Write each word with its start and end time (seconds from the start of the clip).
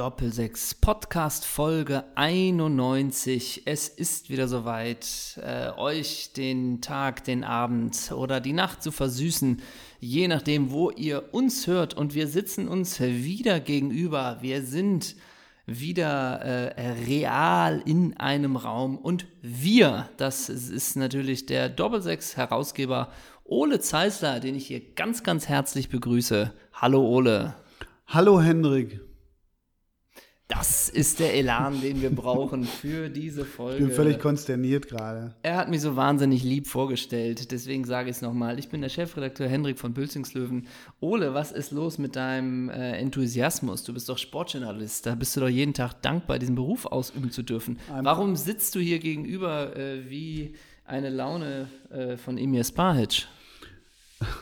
Doppelsechs 0.00 0.76
Podcast 0.76 1.44
Folge 1.44 2.04
91. 2.14 3.64
Es 3.66 3.86
ist 3.86 4.30
wieder 4.30 4.48
soweit, 4.48 5.38
äh, 5.42 5.72
euch 5.76 6.32
den 6.32 6.80
Tag, 6.80 7.22
den 7.24 7.44
Abend 7.44 8.10
oder 8.10 8.40
die 8.40 8.54
Nacht 8.54 8.82
zu 8.82 8.92
versüßen, 8.92 9.60
je 9.98 10.26
nachdem, 10.26 10.70
wo 10.70 10.90
ihr 10.90 11.34
uns 11.34 11.66
hört. 11.66 11.92
Und 11.92 12.14
wir 12.14 12.28
sitzen 12.28 12.66
uns 12.66 12.98
wieder 12.98 13.60
gegenüber. 13.60 14.38
Wir 14.40 14.62
sind 14.62 15.16
wieder 15.66 16.40
äh, 16.40 16.92
real 17.06 17.82
in 17.84 18.16
einem 18.16 18.56
Raum. 18.56 18.96
Und 18.96 19.26
wir, 19.42 20.08
das 20.16 20.48
ist 20.48 20.96
natürlich 20.96 21.44
der 21.44 21.68
Doppelsechs-Herausgeber 21.68 23.12
Ole 23.44 23.80
Zeisler, 23.80 24.40
den 24.40 24.54
ich 24.54 24.66
hier 24.66 24.80
ganz, 24.94 25.22
ganz 25.22 25.46
herzlich 25.46 25.90
begrüße. 25.90 26.54
Hallo 26.72 27.06
Ole. 27.06 27.54
Hallo 28.06 28.40
Hendrik. 28.40 29.09
Das 30.50 30.88
ist 30.88 31.20
der 31.20 31.34
Elan, 31.34 31.80
den 31.80 32.02
wir 32.02 32.10
brauchen 32.10 32.64
für 32.64 33.08
diese 33.08 33.44
Folge. 33.44 33.78
Ich 33.78 33.86
bin 33.86 33.94
völlig 33.94 34.18
konsterniert 34.18 34.88
gerade. 34.88 35.32
Er 35.42 35.56
hat 35.56 35.70
mich 35.70 35.80
so 35.80 35.94
wahnsinnig 35.94 36.42
lieb 36.42 36.66
vorgestellt, 36.66 37.52
deswegen 37.52 37.84
sage 37.84 38.10
ich 38.10 38.16
es 38.16 38.22
nochmal. 38.22 38.58
Ich 38.58 38.68
bin 38.68 38.80
der 38.80 38.88
Chefredakteur 38.88 39.48
Hendrik 39.48 39.78
von 39.78 39.94
Bülzingslöwen. 39.94 40.66
Ole, 40.98 41.34
was 41.34 41.52
ist 41.52 41.70
los 41.70 41.98
mit 41.98 42.16
deinem 42.16 42.68
äh, 42.68 42.98
Enthusiasmus? 42.98 43.84
Du 43.84 43.94
bist 43.94 44.08
doch 44.08 44.18
Sportjournalist, 44.18 45.06
da 45.06 45.14
bist 45.14 45.36
du 45.36 45.40
doch 45.40 45.48
jeden 45.48 45.72
Tag 45.72 46.02
dankbar, 46.02 46.40
diesen 46.40 46.56
Beruf 46.56 46.84
ausüben 46.84 47.30
zu 47.30 47.42
dürfen. 47.42 47.78
Warum 48.02 48.34
sitzt 48.34 48.74
du 48.74 48.80
hier 48.80 48.98
gegenüber 48.98 49.76
äh, 49.76 50.10
wie 50.10 50.54
eine 50.84 51.10
Laune 51.10 51.68
äh, 51.90 52.16
von 52.16 52.36
Emir 52.36 52.64
Spahic? 52.64 53.28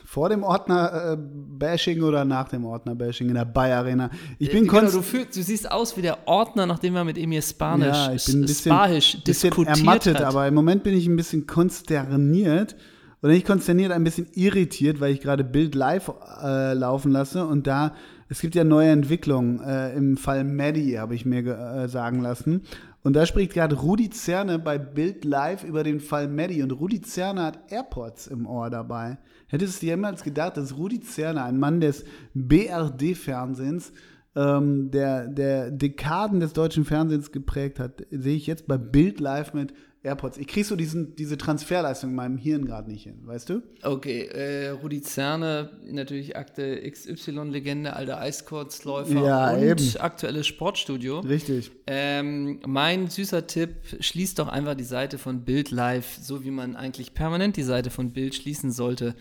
Vor 0.04 0.28
dem 0.28 0.42
Ordner-Bashing 0.42 2.02
oder 2.02 2.24
nach 2.24 2.48
dem 2.48 2.64
Ordner-Bashing 2.64 3.28
in 3.28 3.34
der 3.34 3.44
Bayer 3.44 3.78
Arena? 3.78 4.10
Ich 4.38 4.50
bin 4.50 4.64
Äh, 4.64 4.68
genau, 4.68 4.90
du, 4.90 5.02
fühl, 5.02 5.26
du 5.32 5.42
siehst 5.42 5.70
aus 5.70 5.96
wie 5.96 6.02
der 6.02 6.26
Ordner, 6.26 6.66
nachdem 6.66 6.96
er 6.96 7.04
mit 7.04 7.16
Emir 7.16 7.42
Spanisch, 7.42 7.96
ja, 7.96 8.12
ich 8.12 8.24
bin 8.26 8.40
ein 8.40 8.46
bisschen, 8.46 8.72
Spahisch 8.72 9.18
bisschen 9.22 9.66
ermattet, 9.66 10.16
hat. 10.16 10.24
aber 10.24 10.48
im 10.48 10.54
Moment 10.54 10.82
bin 10.82 10.96
ich 10.96 11.06
ein 11.06 11.16
bisschen 11.16 11.46
konsterniert. 11.46 12.74
Oder 13.22 13.32
nicht 13.32 13.46
konsterniert, 13.46 13.90
ein 13.90 14.04
bisschen 14.04 14.28
irritiert, 14.32 15.00
weil 15.00 15.12
ich 15.12 15.20
gerade 15.20 15.42
Bild 15.42 15.74
live 15.74 16.12
äh, 16.40 16.72
laufen 16.74 17.10
lasse 17.10 17.44
und 17.46 17.66
da, 17.66 17.94
es 18.28 18.40
gibt 18.40 18.54
ja 18.54 18.62
neue 18.62 18.90
Entwicklungen. 18.90 19.60
Äh, 19.60 19.94
Im 19.94 20.16
Fall 20.16 20.44
Maddie 20.44 20.98
habe 20.98 21.14
ich 21.14 21.24
mir 21.24 21.44
äh, 21.46 21.88
sagen 21.88 22.20
lassen. 22.20 22.62
Und 23.02 23.14
da 23.14 23.26
spricht 23.26 23.54
gerade 23.54 23.76
Rudi 23.76 24.10
Zerne 24.10 24.58
bei 24.58 24.76
Bild 24.76 25.24
Live 25.24 25.64
über 25.64 25.82
den 25.82 25.98
Fall 25.98 26.28
Maddie. 26.28 26.62
Und 26.62 26.72
Rudi 26.72 27.00
Zerne 27.00 27.42
hat 27.42 27.72
AirPods 27.72 28.26
im 28.26 28.46
Ohr 28.46 28.70
dabei. 28.70 29.18
Hättest 29.48 29.82
du 29.82 29.86
jemals 29.86 30.22
gedacht, 30.22 30.56
dass 30.56 30.76
Rudi 30.76 31.00
Zerne, 31.00 31.42
ein 31.42 31.58
Mann 31.58 31.80
des 31.80 32.04
BRD-Fernsehens, 32.34 33.92
ähm, 34.36 34.90
der, 34.90 35.26
der 35.26 35.70
Dekaden 35.70 36.40
des 36.40 36.52
deutschen 36.52 36.84
Fernsehens 36.84 37.32
geprägt 37.32 37.80
hat, 37.80 38.06
sehe 38.10 38.36
ich 38.36 38.46
jetzt 38.46 38.68
bei 38.68 38.78
Bild 38.78 39.20
Live 39.20 39.54
mit 39.54 39.72
AirPods. 40.08 40.38
Ich 40.38 40.46
kriege 40.46 40.66
so 40.66 40.74
diesen, 40.76 41.14
diese 41.16 41.38
Transferleistung 41.38 42.10
in 42.10 42.16
meinem 42.16 42.36
Hirn 42.38 42.64
gerade 42.64 42.90
nicht 42.90 43.04
hin, 43.04 43.20
weißt 43.24 43.48
du? 43.50 43.62
Okay, 43.82 44.22
äh, 44.26 44.70
Rudi 44.70 45.02
Zerne, 45.02 45.70
natürlich 45.88 46.36
Akte 46.36 46.80
XY-Legende, 46.90 47.94
alter 47.94 48.20
Eiskurzläufer 48.20 49.24
Ja, 49.24 49.50
und 49.52 49.62
eben. 49.62 49.96
aktuelles 49.98 50.46
Sportstudio. 50.46 51.20
Richtig. 51.20 51.70
Ähm, 51.86 52.60
mein 52.66 53.08
süßer 53.08 53.46
Tipp, 53.46 53.70
schließt 54.00 54.38
doch 54.38 54.48
einfach 54.48 54.74
die 54.74 54.84
Seite 54.84 55.18
von 55.18 55.44
Bild 55.44 55.70
Live, 55.70 56.18
so 56.20 56.44
wie 56.44 56.50
man 56.50 56.76
eigentlich 56.76 57.14
permanent 57.14 57.56
die 57.56 57.62
Seite 57.62 57.90
von 57.90 58.12
Bild 58.12 58.34
schließen 58.34 58.72
sollte. 58.72 59.14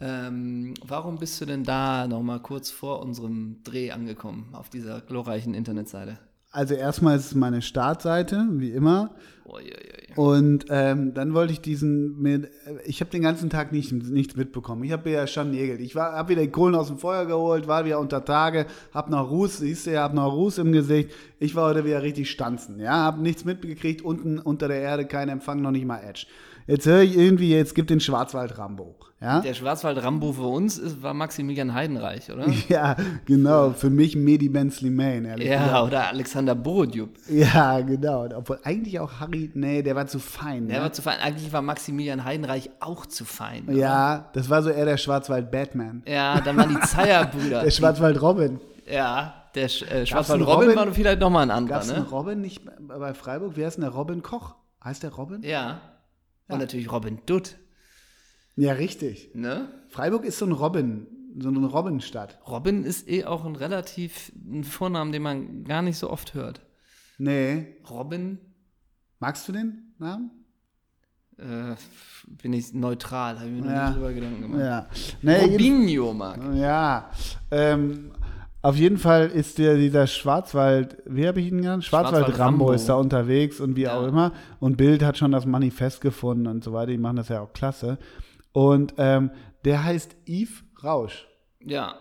Ähm, 0.00 0.74
warum 0.86 1.18
bist 1.18 1.40
du 1.40 1.44
denn 1.44 1.64
da 1.64 2.06
nochmal 2.06 2.40
kurz 2.40 2.70
vor 2.70 3.02
unserem 3.02 3.62
Dreh 3.64 3.90
angekommen, 3.90 4.50
auf 4.52 4.68
dieser 4.68 5.00
glorreichen 5.00 5.54
Internetseite? 5.54 6.18
Also 6.50 6.74
erstmal 6.74 7.16
ist 7.16 7.26
es 7.26 7.34
meine 7.34 7.62
Startseite, 7.62 8.46
wie 8.52 8.70
immer. 8.70 9.14
Uiuiui. 9.44 9.98
Und 10.16 10.66
ähm, 10.70 11.14
dann 11.14 11.32
wollte 11.32 11.52
ich 11.52 11.60
diesen, 11.60 12.20
mir, 12.20 12.48
ich 12.84 13.00
habe 13.00 13.10
den 13.10 13.22
ganzen 13.22 13.50
Tag 13.50 13.70
nicht, 13.70 13.92
nichts 13.92 14.34
mitbekommen. 14.34 14.82
Ich 14.82 14.90
habe 14.90 15.10
ja 15.10 15.28
schon 15.28 15.52
Nägel. 15.52 15.80
Ich 15.80 15.94
habe 15.94 16.30
wieder 16.30 16.42
die 16.42 16.50
Kohlen 16.50 16.74
aus 16.74 16.88
dem 16.88 16.98
Feuer 16.98 17.24
geholt, 17.24 17.68
war 17.68 17.84
wieder 17.84 18.00
unter 18.00 18.24
Tage, 18.24 18.66
habe 18.92 19.12
noch 19.12 19.30
Ruß, 19.30 19.58
siehst 19.58 19.86
du 19.86 19.92
ja, 19.92 20.02
habe 20.02 20.16
noch 20.16 20.32
Ruß 20.32 20.58
im 20.58 20.72
Gesicht. 20.72 21.10
Ich 21.38 21.54
war 21.54 21.68
heute 21.68 21.84
wieder 21.84 22.02
richtig 22.02 22.30
stanzen, 22.30 22.80
ja, 22.80 22.94
habe 22.94 23.22
nichts 23.22 23.44
mitgekriegt, 23.44 24.02
unten 24.02 24.40
unter 24.40 24.66
der 24.66 24.80
Erde 24.80 25.06
kein 25.06 25.28
Empfang, 25.28 25.62
noch 25.62 25.70
nicht 25.70 25.86
mal 25.86 26.00
Edge. 26.00 26.26
Jetzt 26.68 26.86
höre 26.86 27.00
ich 27.00 27.16
irgendwie, 27.16 27.50
jetzt 27.50 27.74
gibt 27.74 27.88
den 27.90 27.98
Schwarzwald-Rambo, 27.98 28.94
ja. 29.20 29.40
Der 29.40 29.54
Schwarzwald-Rambo 29.54 30.32
für 30.32 30.42
uns 30.46 30.78
ist, 30.78 31.02
war 31.02 31.12
Maximilian 31.14 31.74
Heidenreich, 31.74 32.30
oder? 32.30 32.46
Ja, 32.68 32.94
genau, 33.24 33.70
für 33.70 33.90
mich 33.90 34.14
Medi 34.14 34.48
Ben 34.48 34.70
Slimane, 34.70 35.28
ehrlich 35.30 35.48
Ja, 35.48 35.64
gesagt. 35.64 35.86
oder 35.86 36.08
Alexander 36.08 36.54
Borodjup. 36.54 37.08
Ja, 37.28 37.80
genau. 37.80 38.28
Obwohl 38.36 38.60
eigentlich 38.62 39.00
auch 39.00 39.18
Harry, 39.18 39.50
nee, 39.54 39.82
der 39.82 39.96
war 39.96 40.06
zu 40.06 40.18
fein. 40.18 40.68
Der 40.68 40.76
ja? 40.76 40.82
war 40.82 40.92
zu 40.92 41.02
fein. 41.02 41.18
Eigentlich 41.20 41.52
war 41.52 41.62
Maximilian 41.62 42.24
Heidenreich 42.24 42.70
auch 42.80 43.06
zu 43.06 43.24
fein. 43.24 43.64
oder? 43.66 43.72
Ja, 43.76 44.28
das 44.34 44.48
war 44.50 44.62
so 44.62 44.68
eher 44.70 44.84
der 44.84 44.98
Schwarzwald-Batman. 44.98 46.02
Ja, 46.06 46.40
dann 46.42 46.56
waren 46.58 46.68
die 46.68 46.80
Zeyer-Brüder. 46.86 47.62
Der 47.64 47.70
Schwarzwald-Robin. 47.70 48.60
Ja, 48.86 49.34
der 49.54 49.64
äh, 49.64 49.94
einen 49.94 50.06
Schwarzwald-Robin 50.06 50.68
Robin? 50.70 50.76
war 50.76 50.92
vielleicht 50.92 51.20
nochmal 51.20 51.42
ein 51.44 51.50
anderer, 51.50 51.78
Gab 51.78 51.84
es 51.84 51.90
einen 51.90 52.04
ne? 52.04 52.10
Robin 52.10 52.40
nicht 52.40 52.62
bei 52.86 52.98
bei 52.98 53.14
Freiburg? 53.14 53.52
Wer 53.56 53.68
ist 53.68 53.74
denn 53.78 53.82
der 53.84 53.90
Robin 53.92 54.22
Koch? 54.22 54.54
Heißt 54.84 55.02
der 55.02 55.12
Robin? 55.14 55.42
Ja. 55.42 55.80
Und 56.48 56.58
natürlich 56.58 56.90
Robin 56.90 57.20
Dutt, 57.26 57.56
Ja, 58.56 58.72
richtig. 58.72 59.30
ne? 59.34 59.68
Freiburg 59.88 60.24
ist 60.24 60.38
so 60.38 60.46
ein 60.46 60.52
Robin, 60.52 61.06
so 61.38 61.48
eine 61.48 61.66
Robinstadt. 61.66 62.38
Robin 62.48 62.84
ist 62.84 63.08
eh 63.08 63.24
auch 63.24 63.44
ein 63.44 63.54
relativ 63.56 64.32
ein 64.36 64.64
Vornamen, 64.64 65.12
den 65.12 65.22
man 65.22 65.64
gar 65.64 65.82
nicht 65.82 65.98
so 65.98 66.10
oft 66.10 66.34
hört. 66.34 66.60
Nee. 67.18 67.76
Robin, 67.88 68.38
Magst 69.20 69.48
du 69.48 69.52
den 69.52 69.94
Namen? 69.98 70.30
äh, 71.38 71.74
bin 72.26 72.52
ich 72.52 72.72
neutral, 72.72 73.36
habe 73.38 73.48
ich 73.48 73.54
mir 73.54 73.62
noch 73.62 73.70
Ja. 73.70 73.88
nie 73.90 73.94
drüber 73.96 74.12
Gedanken 74.12 74.42
gemacht. 74.42 74.60
Ja. 74.60 74.88
Nee, 75.22 75.44
Robinho, 75.44 76.12
Marc. 76.14 76.54
ja. 76.54 77.10
Ähm, 77.50 78.10
auf 78.68 78.76
jeden 78.76 78.98
Fall 78.98 79.28
ist 79.28 79.58
der, 79.58 79.76
dieser 79.76 80.06
Schwarzwald, 80.06 80.98
wie 81.06 81.26
habe 81.26 81.40
ich 81.40 81.46
ihn 81.48 81.62
genannt? 81.62 81.84
Schwarzwald-Rambo 81.84 82.26
Schwarzwald-Rambo. 82.34 82.72
ist 82.72 82.88
da 82.88 82.94
unterwegs 82.94 83.60
und 83.60 83.76
wie 83.76 83.82
Ja. 83.82 83.98
auch 83.98 84.06
immer. 84.06 84.32
Und 84.60 84.76
Bild 84.76 85.02
hat 85.02 85.16
schon 85.16 85.32
das 85.32 85.46
Manifest 85.46 86.00
gefunden 86.00 86.46
und 86.46 86.62
so 86.62 86.72
weiter. 86.72 86.90
Die 86.92 86.98
machen 86.98 87.16
das 87.16 87.28
ja 87.28 87.40
auch 87.40 87.52
klasse. 87.52 87.98
Und 88.52 88.94
ähm, 88.98 89.30
der 89.64 89.84
heißt 89.84 90.16
Yves 90.26 90.64
Rausch. 90.84 91.26
Ja. 91.60 91.94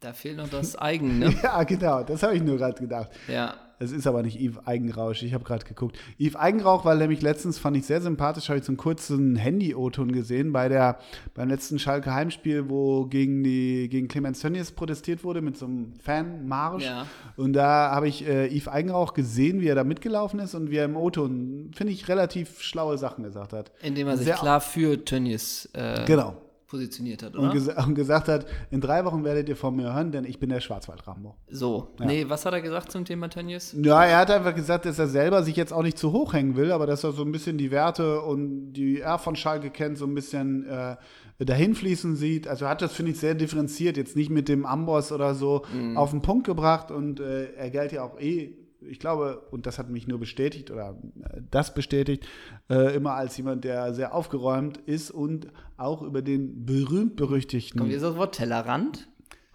Da 0.00 0.12
fehlt 0.12 0.38
noch 0.38 0.48
das 0.48 0.76
Eigen, 0.80 1.18
ne? 1.20 1.32
Ja, 1.42 1.62
genau, 1.62 2.02
das 2.02 2.22
habe 2.22 2.34
ich 2.34 2.42
nur 2.42 2.56
gerade 2.56 2.80
gedacht. 2.80 3.10
Ja. 3.28 3.54
Es 3.82 3.90
ist 3.92 4.06
aber 4.06 4.22
nicht 4.22 4.40
Yves 4.40 4.66
Eigenrausch, 4.66 5.22
ich 5.22 5.34
habe 5.34 5.44
gerade 5.44 5.64
geguckt. 5.64 5.98
Yves 6.18 6.36
Eigenrauch 6.36 6.84
war 6.84 6.94
nämlich 6.94 7.20
letztens, 7.20 7.58
fand 7.58 7.76
ich 7.76 7.84
sehr 7.84 8.00
sympathisch, 8.00 8.48
habe 8.48 8.58
ich 8.58 8.64
so 8.64 8.70
einen 8.70 8.76
kurzen 8.76 9.34
Handy-O-Ton 9.36 10.12
gesehen 10.12 10.52
bei 10.52 10.68
der, 10.68 10.98
beim 11.34 11.48
letzten 11.48 11.78
Schalke 11.78 12.14
Heimspiel, 12.14 12.68
wo 12.70 13.06
gegen, 13.06 13.42
die, 13.42 13.88
gegen 13.90 14.06
Clemens 14.08 14.40
Tönnies 14.40 14.70
protestiert 14.72 15.24
wurde 15.24 15.40
mit 15.42 15.56
so 15.58 15.66
einem 15.66 15.94
Fanmarsch. 16.02 16.84
Ja. 16.84 17.06
Und 17.36 17.54
da 17.54 17.90
habe 17.90 18.08
ich 18.08 18.26
äh, 18.26 18.46
Yves 18.56 18.68
Eigenrauch 18.68 19.14
gesehen, 19.14 19.60
wie 19.60 19.68
er 19.68 19.74
da 19.74 19.84
mitgelaufen 19.84 20.38
ist 20.40 20.54
und 20.54 20.70
wie 20.70 20.76
er 20.76 20.84
im 20.84 20.96
O-Ton, 20.96 21.70
finde 21.74 21.92
ich, 21.92 22.08
relativ 22.08 22.60
schlaue 22.62 22.98
Sachen 22.98 23.24
gesagt 23.24 23.52
hat. 23.52 23.72
Indem 23.82 24.06
er 24.08 24.16
sich 24.16 24.26
Sehr- 24.26 24.36
klar 24.36 24.60
für 24.60 25.04
Tönnies 25.04 25.68
äh, 25.72 26.04
Genau. 26.06 26.36
Positioniert 26.72 27.22
hat, 27.22 27.36
Und, 27.36 27.44
oder? 27.44 27.52
gesa 27.52 27.84
und 27.84 27.94
gesagt 27.94 28.28
hat, 28.28 28.46
in 28.70 28.80
drei 28.80 29.04
Wochen 29.04 29.24
werdet 29.24 29.46
ihr 29.46 29.56
von 29.56 29.76
mir 29.76 29.92
hören, 29.94 30.10
denn 30.10 30.24
ich 30.24 30.40
bin 30.40 30.48
der 30.48 30.60
Schwarzwald-Rambo. 30.60 31.36
So. 31.50 31.88
Nee, 31.98 32.24
was 32.28 32.46
hat 32.46 32.54
er 32.54 32.62
gesagt 32.62 32.90
zum 32.90 33.04
Thema 33.04 33.28
Tönnies? 33.28 33.76
Ja, 33.82 34.02
er 34.02 34.16
hat 34.16 34.30
einfach 34.30 34.54
gesagt, 34.54 34.86
dass 34.86 34.98
er 34.98 35.06
selber 35.06 35.42
sich 35.42 35.54
jetzt 35.54 35.70
auch 35.70 35.82
nicht 35.82 35.98
zu 35.98 36.12
hoch 36.12 36.32
hängen 36.32 36.56
will, 36.56 36.72
aber 36.72 36.86
dass 36.86 37.04
er 37.04 37.12
so 37.12 37.24
ein 37.24 37.30
bisschen 37.30 37.58
die 37.58 37.70
Werte 37.70 38.22
und 38.22 38.72
die 38.72 39.00
er 39.00 39.18
von 39.18 39.36
Schalke 39.36 39.68
kennt, 39.68 39.98
so 39.98 40.06
ein 40.06 40.14
bisschen 40.14 40.66
äh, 40.66 40.96
dahin 41.44 41.74
fließen 41.74 42.16
sieht. 42.16 42.48
Also 42.48 42.66
hat 42.66 42.80
das, 42.80 42.94
finde 42.94 43.12
ich, 43.12 43.20
sehr 43.20 43.34
differenziert, 43.34 43.98
jetzt 43.98 44.16
nicht 44.16 44.30
mit 44.30 44.48
dem 44.48 44.64
Amboss 44.64 45.12
oder 45.12 45.34
so 45.34 45.66
auf 45.94 46.10
den 46.10 46.22
Punkt 46.22 46.46
gebracht 46.46 46.90
und 46.90 47.20
äh, 47.20 47.52
er 47.52 47.68
gilt 47.68 47.92
ja 47.92 48.02
auch 48.02 48.18
eh, 48.18 48.54
ich 48.88 48.98
glaube, 48.98 49.42
und 49.50 49.66
das 49.66 49.78
hat 49.78 49.90
mich 49.90 50.06
nur 50.06 50.18
bestätigt 50.18 50.70
oder 50.70 50.96
äh, 51.30 51.40
das 51.50 51.74
bestätigt, 51.74 52.26
äh, 52.68 52.94
immer 52.94 53.14
als 53.14 53.36
jemand, 53.36 53.64
der 53.64 53.94
sehr 53.94 54.14
aufgeräumt 54.14 54.78
ist 54.78 55.10
und 55.10 55.48
auch 55.76 56.02
über 56.02 56.22
den 56.22 56.64
berühmt-berüchtigten 56.64 57.78
Kommt 57.78 57.92
jetzt 57.92 58.02
das 58.02 58.16
Wort 58.16 58.34
Tellerrand? 58.34 59.08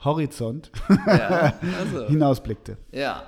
Horizont 0.04 0.72
Ja, 1.08 1.54
also. 1.80 2.06
hinausblickte. 2.08 2.78
Ja. 2.92 3.24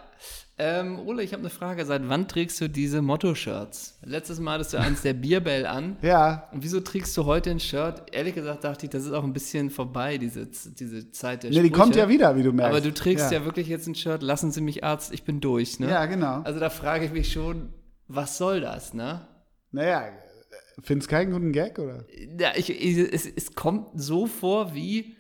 Ähm, 0.62 1.00
Ole, 1.08 1.24
ich 1.24 1.32
habe 1.32 1.40
eine 1.40 1.50
Frage. 1.50 1.86
Seit 1.86 2.10
wann 2.10 2.28
trägst 2.28 2.60
du 2.60 2.68
diese 2.68 3.02
Motto-Shirts? 3.02 3.98
Letztes 4.04 4.42
Mal 4.42 4.56
hattest 4.56 4.74
du 4.74 4.78
eins 4.78 5.02
der 5.02 5.14
Bierbell 5.14 5.66
an. 5.66 5.96
Ja, 6.02 6.50
Und 6.52 6.64
wieso 6.64 6.82
trägst 6.82 7.16
du 7.16 7.24
heute 7.24 7.50
ein 7.50 7.62
Shirt? 7.62 8.04
Ehrlich 8.12 8.36
gesagt 8.36 8.66
dachte 8.66 8.86
ich, 8.86 8.90
das 8.90 9.06
ist 9.06 9.14
auch 9.14 9.24
ein 9.24 9.32
bisschen 9.32 9.70
vorbei, 9.70 10.18
diese, 10.18 10.48
diese 10.48 11.12
Zeit 11.12 11.44
der 11.44 11.52
nee, 11.52 11.62
die 11.62 11.68
Sprüche. 11.68 11.82
kommt 11.82 11.96
ja 11.96 12.10
wieder, 12.10 12.36
wie 12.36 12.44
du 12.44 12.52
merkst. 12.52 12.76
Aber 12.76 12.82
du 12.82 12.94
trägst 12.94 13.32
ja. 13.32 13.46
wirklich 13.46 13.70
jetzt 13.70 13.88
ein 13.88 13.96
Shirt, 13.96 14.22
lassen 14.22 14.52
Sie 14.52 14.60
mich 14.60 14.84
Arzt, 14.84 15.14
ich 15.14 15.24
bin 15.24 15.40
durch, 15.40 15.80
ne? 15.80 15.90
Ja, 15.90 16.06
genau. 16.08 16.42
Also 16.42 16.60
da 16.60 16.70
frage 16.70 17.06
ich 17.06 17.14
mich 17.14 17.32
schon, 17.32 17.74
was 18.10 18.38
soll 18.38 18.60
das, 18.60 18.94
ne? 18.94 19.28
Naja, 19.72 20.12
findest 20.82 21.10
keinen 21.10 21.32
guten 21.32 21.54
Gag, 21.54 21.80
oder? 21.80 22.06
Ja, 22.38 22.52
ich, 22.56 22.70
ich, 22.70 22.98
es, 22.98 23.26
es 23.26 23.56
kommt 23.56 23.90
so 23.94 24.28
vor 24.28 24.76
wie, 24.76 25.16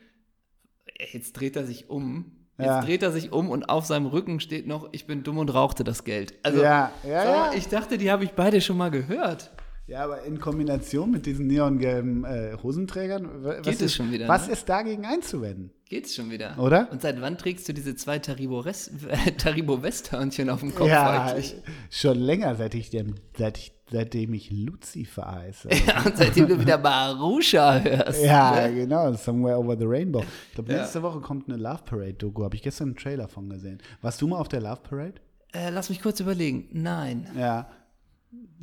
jetzt 1.13 1.31
dreht 1.33 1.55
er 1.55 1.65
sich 1.65 1.89
um, 1.89 2.38
Jetzt 2.59 2.67
Ja. 2.67 2.81
dreht 2.81 3.01
er 3.03 3.11
sich 3.11 3.31
um 3.31 3.49
und 3.49 3.69
auf 3.69 3.85
seinem 3.85 4.05
Rücken 4.05 4.39
steht 4.39 4.67
noch, 4.67 4.89
ich 4.91 5.07
bin 5.07 5.23
dumm 5.23 5.37
und 5.37 5.53
rauchte 5.53 5.83
das 5.83 6.03
Geld. 6.03 6.33
Also, 6.43 6.61
Ja, 6.61 6.91
ja, 7.03 7.09
mal, 7.09 7.23
ja. 7.23 7.51
ich 7.55 7.67
dachte, 7.69 7.97
die 7.97 8.11
habe 8.11 8.25
ich 8.25 8.31
beide 8.31 8.59
schon 8.61 8.77
mal 8.77 8.91
gehört. 8.91 9.49
Ja, 9.87 10.03
aber 10.03 10.21
in 10.21 10.39
Kombination 10.39 11.09
mit 11.09 11.25
diesen 11.25 11.47
neongelben 11.47 12.23
äh, 12.23 12.55
Hosenträgern, 12.61 13.27
was, 13.43 13.61
Geht 13.63 13.73
ist, 13.73 13.81
es 13.81 13.95
schon 13.95 14.11
wieder, 14.11 14.27
was 14.27 14.45
ne? 14.45 14.53
ist 14.53 14.69
dagegen 14.69 15.03
einzuwenden? 15.05 15.71
Geht's 15.89 16.13
schon 16.13 16.29
wieder. 16.29 16.59
Oder? 16.59 16.87
Und 16.91 17.01
seit 17.01 17.19
wann 17.21 17.39
trägst 17.39 17.67
du 17.67 17.73
diese 17.73 17.95
zwei 17.95 18.19
Taribo, 18.19 18.63
Taribo 19.39 19.81
Westhörnchen 19.81 20.51
auf 20.51 20.59
dem 20.59 20.75
Kopf 20.75 20.89
ja, 20.89 21.23
eigentlich? 21.31 21.55
schon 21.89 22.19
länger, 22.19 22.53
seit 22.55 22.75
ich 22.75 22.91
dem, 22.91 23.15
seit 23.35 23.57
ich, 23.57 23.71
seitdem 23.91 24.33
ich 24.33 24.51
Lucifer 24.51 25.31
heiße. 25.31 25.69
Ja, 25.87 26.03
und 26.05 26.17
seitdem 26.17 26.47
du 26.47 26.59
wieder 26.59 26.77
Marusha 26.77 27.79
hörst. 27.79 28.23
ja, 28.23 28.67
ne? 28.67 28.75
genau, 28.75 29.11
Somewhere 29.13 29.57
Over 29.57 29.77
the 29.77 29.85
Rainbow. 29.85 30.23
Ich 30.49 30.55
glaube, 30.55 30.71
Ja. 30.71 30.79
nächste 30.79 31.01
Woche 31.03 31.19
kommt 31.21 31.47
eine 31.49 31.57
Love 31.57 31.81
Parade-Doku, 31.85 32.43
habe 32.43 32.55
ich 32.55 32.61
gestern 32.61 32.89
einen 32.89 32.95
Trailer 32.97 33.27
von 33.27 33.49
gesehen. 33.49 33.79
Warst 34.01 34.21
du 34.21 34.27
mal 34.27 34.37
auf 34.37 34.47
der 34.47 34.61
Love 34.61 34.81
Parade? 34.83 35.15
Äh, 35.53 35.69
lass 35.71 35.89
mich 35.89 36.01
kurz 36.01 36.19
überlegen. 36.19 36.67
Nein. 36.71 37.27
Ja, 37.37 37.69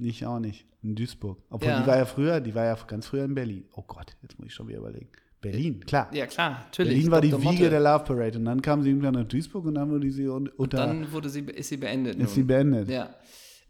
ich 0.00 0.24
auch 0.26 0.38
nicht. 0.38 0.66
In 0.82 0.94
Duisburg. 0.94 1.38
Obwohl, 1.50 1.70
Ja. 1.70 1.80
die 1.80 1.86
war 1.88 1.96
ja 1.96 2.04
früher, 2.04 2.40
die 2.40 2.54
war 2.54 2.64
ja 2.64 2.76
ganz 2.86 3.06
früher 3.06 3.24
in 3.24 3.34
Berlin. 3.34 3.64
Oh 3.74 3.82
Gott, 3.82 4.14
jetzt 4.22 4.38
muss 4.38 4.46
ich 4.48 4.54
schon 4.54 4.68
wieder 4.68 4.78
überlegen. 4.78 5.08
Berlin, 5.40 5.80
klar. 5.80 6.08
Ja, 6.12 6.26
klar, 6.26 6.62
natürlich. 6.66 6.92
Berlin 6.94 7.10
war 7.10 7.20
die 7.20 7.30
Dr. 7.30 7.42
Wiege 7.42 7.62
Motte. 7.64 7.70
der 7.70 7.80
Love 7.80 8.04
Parade 8.04 8.38
und 8.38 8.44
dann 8.44 8.62
kam 8.62 8.82
sie 8.82 8.90
irgendwann 8.90 9.14
nach 9.14 9.24
Duisburg 9.24 9.64
und 9.66 9.74
dann 9.74 9.90
wurde 9.90 10.10
sie 10.10 10.28
un- 10.28 10.48
unter, 10.56 10.78
Dann 10.78 11.10
wurde 11.12 11.28
sie, 11.28 11.40
ist 11.40 11.68
sie 11.68 11.76
beendet. 11.76 12.16
ist 12.16 12.34
sie 12.34 12.40
nun. 12.40 12.46
beendet. 12.46 12.88
Ja. 12.88 13.10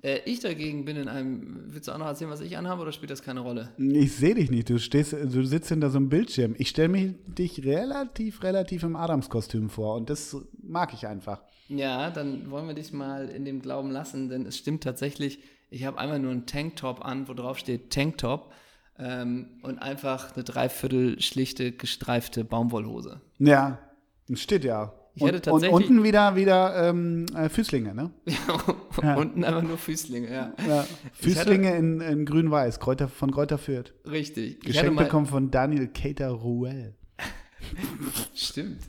Äh, 0.07 0.21
ich 0.25 0.39
dagegen 0.39 0.85
bin 0.85 0.97
in 0.97 1.09
einem. 1.09 1.65
Willst 1.67 1.89
du 1.89 1.93
auch 1.93 1.99
noch 1.99 2.07
erzählen, 2.07 2.31
was 2.31 2.41
ich 2.41 2.57
anhabe, 2.57 2.83
oder 2.83 2.93
spielt 2.93 3.11
das 3.11 3.23
keine 3.23 3.41
Rolle? 3.41 3.71
Ich 3.77 4.15
sehe 4.15 4.37
dich 4.37 4.51
nicht, 4.51 4.71
du 4.71 4.79
stehst, 4.79 5.13
du 5.13 5.45
sitzt 5.45 5.69
hinter 5.69 5.91
so 5.91 5.99
einem 5.99 6.09
Bildschirm. 6.09 6.55
Ich 6.59 6.69
stelle 6.69 6.89
mich 6.89 7.15
dich 7.27 7.65
relativ, 7.65 8.45
relativ 8.45 8.85
im 8.85 8.95
Adams-Kostüm 8.95 9.69
vor 9.69 9.97
und 9.97 10.09
das 10.09 10.37
mag 10.63 10.95
ich 10.95 11.09
einfach. 11.09 11.43
Ja, 11.69 12.11
dann 12.11 12.51
wollen 12.53 12.69
wir 12.69 12.75
dich 12.75 12.93
mal 12.93 13.29
in 13.29 13.45
dem 13.45 13.61
Glauben 13.61 13.91
lassen, 13.91 14.29
denn 14.29 14.47
es 14.47 14.57
stimmt 14.57 14.85
tatsächlich. 14.85 15.41
Ich 15.71 15.85
habe 15.85 15.99
einmal 15.99 16.21
nur 16.21 16.31
einen 16.31 16.47
Tanktop 16.47 17.05
an, 17.05 17.27
wo 17.27 17.35
drauf 17.35 17.59
steht 17.59 17.91
Tanktop 17.93 18.53
ähm, 19.01 19.59
und 19.63 19.81
einfach 19.81 20.37
eine 20.37 20.45
dreiviertel 20.45 21.21
schlichte, 21.21 21.73
gestreifte 21.73 22.45
Baumwollhose. 22.45 23.21
Ja, 23.39 23.81
das 24.29 24.41
steht 24.41 24.63
ja. 24.63 24.93
Ich 25.17 25.23
hätte 25.23 25.37
und, 25.51 25.55
und 25.57 25.63
tatsächlich- 25.63 25.89
unten 25.91 26.05
wieder, 26.05 26.37
wieder 26.37 26.89
ähm, 26.91 27.25
äh, 27.35 27.49
Füßlinge, 27.49 27.95
ne? 27.95 28.11
Unten 29.17 29.45
einfach 29.45 29.63
nur 29.63 29.79
Füßlinge, 29.79 30.31
ja. 30.31 30.53
Ja. 30.69 30.87
Füßlinge 31.15 31.75
in, 31.75 32.01
in 32.03 32.27
grün-weiß, 32.27 32.79
Kräuter, 32.81 33.09
von 33.09 33.31
Kräuter 33.31 33.57
Fürth. 33.59 33.93
Richtig. 34.09 34.59
Ich 34.67 34.77
hatte 34.77 34.91
Geschenk 34.91 34.99
bekommen 34.99 35.27
von 35.27 35.51
Daniel 35.51 35.89
Cater 35.89 36.29
Ruel. 36.29 36.95
Stimmt. 38.35 38.83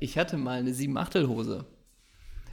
Ich 0.00 0.16
hatte 0.18 0.38
mal 0.38 0.58
eine 0.58 0.72
Sieben-Achtel-Hose. 0.72 1.66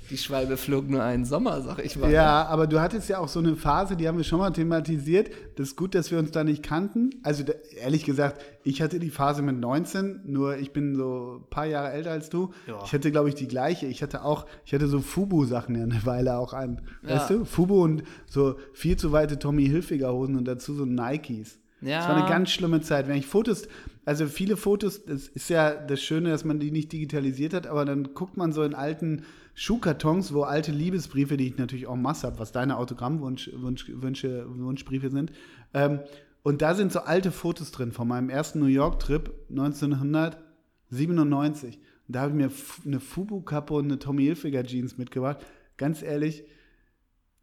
Die 0.09 0.17
Schwalbe 0.17 0.55
flog 0.55 0.87
nur 0.87 1.01
einen 1.01 1.25
Sommer, 1.25 1.61
sag 1.61 1.83
ich 1.83 1.95
mal. 1.95 2.11
Ja, 2.11 2.45
aber 2.45 2.67
du 2.67 2.79
hattest 2.79 3.09
ja 3.09 3.17
auch 3.19 3.27
so 3.27 3.39
eine 3.39 3.55
Phase, 3.55 3.95
die 3.95 4.07
haben 4.07 4.17
wir 4.17 4.23
schon 4.23 4.39
mal 4.39 4.51
thematisiert. 4.51 5.31
Das 5.55 5.69
ist 5.69 5.75
gut, 5.75 5.95
dass 5.95 6.11
wir 6.11 6.19
uns 6.19 6.31
da 6.31 6.43
nicht 6.43 6.61
kannten. 6.61 7.09
Also 7.23 7.43
da, 7.43 7.53
ehrlich 7.81 8.05
gesagt, 8.05 8.39
ich 8.63 8.81
hatte 8.81 8.99
die 8.99 9.09
Phase 9.09 9.41
mit 9.41 9.59
19, 9.59 10.21
nur 10.25 10.57
ich 10.57 10.73
bin 10.73 10.95
so 10.95 11.41
ein 11.41 11.49
paar 11.49 11.65
Jahre 11.65 11.91
älter 11.91 12.11
als 12.11 12.29
du. 12.29 12.51
Ja. 12.67 12.81
Ich 12.85 12.93
hatte, 12.93 13.11
glaube 13.11 13.29
ich, 13.29 13.35
die 13.35 13.47
gleiche. 13.47 13.87
Ich 13.87 14.03
hatte 14.03 14.23
auch, 14.23 14.45
ich 14.65 14.73
hatte 14.73 14.87
so 14.87 15.01
Fubu-Sachen 15.01 15.75
ja 15.75 15.83
eine 15.83 16.05
Weile 16.05 16.37
auch 16.37 16.53
an. 16.53 16.81
Ja. 17.01 17.15
Weißt 17.15 17.31
du? 17.31 17.45
Fubu 17.45 17.83
und 17.83 18.03
so 18.27 18.57
viel 18.73 18.97
zu 18.97 19.11
weite 19.11 19.39
Tommy 19.39 19.65
Hilfiger 19.65 20.13
Hosen 20.13 20.35
und 20.35 20.45
dazu 20.45 20.75
so 20.75 20.85
Nikes. 20.85 21.57
Ja. 21.81 21.99
Das 21.99 22.09
war 22.09 22.15
eine 22.15 22.29
ganz 22.29 22.51
schlimme 22.51 22.81
Zeit. 22.81 23.07
Wenn 23.07 23.17
ich 23.17 23.27
Fotos, 23.27 23.67
also 24.05 24.27
viele 24.27 24.57
Fotos, 24.57 25.05
das 25.05 25.27
ist 25.27 25.49
ja 25.49 25.71
das 25.71 26.01
Schöne, 26.01 26.29
dass 26.29 26.45
man 26.45 26.59
die 26.59 26.71
nicht 26.71 26.91
digitalisiert 26.91 27.53
hat, 27.53 27.67
aber 27.67 27.85
dann 27.85 28.13
guckt 28.13 28.37
man 28.37 28.53
so 28.53 28.63
in 28.63 28.73
alten 28.73 29.23
Schuhkartons, 29.55 30.33
wo 30.33 30.43
alte 30.43 30.71
Liebesbriefe, 30.71 31.37
die 31.37 31.47
ich 31.47 31.57
natürlich 31.57 31.87
auch 31.87 31.95
Masse 31.95 32.27
habe, 32.27 32.37
was 32.39 32.51
deine 32.51 32.77
Autogrammwunsch, 32.77 33.49
Wunsch, 33.55 33.85
Wünsche, 33.89 34.45
Wunschbriefe 34.47 35.09
sind. 35.09 35.31
Ähm, 35.73 36.01
und 36.43 36.61
da 36.61 36.75
sind 36.75 36.91
so 36.91 36.99
alte 36.99 37.31
Fotos 37.31 37.71
drin 37.71 37.91
von 37.91 38.07
meinem 38.07 38.29
ersten 38.29 38.59
New 38.59 38.67
York-Trip 38.67 39.33
1997. 39.49 41.79
Und 42.07 42.15
da 42.15 42.21
habe 42.21 42.31
ich 42.31 42.37
mir 42.37 42.51
eine 42.85 42.99
Fubu-Kappe 42.99 43.73
und 43.73 43.85
eine 43.85 43.97
Tommy 43.97 44.23
Hilfiger 44.25 44.63
Jeans 44.63 44.97
mitgebracht. 44.97 45.37
Ganz 45.77 46.03
ehrlich, 46.03 46.43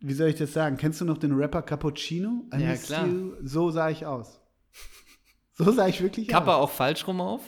wie 0.00 0.12
soll 0.12 0.28
ich 0.28 0.36
das 0.36 0.52
sagen? 0.52 0.76
Kennst 0.76 1.00
du 1.00 1.04
noch 1.04 1.18
den 1.18 1.32
Rapper 1.32 1.62
Cappuccino? 1.62 2.44
I 2.54 2.62
Ja, 2.62 2.76
klar. 2.76 3.06
you. 3.06 3.32
So 3.42 3.70
sah 3.70 3.90
ich 3.90 4.06
aus. 4.06 4.40
So 5.54 5.70
sah 5.72 5.88
ich 5.88 6.02
wirklich 6.02 6.28
Kappe 6.28 6.54
aus. 6.54 6.64
auch 6.64 6.70
falsch 6.70 7.06
rum 7.06 7.20
auf? 7.20 7.40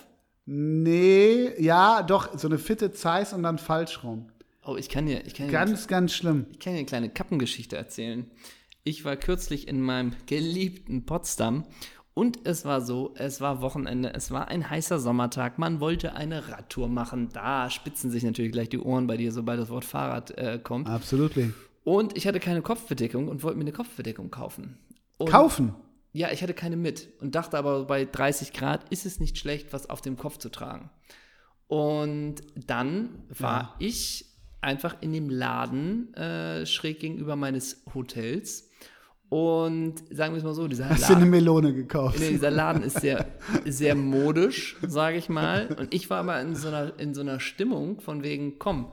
Nee, 0.47 1.53
ja, 1.63 2.03
doch, 2.03 2.37
so 2.39 2.49
eine 2.49 2.59
fitte 2.59 2.93
Zeiss 2.93 3.33
und 3.33 3.43
dann 3.43 3.57
falsch 3.59 4.03
rum. 4.05 4.29
Oh, 4.67 4.77
ich 4.77 4.89
kann 4.89 5.07
dir, 5.07 5.27
ich 5.27 5.35
kann 5.35 5.47
dir, 5.47 5.53
Ganz, 5.53 5.87
ganz 5.89 6.13
schlimm. 6.15 6.47
ich 6.53 6.59
kann 6.59 6.73
dir 6.73 6.79
eine 6.79 6.87
kleine 6.87 7.11
Kappengeschichte 7.11 7.77
erzählen. 7.77 8.31
Ich 8.83 9.05
war 9.05 9.17
kürzlich 9.17 9.69
in 9.69 9.81
meinem 9.81 10.13
geliebten 10.27 11.07
Potsdam 11.07 11.65
und 12.15 12.41
es 12.47 12.65
war 12.65 12.81
so, 12.81 13.15
es 13.17 13.41
war 13.41 13.61
Wochenende, 13.61 14.15
es 14.15 14.31
war 14.31 14.49
ein 14.49 14.69
heißer 14.71 14.99
Sommertag, 14.99 15.59
man 15.59 15.81
wollte 15.81 16.15
eine 16.15 16.49
Radtour 16.49 16.89
machen. 16.89 17.29
Da 17.33 17.69
spitzen 17.71 18.11
sich 18.11 18.23
natürlich 18.23 18.53
gleich 18.53 18.69
die 18.69 18.79
Ohren 18.79 19.07
bei 19.07 19.17
dir, 19.17 19.33
sobald 19.33 19.59
das 19.61 19.69
Wort 19.71 19.85
Fahrrad 19.85 20.31
äh, 20.39 20.59
kommt. 20.63 20.89
Absolut. 20.89 21.33
Und 21.83 22.17
ich 22.17 22.27
hatte 22.27 22.41
keine 22.41 22.63
Kopfbedeckung 22.63 23.29
und 23.29 23.43
wollte 23.43 23.59
mir 23.59 23.65
eine 23.65 23.73
Kopfbedeckung 23.73 24.31
kaufen. 24.31 24.79
Und 25.19 25.29
Kaufen. 25.31 25.75
Ja, 26.13 26.31
ich 26.31 26.43
hatte 26.43 26.55
keine 26.55 26.77
mit 26.77 27.09
und 27.21 27.35
dachte 27.35 27.59
aber, 27.59 27.85
bei 27.87 28.05
30 28.05 28.53
Grad 28.53 28.89
ist 28.91 29.05
es 29.05 29.19
nicht 29.19 29.37
schlecht, 29.37 29.73
was 29.73 29.91
auf 29.91 30.01
dem 30.01 30.17
Kopf 30.17 30.39
zu 30.39 30.49
tragen. 30.49 30.91
Und 31.67 32.37
dann 32.55 33.25
war 33.31 33.75
ich 33.79 34.27
einfach 34.65 34.97
in 35.01 35.13
dem 35.13 35.31
Laden 35.31 36.13
äh, 36.15 36.67
schräg 36.67 37.01
gegenüber 37.01 37.37
meines 37.37 37.83
Hotels. 37.95 38.71
Und 39.29 39.97
sagen 40.11 40.35
wir 40.35 40.39
es 40.39 40.45
mal 40.45 40.55
so, 40.55 40.69
dieser 40.69 40.89
Hast 40.89 41.03
du 41.03 41.07
eine 41.07 41.21
Laden, 41.21 41.31
Melone 41.31 41.75
gekauft? 41.75 42.21
nee, 42.21 42.31
dieser 42.31 42.51
Laden 42.51 42.83
ist 42.83 43.01
sehr, 43.01 43.27
sehr 43.65 43.95
modisch, 43.95 44.77
sage 44.87 45.17
ich 45.17 45.29
mal. 45.29 45.69
Und 45.79 45.93
ich 45.93 46.09
war 46.11 46.19
aber 46.19 46.41
in 46.41 46.55
so, 46.55 46.69
einer, 46.69 46.99
in 46.99 47.15
so 47.15 47.21
einer 47.21 47.41
Stimmung 47.41 48.01
von 48.01 48.23
wegen, 48.23 48.59
komm, 48.59 48.93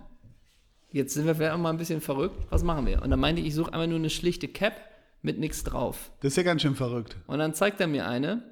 jetzt 0.92 1.14
sind 1.14 1.26
wir 1.26 1.36
vielleicht 1.36 1.54
auch 1.54 1.58
mal 1.60 1.70
ein 1.70 1.78
bisschen 1.78 2.02
verrückt, 2.02 2.48
was 2.50 2.64
machen 2.64 2.86
wir? 2.86 3.02
Und 3.02 3.12
dann 3.12 3.20
meinte 3.20 3.42
ich, 3.42 3.48
ich 3.50 3.56
suche 3.56 3.74
einfach 3.74 3.88
nur 3.88 4.00
eine 4.00 4.10
schlichte 4.10 4.48
Cap 4.48 4.74
mit 5.22 5.38
nichts 5.38 5.64
drauf. 5.64 6.12
Das 6.22 6.34
ist 6.34 6.38
ja 6.38 6.44
ganz 6.44 6.64
schön 6.64 6.76
verrückt. 6.76 7.18
Und 7.28 7.40
dann 7.40 7.54
zeigt 7.54 7.80
er 7.80 7.88
mir 7.88 8.08
eine. 8.08 8.44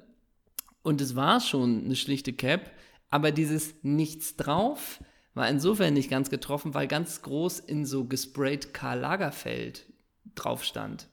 Und 0.82 1.00
es 1.00 1.16
war 1.16 1.40
schon 1.40 1.84
eine 1.84 1.96
schlichte 1.96 2.32
Cap, 2.32 2.70
aber 3.10 3.32
dieses 3.32 3.74
Nichts 3.82 4.36
drauf 4.36 5.00
war 5.34 5.48
insofern 5.48 5.94
nicht 5.94 6.10
ganz 6.10 6.30
getroffen, 6.30 6.74
weil 6.74 6.86
ganz 6.88 7.22
groß 7.22 7.60
in 7.60 7.86
so 7.86 8.04
gesprayt 8.04 8.74
Karl 8.74 9.00
Lagerfeld 9.00 9.86
drauf 10.34 10.64
stand. 10.64 11.08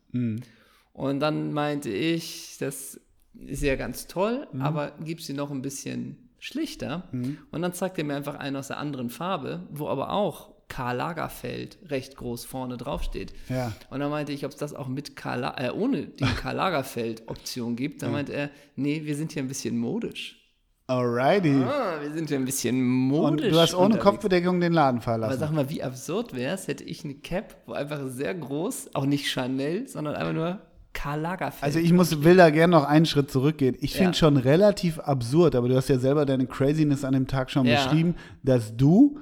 Und 0.94 1.20
dann 1.20 1.54
meinte 1.54 1.90
ich, 1.90 2.58
das 2.60 3.00
ist 3.36 3.62
ja 3.62 3.76
ganz 3.76 4.08
toll, 4.08 4.48
aber 4.60 4.94
gib 5.04 5.22
sie 5.22 5.34
noch 5.34 5.52
ein 5.52 5.62
bisschen 5.62 6.30
schlichter. 6.40 7.08
Und 7.52 7.62
dann 7.62 7.74
zeigt 7.74 7.98
er 7.98 8.04
mir 8.04 8.16
einfach 8.16 8.36
einen 8.36 8.56
aus 8.56 8.68
der 8.68 8.78
anderen 8.78 9.10
Farbe, 9.10 9.68
wo 9.72 9.88
aber 9.88 10.12
auch 10.12 10.58
Karl 10.70 10.98
Lagerfeld 10.98 11.78
recht 11.86 12.18
groß 12.18 12.46
vorne 12.46 12.78
drauf 12.78 13.04
steht. 13.04 13.34
Ja. 13.50 13.72
Und 13.90 14.00
dann 14.00 14.10
meinte 14.10 14.34
ich, 14.34 14.46
ob 14.46 14.52
es 14.52 14.58
das 14.58 14.74
auch 14.74 14.88
mit 14.88 15.16
Karl, 15.16 15.44
äh, 15.58 15.72
ohne 15.72 16.08
die 16.08 16.26
Karl 16.42 16.56
Lagerfeld-Option 16.56 17.76
gibt. 17.76 18.02
Dann 18.02 18.12
meinte 18.12 18.34
er, 18.34 18.50
nee, 18.76 19.06
wir 19.06 19.16
sind 19.16 19.32
hier 19.32 19.44
ein 19.44 19.48
bisschen 19.48 19.78
modisch. 19.78 20.47
Alrighty. 20.90 21.64
Ah, 21.64 22.00
wir 22.02 22.12
sind 22.14 22.30
hier 22.30 22.38
ein 22.40 22.46
bisschen 22.46 22.78
Und 22.78 23.08
modisch. 23.10 23.52
du 23.52 23.60
hast 23.60 23.74
ohne 23.74 23.86
unterwegs. 23.86 24.04
Kopfbedeckung 24.06 24.62
den 24.62 24.72
Laden 24.72 24.98
Aber 24.98 25.04
verlassen. 25.04 25.40
sag 25.40 25.52
mal, 25.52 25.70
wie 25.70 25.84
absurd 25.84 26.34
wäre 26.34 26.56
es, 26.56 26.68
hätte 26.70 26.86
ich 26.86 27.04
eine 27.04 27.16
Cap, 27.16 27.58
wo 27.66 27.74
einfach 27.74 28.00
sehr 28.08 28.34
groß, 28.34 28.92
auch 28.96 29.06
nicht 29.06 29.30
Chanel, 29.30 29.88
sondern 29.90 30.16
einfach 30.16 30.34
nur 30.34 30.62
Karl 30.94 31.20
Lagerfeld. 31.20 31.64
Also 31.64 31.80
ich 31.80 31.92
muss, 31.92 32.24
will 32.24 32.38
da 32.38 32.50
gerne 32.50 32.72
noch 32.72 32.86
einen 32.86 33.06
Schritt 33.06 33.30
zurückgehen. 33.30 33.76
Ich 33.82 33.92
finde 33.94 34.12
Ja. 34.12 34.14
schon 34.14 34.38
relativ 34.38 34.98
absurd, 35.00 35.56
aber 35.56 35.68
du 35.68 35.76
hast 35.76 35.90
ja 35.90 36.00
selber 36.00 36.26
deine 36.26 36.48
Craziness 36.48 37.04
an 37.04 37.14
dem 37.14 37.28
Tag 37.28 37.52
schon 37.52 37.66
Ja. 37.66 37.84
beschrieben, 37.84 38.16
dass 38.44 38.76
du, 38.78 39.20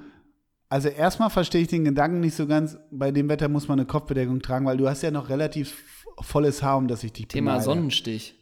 also 0.68 0.88
erstmal 0.88 1.30
verstehe 1.30 1.62
ich 1.62 1.68
den 1.68 1.84
Gedanken 1.84 2.20
nicht 2.20 2.36
so 2.36 2.46
ganz, 2.46 2.78
bei 2.92 3.10
dem 3.10 3.28
Wetter 3.28 3.48
muss 3.48 3.66
man 3.66 3.80
eine 3.80 3.86
Kopfbedeckung 3.86 4.40
tragen, 4.40 4.66
weil 4.66 4.76
du 4.76 4.88
hast 4.88 5.02
ja 5.02 5.10
noch 5.10 5.28
relativ 5.30 5.82
volles 6.20 6.62
Haar, 6.62 6.76
um 6.78 6.86
das 6.86 7.02
ich 7.02 7.12
dich 7.12 7.26
Thema 7.26 7.50
beneide. 7.54 7.64
Sonnenstich. 7.64 8.34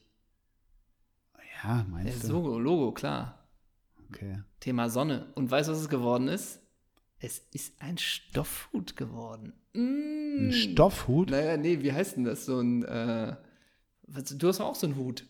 Ja, 1.65 1.79
Das 1.79 1.89
meinst 1.89 2.17
ist 2.17 2.29
du? 2.29 2.33
Logo, 2.35 2.59
Logo, 2.59 2.93
klar. 2.93 3.39
Okay. 4.11 4.43
Thema 4.61 4.89
Sonne. 4.91 5.33
Und 5.35 5.51
weißt 5.51 5.69
du, 5.69 5.73
was 5.73 5.81
es 5.81 5.89
geworden 5.89 6.29
ist? 6.29 6.61
Es 7.19 7.39
ist 7.53 7.81
ein 7.81 7.97
Stoffhut 7.97 8.97
geworden. 8.97 9.55
Mm. 9.73 10.49
Ein 10.49 10.53
Stoffhut? 10.53 11.31
Naja, 11.31 11.57
nee, 11.57 11.81
wie 11.83 11.93
heißt 11.93 12.17
denn 12.17 12.25
das? 12.25 12.45
So 12.45 12.61
ein, 12.61 12.85
äh, 12.85 13.37
du 14.07 14.49
hast 14.49 14.61
auch 14.61 14.75
so 14.75 14.87
einen 14.87 14.97
Hut. 14.97 15.27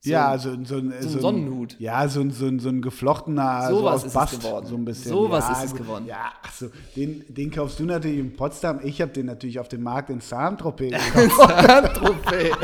So 0.00 0.10
ja, 0.12 0.26
ein- 0.26 0.30
also 0.32 0.50
so 0.64 0.76
ein, 0.76 0.92
so 1.00 1.08
ein 1.16 1.20
Sonnenhut. 1.20 1.76
Ja, 1.80 2.06
so 2.08 2.20
ein, 2.20 2.30
so 2.30 2.46
ein, 2.46 2.60
so 2.60 2.68
ein 2.68 2.80
geflochtener, 2.82 3.68
So 3.70 3.78
so 3.78 3.84
was 3.84 3.94
aus 3.94 4.00
ist 4.02 4.06
es 4.08 4.12
Bast, 4.14 4.40
geworden. 4.40 4.66
so 4.66 4.74
ein 4.76 4.84
bisschen. 4.84 5.10
So 5.10 5.30
was 5.30 5.44
ja, 5.48 5.52
ist 5.54 5.64
es 5.64 5.70
gut. 5.72 5.80
geworden. 5.80 6.04
Ja, 6.06 6.32
achso, 6.42 6.66
den, 6.94 7.24
den 7.28 7.50
kaufst 7.50 7.80
du 7.80 7.84
natürlich 7.84 8.18
in 8.20 8.36
Potsdam. 8.36 8.80
Ich 8.84 9.00
habe 9.00 9.10
den 9.12 9.26
natürlich 9.26 9.58
auf 9.58 9.68
dem 9.68 9.82
Markt 9.82 10.10
in 10.10 10.20
Saint-Tropez 10.20 10.92
gekauft. 11.14 11.66
Saint-Tropez. 11.66 12.56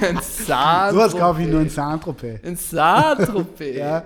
Ein 0.00 0.18
Sowas 0.92 1.16
kaufe 1.16 1.42
ich 1.42 1.48
nur 1.48 1.60
in 1.60 1.68
Saint-Tropez. 1.70 2.40
Saint-Tropez. 2.42 2.44
Ein 2.44 2.56
Saint-Tropez. 2.56 3.76
Ja. 3.76 4.02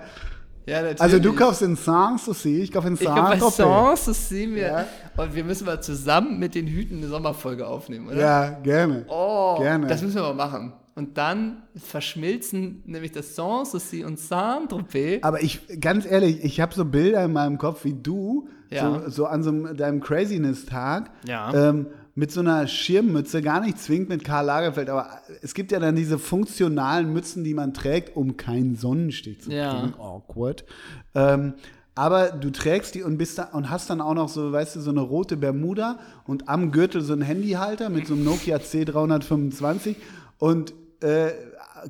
Ja, 0.65 0.77
natürlich. 0.81 1.01
Also 1.01 1.19
du 1.19 1.33
kaufst 1.33 1.61
in 1.61 1.75
Sanssouci, 1.75 2.61
ich 2.61 2.71
kaufe 2.71 2.87
in 2.87 2.93
Ich 2.93 2.99
glaube, 3.01 3.21
bei 3.21 3.37
Saint-Tropez. 3.39 4.05
Sanssouci. 4.05 4.55
Ja. 4.59 4.85
Und 5.17 5.35
wir 5.35 5.43
müssen 5.43 5.65
mal 5.65 5.81
zusammen 5.81 6.39
mit 6.39 6.55
den 6.55 6.67
Hüten 6.67 6.97
eine 6.99 7.07
Sommerfolge 7.07 7.67
aufnehmen, 7.67 8.07
oder? 8.07 8.17
Ja, 8.17 8.49
gerne. 8.61 9.05
Oh, 9.09 9.57
Gerne. 9.59 9.87
das 9.87 10.01
müssen 10.01 10.15
wir 10.15 10.21
mal 10.23 10.33
machen. 10.35 10.73
Und 10.95 11.17
dann 11.17 11.63
verschmilzen 11.75 12.83
nämlich 12.85 13.11
das 13.11 13.35
Sanssouci 13.35 14.03
und 14.05 14.19
Saint-Tropez. 14.19 15.23
Aber 15.23 15.41
ich, 15.41 15.61
ganz 15.79 16.05
ehrlich, 16.05 16.43
ich 16.43 16.61
habe 16.61 16.73
so 16.75 16.85
Bilder 16.85 17.23
in 17.25 17.33
meinem 17.33 17.57
Kopf 17.57 17.83
wie 17.83 17.93
du, 17.93 18.47
Ja. 18.69 19.01
so, 19.05 19.09
so 19.09 19.25
an 19.25 19.41
so 19.43 19.49
einem, 19.49 19.75
deinem 19.75 19.99
Craziness-Tag, 20.01 21.09
Ja. 21.27 21.51
ähm, 21.69 21.87
mit 22.15 22.31
so 22.31 22.41
einer 22.41 22.67
Schirmmütze, 22.67 23.41
gar 23.41 23.61
nicht 23.61 23.79
zwingend 23.79 24.09
mit 24.09 24.23
Karl 24.23 24.45
Lagerfeld, 24.45 24.87
aber 24.89 25.07
es 25.41 25.55
gibt 25.55 25.71
ja 25.71 25.79
dann 25.79 25.95
diese 25.95 26.19
funktionalen 26.19 27.11
Mützen, 27.11 27.43
die 27.43 27.55
man 27.55 27.73
trägt, 27.73 28.15
um 28.15 28.37
keinen 28.37 28.75
Sonnenstich 28.75 29.41
zu 29.41 29.51
Ja. 29.51 29.69
kriegen. 29.71 29.93
Awkward. 29.99 30.63
Ähm, 31.15 31.53
aber 31.95 32.29
du 32.31 32.51
trägst 32.51 32.93
die 32.93 33.01
und 33.01 33.17
bist 33.17 33.39
da 33.39 33.45
und 33.53 33.71
hast 33.71 33.89
dann 33.89 33.99
auch 34.01 34.13
noch 34.13 34.29
so, 34.29 34.51
weißt 34.51 34.75
du, 34.75 34.81
so 34.81 34.91
eine 34.91 35.01
rote 35.01 35.37
Bermuda 35.37 35.97
und 36.27 36.49
am 36.49 36.71
Gürtel 36.71 37.01
so 37.01 37.13
einen 37.13 37.21
Handyhalter 37.23 37.89
mit 37.89 38.05
so 38.05 38.13
einem 38.13 38.25
Nokia 38.25 38.57
C325 38.57 39.95
und 40.37 40.73
äh, 41.03 41.31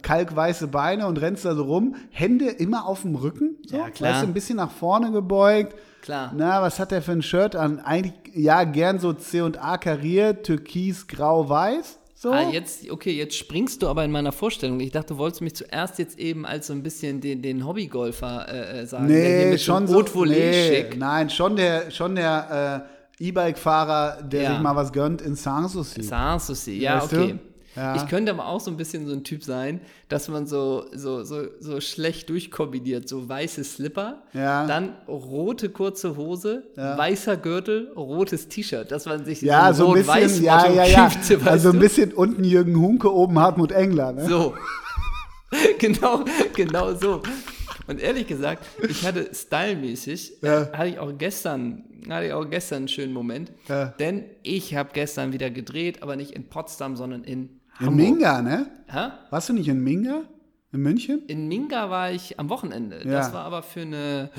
kalkweiße 0.02 0.68
Beine 0.68 1.08
und 1.08 1.22
rennst 1.22 1.46
da 1.46 1.56
so 1.56 1.64
rum, 1.64 1.96
Hände 2.12 2.48
immer 2.50 2.88
auf 2.88 3.04
dem 3.04 3.16
Rücken, 3.16 3.58
so, 3.68 3.78
Ja, 3.78 3.90
klar. 3.90 4.12
weißt 4.14 4.24
du, 4.24 4.28
ein 4.28 4.34
bisschen 4.34 4.58
nach 4.58 4.72
vorne 4.72 5.12
gebeugt. 5.12 5.76
Klar. 6.02 6.34
Na, 6.36 6.62
was 6.62 6.80
hat 6.80 6.92
der 6.92 7.02
für 7.02 7.12
ein 7.14 7.22
Shirt 7.22 7.56
an? 7.56 7.80
Eigentlich, 7.80 8.14
ja, 8.36 8.64
gern 8.66 9.00
so 9.00 9.14
C&A 9.14 9.78
kariert, 9.78 10.46
türkis, 10.46 11.08
grau, 11.08 11.48
weiß. 11.48 12.00
So. 12.16 12.32
Ah, 12.32 12.50
jetzt, 12.52 12.90
okay, 12.90 13.12
jetzt 13.12 13.36
springst 13.36 13.82
du 13.84 13.88
aber 13.90 14.04
in 14.06 14.12
meiner 14.12 14.32
Vorstellung. 14.32 14.80
Ich 14.80 14.92
dachte, 14.92 15.14
du 15.14 15.18
wolltest 15.18 15.42
mich 15.42 15.56
zuerst 15.56 16.00
jetzt 16.00 16.18
eben 16.18 16.46
als 16.46 16.68
so 16.68 16.74
ein 16.74 16.82
bisschen 16.82 17.20
den, 17.22 17.42
den 17.42 17.66
Hobbygolfer 17.68 18.48
äh, 18.50 18.82
äh, 18.82 18.86
sagen. 18.86 19.08
nee, 19.08 19.58
schon 19.58 19.88
so 19.88 20.02
Nee, 20.26 20.86
nein, 20.98 21.30
schon 21.30 21.56
der, 21.58 21.92
schon 21.92 22.16
der 22.16 22.88
äh, 23.20 23.24
E-Bike-Fahrer, 23.26 24.24
der 24.24 24.44
Ja. 24.44 24.52
sich 24.54 24.60
mal 24.62 24.76
was 24.76 24.92
gönnt 24.94 25.22
in 25.22 25.36
Sanssouci. 25.36 26.02
Sanssouci, 26.04 26.80
ja, 26.80 27.02
Weißt 27.02 27.12
du? 27.12 27.40
Ja. 27.76 27.96
Ich 27.96 28.08
könnte 28.08 28.32
aber 28.32 28.48
auch 28.48 28.60
so 28.60 28.70
ein 28.70 28.78
bisschen 28.78 29.08
so 29.08 29.14
ein 29.14 29.24
Typ 29.24 29.44
sein, 29.44 29.82
dass 30.10 30.28
man 30.28 30.46
so, 30.46 30.86
so, 30.94 31.24
so, 31.24 31.44
so 31.60 31.82
schlecht 31.82 32.30
durchkombiniert, 32.30 33.10
so 33.10 33.28
weiße 33.28 33.64
Slipper, 33.64 34.22
Ja. 34.34 34.68
dann 34.68 34.94
rote 35.08 35.70
kurze 35.70 36.16
Hose, 36.16 36.64
weißer 36.76 37.38
Gürtel, 37.38 37.92
rotes 37.96 38.48
T-Shirt, 38.48 38.92
dass 38.92 39.06
man 39.06 39.26
sich 39.26 39.42
Ja, 39.42 39.74
so 39.74 39.94
ein 39.94 40.04
bisschen, 40.06 40.44
ja, 40.44 40.68
ja, 40.72 40.86
ja. 40.86 41.06
weißt 41.12 41.48
Also 41.48 41.70
ein 41.70 41.74
du? 41.76 41.80
bisschen 41.80 42.14
unten 42.14 42.44
Jürgen 42.44 42.80
Hunke, 42.80 43.12
oben 43.14 43.40
Hartmut 43.40 43.72
Engler. 43.72 44.12
Ne? 44.14 44.26
So. 44.28 44.54
genau, 45.80 46.24
genau 46.56 46.94
so. 46.96 47.22
Und 47.88 48.00
ehrlich 48.00 48.28
gesagt, 48.28 48.66
ich 48.88 49.06
hatte 49.06 49.30
stylmäßig, 49.34 50.34
Ja. 50.42 50.64
äh, 50.64 50.72
hatte 50.78 50.90
ich 50.90 51.00
auch 51.00 51.12
gestern, 51.18 51.84
hatte 52.10 52.28
ich 52.28 52.34
auch 52.34 52.50
gestern 52.50 52.78
einen 52.78 52.88
schönen 52.88 53.14
Moment, 53.14 53.52
Ja. 53.68 53.88
denn 54.00 54.24
ich 54.42 54.76
habe 54.76 54.90
gestern 54.94 55.34
wieder 55.34 55.50
gedreht, 55.50 56.02
aber 56.02 56.16
nicht 56.16 56.32
in 56.32 56.46
Potsdam, 56.48 56.96
sondern 56.96 57.24
in 57.24 57.50
In 57.80 57.88
Hamburg. 57.88 58.06
Minga, 58.06 58.42
ne? 58.42 58.68
Hä? 58.88 59.10
Warst 59.30 59.50
du 59.50 59.54
nicht 59.54 59.68
in 59.68 59.84
Minga? 59.84 60.24
In 60.72 60.82
München? 60.82 61.22
In 61.28 61.48
Minga 61.48 61.90
war 61.90 62.12
ich 62.12 62.40
am 62.40 62.50
Wochenende. 62.50 62.98
Ja. 63.06 63.12
Das 63.12 63.34
war 63.34 63.46
aber 63.46 63.62
für 63.62 63.82
eine, 63.82 64.32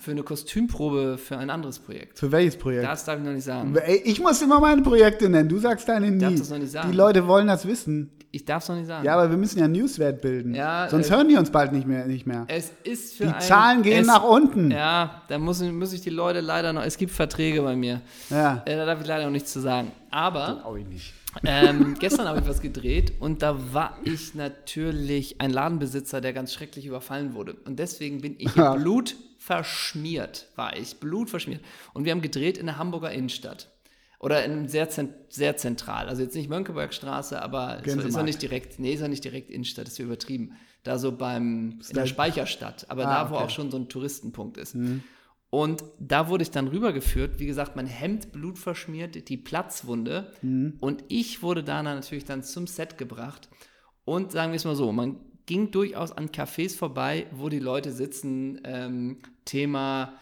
für 0.00 0.10
eine 0.10 0.24
Kostümprobe 0.24 1.16
für 1.16 1.38
ein 1.38 1.48
anderes 1.48 1.78
Projekt. 1.78 2.18
Für 2.18 2.32
welches 2.32 2.56
Projekt? 2.56 2.84
Das 2.84 3.04
darf 3.04 3.18
ich 3.18 3.24
noch 3.24 3.32
nicht 3.32 3.44
sagen. 3.44 3.76
Ich 4.04 4.20
muss 4.20 4.42
immer 4.42 4.58
meine 4.58 4.82
Projekte 4.82 5.28
nennen. 5.28 5.48
Du 5.48 5.58
sagst 5.58 5.88
deine 5.88 6.10
nie. 6.10 6.18
darf 6.18 6.34
das 6.34 6.50
noch 6.50 6.58
nicht 6.58 6.72
sagen. 6.72 6.90
Die 6.90 6.96
Leute 6.96 7.26
wollen 7.28 7.46
das 7.46 7.66
wissen. 7.66 8.10
Ich 8.32 8.44
darf 8.44 8.62
es 8.62 8.68
noch 8.68 8.76
nicht 8.76 8.86
sagen. 8.86 9.04
Ja, 9.04 9.14
aber 9.14 9.28
wir 9.30 9.36
müssen 9.36 9.58
ja 9.58 9.66
Newswert 9.66 10.20
bilden. 10.20 10.54
Ja, 10.54 10.88
Sonst 10.88 11.08
äh, 11.08 11.14
hören 11.14 11.28
die 11.28 11.36
uns 11.36 11.50
bald 11.50 11.72
nicht 11.72 11.86
mehr. 11.86 12.06
Nicht 12.06 12.26
mehr. 12.26 12.44
Es 12.48 12.70
ist 12.84 13.14
für 13.16 13.24
Die 13.26 13.32
ein, 13.32 13.40
Zahlen 13.40 13.82
gehen 13.82 14.02
es, 14.02 14.06
nach 14.06 14.22
unten. 14.22 14.70
Ja, 14.70 15.22
da 15.28 15.38
muss, 15.38 15.60
muss 15.62 15.92
ich 15.92 16.00
die 16.00 16.10
Leute 16.10 16.40
leider 16.40 16.72
noch. 16.72 16.82
Es 16.84 16.96
gibt 16.96 17.12
Verträge 17.12 17.60
bei 17.62 17.74
mir. 17.74 18.00
Ja. 18.30 18.62
Äh, 18.66 18.76
da 18.76 18.86
darf 18.86 19.00
ich 19.00 19.06
leider 19.06 19.24
noch 19.24 19.32
nichts 19.32 19.52
zu 19.52 19.60
sagen. 19.60 19.90
Aber 20.10 20.64
Auch 20.64 20.76
ich 20.76 20.86
nicht. 20.86 21.12
ähm, 21.44 21.96
gestern 21.98 22.28
habe 22.28 22.40
ich 22.40 22.48
was 22.48 22.60
gedreht 22.60 23.12
und 23.20 23.42
da 23.42 23.56
war 23.72 23.96
ich 24.04 24.34
natürlich 24.34 25.40
ein 25.40 25.50
Ladenbesitzer, 25.50 26.20
der 26.20 26.32
ganz 26.32 26.52
schrecklich 26.52 26.86
überfallen 26.86 27.34
wurde. 27.34 27.54
Und 27.64 27.78
deswegen 27.78 28.20
bin 28.20 28.36
ich 28.38 28.54
Ja. 28.54 28.74
in 28.74 28.80
Blut 28.82 29.16
verschmiert, 29.38 30.46
war 30.56 30.76
ich. 30.76 30.98
Blut 31.00 31.30
verschmiert. 31.30 31.60
Und 31.94 32.04
wir 32.04 32.12
haben 32.12 32.22
gedreht 32.22 32.58
in 32.58 32.66
der 32.66 32.78
Hamburger 32.78 33.10
Innenstadt. 33.10 33.68
Oder 34.20 34.44
in 34.44 34.68
sehr, 34.68 34.86
sehr 35.30 35.56
zentral. 35.56 36.06
Also 36.08 36.22
jetzt 36.22 36.34
nicht 36.34 36.50
Mönckebergstraße, 36.50 37.40
aber 37.42 37.72
es 37.72 37.78
ist 37.78 37.84
Gänsemarkt. 37.84 38.16
ja 38.16 38.22
nicht 38.22 38.42
direkt, 38.42 38.78
nee, 38.78 38.92
ist 38.92 39.00
ja 39.00 39.08
nicht 39.08 39.24
direkt 39.24 39.50
Innenstadt, 39.50 39.88
ist 39.88 39.98
ja 39.98 40.04
übertrieben. 40.04 40.52
Da 40.82 40.98
so 40.98 41.12
beim, 41.16 41.80
in 41.88 41.94
der 41.94 42.06
Speicherstadt, 42.06 42.86
aber 42.90 43.06
Ah, 43.08 43.24
da, 43.24 43.30
wo 43.30 43.34
okay. 43.36 43.44
auch 43.44 43.50
schon 43.50 43.70
so 43.70 43.78
ein 43.78 43.88
Touristenpunkt 43.88 44.58
ist. 44.58 44.76
Und 45.48 45.84
da 45.98 46.28
wurde 46.28 46.42
ich 46.42 46.50
dann 46.50 46.68
rübergeführt, 46.68 47.40
wie 47.40 47.46
gesagt, 47.46 47.76
mein 47.76 47.86
Hemd 47.86 48.30
blutverschmiert, 48.30 49.28
die 49.28 49.36
Platzwunde. 49.38 50.32
Und 50.80 51.02
ich 51.08 51.42
wurde 51.42 51.64
da 51.64 51.82
natürlich 51.82 52.24
dann 52.26 52.42
zum 52.42 52.66
Set 52.66 52.98
gebracht. 52.98 53.48
Und 54.04 54.32
sagen 54.32 54.52
wir 54.52 54.56
es 54.56 54.64
mal 54.64 54.76
so, 54.76 54.92
man 54.92 55.16
ging 55.46 55.70
durchaus 55.70 56.12
an 56.12 56.28
Cafés 56.28 56.76
vorbei, 56.76 57.26
wo 57.32 57.48
die 57.48 57.58
Leute 57.58 57.90
sitzen, 57.92 58.60
ähm, 58.64 59.18
Thema 59.44 60.12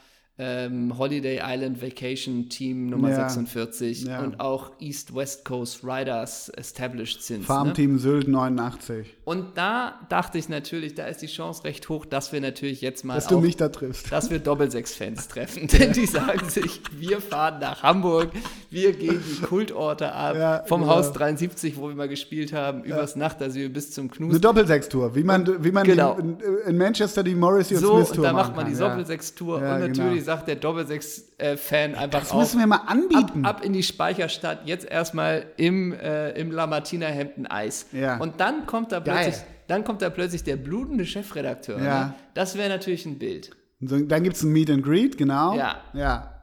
ähm, 0.41 0.97
Holiday 0.97 1.41
Island 1.43 1.83
Vacation 1.83 2.49
Team 2.49 2.91
Nummer 2.91 3.11
Ja. 3.11 3.29
46 3.29 4.05
Ja. 4.05 4.21
und 4.21 4.39
auch 4.39 4.71
East 4.81 5.15
West 5.15 5.45
Coast 5.45 5.83
Riders 5.83 6.49
established 6.57 7.23
sind. 7.25 7.41
Ne? 7.41 7.45
Farmteam 7.47 7.99
Sylt 7.99 8.29
89. 8.29 9.15
Und 9.25 9.59
da 9.59 9.95
dachte 10.09 10.39
ich 10.39 10.49
natürlich, 10.49 10.95
da 10.95 11.07
ist 11.07 11.23
die 11.23 11.27
Chance 11.27 11.65
recht 11.65 11.89
hoch, 11.89 12.07
dass 12.07 12.33
wir 12.33 12.41
natürlich 12.41 12.81
jetzt 12.81 13.05
mal 13.05 13.17
Dass 13.17 13.27
du 13.27 13.39
auch 13.39 13.41
mich 13.43 13.57
da 13.57 13.69
triffst. 13.69 14.13
dass 14.13 14.31
wir 14.31 14.39
Doppelsechs-Fans 14.49 15.27
treffen. 15.29 15.67
Denn 15.73 15.93
die 15.93 16.07
sagen 16.07 16.49
sich, 16.49 16.81
wir 16.97 17.21
fahren 17.21 17.59
nach 17.61 17.83
Hamburg, 17.83 18.31
wir 18.71 18.93
gehen 18.93 19.21
die 19.29 19.43
Kultorte 19.43 20.13
ab, 20.13 20.37
Ja, 20.37 20.63
vom 20.67 20.83
genau. 20.83 20.95
Haus 20.95 21.13
73, 21.13 21.77
wo 21.77 21.89
wir 21.89 21.97
mal 21.97 22.09
gespielt 22.09 22.53
haben, 22.53 22.85
übers 22.85 23.17
Nachtasyl 23.17 23.69
bis 23.71 23.91
zum 23.91 24.05
Eine 24.05 24.11
Knus. 24.13 24.41
Doppelsechstour, 24.41 25.15
wie 25.17 25.25
man, 25.25 25.65
wie 25.65 25.73
man 25.73 25.85
Genau. 25.85 26.15
die, 26.15 26.21
in, 26.21 26.39
in 26.69 26.79
Manchester 26.79 27.23
die 27.25 27.35
Morrissey 27.35 27.75
und 27.77 27.81
So, 27.83 27.97
Smith 27.97 28.11
und 28.11 28.17
Tour 28.17 28.25
da 28.25 28.33
macht 28.33 28.55
man 28.55 28.71
die. 28.71 28.79
Doppelsechs-Tour 28.79 29.57
und 29.57 29.63
natürlich 29.63 29.95
genau. 30.21 30.28
Sagt 30.29 30.47
der 30.47 30.57
Doppelsechs-Fan 30.57 31.95
einfach 31.95 32.21
Das 32.21 32.35
müssen 32.35 32.61
wir 32.61 32.67
mal 32.67 32.77
ab, 32.77 32.91
anbieten. 32.91 33.47
ab 33.47 33.65
in 33.65 33.73
die 33.73 33.83
Speicherstadt, 33.83 34.67
jetzt 34.67 34.85
erstmal 34.85 35.47
im, 35.57 35.95
äh, 35.95 36.33
im 36.33 36.51
Lamartina-Hemden 36.53 37.47
Eis. 37.47 37.87
Ja. 37.93 38.19
Und 38.19 38.39
dann 38.39 38.67
kommt 38.67 38.93
da 38.93 39.01
Geil. 39.01 39.25
plötzlich, 39.25 39.45
dann 39.69 39.85
kommt 39.85 40.03
da 40.03 40.11
plötzlich 40.11 40.45
der 40.45 40.57
blutende 40.57 41.07
Chefredakteur. 41.07 41.79
Ja. 41.83 42.05
Ne? 42.05 42.15
Das 42.35 42.59
wäre 42.59 42.69
natürlich 42.69 43.07
ein 43.07 43.19
Bild. 43.19 43.53
Dann 43.81 44.23
gibt 44.23 44.37
es 44.37 44.43
ein 44.43 44.53
Meet 44.53 44.69
and 44.71 44.85
Greet, 44.85 45.17
genau. 45.17 45.55
Ja. 45.57 45.77
ja. 45.95 46.35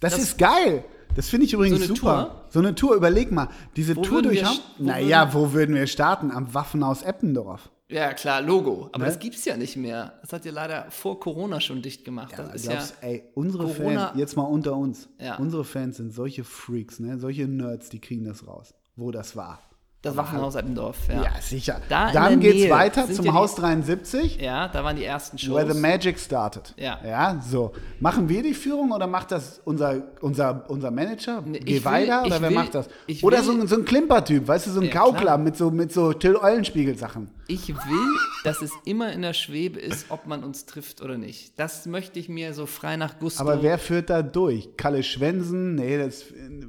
Das, 0.00 0.12
Das- 0.12 0.22
ist 0.22 0.38
geil. 0.38 0.84
Das 1.16 1.28
finde 1.30 1.46
ich 1.46 1.54
übrigens 1.54 1.80
So 1.80 1.94
super. 1.94 2.00
Tour? 2.30 2.44
So 2.50 2.58
eine 2.60 2.74
Tour, 2.74 2.94
überleg 2.94 3.32
mal. 3.32 3.48
Diese 3.74 3.96
Wo 3.96 4.02
Tour 4.02 4.20
durch 4.22 4.44
Hamburg. 4.44 4.62
Naja, 4.78 5.32
wo 5.32 5.52
würden 5.54 5.74
wir 5.74 5.86
starten? 5.86 6.30
Am 6.30 6.52
Waffenhaus 6.52 7.02
Eppendorf. 7.02 7.70
Ja, 7.90 8.14
klar, 8.14 8.40
Logo. 8.40 8.88
Aber 8.92 9.04
Ne? 9.04 9.10
das 9.10 9.18
gibt's 9.18 9.44
ja 9.44 9.56
nicht 9.56 9.76
mehr. 9.76 10.14
Das 10.22 10.32
hat 10.32 10.44
ja 10.44 10.52
leider 10.52 10.90
vor 10.90 11.18
Corona 11.18 11.60
schon 11.60 11.82
dicht 11.82 12.04
gemacht. 12.04 12.32
das 12.36 12.54
ist 12.54 12.68
Glaubst, 12.68 12.94
ja. 13.02 13.08
ey, 13.08 13.24
unsere 13.34 13.64
Corona- 13.66 14.08
Fans, 14.08 14.18
jetzt 14.18 14.36
mal 14.36 14.44
unter 14.44 14.76
uns. 14.76 15.08
Ja. 15.18 15.36
Unsere 15.36 15.64
Fans 15.64 15.96
sind 15.96 16.12
solche 16.12 16.44
Freaks, 16.44 17.00
ne? 17.00 17.18
Solche 17.18 17.46
Nerds, 17.48 17.88
die 17.90 18.00
kriegen 18.00 18.24
das 18.24 18.46
raus. 18.46 18.74
Wo 18.96 19.10
das 19.10 19.34
war. 19.36 19.58
Das 20.02 20.16
Waffenhaus 20.16 20.54
Eppendorf, 20.54 20.96
ja. 21.08 21.24
Ja, 21.24 21.30
sicher. 21.42 21.78
Da 21.90 22.10
Dann 22.10 22.40
geht's 22.40 22.54
Nähe 22.54 22.70
weiter 22.70 23.06
zum 23.12 23.22
die- 23.22 23.30
Haus 23.32 23.54
73. 23.56 24.40
Ja, 24.40 24.66
da 24.68 24.82
waren 24.82 24.96
die 24.96 25.04
ersten 25.04 25.36
Shows. 25.36 25.54
Where 25.54 25.74
the 25.74 25.78
Magic 25.78 26.18
started. 26.18 26.72
Ja. 26.78 26.98
Ja, 27.06 27.38
so. 27.46 27.72
Machen 28.00 28.26
wir 28.26 28.42
die 28.42 28.54
Führung 28.54 28.92
oder 28.92 29.06
macht 29.06 29.30
das 29.30 29.60
unser, 29.66 30.02
unser, 30.22 30.64
unser 30.68 30.90
Manager? 30.90 31.42
Nee, 31.44 31.58
Geh 31.58 31.76
ich 31.76 31.84
will- 31.84 31.92
weiter 31.92 32.24
oder 32.24 32.40
wer 32.40 32.48
will- 32.48 32.56
macher 32.56 32.70
das? 32.70 32.88
Oder 33.22 33.36
will- 33.38 33.44
so, 33.44 33.52
ein- 33.52 33.66
so 33.66 33.76
ein 33.76 33.84
Klimpertyp, 33.84 34.48
weißt 34.48 34.68
du, 34.68 34.70
so 34.70 34.80
ein 34.80 34.86
Ja, 34.86 34.92
Gaukler 34.94 35.20
klar. 35.20 35.38
mit 35.38 35.58
so, 35.58 35.70
mit 35.70 35.92
so 35.92 36.14
Till 36.14 36.36
Eulenspiegel-Sachen. 36.36 37.28
Ich 37.48 37.68
will, 37.68 38.16
dass 38.44 38.62
es 38.62 38.70
immer 38.86 39.12
in 39.12 39.20
der 39.20 39.34
Schwebe 39.34 39.78
ist, 39.80 40.06
ob 40.10 40.26
man 40.26 40.44
uns 40.44 40.64
trifft 40.64 41.02
oder 41.02 41.18
nicht. 41.18 41.58
Das 41.58 41.84
möchte 41.84 42.18
ich 42.18 42.30
mir 42.30 42.54
so 42.54 42.64
frei 42.64 42.96
nach 42.96 43.18
Gusto. 43.18 43.42
Aber 43.42 43.62
wer 43.62 43.76
führt 43.78 44.08
da 44.08 44.22
durch? 44.22 44.70
Kalle 44.78 45.02
Schwensen? 45.02 45.74
Nee, 45.74 45.98
das, 45.98 46.24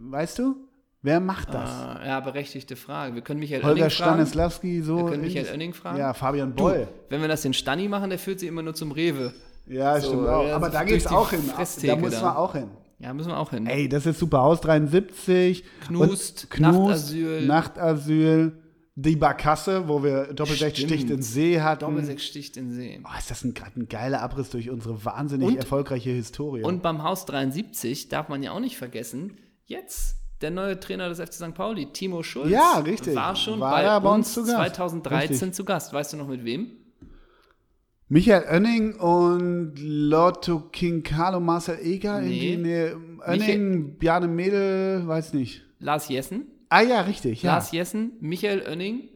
weißt 0.10 0.40
du? 0.40 0.56
Wer 1.04 1.20
macht 1.20 1.52
das? 1.54 1.70
Äh, 2.04 2.08
ja, 2.08 2.20
berechtigte 2.20 2.76
Frage. 2.76 3.16
Wir 3.16 3.22
können 3.24 3.40
Michael 3.40 3.64
Holger 3.64 3.74
Oenning 3.86 3.90
fragen. 3.90 4.12
Stanislawski, 4.20 4.82
so. 4.84 4.98
Wir 4.98 5.06
können 5.06 5.22
Michael 5.24 5.48
Oenning 5.52 5.74
fragen. 5.74 5.98
Ja, 5.98 6.14
Fabian 6.14 6.54
Boll. 6.54 6.88
Wenn 7.10 7.22
wir 7.22 7.28
das 7.28 7.42
den 7.42 7.54
Stani 7.54 7.88
machen, 7.88 8.10
der 8.12 8.20
führt 8.20 8.40
sie 8.40 8.48
immer 8.48 8.62
nur 8.62 8.76
zum 8.76 8.92
Rewe. 8.92 9.34
Ja, 9.68 10.00
So, 10.00 10.10
stimmt 10.10 10.28
auch. 10.28 10.48
Aber 10.52 10.70
da 10.70 10.84
geht's 10.84 11.06
die 11.06 11.10
auch 11.10 11.30
hin. 11.32 11.42
Da 11.48 11.54
Fresstheke 11.56 11.96
muss 11.96 12.12
da. 12.12 12.22
man 12.22 12.36
auch 12.36 12.54
hin. 12.54 12.68
Ja, 13.00 13.14
müssen 13.16 13.30
wir 13.30 13.38
auch 13.40 13.50
hin. 13.50 13.66
Ey, 13.66 13.90
das 13.90 14.06
ist 14.06 14.20
super. 14.20 14.42
Haus 14.42 14.62
73. 14.62 15.64
Knust, 15.88 16.50
Knust 16.52 16.60
Nachtasyl. 16.62 17.48
Nachtasyl. 17.48 18.58
Die 18.94 19.16
Barkasse, 19.16 19.88
wo 19.88 20.04
wir 20.04 20.34
Doppelsechs. 20.34 20.78
Sticht 20.78 21.10
in 21.10 21.22
See 21.24 21.60
hatten. 21.62 21.80
Doppelsechs 21.86 22.24
sticht 22.24 22.58
in 22.58 22.72
See. 22.72 23.02
Oh, 23.04 23.18
ist 23.18 23.32
das 23.32 23.44
ein, 23.44 23.56
grad 23.56 23.76
ein 23.76 23.88
geiler 23.88 24.22
Abriss 24.22 24.50
durch 24.52 24.70
unsere 24.70 25.04
wahnsinnig 25.04 25.48
Und- 25.48 25.56
erfolgreiche 25.58 26.12
Historie. 26.12 26.62
Und 26.64 26.84
beim 26.84 27.02
Haus 27.02 27.26
73 27.26 28.10
darf 28.10 28.30
man 28.30 28.44
ja 28.44 28.52
auch 28.52 28.60
nicht 28.60 28.78
vergessen, 28.78 29.38
jetzt 29.66 30.18
der 30.42 30.52
neue 30.52 30.80
Trainer 30.80 31.10
des 31.10 31.20
FC 31.20 31.34
St. 31.34 31.54
Pauli, 31.54 31.88
Timo 31.94 32.24
Schulz, 32.24 32.50
Ja, 32.50 32.80
richtig. 32.80 33.16
war 33.16 33.36
schon 33.36 33.60
War 33.60 34.00
bei 34.00 34.00
bei 34.00 34.16
uns 34.16 34.34
zu 34.34 34.42
Gast. 34.44 34.56
2013 34.76 35.30
Richtig. 35.30 35.54
zu 35.54 35.64
Gast. 35.66 35.94
Weißt 35.94 36.14
du 36.14 36.18
noch 36.18 36.28
mit 36.28 36.44
wem? 36.44 36.72
Michael 38.10 38.44
Oenning 38.52 38.96
und 38.96 39.74
Lotto 39.78 40.60
King 40.72 41.02
Carlo 41.02 41.40
Marcel 41.40 41.80
Eger. 41.82 42.20
Nee. 42.20 42.54
irgendwie, 42.54 42.68
Nee. 42.70 42.92
Oenning, 43.26 43.98
Bjarne 43.98 44.28
Mädel, 44.28 45.08
weiß 45.08 45.34
nicht. 45.34 45.64
Lars 45.80 46.10
Jessen. 46.10 46.46
Ah 46.70 46.82
ja, 46.82 47.02
richtig, 47.02 47.44
ja. 47.44 47.54
Lars 47.54 47.72
Jessen, 47.72 48.14
Michael 48.20 48.64
Oenning 48.68 49.10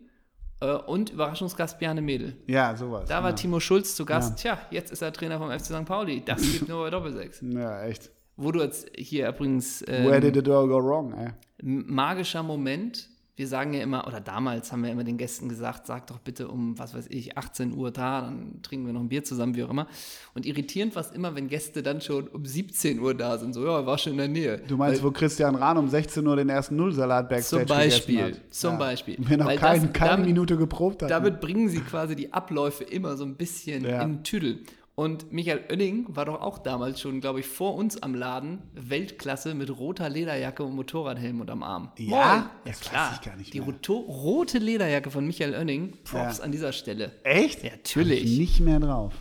äh, 0.61 0.71
und 0.75 1.09
Überraschungsgast 1.09 1.77
Bjarne 1.79 2.01
Mädel. 2.01 2.37
Ja, 2.47 2.75
sowas. 2.77 3.09
Da 3.09 3.15
ja. 3.17 3.23
war 3.23 3.35
Timo 3.35 3.59
Schulz 3.59 3.95
zu 3.95 4.05
Gast. 4.05 4.37
Tja, 4.39 4.59
jetzt 4.71 4.91
ist 4.91 5.01
er 5.01 5.11
Trainer 5.11 5.39
vom 5.39 5.49
FC 5.51 5.65
St. 5.65 5.85
Pauli. 5.85 6.23
Das 6.23 6.41
gibt 6.41 6.69
nur 6.69 6.83
bei 6.83 6.89
Doppelsechs. 6.89 7.41
Ja, 7.41 7.83
echt. 7.83 8.11
Wo 8.37 8.51
du 8.51 8.61
jetzt 8.61 8.87
hier 8.95 9.29
übrigens 9.29 9.81
Where 9.87 10.15
ähm, 10.15 10.21
did 10.21 10.35
it 10.37 10.49
all 10.49 10.67
go 10.67 10.77
wrong, 10.83 11.13
ey? 11.13 11.29
magischer 11.61 12.43
Moment. 12.43 13.09
Wir 13.37 13.49
sagen 13.49 13.73
ja 13.73 13.83
immer, 13.83 14.07
oder 14.07 14.21
damals 14.21 14.71
haben 14.71 14.81
wir 14.85 14.91
immer 14.91 15.03
den 15.03 15.17
Gästen 15.17 15.49
gesagt, 15.49 15.87
sag 15.87 16.07
doch 16.07 16.19
bitte 16.19 16.47
um, 16.47 16.79
was 16.79 16.93
weiß 16.95 17.07
ich, 17.09 17.37
18 17.37 17.73
Uhr 17.75 17.91
da, 17.91 18.21
dann 18.21 18.61
trinken 18.61 18.85
wir 18.85 18.93
noch 18.93 19.01
ein 19.01 19.09
Bier 19.09 19.25
zusammen, 19.25 19.55
wie 19.55 19.63
auch 19.63 19.69
immer. 19.69 19.87
Und 20.35 20.45
irritierend 20.45 20.95
war 20.95 21.01
es 21.01 21.11
immer, 21.11 21.35
wenn 21.35 21.49
Gäste 21.49 21.83
dann 21.83 21.99
schon 21.99 22.29
um 22.29 22.45
17 22.45 22.97
Uhr 22.97 23.13
da 23.13 23.37
sind. 23.37 23.51
So, 23.53 23.65
ja, 23.65 23.85
war 23.85 23.97
schon 23.97 24.13
in 24.13 24.19
der 24.19 24.27
Nähe. 24.29 24.59
Du 24.65 24.77
meinst, 24.77 25.03
wo 25.03 25.11
Christian 25.11 25.55
Rahn 25.55 25.77
um 25.77 25.89
16 25.89 26.25
Uhr 26.25 26.37
den 26.37 26.47
ersten 26.47 26.77
Nullsalat 26.77 27.27
Backstage 27.27 27.65
Zum 27.65 27.75
Beispiel, 27.77 28.21
hat. 28.23 28.41
zum 28.51 28.77
Beispiel. 28.77 29.17
Und 29.17 29.29
wir 29.29 29.35
noch 29.37 29.47
Weil 29.47 29.57
kein, 29.57 29.81
das- 29.81 29.91
keine 29.93 30.11
damit- 30.11 30.27
Minute 30.27 30.55
geprobt 30.55 31.01
hatten. 31.01 31.09
Damit 31.09 31.41
bringen 31.41 31.67
sie 31.67 31.81
quasi 31.81 32.15
die 32.15 32.31
Abläufe 32.31 32.85
immer 32.85 33.17
so 33.17 33.25
ein 33.25 33.35
bisschen 33.35 33.83
Ja. 33.83 34.01
in 34.03 34.13
den 34.13 34.23
Tüdel. 34.23 34.59
Und 34.95 35.33
Michael 35.33 35.65
Oenning 35.69 36.05
war 36.07 36.23
doch 36.23 36.39
auch 36.41 36.57
damals 36.57 37.01
schon, 37.01 37.19
glaube 37.19 37.41
ich, 37.41 37.47
vor 37.47 37.75
uns 37.75 38.01
am 38.01 38.15
Laden 38.15 38.61
Weltklasse 38.73 39.53
mit 39.53 39.69
roter 39.77 40.07
Lederjacke 40.09 40.63
und 40.63 40.73
Motorradhelm 40.73 41.41
unterm 41.41 41.63
Arm. 41.63 41.91
Ja? 41.97 42.07
Moin. 42.07 42.43
ja 42.65 42.71
klar. 42.79 43.11
ich 43.13 43.21
gar 43.21 43.35
nicht 43.35 43.53
die 43.53 43.59
rote 43.59 44.57
Lederjacke 44.57 45.11
von 45.11 45.27
Michael 45.27 45.53
Oenning, 45.53 45.97
Props 46.05 46.37
Ja. 46.37 46.43
an 46.45 46.53
dieser 46.53 46.71
Stelle. 46.71 47.11
Echt? 47.23 47.61
Ja, 47.63 47.71
natürlich. 47.71 48.23
ich 48.23 48.37
Nicht 48.39 48.59
mehr 48.61 48.79
drauf. 48.79 49.13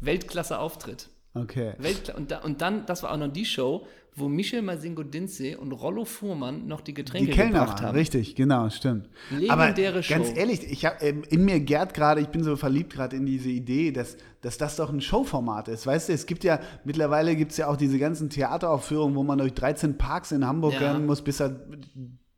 Weltklasse 0.00 0.58
Auftritt. 0.58 1.08
Okay. 1.34 1.72
Weltkla 1.78 2.14
und, 2.14 2.30
da, 2.30 2.38
und 2.42 2.60
dann, 2.62 2.86
das 2.86 3.02
war 3.02 3.12
auch 3.12 3.16
noch 3.16 3.28
die 3.32 3.44
Show, 3.44 3.86
wo 4.16 4.28
Michel 4.28 4.62
Masingo 4.62 5.02
Dinze 5.02 5.58
und 5.58 5.72
Rollo 5.72 6.04
Fuhrmann 6.04 6.68
noch 6.68 6.80
die 6.80 6.94
Getränke 6.94 7.26
Die 7.26 7.32
Kellner 7.32 7.60
gebracht 7.62 7.78
waren, 7.78 7.88
haben. 7.88 7.96
richtig, 7.96 8.36
genau, 8.36 8.70
stimmt. 8.70 9.08
Legendäre 9.30 9.92
Aber 9.94 10.02
Show. 10.04 10.14
ganz 10.14 10.36
ehrlich, 10.36 10.62
ich 10.70 10.84
hab, 10.84 11.02
ähm, 11.02 11.24
in 11.28 11.44
mir 11.44 11.58
gärt 11.58 11.94
gerade, 11.94 12.20
ich 12.20 12.28
bin 12.28 12.44
so 12.44 12.54
verliebt 12.54 12.92
gerade 12.92 13.16
in 13.16 13.26
diese 13.26 13.48
Idee, 13.48 13.90
dass, 13.90 14.16
dass 14.42 14.56
das 14.56 14.76
doch 14.76 14.90
ein 14.90 15.00
Showformat 15.00 15.66
ist. 15.66 15.84
Weißt 15.88 16.08
du, 16.08 16.12
es 16.12 16.26
gibt 16.26 16.44
ja, 16.44 16.60
mittlerweile 16.84 17.34
gibt 17.34 17.50
es 17.50 17.56
ja 17.56 17.66
auch 17.66 17.76
diese 17.76 17.98
ganzen 17.98 18.30
Theateraufführungen, 18.30 19.16
wo 19.16 19.24
man 19.24 19.38
durch 19.38 19.54
13 19.54 19.98
Parks 19.98 20.30
in 20.30 20.46
Hamburg 20.46 20.74
Ja. 20.74 20.92
rennen 20.92 21.06
muss, 21.06 21.20
bis 21.22 21.38
das 21.38 21.50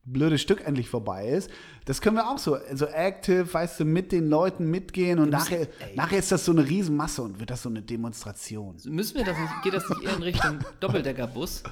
blöde 0.07 0.39
Stück 0.39 0.67
endlich 0.67 0.89
vorbei 0.89 1.29
ist. 1.29 1.51
Das 1.85 2.01
können 2.01 2.17
wir 2.17 2.29
auch 2.29 2.39
so, 2.39 2.57
so 2.75 2.87
active, 2.87 3.53
weißt 3.53 3.81
du, 3.81 3.85
mit 3.85 4.13
den 4.13 4.29
Leuten 4.29 4.71
mitgehen 4.71 5.19
und 5.19 5.31
nachher, 5.31 5.67
nachher 5.95 6.19
ist 6.19 6.33
das 6.33 6.45
so 6.45 6.53
eine 6.53 6.67
Riesenmasse 6.67 7.23
und 7.23 7.39
wird 7.41 7.51
das 7.51 7.63
so 7.63 7.69
eine 7.69 7.83
Demonstration. 7.83 8.77
Müssen 8.87 9.17
wir 9.17 9.25
das 9.25 9.39
nicht, 9.39 9.63
geht 9.63 9.75
das 9.75 9.89
nicht 9.89 10.03
eher 10.03 10.17
in 10.17 10.23
Richtung 10.23 10.59
Doppeldeckerbus, 10.81 11.63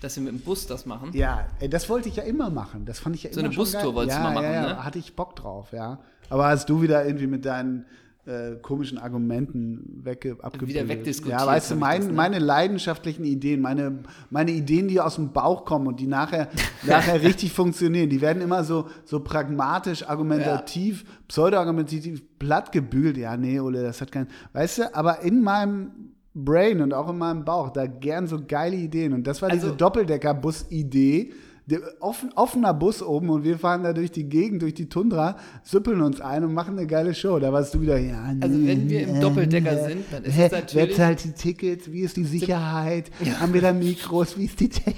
dass 0.00 0.16
wir 0.16 0.22
mit 0.24 0.32
dem 0.32 0.40
Bus 0.40 0.66
das 0.66 0.86
machen? 0.86 1.10
Ja, 1.12 1.46
ey, 1.60 1.68
das 1.68 1.88
wollte 1.88 2.08
ich 2.08 2.16
ja 2.16 2.24
immer 2.24 2.50
machen. 2.50 2.84
Das 2.84 2.98
fand 2.98 3.16
ich 3.16 3.22
ja 3.24 3.32
So 3.32 3.40
immer 3.40 3.48
eine 3.48 3.54
schon 3.54 3.62
Bustour 3.64 3.82
geil. 3.82 3.94
wolltest 3.94 4.18
du 4.18 4.22
ja, 4.22 4.28
mal 4.28 4.34
machen, 4.34 4.44
ja, 4.44 4.52
ja, 4.52 4.66
ne? 4.74 4.84
Hatte 4.84 4.98
ich 4.98 5.14
Bock 5.16 5.36
drauf, 5.36 5.72
ja. 5.72 5.98
Aber 6.30 6.46
hast 6.46 6.68
du 6.68 6.82
wieder 6.82 7.04
irgendwie 7.06 7.26
mit 7.26 7.44
deinen 7.44 7.86
äh, 8.26 8.56
komischen 8.62 8.96
Argumenten 8.98 10.00
wegge 10.02 10.36
abgebildet. 10.40 10.88
wegdiskutiert, 10.88 11.40
Ja, 11.40 11.46
weißt 11.46 11.72
du, 11.72 11.76
mein, 11.76 12.00
das, 12.00 12.08
ne? 12.08 12.14
meine 12.14 12.38
leidenschaftlichen 12.38 13.24
Ideen, 13.24 13.60
meine, 13.60 13.98
meine 14.30 14.50
Ideen, 14.52 14.88
die 14.88 15.00
aus 15.00 15.16
dem 15.16 15.32
Bauch 15.32 15.64
kommen 15.66 15.86
und 15.86 16.00
die 16.00 16.06
nachher, 16.06 16.48
nachher 16.86 17.22
richtig 17.22 17.52
funktionieren, 17.52 18.08
die 18.08 18.20
werden 18.22 18.40
immer 18.42 18.64
so, 18.64 18.86
so 19.04 19.20
pragmatisch, 19.20 20.08
argumentativ, 20.08 21.04
pseudo-argumentativ 21.28 22.22
platt 22.38 22.72
gebügelt. 22.72 23.18
Ja, 23.18 23.36
nee, 23.36 23.60
Ole, 23.60 23.82
das 23.82 24.00
hat 24.00 24.10
keinen. 24.10 24.28
Weißt 24.54 24.78
du, 24.78 24.94
aber 24.96 25.20
in 25.20 25.42
meinem 25.42 25.90
Brain 26.34 26.80
und 26.80 26.92
auch 26.94 27.10
in 27.10 27.18
meinem 27.18 27.44
Bauch, 27.44 27.70
da 27.70 27.86
gern 27.86 28.26
so 28.26 28.40
geile 28.46 28.76
Ideen. 28.76 29.12
Und 29.12 29.26
das 29.26 29.40
war 29.42 29.50
Also- 29.50 29.66
diese 29.66 29.76
Doppeldecker-Bus-Idee. 29.76 31.32
Der 31.66 31.80
offen, 32.00 32.30
offener 32.34 32.74
Bus 32.74 33.02
oben 33.02 33.30
und 33.30 33.42
wir 33.42 33.58
fahren 33.58 33.82
da 33.84 33.94
durch 33.94 34.12
die 34.12 34.28
Gegend, 34.28 34.60
durch 34.60 34.74
die 34.74 34.88
Tundra, 34.90 35.38
süppeln 35.62 36.02
uns 36.02 36.20
ein 36.20 36.44
und 36.44 36.52
machen 36.52 36.76
eine 36.78 36.86
geile 36.86 37.14
Show. 37.14 37.38
Da 37.38 37.54
warst 37.54 37.72
du 37.74 37.80
wieder, 37.80 37.96
ja, 37.98 38.22
Also 38.42 38.54
nee, 38.58 38.68
wenn 38.68 38.90
wir 38.90 39.00
im 39.08 39.14
äh, 39.16 39.20
Doppeldecker 39.20 39.72
äh, 39.72 39.88
sind, 39.88 40.04
dann 40.12 40.24
ist 40.24 40.36
hä, 40.36 40.44
es 40.46 40.52
natürlich- 40.52 40.88
Wer 40.90 40.96
zahlt 40.96 41.24
die 41.24 41.32
Tickets? 41.32 41.90
Wie 41.90 42.00
ist 42.00 42.18
die 42.18 42.24
Sicherheit? 42.24 43.10
Haben 43.40 43.54
wir 43.54 43.62
da 43.62 43.72
Mikros? 43.72 44.36
Wie 44.36 44.44
ist 44.44 44.60
die 44.60 44.68
Technik? 44.68 44.96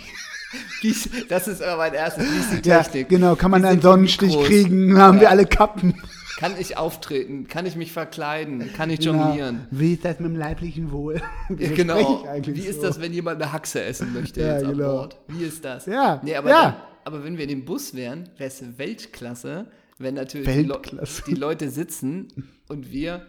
Das 1.29 1.49
ist 1.49 1.61
aber 1.63 1.77
mein 1.77 1.95
erstes, 1.95 2.25
wie 2.25 2.39
ist 2.55 2.65
die 2.65 2.69
Ja, 2.69 2.83
Technik? 2.83 3.09
genau. 3.09 3.35
Kann 3.37 3.51
man 3.51 3.65
einen 3.65 3.81
Sonnenstich 3.83 4.29
Mikros? 4.31 4.47
kriegen? 4.47 4.97
Haben 4.97 5.17
wir 5.19 5.25
Ja. 5.25 5.31
alle 5.31 5.45
Kappen? 5.47 5.95
Kann 6.37 6.55
ich 6.59 6.77
auftreten? 6.77 7.47
Kann 7.49 7.65
ich 7.67 7.77
mich 7.77 7.93
verkleiden? 7.93 8.73
Kann 8.75 8.91
ich 8.91 9.01
jonglieren? 9.03 9.67
Wie 9.71 9.95
ist 9.95 10.05
das 10.05 10.21
mit 10.21 10.31
dem 10.31 10.37
leiblichen 10.37 10.91
Wohl? 10.93 11.23
Spreche 11.47 11.75
Genau. 11.75 12.25
Wie 12.45 12.61
ist 12.61 12.81
so? 12.81 12.87
das, 12.87 13.01
wenn 13.01 13.13
jemand 13.13 13.41
eine 13.43 13.53
Haxe 13.53 13.83
essen 13.83 14.13
möchte 14.13 14.41
Ja, 14.43 14.55
jetzt 14.55 14.65
an 14.65 14.73
genau. 14.73 14.97
Bord? 14.99 15.19
Wie 15.29 15.45
ist 15.45 15.65
das? 15.65 15.87
Ja, 15.87 16.21
Nee, 16.23 16.35
aber, 16.37 16.51
ja. 16.51 16.63
Dann, 16.63 16.75
aber 17.05 17.25
wenn 17.25 17.37
wir 17.37 17.45
in 17.45 17.51
dem 17.51 17.65
Bus 17.65 17.95
wären, 17.95 18.29
wäre 18.37 18.49
es 18.49 18.63
Weltklasse, 18.79 19.67
wenn 19.99 20.15
natürlich 20.15 20.47
die, 20.47 20.63
Le 20.63 20.69
Weltklasse. 20.75 21.23
die 21.27 21.35
Leute 21.35 21.71
sitzen 21.71 22.29
und 22.69 22.91
wir 22.93 23.23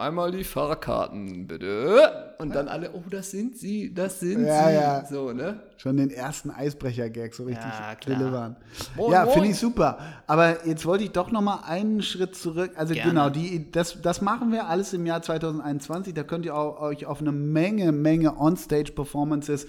einmal 0.00 0.32
die 0.32 0.42
Fahrkarten, 0.44 1.46
bitte. 1.46 2.34
Und 2.38 2.54
dann 2.54 2.66
alle, 2.68 2.92
oh, 2.92 3.02
das 3.10 3.30
sind 3.30 3.56
sie, 3.56 3.92
das 3.94 4.18
sind 4.20 4.44
Ja, 4.44 4.68
sie. 4.68 4.74
ja. 4.74 5.04
So, 5.06 5.32
ne? 5.32 5.60
Schon 5.76 5.96
den 5.96 6.10
ersten 6.10 6.50
Eisbrecher-Gag 6.50 7.34
so 7.34 7.44
richtig 7.44 7.64
Ja, 7.64 7.94
klar. 7.94 8.18
delivern. 8.18 8.56
Moin, 8.96 9.12
ja, 9.12 9.26
finde 9.26 9.48
ich 9.48 9.58
super. 9.58 9.98
Aber 10.26 10.66
jetzt 10.66 10.84
wollte 10.86 11.04
ich 11.04 11.10
doch 11.12 11.30
noch 11.30 11.42
mal 11.42 11.62
einen 11.66 12.02
Schritt 12.02 12.34
zurück. 12.34 12.72
Also 12.76 12.94
Gerne. 12.94 13.10
genau, 13.10 13.30
die, 13.30 13.70
das, 13.70 14.00
das 14.02 14.20
machen 14.20 14.50
wir 14.52 14.66
alles 14.68 14.92
im 14.92 15.06
Jahr 15.06 15.22
2021. 15.22 16.14
Da 16.14 16.22
könnt 16.24 16.44
ihr 16.46 16.56
auch, 16.56 16.80
euch 16.80 17.06
auf 17.06 17.20
eine 17.20 17.32
Menge, 17.32 17.92
Menge 17.92 18.36
On-Stage-Performances, 18.38 19.66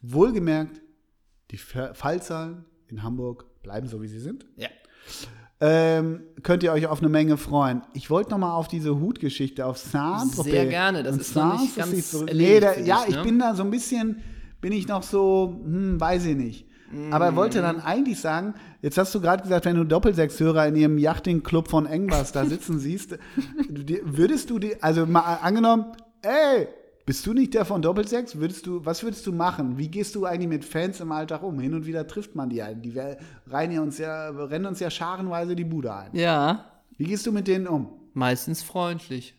wohlgemerkt, 0.00 0.80
die 1.50 1.58
Fallzahlen 1.58 2.64
in 2.88 3.02
Hamburg 3.02 3.44
bleiben 3.62 3.86
so, 3.86 4.02
wie 4.02 4.08
sie 4.08 4.18
sind. 4.20 4.46
Ja. 4.56 4.68
Ähm, 5.64 6.22
könnt 6.42 6.64
ihr 6.64 6.72
euch 6.72 6.88
auf 6.88 6.98
eine 6.98 7.08
Menge 7.08 7.36
freuen. 7.36 7.82
Ich 7.94 8.10
wollte 8.10 8.32
noch 8.32 8.38
mal 8.38 8.52
auf 8.52 8.66
diese 8.66 8.98
Hutgeschichte, 8.98 9.64
auf 9.64 9.78
Saint-Tropez. 9.78 10.50
Sehr 10.50 10.66
gerne, 10.66 11.04
das 11.04 11.14
und 11.14 11.20
ist 11.20 11.36
noch 11.36 11.60
nicht 11.60 11.76
ganz 11.76 12.14
erledigt 12.14 12.34
Nee, 12.34 12.58
da, 12.58 12.76
ja, 12.80 13.04
ich 13.06 13.14
ne? 13.14 13.22
bin 13.22 13.38
da 13.38 13.54
so 13.54 13.62
ein 13.62 13.70
bisschen, 13.70 14.20
bin 14.60 14.72
ich 14.72 14.88
noch 14.88 15.04
so, 15.04 15.60
hm, 15.62 16.00
weiß 16.00 16.26
ich 16.26 16.36
nicht. 16.36 16.66
Aber 17.10 17.36
wollte 17.36 17.62
dann 17.62 17.80
eigentlich 17.80 18.20
sagen, 18.20 18.54
jetzt 18.82 18.98
hast 18.98 19.14
du 19.14 19.20
gerade 19.20 19.42
gesagt, 19.42 19.64
wenn 19.64 19.76
du 19.76 19.84
Doppelsechshörer 19.84 20.66
in 20.66 20.76
ihrem 20.76 20.98
Yachting-Club 20.98 21.68
von 21.68 21.86
Engbas 21.86 22.32
da 22.32 22.44
sitzen 22.44 22.78
siehst, 22.78 23.16
würdest 24.04 24.50
du 24.50 24.58
die, 24.58 24.82
also 24.82 25.06
mal 25.06 25.38
angenommen, 25.42 25.86
ey, 26.22 26.66
bist 27.04 27.26
du 27.26 27.32
nicht 27.32 27.54
der 27.54 27.64
von 27.64 27.82
Doppelsechs? 27.82 28.36
Würdest 28.36 28.66
du, 28.66 28.84
was 28.84 29.02
würdest 29.02 29.26
du 29.26 29.32
machen? 29.32 29.76
Wie 29.78 29.88
gehst 29.88 30.14
du 30.14 30.24
eigentlich 30.24 30.48
mit 30.48 30.64
Fans 30.64 31.00
im 31.00 31.10
Alltag 31.12 31.42
um? 31.42 31.58
Hin 31.58 31.74
und 31.74 31.86
wieder 31.86 32.06
trifft 32.06 32.34
man 32.34 32.48
die 32.48 32.62
ein. 32.62 32.82
Die 32.82 32.90
ja 32.92 33.80
uns 33.80 33.98
ja, 33.98 34.28
rennen 34.30 34.66
uns 34.66 34.80
ja 34.80 34.90
scharenweise 34.90 35.56
die 35.56 35.64
Bude 35.64 35.92
ein. 35.92 36.10
Ja, 36.16 36.64
Wie 36.96 37.04
gehst 37.04 37.26
du 37.26 37.32
mit 37.32 37.48
denen 37.48 37.66
um? 37.66 37.88
meistens 38.14 38.62
freundlich. 38.62 39.34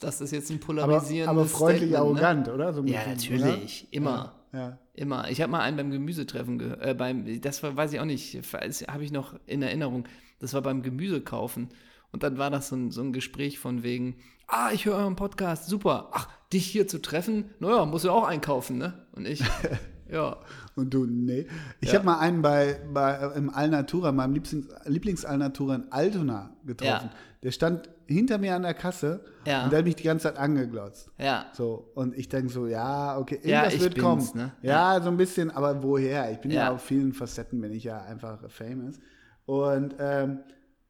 Das 0.00 0.20
ist 0.20 0.30
jetzt 0.30 0.50
ein 0.50 0.56
Aber, 0.56 0.66
polarisierendes 0.66 1.28
aber 1.28 1.44
freundlich 1.46 1.90
Statement, 1.90 2.20
ne? 2.20 2.26
arrogant, 2.26 2.48
oder? 2.48 2.72
So 2.72 2.82
Ja, 2.84 3.02
bisschen, 3.02 3.38
natürlich. 3.38 3.88
Immer. 3.90 4.34
Oder? 4.52 4.60
Ja. 4.60 4.78
Immer. 4.94 5.30
Ich 5.30 5.40
habe 5.40 5.52
mal 5.52 5.60
einen 5.60 5.76
beim 5.76 5.90
Gemüsetreffen 5.90 6.58
gehört. 6.58 6.82
Äh, 6.82 6.94
beim, 6.94 7.40
das 7.40 7.62
war, 7.62 7.76
weiß 7.76 7.92
ich 7.92 8.00
auch 8.00 8.04
nicht, 8.04 8.40
habe 8.52 9.04
ich 9.04 9.12
noch 9.12 9.34
in 9.46 9.62
Erinnerung. 9.62 10.04
Das 10.38 10.54
war 10.54 10.62
beim 10.62 10.82
Gemüsekaufen. 10.82 11.68
Und 12.12 12.22
dann 12.22 12.38
war 12.38 12.50
das 12.50 12.68
so 12.68 12.76
ein, 12.76 12.90
so 12.90 13.02
ein 13.02 13.12
Gespräch 13.12 13.58
von 13.58 13.82
wegen, 13.82 14.16
ah, 14.46 14.70
ich 14.72 14.86
höre 14.86 14.96
euren 14.96 15.16
Podcast, 15.16 15.66
super. 15.66 16.10
Ach, 16.12 16.28
dich 16.52 16.66
hier 16.66 16.88
zu 16.88 16.98
treffen, 17.00 17.50
naja, 17.60 17.84
musst 17.84 18.04
du 18.04 18.10
auch 18.10 18.26
einkaufen, 18.26 18.78
ne? 18.78 19.06
Und 19.12 19.26
ich, 19.26 19.42
ja. 20.10 20.38
Und 20.74 20.94
du, 20.94 21.04
nee. 21.06 21.46
Ich 21.80 21.88
Ja. 21.88 21.96
habe 21.96 22.06
mal 22.06 22.18
einen 22.20 22.40
bei, 22.42 22.80
bei 22.92 23.32
im 23.34 23.50
Alnatura, 23.50 24.12
meinem 24.12 24.34
Lieblings, 24.34 24.66
Lieblings-Alnatura 24.86 25.74
in 25.74 25.92
Altona 25.92 26.56
getroffen. 26.64 27.10
Ja. 27.12 27.16
Der 27.42 27.50
stand 27.52 27.88
hinter 28.06 28.38
mir 28.38 28.56
an 28.56 28.62
der 28.62 28.74
Kasse 28.74 29.24
Ja. 29.44 29.64
und 29.64 29.70
der 29.72 29.80
hat 29.80 29.84
mich 29.86 29.96
die 29.96 30.04
ganze 30.04 30.24
Zeit 30.24 30.38
angeglotzt. 30.38 31.10
Ja. 31.18 31.46
So, 31.52 31.90
und 31.94 32.16
ich 32.16 32.28
denke 32.28 32.50
so, 32.52 32.66
ja, 32.66 33.18
okay, 33.18 33.38
Ja, 33.42 33.48
irgendwas 33.58 33.74
ich 33.74 33.80
wird 33.80 33.98
kommen. 33.98 34.28
ne? 34.34 34.52
Ja, 34.62 35.00
so 35.02 35.10
ein 35.10 35.16
bisschen, 35.18 35.50
aber 35.50 35.82
woher? 35.82 36.30
Ich 36.32 36.38
bin 36.38 36.50
ja, 36.50 36.64
Ja. 36.64 36.70
auf 36.72 36.82
vielen 36.82 37.12
Facetten, 37.12 37.60
bin 37.60 37.72
ich 37.72 37.84
ja 37.84 38.00
einfach 38.02 38.38
famous. 38.50 38.96
Und 39.44 39.94
ähm, 39.98 40.40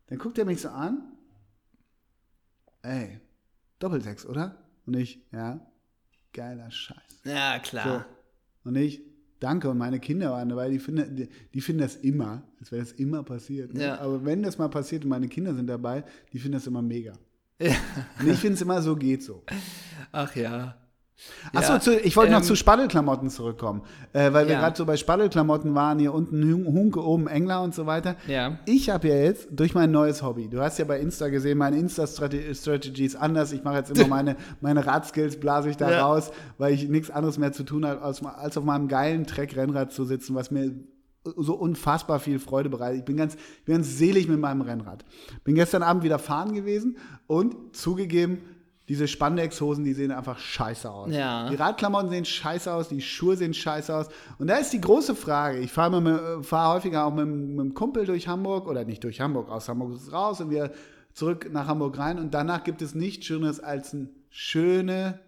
dann 0.07 0.19
guckt 0.19 0.39
er 0.39 0.45
mich 0.45 0.61
so 0.61 0.69
an, 0.69 1.03
ey, 2.83 3.21
Doppelsechs, 3.79 4.25
oder? 4.27 4.55
Und 4.89 4.97
ich, 4.97 5.21
ja, 5.33 5.61
geiler 6.33 6.71
Scheiß. 6.71 7.21
Ja, 7.25 7.57
So. 7.63 7.71
klar. 7.71 8.07
Und 8.65 8.75
ich, 8.77 9.03
danke, 9.39 9.69
und 9.69 9.77
meine 9.77 10.01
Kinder 10.01 10.31
waren 10.31 10.49
dabei, 10.49 10.71
die 10.71 10.79
finden, 10.79 11.15
die, 11.15 11.29
die 11.53 11.61
finden 11.61 11.83
das 11.83 11.97
immer, 11.97 12.43
als 12.59 12.73
wäre 12.73 12.81
das 12.83 12.93
immer 12.93 13.23
passiert. 13.23 13.75
Ne? 13.75 13.83
Ja. 13.83 14.01
Aber 14.01 14.25
wenn 14.25 14.43
das 14.43 14.57
mal 14.57 14.69
passiert 14.69 15.05
und 15.05 15.11
meine 15.11 15.29
Kinder 15.29 15.55
sind 15.55 15.67
dabei, 15.67 16.05
die 16.33 16.39
finden 16.39 16.55
das 16.55 16.67
immer 16.67 16.81
mega. 16.81 17.13
Ja. 17.61 17.75
Und 18.19 18.29
ich 18.31 18.39
finde 18.39 18.55
es 18.55 18.63
immer 18.63 18.81
so, 18.81 18.97
geht 18.97 19.23
so. 19.23 19.45
Ach 20.11 20.35
ja. 20.35 20.79
Achso, 21.53 21.73
Ja, 21.75 21.81
zu, 21.81 21.99
ich 21.99 22.17
wollte 22.17 22.31
noch 22.33 22.39
ähm, 22.41 22.45
zu 22.45 22.55
Spaddelklamotten 22.55 23.29
zurückkommen, 23.29 23.83
äh, 24.13 24.33
weil 24.33 24.47
wir 24.47 24.55
Ja. 24.55 24.61
gerade 24.61 24.77
so 24.77 24.87
bei 24.87 24.97
Spaddelklamotten 24.97 25.75
waren, 25.75 25.99
hier 25.99 26.15
unten 26.15 26.43
Hun- 26.43 26.67
Hunke, 26.67 27.05
oben 27.05 27.27
Engler 27.27 27.63
und 27.63 27.75
so 27.75 27.87
weiter. 27.87 28.15
Ja. 28.29 28.59
Ich 28.67 28.89
habe 28.91 29.09
ja 29.09 29.17
jetzt 29.17 29.49
durch 29.51 29.75
mein 29.75 29.91
neues 29.91 30.23
Hobby, 30.23 30.49
du 30.49 30.61
hast 30.61 30.79
ja 30.79 30.85
bei 30.85 31.01
Insta 31.01 31.29
gesehen, 31.29 31.59
meine 31.59 31.77
Insta-Strategie 31.79 33.05
ist 33.05 33.17
anders. 33.17 33.53
Ich 33.53 33.65
mache 33.65 33.77
jetzt 33.79 33.91
immer 33.91 34.07
meine, 34.09 34.37
meine 34.61 34.87
Radskills, 34.87 35.41
blase 35.41 35.71
ich 35.71 35.77
da 35.77 35.91
Ja. 35.91 36.07
raus, 36.07 36.31
weil 36.57 36.73
ich 36.73 36.89
nichts 36.89 37.11
anderes 37.11 37.39
mehr 37.39 37.53
zu 37.53 37.65
tun 37.65 37.85
habe, 37.85 38.01
als, 38.03 38.25
als 38.25 38.57
auf 38.57 38.65
meinem 38.65 38.89
geilen 38.89 39.27
Treck-Rennrad 39.27 39.93
zu 39.93 40.05
sitzen, 40.05 40.35
was 40.35 40.51
mir 40.51 40.73
so 41.37 41.55
unfassbar 41.55 42.21
viel 42.21 42.39
Freude 42.39 42.71
bereitet. 42.71 43.01
Ich 43.01 43.05
bin 43.05 43.17
ganz, 43.17 43.35
ich 43.35 43.65
bin 43.65 43.75
ganz 43.75 43.99
selig 43.99 44.29
mit 44.29 44.39
meinem 44.41 44.61
Rennrad. 44.63 45.05
Bin 45.45 45.57
gestern 45.57 45.83
Abend 45.83 46.03
wieder 46.05 46.19
fahren 46.19 46.55
gewesen 46.55 46.97
und 47.27 47.55
zugegeben, 47.77 48.39
diese 48.89 49.07
Spandex-Hosen, 49.07 49.85
die 49.85 49.93
sehen 49.93 50.11
einfach 50.11 50.39
scheiße 50.39 50.91
aus. 50.91 51.13
Ja. 51.13 51.49
Die 51.51 51.57
Radklamotten 51.57 52.09
sehen 52.09 52.25
scheiße 52.25 52.73
aus, 52.73 52.89
die 52.89 53.01
Schuhe 53.03 53.37
sehen 53.37 53.53
scheiße 53.55 53.95
aus. 53.95 54.09
Und 54.39 54.47
da 54.47 54.57
ist 54.57 54.73
die 54.73 54.81
große 54.81 55.15
Frage. 55.15 55.59
Ich 55.59 55.71
fahre 55.73 56.01
mit- 56.01 56.47
fahr 56.47 56.75
häufiger 56.75 57.05
auch 57.05 57.15
mit, 57.15 57.27
mit 57.27 57.59
dem 57.59 57.75
Kumpel 57.75 58.07
durch 58.07 58.29
Hamburg 58.29 58.67
oder 58.67 58.85
nicht 58.85 59.05
durch 59.05 59.21
Hamburg, 59.21 59.51
aus 59.51 59.69
Hamburg 59.69 59.93
ist 59.95 60.13
raus 60.13 60.41
und 60.41 60.51
wir 60.51 60.73
zurück 61.13 61.49
nach 61.53 61.67
Hamburg 61.67 61.99
rein. 61.99 62.19
Und 62.19 62.33
danach 62.33 62.65
gibt 62.65 62.81
es 62.81 62.95
nichts 62.95 63.27
Schöneres 63.27 63.61
als 63.61 63.93
ein 63.93 64.09
schöne 64.31 65.21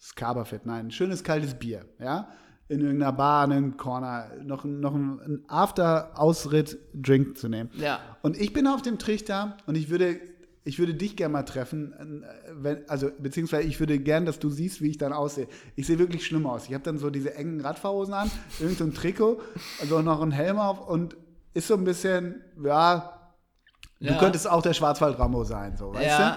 Scarberfett, 0.00 0.66
nein, 0.66 0.86
ein 0.86 0.90
schönes 0.90 1.22
kaltes 1.22 1.54
Bier, 1.54 1.84
ja, 2.00 2.28
in 2.68 2.80
irgendeiner 2.80 3.12
Bar, 3.12 3.44
in 3.44 3.52
einem 3.52 3.76
Corner, 3.76 4.30
noch, 4.42 4.64
noch 4.64 4.94
ein, 4.94 5.20
ein 5.20 5.44
After-Ausritt-Drink 5.46 7.36
zu 7.38 7.48
nehmen. 7.48 7.70
Ja. 7.76 8.00
Und 8.22 8.36
ich 8.40 8.52
bin 8.52 8.66
auf 8.66 8.82
dem 8.82 8.98
Trichter 8.98 9.56
und 9.66 9.76
ich 9.76 9.90
würde, 9.90 10.20
ich 10.64 10.78
würde 10.78 10.94
dich 10.94 11.16
gerne 11.16 11.32
mal 11.32 11.42
treffen, 11.42 11.92
äh, 11.92 12.26
wenn, 12.54 12.88
also 12.88 13.10
beziehungsweise 13.18 13.66
ich 13.66 13.80
würde 13.80 13.98
gern, 13.98 14.26
dass 14.26 14.38
du 14.38 14.48
siehst, 14.50 14.80
wie 14.80 14.90
ich 14.90 14.98
dann 14.98 15.12
aussehe. 15.12 15.48
Ich 15.76 15.86
sehe 15.86 15.98
wirklich 15.98 16.24
schlimm 16.24 16.46
aus. 16.46 16.66
Ich 16.68 16.74
habe 16.74 16.84
dann 16.84 16.98
so 16.98 17.10
diese 17.10 17.34
engen 17.34 17.60
Radfahrhosen 17.60 18.14
an, 18.14 18.30
irgend 18.58 18.78
so 18.78 18.84
ein 18.84 18.94
Trikot, 18.94 19.40
also 19.78 20.02
noch 20.02 20.22
einen 20.22 20.32
Helm 20.32 20.58
auf 20.58 20.86
und 20.88 21.16
ist 21.54 21.66
so 21.68 21.74
ein 21.74 21.84
bisschen, 21.84 22.42
ja, 22.62 23.18
du 24.00 24.06
Ja. 24.06 24.18
könntest 24.18 24.48
auch 24.48 24.62
der 24.62 24.72
Schwarzwald-Rambo 24.74 25.44
sein, 25.44 25.76
so, 25.76 25.92
weißt 25.92 26.18
Ja. 26.18 26.30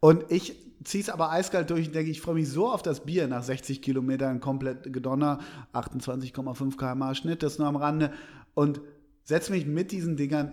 du? 0.00 0.08
Und 0.08 0.30
ich 0.30 0.56
ziehe 0.84 1.02
es 1.02 1.10
aber 1.10 1.30
eiskalt 1.30 1.70
durch 1.70 1.86
und 1.86 1.94
denke, 1.94 2.10
ich 2.10 2.20
freue 2.20 2.34
mich 2.34 2.48
so 2.48 2.70
auf 2.70 2.82
das 2.82 3.04
Bier 3.04 3.28
nach 3.28 3.42
60 3.42 3.82
Kilometern 3.82 4.40
komplett 4.40 4.92
gedonner, 4.92 5.38
28,5 5.72 6.76
km 6.76 7.14
Schnitt, 7.14 7.42
das 7.42 7.58
nur 7.58 7.68
am 7.68 7.76
Rande 7.76 8.12
und 8.54 8.80
setze 9.24 9.52
mich 9.52 9.64
mit 9.66 9.92
diesen 9.92 10.16
Dingern 10.16 10.52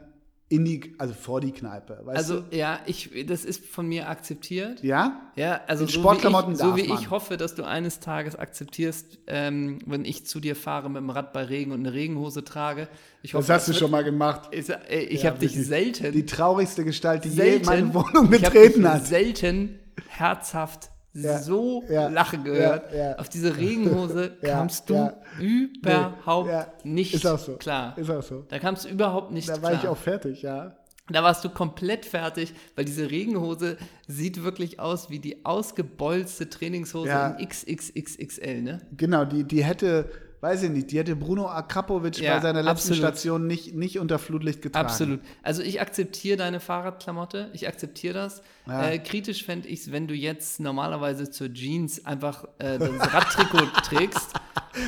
in 0.52 0.66
die, 0.66 0.96
also 0.98 1.14
vor 1.14 1.42
die 1.42 1.52
Kneipe, 1.52 2.00
weißt 2.04 2.18
Also, 2.18 2.40
du? 2.42 2.56
ja, 2.58 2.80
ich, 2.88 3.12
das 3.28 3.46
ist 3.46 3.64
von 3.66 3.88
mir 3.88 4.10
akzeptiert. 4.10 4.82
Ja? 4.84 5.22
Ja, 5.36 5.62
also 5.68 5.84
In 5.86 5.90
so 5.92 6.00
Sportklamotten 6.00 6.54
wie, 6.54 6.56
ich, 6.56 6.60
so 6.60 6.76
wie 6.76 6.88
man. 6.88 7.00
ich 7.00 7.10
hoffe, 7.12 7.38
dass 7.38 7.54
du 7.54 7.64
eines 7.64 8.00
Tages 8.00 8.36
akzeptierst, 8.36 9.20
ähm, 9.28 9.78
wenn 9.86 10.06
ich 10.06 10.26
zu 10.26 10.40
dir 10.40 10.56
fahre 10.56 10.90
mit 10.90 10.98
dem 11.04 11.12
Rad 11.12 11.34
bei 11.34 11.44
Regen 11.44 11.72
und 11.72 11.82
eine 11.82 11.94
Regenhose 11.94 12.44
trage. 12.44 12.88
Ich 13.22 13.36
hoffe, 13.36 13.46
Das 13.48 13.58
hast 13.58 13.68
du 13.68 13.72
wird- 13.74 13.80
schon 13.80 13.92
mal 13.92 14.04
gemacht. 14.04 14.50
Ich, 14.52 14.68
äh, 14.70 15.04
ich 15.04 15.22
Ja, 15.22 15.30
habe 15.30 15.40
dich 15.40 15.54
selten, 15.54 16.12
Die 16.14 16.26
traurigste 16.26 16.84
Gestalt, 16.84 17.26
die 17.26 17.30
je 17.30 17.36
selten 17.36 17.66
meine 17.68 17.94
Wohnung 17.94 18.34
ich 18.34 18.42
betreten 18.42 18.82
dich 18.82 18.90
hat. 18.92 19.06
selten 19.06 19.78
herzhaft 20.08 20.90
Ja, 21.14 21.40
so 21.40 21.84
ja, 21.90 22.08
lachen 22.08 22.44
gehört. 22.44 22.94
ja. 22.94 23.16
Auf 23.18 23.30
diese 23.30 23.58
Regenhose 23.58 24.38
kamst 24.44 24.90
du 24.90 25.12
überhaupt 25.40 26.86
nicht 26.86 27.14
Ist 27.14 27.26
auch 27.26 27.40
so. 27.40 27.56
klar. 27.58 27.98
Ist 27.98 28.10
auch 28.10 28.22
so. 28.24 28.46
Da 28.48 28.60
kamst 28.60 28.86
du 28.86 28.90
überhaupt 28.90 29.32
nicht 29.32 29.50
Da 29.50 29.62
war 29.62 29.72
klar. 29.72 29.82
ich 29.84 29.88
auch 29.88 29.98
fertig, 29.98 30.42
ja. 30.44 30.76
Da 31.12 31.24
warst 31.24 31.44
du 31.44 31.50
komplett 31.50 32.06
fertig, 32.06 32.54
weil 32.76 32.86
diese 32.86 33.10
Regenhose 33.10 33.78
sieht 34.08 34.44
wirklich 34.44 34.80
aus 34.80 35.10
wie 35.10 35.18
die 35.18 35.44
ausgebolzte 35.44 36.50
Trainingshose 36.50 37.36
in 37.40 37.48
XXXXL, 37.48 38.62
ne? 38.62 38.82
Genau, 38.96 39.26
die, 39.26 39.44
die 39.44 39.64
hätte, 39.64 40.12
weiß 40.42 40.64
ich 40.64 40.70
nicht, 40.70 40.92
die 40.92 40.98
hätte 41.00 41.16
Bruno 41.16 41.48
Akrapovic 41.48 42.20
Ja, 42.20 42.36
bei 42.36 42.42
seiner 42.42 42.60
letzten 42.64 42.70
absolut. 42.94 42.98
Station 43.00 43.48
nicht, 43.48 43.74
nicht 43.76 44.00
unter 44.00 44.20
Flutlicht 44.20 44.62
getragen. 44.62 44.86
Absolut. 44.88 45.20
Also 45.44 45.62
ich 45.62 45.82
akzeptiere 45.82 46.38
deine 46.38 46.60
Fahrradklamotte, 46.60 47.50
ich 47.54 47.68
akzeptiere 47.68 48.14
das. 48.14 48.42
Ja. 48.68 48.90
Äh, 48.90 49.00
kritisch 49.00 49.44
fände 49.44 49.68
ich 49.68 49.82
es, 49.82 49.92
wenn 49.92 50.08
du 50.08 50.14
jetzt 50.14 50.60
normalerweise 50.60 51.30
zur 51.30 51.52
Jeans 51.54 52.06
einfach 52.06 52.46
äh, 52.60 52.78
das 52.78 53.14
Radtrikot 53.14 53.66
trägst. 53.84 54.30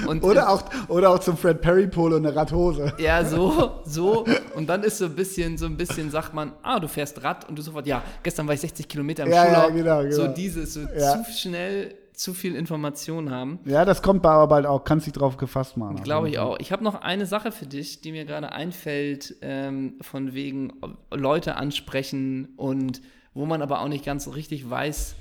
Und 0.08 0.24
Oder 0.24 0.50
auch, 0.50 0.64
oder 0.90 1.10
auch 1.10 1.20
zum 1.20 1.36
Fred 1.36 1.60
Perry 1.60 1.88
Polo 1.88 2.16
eine 2.18 2.34
Radhose. 2.36 2.94
Ja, 3.00 3.26
so, 3.26 3.82
so. 3.86 4.26
Und 4.56 4.68
dann 4.70 4.84
ist 4.84 5.00
so 5.00 5.06
ein 5.06 5.16
bisschen, 5.16 5.58
so 5.58 5.66
ein 5.66 5.76
bisschen 5.76 6.12
sagt 6.12 6.34
man, 6.34 6.54
ah, 6.62 6.80
du 6.80 6.88
fährst 6.88 7.22
Rad 7.24 7.50
und 7.50 7.58
du 7.58 7.62
sofort, 7.62 7.88
ja, 7.88 8.04
gestern 8.24 8.48
war 8.48 8.54
ich 8.54 8.62
60 8.62 8.88
Kilometer 8.88 9.24
im 9.24 9.32
Ja, 9.32 9.46
ja, 9.46 9.62
Schulhof. 9.64 9.76
genau, 9.76 10.02
genau. 10.04 10.16
So 10.16 10.28
dieses, 10.28 10.76
so 10.76 10.82
Ja. 10.82 11.24
zu 11.24 11.32
schnell, 11.34 11.96
zu 12.22 12.34
viel 12.34 12.56
Information 12.56 13.32
haben. 13.32 13.60
Ja, 13.66 13.84
das 13.86 14.02
kommt 14.02 14.26
aber 14.26 14.48
bald 14.48 14.66
auch. 14.66 14.84
Kannst 14.84 15.08
dich 15.08 15.14
drauf 15.14 15.38
gefasst 15.38 15.78
machen. 15.78 16.04
Glaube 16.04 16.30
ich 16.30 16.38
auch. 16.40 16.58
Ich 16.60 16.72
habe 16.72 16.84
noch 16.84 16.96
eine 16.96 17.26
Sache 17.26 17.52
für 17.52 17.66
dich, 17.66 18.02
die 18.02 18.12
mir 18.12 18.26
gerade 18.26 18.52
einfällt, 18.52 19.36
ähm, 19.42 19.96
von 20.02 20.34
wegen 20.34 20.74
Leute 21.12 21.56
ansprechen 21.56 22.50
und 22.58 23.02
wo 23.34 23.46
man 23.46 23.62
aber 23.62 23.82
auch 23.82 23.88
nicht 23.88 24.06
ganz 24.06 24.26
so 24.26 24.32
richtig 24.32 24.70
weiß, 24.70 25.16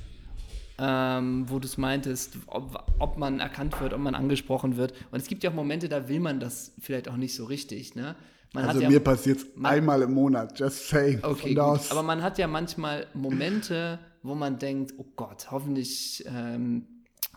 ähm, 0.79 1.45
wo 1.49 1.59
du 1.59 1.67
es 1.67 1.79
meintest, 1.79 2.39
ob, 2.47 2.85
ob 2.99 3.19
man 3.19 3.41
erkannt 3.41 3.81
wird, 3.81 3.93
ob 3.93 4.01
man 4.01 4.15
angesprochen 4.15 4.77
wird. 4.77 4.93
Und 5.11 5.21
es 5.21 5.29
gibt 5.29 5.43
ja 5.45 5.51
auch 5.51 5.55
Momente, 5.55 5.89
da 5.89 6.09
will 6.09 6.21
man 6.21 6.41
das 6.41 6.73
vielleicht 6.81 7.09
auch 7.09 7.17
nicht 7.17 7.35
so 7.35 7.45
richtig. 7.45 7.95
Ne? 7.95 8.15
Man 8.53 8.65
Also 8.65 8.77
hat 8.79 8.83
ja, 8.85 8.89
mir 8.91 9.01
passiert 9.01 9.39
es 9.39 9.47
einmal 9.65 10.03
im 10.03 10.13
Monat, 10.13 10.59
just 10.59 10.89
saying. 10.89 11.21
Okay, 11.23 11.41
Von 11.49 11.55
da 11.55 11.63
gut. 11.71 11.81
aus- 11.81 11.91
Aber 11.93 12.03
man 12.03 12.23
hat 12.23 12.39
ja 12.39 12.47
manchmal 12.47 13.07
Momente, 13.15 13.99
wo 14.23 14.35
man 14.35 14.59
denkt, 14.59 14.95
oh 14.99 15.07
Gott, 15.17 15.51
hoffentlich 15.51 16.25
ähm, 16.27 16.87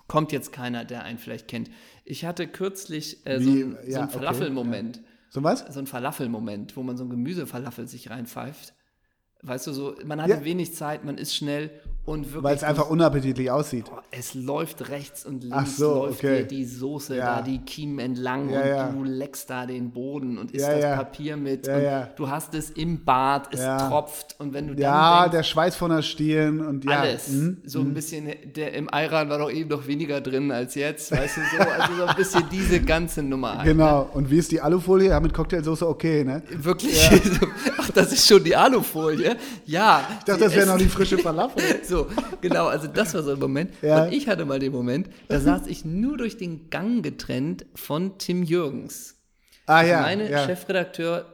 kommt 0.08 0.32
jetzt 0.32 0.52
keiner, 0.52 0.86
der 0.86 1.04
einen 1.04 1.18
vielleicht 1.18 1.48
kennt. 1.48 1.70
Ich 2.06 2.26
hatte 2.26 2.48
kürzlich 2.48 3.26
äh, 3.26 3.40
so, 3.40 3.54
Wie? 3.54 3.62
ein- 3.64 3.78
so 3.84 3.90
Ja, 3.90 4.00
einen 4.00 4.10
okay, 4.10 4.18
Falafelmoment. 4.20 5.02
so 5.30 5.44
was? 5.44 5.62
So 5.74 5.80
ein 5.80 5.88
Falafel-Moment, 5.88 6.76
wo 6.78 6.84
man 6.84 6.98
so 6.98 7.04
ein 7.06 7.10
Gemüsefalafel 7.10 7.88
sich 7.88 8.10
reinpfeift. 8.10 8.74
Weißt 9.42 9.68
du, 9.68 9.74
so, 9.74 9.96
man 10.06 10.22
hat 10.22 10.30
Ja. 10.30 10.44
wenig 10.44 10.74
Zeit, 10.76 11.04
man 11.04 11.18
ist 11.18 11.36
schnell. 11.36 11.72
Weil 12.06 12.56
es 12.56 12.64
einfach 12.64 12.90
unappetitlich 12.90 13.50
aussieht. 13.50 13.86
Boah, 13.86 14.04
es 14.12 14.34
läuft 14.34 14.90
rechts 14.90 15.26
und 15.26 15.44
links 15.44 15.58
Ach 15.58 15.68
so, 15.68 15.94
läuft 15.96 16.20
okay. 16.20 16.40
dir 16.40 16.48
die 16.48 16.66
Soße 16.66 17.16
Ja. 17.16 17.38
da 17.38 17.42
die 17.42 17.60
Kiemen 17.60 18.00
entlang 18.00 18.50
Ja, 18.50 18.62
und 18.62 18.68
ja. 18.68 18.90
du 18.92 19.04
leckst 19.04 19.50
da 19.50 19.66
den 19.66 19.92
Boden 19.92 20.38
und 20.38 20.52
isst 20.52 20.68
das. 20.68 20.96
Papier 20.98 21.38
mit 21.38 21.66
du 22.16 22.30
hast 22.30 22.54
es 22.56 22.70
im 22.72 23.04
Bad, 23.04 23.54
es 23.54 23.62
tropft 23.62 24.36
und 24.40 24.54
wenn 24.54 24.68
du 24.68 24.74
dann 24.74 24.82
Ja, 24.82 25.22
denkst, 25.22 25.38
der 25.38 25.44
Schweiß 25.44 25.76
von 25.76 25.92
der 25.92 26.02
Stirn 26.02 26.60
und 26.60 26.86
ja. 26.86 27.00
alles, 27.00 27.30
mhm. 27.30 27.62
so 27.66 27.80
ein 27.80 27.94
bisschen, 27.94 28.30
der 28.56 28.74
im 28.74 28.94
Ayran 28.94 29.30
war 29.30 29.40
doch 29.40 29.52
eben 29.52 29.70
noch 29.70 29.88
weniger 29.88 30.22
drin 30.22 30.52
als 30.52 30.76
jetzt, 30.76 31.12
weißt 31.12 31.38
du 31.38 31.42
so, 31.58 31.70
also 31.70 31.96
so 31.96 32.06
ein 32.06 32.16
bisschen 32.16 32.44
diese 32.52 32.82
ganze 32.82 33.24
Nummer. 33.24 33.58
halt, 33.58 33.66
Genau. 33.66 34.10
Und 34.14 34.30
wie 34.30 34.38
ist 34.38 34.52
die 34.52 34.62
Alufolie? 34.62 35.10
Ja, 35.10 35.20
mit 35.20 35.34
Cocktailsoße 35.34 35.88
okay, 35.88 36.24
ne? 36.24 36.44
Wirklich? 36.52 37.10
Ach, 37.78 37.90
das 37.92 38.12
ist 38.14 38.28
schon 38.28 38.44
die 38.44 38.56
Alufolie? 38.56 39.38
Ja. 39.66 40.08
Ich 40.20 40.26
dachte, 40.26 40.44
das 40.44 40.56
wäre 40.56 40.68
noch 40.68 40.78
die 40.78 40.84
die 40.84 40.90
frische 40.90 41.18
Falafel. 41.18 41.64
So, 41.94 42.08
genau, 42.42 42.66
also 42.68 42.88
das 42.88 43.14
war 43.14 43.22
so 43.22 43.34
ein 43.34 43.40
Moment. 43.40 43.72
Ja. 43.84 44.06
Und 44.06 44.14
ich 44.14 44.28
hatte 44.28 44.46
mal 44.46 44.60
den 44.60 44.72
Moment, 44.72 45.10
da 45.28 45.40
saß 45.40 45.68
ich 45.68 45.84
nur 45.84 46.18
durch 46.18 46.38
den 46.38 46.70
Gang 46.70 47.04
getrennt 47.04 47.66
von 47.76 48.18
Tim 48.18 48.44
Jürgens. 48.44 49.16
Ah 49.66 49.84
ja. 49.84 50.02
meine 50.02 50.30
ja. 50.32 50.46
Chefredakteur, 50.46 51.26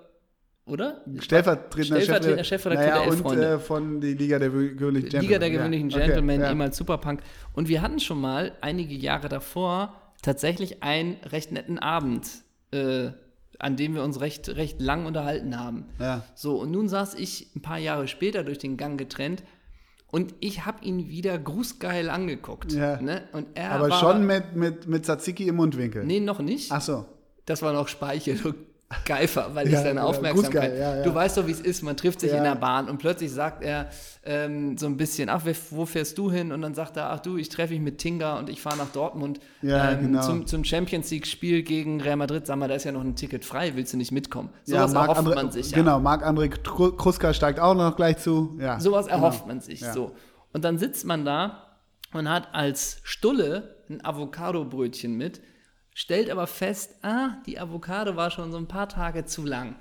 oder? 0.66 1.04
Stellvertretender, 1.20 2.02
Stellvertretender 2.02 2.44
Chefredakteur 2.44 2.90
naja, 2.90 3.04
der 3.04 3.12
Elf 3.12 3.22
und 3.22 3.38
äh, 3.38 3.60
von 3.60 4.02
die 4.02 4.16
Liga 4.16 4.40
der 4.40 4.50
gewöhnlichen 4.50 5.10
Gentlemen. 5.10 5.22
Liga 5.22 5.40
der 5.40 5.50
gewöhnlichen 5.52 5.90
ja. 5.90 5.98
okay, 5.98 6.06
Gentlemen, 6.08 6.42
ja. 6.42 6.50
ehemals 6.50 6.78
Superpunk. 6.78 7.22
Und 7.54 7.70
wir 7.70 7.82
hatten 7.82 8.00
schon 8.00 8.20
mal 8.20 8.52
einige 8.62 8.96
Jahre 8.96 9.30
davor 9.30 9.94
tatsächlich 10.22 10.84
einen 10.84 11.18
recht 11.26 11.52
netten 11.52 11.80
Abend, 11.80 12.28
äh, 12.72 13.12
an 13.60 13.78
dem 13.78 13.94
wir 13.94 14.04
uns 14.04 14.20
recht, 14.20 14.50
recht 14.50 14.82
lang 14.82 15.06
unterhalten 15.06 15.60
haben. 15.60 15.86
Ja. 16.00 16.24
So, 16.34 16.60
und 16.60 16.72
nun 16.72 16.90
saß 16.90 17.14
ich 17.14 17.56
ein 17.56 17.62
paar 17.62 17.78
Jahre 17.78 18.08
später 18.08 18.44
durch 18.44 18.58
den 18.58 18.76
Gang 18.76 18.98
getrennt 18.98 19.44
und 20.12 20.34
ich 20.40 20.66
habe 20.66 20.84
ihn 20.84 21.10
wieder 21.10 21.38
grußgeil 21.38 22.10
angeguckt. 22.10 22.72
Ja. 22.74 23.02
Ne? 23.02 23.28
Und 23.32 23.48
er 23.54 23.72
Aber 23.72 23.90
war, 23.90 24.00
schon 24.00 24.26
mit, 24.26 24.56
mit, 24.56 24.88
mit 24.88 25.06
Tzatziki 25.06 25.48
im 25.48 25.56
Mundwinkel. 25.56 26.04
Nee, 26.04 26.20
noch 26.20 26.40
nicht. 26.40 26.72
Ach 26.72 26.82
so. 26.82 27.06
Das 27.46 27.62
war 27.62 27.74
noch 27.74 27.88
Speichel 27.88 28.40
und 28.46 28.56
Geifer, 29.06 29.52
weil 29.54 29.68
Ja, 29.70 29.78
ich 29.78 29.84
seine 29.86 30.00
ja, 30.00 30.06
Aufmerksamkeit. 30.06 30.52
Grußgeil, 30.72 30.80
ja, 30.80 30.96
ja. 30.98 31.04
Du 31.04 31.14
weißt 31.14 31.38
doch, 31.38 31.46
wie 31.46 31.52
es 31.52 31.60
ist. 31.62 31.84
Man 31.84 31.96
trifft 31.96 32.22
sich 32.22 32.32
Ja. 32.32 32.38
in 32.40 32.44
der 32.44 32.56
Bahn 32.56 32.90
und 32.90 32.98
plötzlich 32.98 33.32
sagt 33.32 33.64
er 33.64 33.88
ähm, 34.26 34.80
so 34.80 34.88
ein 34.88 34.98
bisschen: 34.98 35.30
Ach, 35.30 35.44
wo 35.70 35.86
fährst 35.86 36.18
du 36.18 36.32
hin? 36.32 36.52
Und 36.52 36.64
dann 36.64 36.74
sagt 36.74 36.98
er: 36.98 37.12
Ach 37.12 37.20
du, 37.20 37.38
ich 37.38 37.50
treffe 37.50 37.74
mich 37.74 37.82
mit 37.84 38.00
Tinga 38.00 38.40
und 38.40 38.50
ich 38.50 38.62
fahre 38.62 38.78
nach 38.78 38.90
Dortmund 38.90 39.40
Ja, 39.62 39.92
ähm, 39.92 40.02
genau. 40.02 40.22
zum, 40.24 40.48
zum 40.48 40.64
Champions 40.64 41.12
League-Spiel 41.12 41.62
gegen 41.62 42.02
Real 42.02 42.16
Madrid. 42.16 42.48
Sag 42.48 42.58
mal, 42.58 42.68
da 42.68 42.74
ist 42.74 42.84
ja 42.86 42.92
noch 42.92 43.04
ein 43.04 43.16
Ticket 43.16 43.46
frei. 43.46 43.76
Willst 43.76 43.94
du 43.94 43.98
nicht 43.98 44.12
mitkommen? 44.12 44.50
Sowas 44.64 44.92
Marc 44.92 45.10
erhofft 45.10 45.28
André- 45.28 45.36
man 45.36 45.52
sich. 45.52 45.70
ja. 45.70 45.78
Genau, 45.78 46.00
Marc-André 46.00 46.50
Kru- 46.64 46.96
Kruska 46.98 47.32
steigt 47.34 47.60
auch 47.60 47.76
noch 47.76 47.96
gleich 47.96 48.18
zu. 48.18 48.58
Ja. 48.60 48.80
Sowas 48.80 49.06
genau. 49.06 49.18
erhofft 49.20 49.46
man 49.46 49.62
sich 49.62 49.82
Ja. 49.82 49.94
so. 49.94 50.14
Und 50.52 50.64
dann 50.66 50.80
sitzt 50.80 51.06
man 51.06 51.26
da 51.26 51.78
und 52.12 52.28
hat 52.28 52.48
als 52.54 53.02
Stulle 53.04 53.76
ein 53.88 54.04
Avocado-Brötchen 54.04 55.16
mit, 55.16 55.42
stellt 56.00 56.30
aber 56.30 56.48
fest, 56.48 56.96
ah, 57.02 57.32
die 57.46 57.60
Avocado 57.60 58.16
war 58.16 58.32
schon 58.32 58.54
so 58.54 58.58
ein 58.58 58.68
paar 58.70 58.88
Tage 58.88 59.26
zu 59.26 59.44
lang. 59.44 59.76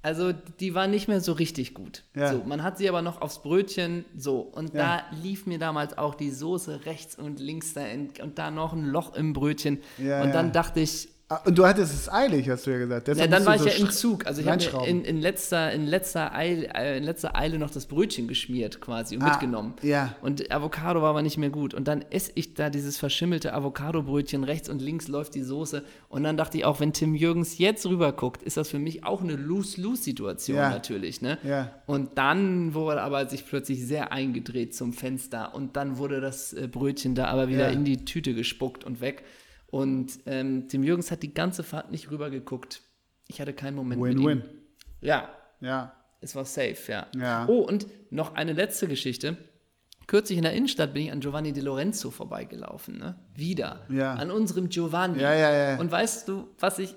Also 0.00 0.32
die 0.32 0.72
war 0.76 0.86
nicht 0.86 1.08
mehr 1.08 1.20
so 1.20 1.32
richtig 1.32 1.74
gut. 1.74 2.04
Ja. 2.14 2.32
So, 2.32 2.44
man 2.44 2.62
hat 2.62 2.78
sie 2.78 2.88
aber 2.88 3.02
noch 3.02 3.20
aufs 3.20 3.42
Brötchen 3.42 4.04
so 4.16 4.38
und 4.40 4.72
Ja. 4.72 4.98
da 5.10 5.16
lief 5.20 5.46
mir 5.46 5.58
damals 5.58 5.98
auch 5.98 6.14
die 6.14 6.30
Soße 6.30 6.86
rechts 6.86 7.16
und 7.18 7.40
links 7.40 7.74
da 7.74 7.84
in, 7.86 8.10
und 8.22 8.38
da 8.38 8.52
noch 8.52 8.72
ein 8.72 8.84
Loch 8.84 9.14
im 9.16 9.32
Brötchen 9.32 9.80
Ja, 9.98 10.22
und 10.22 10.32
dann 10.32 10.52
dachte 10.52 10.78
ich, 10.78 11.08
Und 11.44 11.56
du 11.58 11.66
hattest 11.66 11.92
es 11.94 12.12
eilig, 12.12 12.48
hast 12.48 12.66
du 12.66 12.70
ja 12.72 12.78
gesagt. 12.78 13.08
ja, 13.08 13.26
dann 13.26 13.44
war 13.46 13.54
ich 13.56 13.62
so 13.62 13.68
ja 13.68 13.74
im 13.74 13.90
Zug. 13.90 14.26
Also 14.26 14.40
ich 14.42 14.48
habe 14.48 14.62
in, 14.86 15.04
in, 15.04 15.20
letzter, 15.20 15.72
in, 15.72 15.86
letzter 15.86 16.34
Eile, 16.34 16.68
äh, 16.74 16.98
in 16.98 17.04
letzter 17.04 17.36
Eile 17.36 17.58
noch 17.58 17.70
das 17.70 17.86
Brötchen 17.86 18.28
geschmiert 18.28 18.80
quasi 18.80 19.16
und 19.16 19.22
Ah, 19.22 19.30
mitgenommen. 19.30 19.74
ja. 19.82 20.14
Und 20.22 20.50
Avocado 20.50 21.02
war 21.02 21.10
aber 21.10 21.22
nicht 21.22 21.38
mehr 21.38 21.50
gut. 21.50 21.74
Und 21.74 21.88
dann 21.88 22.04
esse 22.10 22.32
ich 22.34 22.54
da 22.54 22.70
dieses 22.70 22.98
verschimmelte 22.98 23.52
Avocado-Brötchen, 23.54 24.44
rechts 24.44 24.68
und 24.68 24.82
links 24.82 25.08
läuft 25.08 25.34
die 25.34 25.42
Soße. 25.42 25.82
Und 26.08 26.24
dann 26.24 26.36
dachte 26.36 26.58
ich 26.58 26.64
auch, 26.64 26.80
wenn 26.80 26.92
Tim 26.92 27.14
Jürgens 27.14 27.58
jetzt 27.58 27.86
rüber 27.86 28.12
guckt, 28.12 28.42
ist 28.42 28.56
das 28.56 28.68
für 28.70 28.78
mich 28.78 29.04
auch 29.04 29.22
eine 29.22 29.36
Lose-Lose-Situation 29.36 30.56
Ja. 30.56 30.70
natürlich. 30.70 31.20
Ne? 31.22 31.38
Ja. 31.42 31.70
Und 31.86 32.18
dann 32.18 32.74
wurde 32.74 33.02
aber 33.02 33.28
sich 33.28 33.46
plötzlich 33.46 33.84
sehr 33.86 34.12
eingedreht 34.12 34.74
zum 34.74 34.92
Fenster. 34.92 35.54
Und 35.54 35.76
dann 35.76 35.98
wurde 35.98 36.20
das 36.20 36.52
äh, 36.52 36.68
Brötchen 36.68 37.14
da 37.14 37.26
aber 37.26 37.48
wieder 37.48 37.68
Ja. 37.68 37.72
in 37.72 37.84
die 37.84 38.04
Tüte 38.04 38.34
gespuckt 38.34 38.84
und 38.84 39.00
weg. 39.00 39.22
Und 39.72 40.20
ähm, 40.26 40.68
Tim 40.68 40.82
Jürgens 40.84 41.10
hat 41.10 41.22
die 41.22 41.32
ganze 41.32 41.62
Fahrt 41.62 41.90
nicht 41.90 42.10
rüber 42.10 42.28
geguckt. 42.28 42.82
Ich 43.26 43.40
hatte 43.40 43.54
keinen 43.54 43.74
Moment. 43.74 44.02
Win-win. 44.02 44.42
Ja, 45.00 45.30
Ja. 45.60 45.94
es 46.20 46.36
war 46.36 46.44
safe, 46.44 46.76
ja. 46.88 47.06
Ja. 47.16 47.46
Oh, 47.48 47.60
und 47.60 47.86
noch 48.10 48.34
eine 48.34 48.52
letzte 48.52 48.86
Geschichte. 48.86 49.38
Kürzlich 50.06 50.36
in 50.36 50.44
der 50.44 50.52
Innenstadt 50.52 50.92
bin 50.92 51.04
ich 51.04 51.10
an 51.12 51.20
Giovanni 51.20 51.54
Di 51.54 51.60
Lorenzo 51.62 52.10
vorbeigelaufen, 52.10 52.98
ne? 52.98 53.14
Wieder. 53.34 53.86
Ja. 53.88 54.12
An 54.12 54.30
unserem 54.30 54.68
Giovanni. 54.68 55.22
Ja, 55.22 55.32
ja, 55.34 55.50
ja. 55.70 55.80
Und 55.80 55.90
weißt 55.90 56.28
du, 56.28 56.48
was 56.58 56.78
ich. 56.78 56.94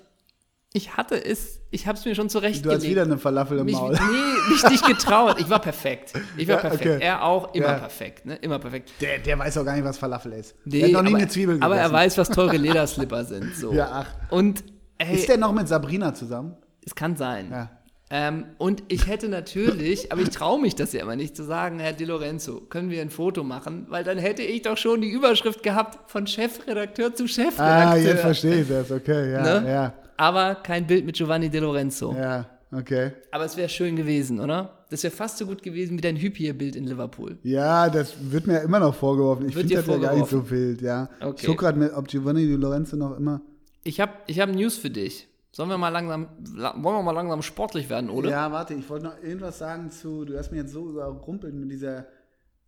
Ich 0.76 0.94
hatte 0.98 1.14
es, 1.24 1.60
ich 1.70 1.86
habe 1.86 1.96
es 1.98 2.04
mir 2.04 2.14
schon 2.14 2.26
Du 2.26 2.32
zurechtgelegt. 2.32 2.82
hast 2.82 2.86
wieder 2.90 3.02
eine 3.04 3.16
Falafel 3.16 3.58
im 3.60 3.64
mich, 3.64 3.74
Maul. 3.76 3.92
Nee, 3.94 4.52
mich 4.52 4.62
nicht 4.68 4.84
getraut. 4.86 5.36
Ich 5.40 5.48
war 5.48 5.58
perfekt. 5.58 6.12
Ich 6.36 6.46
war 6.48 6.56
Ja, 6.56 6.60
perfekt. 6.60 6.82
okay. 6.82 6.98
Er 7.00 7.24
auch, 7.24 7.54
immer 7.54 7.66
Ja. 7.68 7.78
perfekt, 7.78 8.26
ne? 8.26 8.36
Immer 8.36 8.58
perfekt. 8.58 8.90
Der, 9.00 9.18
der 9.18 9.38
weiß 9.38 9.56
auch 9.56 9.64
gar 9.64 9.74
nicht, 9.74 9.84
was 9.84 9.96
Falafel 9.96 10.32
ist. 10.34 10.54
Nee, 10.66 10.80
der 10.80 10.88
hat 10.88 10.92
noch 10.92 11.02
nie 11.02 11.08
aber, 11.08 11.16
eine 11.18 11.28
Zwiebel 11.28 11.54
gegessen. 11.54 11.72
aber 11.72 11.80
er 11.80 11.90
weiß, 11.90 12.18
was 12.18 12.28
teure 12.28 12.56
Lederslipper 12.58 13.24
sind. 13.24 13.56
So. 13.56 13.72
Ja, 13.72 13.88
ach. 13.90 14.30
Und 14.30 14.64
ey, 14.98 15.14
Ist 15.16 15.28
der 15.30 15.38
noch 15.38 15.52
mit 15.52 15.66
Sabrina 15.66 16.12
zusammen? 16.12 16.56
es 16.84 16.94
kann 16.94 17.16
sein. 17.16 17.48
Ja. 17.50 17.70
Ähm, 18.08 18.44
und 18.58 18.84
ich 18.86 19.08
hätte 19.08 19.28
natürlich, 19.28 20.12
aber 20.12 20.20
ich 20.22 20.30
traue 20.30 20.60
mich 20.60 20.76
das 20.76 20.92
ja 20.92 21.02
immer 21.02 21.16
nicht, 21.16 21.34
zu 21.36 21.42
sagen, 21.42 21.80
Herr 21.80 21.92
Di 21.92 22.04
Lorenzo, 22.04 22.60
können 22.60 22.88
wir 22.88 23.02
ein 23.02 23.10
Foto 23.10 23.42
machen? 23.42 23.86
Weil 23.88 24.04
dann 24.04 24.16
hätte 24.18 24.42
ich 24.42 24.62
doch 24.62 24.76
schon 24.76 25.00
die 25.00 25.08
Überschrift 25.10 25.62
gehabt 25.64 26.08
von 26.10 26.26
Chefredakteur 26.26 27.14
zu 27.14 27.26
Chefredakteur. 27.26 27.66
Ah, 27.90 27.96
jetzt 27.96 28.20
verstehe 28.20 28.60
ich 28.62 28.68
das. 28.68 28.92
Okay, 28.92 29.32
ja, 29.32 29.60
Ne? 29.60 29.68
ja, 29.70 29.94
Aber 30.16 30.54
kein 30.54 30.86
Bild 30.86 31.04
mit 31.04 31.16
Giovanni 31.16 31.48
Di 31.50 31.58
Lorenzo. 31.58 32.12
ja, 32.14 32.46
okay. 32.70 33.10
Aber 33.32 33.44
es 33.44 33.56
wäre 33.56 33.68
schön 33.68 33.96
gewesen, 33.96 34.38
oder? 34.38 34.84
Das 34.88 35.02
wäre 35.02 35.12
fast 35.12 35.38
so 35.38 35.46
gut 35.46 35.64
gewesen 35.64 35.96
wie 35.98 36.00
dein 36.00 36.14
Hypier-Bild 36.16 36.76
in 36.76 36.86
Liverpool. 36.86 37.38
Ja, 37.42 37.90
das 37.90 38.14
wird 38.20 38.46
mir 38.46 38.60
immer 38.60 38.78
noch 38.78 38.94
vorgeworfen. 38.94 39.48
Ich 39.48 39.56
finde 39.56 39.74
das 39.74 39.86
ja 39.88 39.96
gar 39.96 40.14
nicht 40.14 40.28
so 40.28 40.48
wild, 40.48 40.80
ja. 40.80 41.08
Okay. 41.20 41.38
Ich 41.40 41.46
gucke 41.48 41.64
gerade, 41.64 41.92
ob 41.92 42.06
Giovanni 42.06 42.46
Di 42.46 42.54
Lorenzo 42.54 42.94
noch 42.96 43.18
immer. 43.18 43.40
Ich 43.82 43.98
habe 43.98 44.12
ich 44.28 44.38
hab 44.38 44.48
News 44.48 44.76
für 44.76 44.90
dich. 44.90 45.26
Sollen 45.56 45.70
wir 45.70 45.78
mal 45.78 45.88
langsam, 45.88 46.28
la- 46.54 46.74
wollen 46.76 46.96
wir 46.98 47.02
mal 47.02 47.12
langsam 47.12 47.40
sportlich 47.40 47.88
werden, 47.88 48.10
oder? 48.10 48.28
Ja, 48.28 48.52
warte, 48.52 48.74
ich 48.74 48.86
wollte 48.90 49.06
noch 49.06 49.22
irgendwas 49.22 49.56
sagen 49.56 49.90
zu. 49.90 50.26
Du 50.26 50.36
hast 50.36 50.50
mir 50.52 50.58
jetzt 50.58 50.72
so 50.72 50.86
überrumpelt 50.90 51.54
mit 51.54 51.70
dieser 51.72 52.04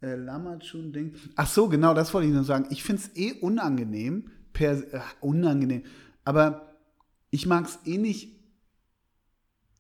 äh, 0.00 0.14
Lamachun-Ding. 0.14 1.14
Ach 1.36 1.46
so, 1.46 1.68
genau, 1.68 1.92
das 1.92 2.14
wollte 2.14 2.28
ich 2.28 2.32
nur 2.32 2.44
sagen. 2.44 2.66
Ich 2.70 2.82
finde 2.82 3.02
es 3.02 3.14
eh 3.14 3.32
unangenehm. 3.42 4.30
Per, 4.54 4.72
äh, 4.72 5.00
unangenehm. 5.20 5.82
Aber 6.24 6.76
ich 7.28 7.44
mag 7.44 7.66
es 7.66 7.78
eh 7.84 7.98
nicht, 7.98 8.40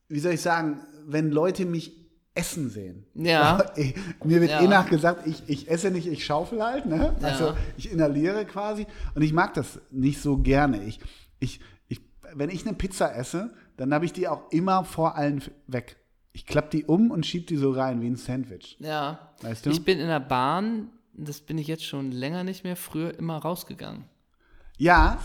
wie 0.08 0.20
soll 0.20 0.32
ich 0.34 0.42
sagen, 0.42 0.80
wenn 1.06 1.30
Leute 1.30 1.64
mich 1.64 1.96
essen 2.34 2.68
sehen. 2.68 3.06
Ja. 3.14 3.72
Mir 4.22 4.42
wird 4.42 4.50
Ja. 4.50 4.60
eh 4.60 4.68
nachgesagt, 4.68 5.26
ich, 5.26 5.42
ich 5.48 5.70
esse 5.70 5.90
nicht, 5.90 6.06
ich 6.08 6.26
schaufel 6.26 6.62
halt, 6.62 6.84
ne? 6.84 7.16
Also 7.22 7.44
Ja. 7.46 7.56
ich 7.78 7.90
inhaliere 7.90 8.44
quasi 8.44 8.86
und 9.14 9.22
ich 9.22 9.32
mag 9.32 9.54
das 9.54 9.80
nicht 9.90 10.20
so 10.20 10.36
gerne. 10.36 10.84
Ich, 10.84 11.00
ich, 11.40 11.60
wenn 12.34 12.50
ich 12.50 12.66
eine 12.66 12.76
Pizza 12.76 13.14
esse, 13.14 13.52
dann 13.76 13.92
habe 13.94 14.04
ich 14.04 14.12
die 14.12 14.28
auch 14.28 14.50
immer 14.50 14.84
vor 14.84 15.16
allen 15.16 15.42
weg. 15.66 15.96
Ich 16.32 16.46
klappe 16.46 16.76
die 16.76 16.84
um 16.84 17.10
und 17.10 17.26
schieb 17.26 17.46
die 17.46 17.56
so 17.56 17.70
rein 17.72 18.00
wie 18.00 18.06
ein 18.06 18.16
Sandwich. 18.16 18.76
Ja. 18.80 19.32
Weißt 19.42 19.66
du? 19.66 19.70
Ich 19.70 19.84
bin 19.84 19.98
in 19.98 20.08
der 20.08 20.20
Bahn, 20.20 20.90
das 21.14 21.40
bin 21.40 21.58
ich 21.58 21.66
jetzt 21.66 21.84
schon 21.84 22.12
länger 22.12 22.44
nicht 22.44 22.64
mehr, 22.64 22.76
früher 22.76 23.18
immer 23.18 23.38
rausgegangen. 23.38 24.04
Ja, 24.76 25.18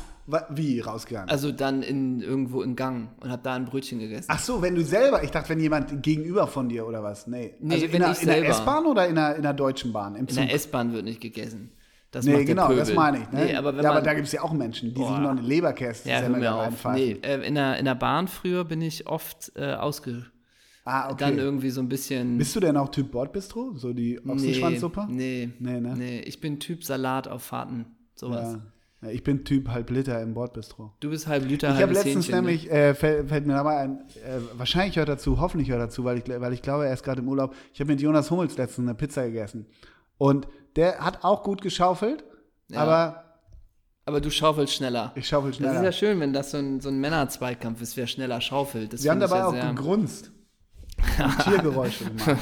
wie 0.49 0.79
rausgegangen? 0.79 1.29
Also 1.29 1.51
dann 1.51 1.83
in 1.83 2.21
irgendwo 2.21 2.61
im 2.61 2.75
Gang 2.75 3.09
und 3.19 3.29
habe 3.29 3.43
da 3.43 3.53
ein 3.53 3.65
Brötchen 3.65 3.99
gegessen. 3.99 4.27
Ach 4.29 4.39
so, 4.39 4.61
wenn 4.61 4.73
du 4.73 4.83
selber, 4.83 5.23
ich 5.23 5.31
dachte, 5.31 5.49
wenn 5.49 5.59
jemand 5.59 6.01
gegenüber 6.01 6.47
von 6.47 6.69
dir 6.69 6.87
oder 6.87 7.03
was? 7.03 7.27
Nee. 7.27 7.55
Nee, 7.59 7.75
also 7.75 7.85
wenn 7.87 7.93
in 7.93 8.01
der, 8.01 8.11
ich 8.11 8.21
in 8.21 8.27
der. 8.27 8.49
S-Bahn 8.49 8.85
oder 8.85 9.07
in 9.07 9.15
der, 9.15 9.35
in 9.35 9.41
der 9.43 9.53
Deutschen 9.53 9.91
Bahn? 9.91 10.15
Im 10.15 10.21
in 10.21 10.27
Zug? 10.29 10.37
der 10.37 10.53
S-Bahn 10.53 10.93
wird 10.93 11.03
nicht 11.05 11.21
gegessen. 11.21 11.71
Das 12.13 12.25
Nee, 12.25 12.45
genau, 12.45 12.71
das 12.71 12.93
meine 12.93 13.17
ich. 13.17 13.31
Ne? 13.31 13.45
Nee, 13.45 13.55
aber 13.55 13.75
wenn 13.75 13.83
ja, 13.83 13.89
aber 13.89 13.97
man, 13.99 14.05
da 14.05 14.13
gibt 14.13 14.27
es 14.27 14.33
ja 14.33 14.43
auch 14.43 14.53
Menschen, 14.53 14.89
die 14.89 14.99
Boah. 14.99 15.09
sich 15.09 15.17
noch 15.17 15.31
eine 15.31 15.41
Leberkäse 15.41 16.07
ja, 16.07 16.19
auf. 16.19 16.61
reinpfeifen. 16.61 17.03
Nee, 17.03 17.19
äh, 17.23 17.47
in, 17.47 17.55
der, 17.55 17.79
in 17.79 17.85
der 17.85 17.95
Bahn 17.95 18.27
früher 18.27 18.63
bin 18.65 18.81
ich 18.81 19.07
oft 19.07 19.51
äh, 19.55 19.73
ausge... 19.73 20.27
Ah, 20.85 21.07
okay. 21.07 21.15
Dann 21.17 21.39
irgendwie 21.39 21.71
so 21.71 21.81
ein 21.81 21.89
bisschen... 21.89 22.37
Bist 22.37 22.55
du 22.55 22.59
denn 22.59 22.77
auch 22.77 22.89
Typ 22.89 23.11
Bordbistro? 23.11 23.73
So 23.77 23.93
die 23.93 24.19
Ochsenschwanzsuppe? 24.23 25.07
Nee, 25.09 25.49
Nee, 25.57 25.79
nee, 25.79 25.95
ne? 25.95 26.21
Ich 26.21 26.39
bin 26.39 26.59
Typ 26.59 26.83
Salat 26.83 27.27
auf 27.27 27.41
Fahrten, 27.41 27.85
sowas. 28.13 28.59
Ja. 29.01 29.09
Ich 29.09 29.23
bin 29.23 29.43
Typ 29.43 29.69
halb 29.69 29.89
Liter 29.89 30.21
im 30.21 30.35
Bordbistro. 30.35 30.93
Du 30.99 31.09
bist 31.09 31.25
halb 31.25 31.47
Liter, 31.47 31.69
Ich 31.69 31.73
habe 31.75 31.87
halbes 31.87 32.03
letztens 32.03 32.27
Hähnchen, 32.27 32.45
ne? 32.45 32.51
nämlich, 32.51 32.71
äh, 32.71 32.93
fällt, 32.93 33.27
fällt 33.29 33.47
mir 33.47 33.53
dabei 33.53 33.77
ein, 33.77 33.97
äh, 34.23 34.39
wahrscheinlich 34.55 34.97
hört 34.97 35.09
er 35.09 35.17
zu, 35.17 35.39
hoffentlich 35.39 35.71
hört 35.71 35.79
er 35.79 35.89
zu, 35.89 36.03
weil 36.03 36.19
ich, 36.19 36.25
weil 36.27 36.53
ich 36.53 36.61
glaube, 36.61 36.85
er 36.85 36.93
ist 36.93 37.03
gerade 37.03 37.21
im 37.21 37.27
Urlaub. 37.27 37.55
Ich 37.73 37.79
habe 37.79 37.91
mit 37.91 38.01
Jonas 38.01 38.29
Hummels 38.29 38.55
letztens 38.55 38.87
eine 38.87 38.95
Pizza 38.95 39.25
gegessen. 39.25 39.65
Und 40.17 40.47
der 40.75 40.99
hat 40.99 41.23
auch 41.23 41.43
gut 41.43 41.61
geschaufelt, 41.61 42.23
aber 42.73 43.23
Aber 44.05 44.19
du 44.21 44.29
schaufelst 44.29 44.73
schneller. 44.73 45.11
ich 45.15 45.27
schaufel 45.27 45.51
Das 45.51 45.57
schneller. 45.57 45.75
ist 45.79 45.83
ja 45.83 45.91
schön, 45.91 46.19
wenn 46.19 46.33
das 46.33 46.51
so 46.51 46.57
ein, 46.57 46.81
so 46.81 46.89
ein 46.89 46.99
Männerzweikampf 46.99 47.81
ist, 47.81 47.95
wer 47.97 48.07
schneller 48.07 48.41
schaufelt. 48.41 48.91
Das 48.93 49.03
Wir 49.03 49.11
haben 49.11 49.19
dabei 49.19 49.37
ja 49.37 49.47
auch 49.47 49.69
gegrunzt. 49.75 50.31
Tiergeräusche 51.43 52.05
gemacht. 52.05 52.37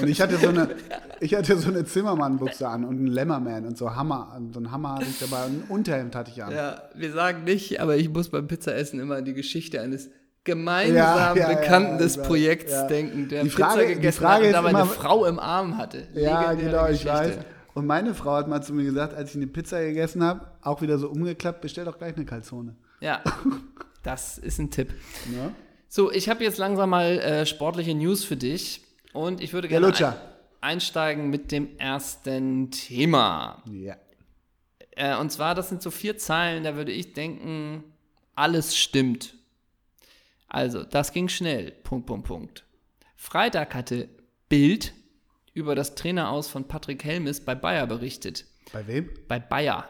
und 0.00 0.08
ich 0.08 0.20
hatte 0.20 0.36
so 0.38 0.48
eine, 0.48 0.74
ich 1.20 1.34
hatte 1.34 1.56
so 1.58 1.68
eine 1.68 1.84
Zimmermann-Buchse 1.84 2.66
an 2.68 2.84
und 2.84 2.96
einen 2.96 3.06
Lämmerman 3.08 3.66
und 3.66 3.76
so 3.76 3.94
Hammer, 3.94 4.34
und 4.36 4.52
so 4.52 4.60
einen 4.60 4.70
Hammer 4.72 4.94
hatte 4.96 5.04
ich 5.06 5.18
dabei 5.18 5.46
und 5.46 5.64
ein 5.64 5.64
Unterhemd 5.68 6.14
hatte 6.14 6.30
ich 6.30 6.42
an. 6.42 6.52
Ja, 6.52 6.82
wir 6.94 7.12
sagen 7.12 7.44
nicht, 7.44 7.80
aber 7.80 7.96
ich 7.96 8.08
muss 8.08 8.30
beim 8.30 8.46
Pizzaessen 8.46 9.00
immer 9.00 9.22
die 9.22 9.34
Geschichte 9.34 9.80
eines 9.80 10.10
gemeinsamen 10.46 11.36
Ja, 11.36 11.50
ja, 11.50 11.58
Bekannten 11.60 11.92
ja, 11.92 11.98
des 11.98 12.16
Projekts 12.22 12.86
denken, 12.86 13.28
der 13.28 13.42
Die 13.44 13.50
Frage- 13.50 13.74
Pizza 13.74 13.86
die 13.88 13.94
gegessen 13.96 14.18
Frage 14.22 14.40
hat 14.42 14.46
und 14.46 14.52
dabei 14.54 14.70
immer- 14.70 14.78
eine 14.80 14.88
Frau 14.88 15.24
im 15.26 15.38
Arm 15.38 15.76
hatte. 15.76 16.08
Ja, 16.14 16.50
Legendäre 16.52 16.70
genau, 16.70 16.84
ich 16.86 16.90
Geschichte. 17.02 17.12
weiß. 17.36 17.38
Und 17.74 17.86
meine 17.86 18.14
Frau 18.14 18.32
hat 18.36 18.48
mal 18.48 18.62
zu 18.62 18.72
mir 18.72 18.84
gesagt, 18.84 19.12
als 19.14 19.30
ich 19.30 19.36
eine 19.36 19.48
Pizza 19.48 19.80
gegessen 19.82 20.24
habe, 20.24 20.40
auch 20.62 20.80
wieder 20.80 20.96
so 20.98 21.08
umgeklappt, 21.10 21.60
bestell 21.60 21.84
doch 21.84 21.98
gleich 21.98 22.16
eine 22.16 22.24
Calzone. 22.24 22.74
Ja, 23.00 23.20
das 24.02 24.38
ist 24.38 24.58
ein 24.58 24.70
Tipp. 24.70 24.94
So, 25.88 26.10
ich 26.10 26.28
habe 26.30 26.42
jetzt 26.42 26.56
langsam 26.58 26.88
mal 26.90 27.18
äh, 27.18 27.44
sportliche 27.46 27.94
News 27.94 28.24
für 28.24 28.36
dich 28.36 28.80
und 29.12 29.42
ich 29.42 29.52
würde 29.52 29.68
gerne 29.68 29.88
ein, 29.94 30.14
einsteigen 30.62 31.28
mit 31.28 31.52
dem 31.52 31.76
ersten 31.78 32.70
Thema. 32.70 33.62
Ja. 33.70 33.96
Äh, 34.92 35.16
und 35.18 35.30
zwar, 35.30 35.54
das 35.54 35.68
sind 35.68 35.82
so 35.82 35.90
vier 35.90 36.16
Zeilen, 36.16 36.64
da 36.64 36.76
würde 36.76 36.92
ich 36.92 37.12
denken, 37.12 37.84
alles 38.34 38.74
stimmt. 38.76 39.34
Also, 40.56 40.84
das 40.84 41.12
ging 41.12 41.28
schnell. 41.28 41.70
Punkt, 41.70 42.06
Punkt, 42.06 42.26
Punkt. 42.26 42.64
Freitag 43.14 43.74
hatte 43.74 44.08
Bild 44.48 44.94
über 45.52 45.74
das 45.74 45.94
Traineraus 45.94 46.48
von 46.48 46.66
Patrick 46.66 47.04
Helmes 47.04 47.44
bei 47.44 47.54
Bayer 47.54 47.86
berichtet. 47.86 48.46
Bei 48.72 48.86
wem? 48.86 49.10
Bei 49.28 49.38
Bayer. 49.38 49.86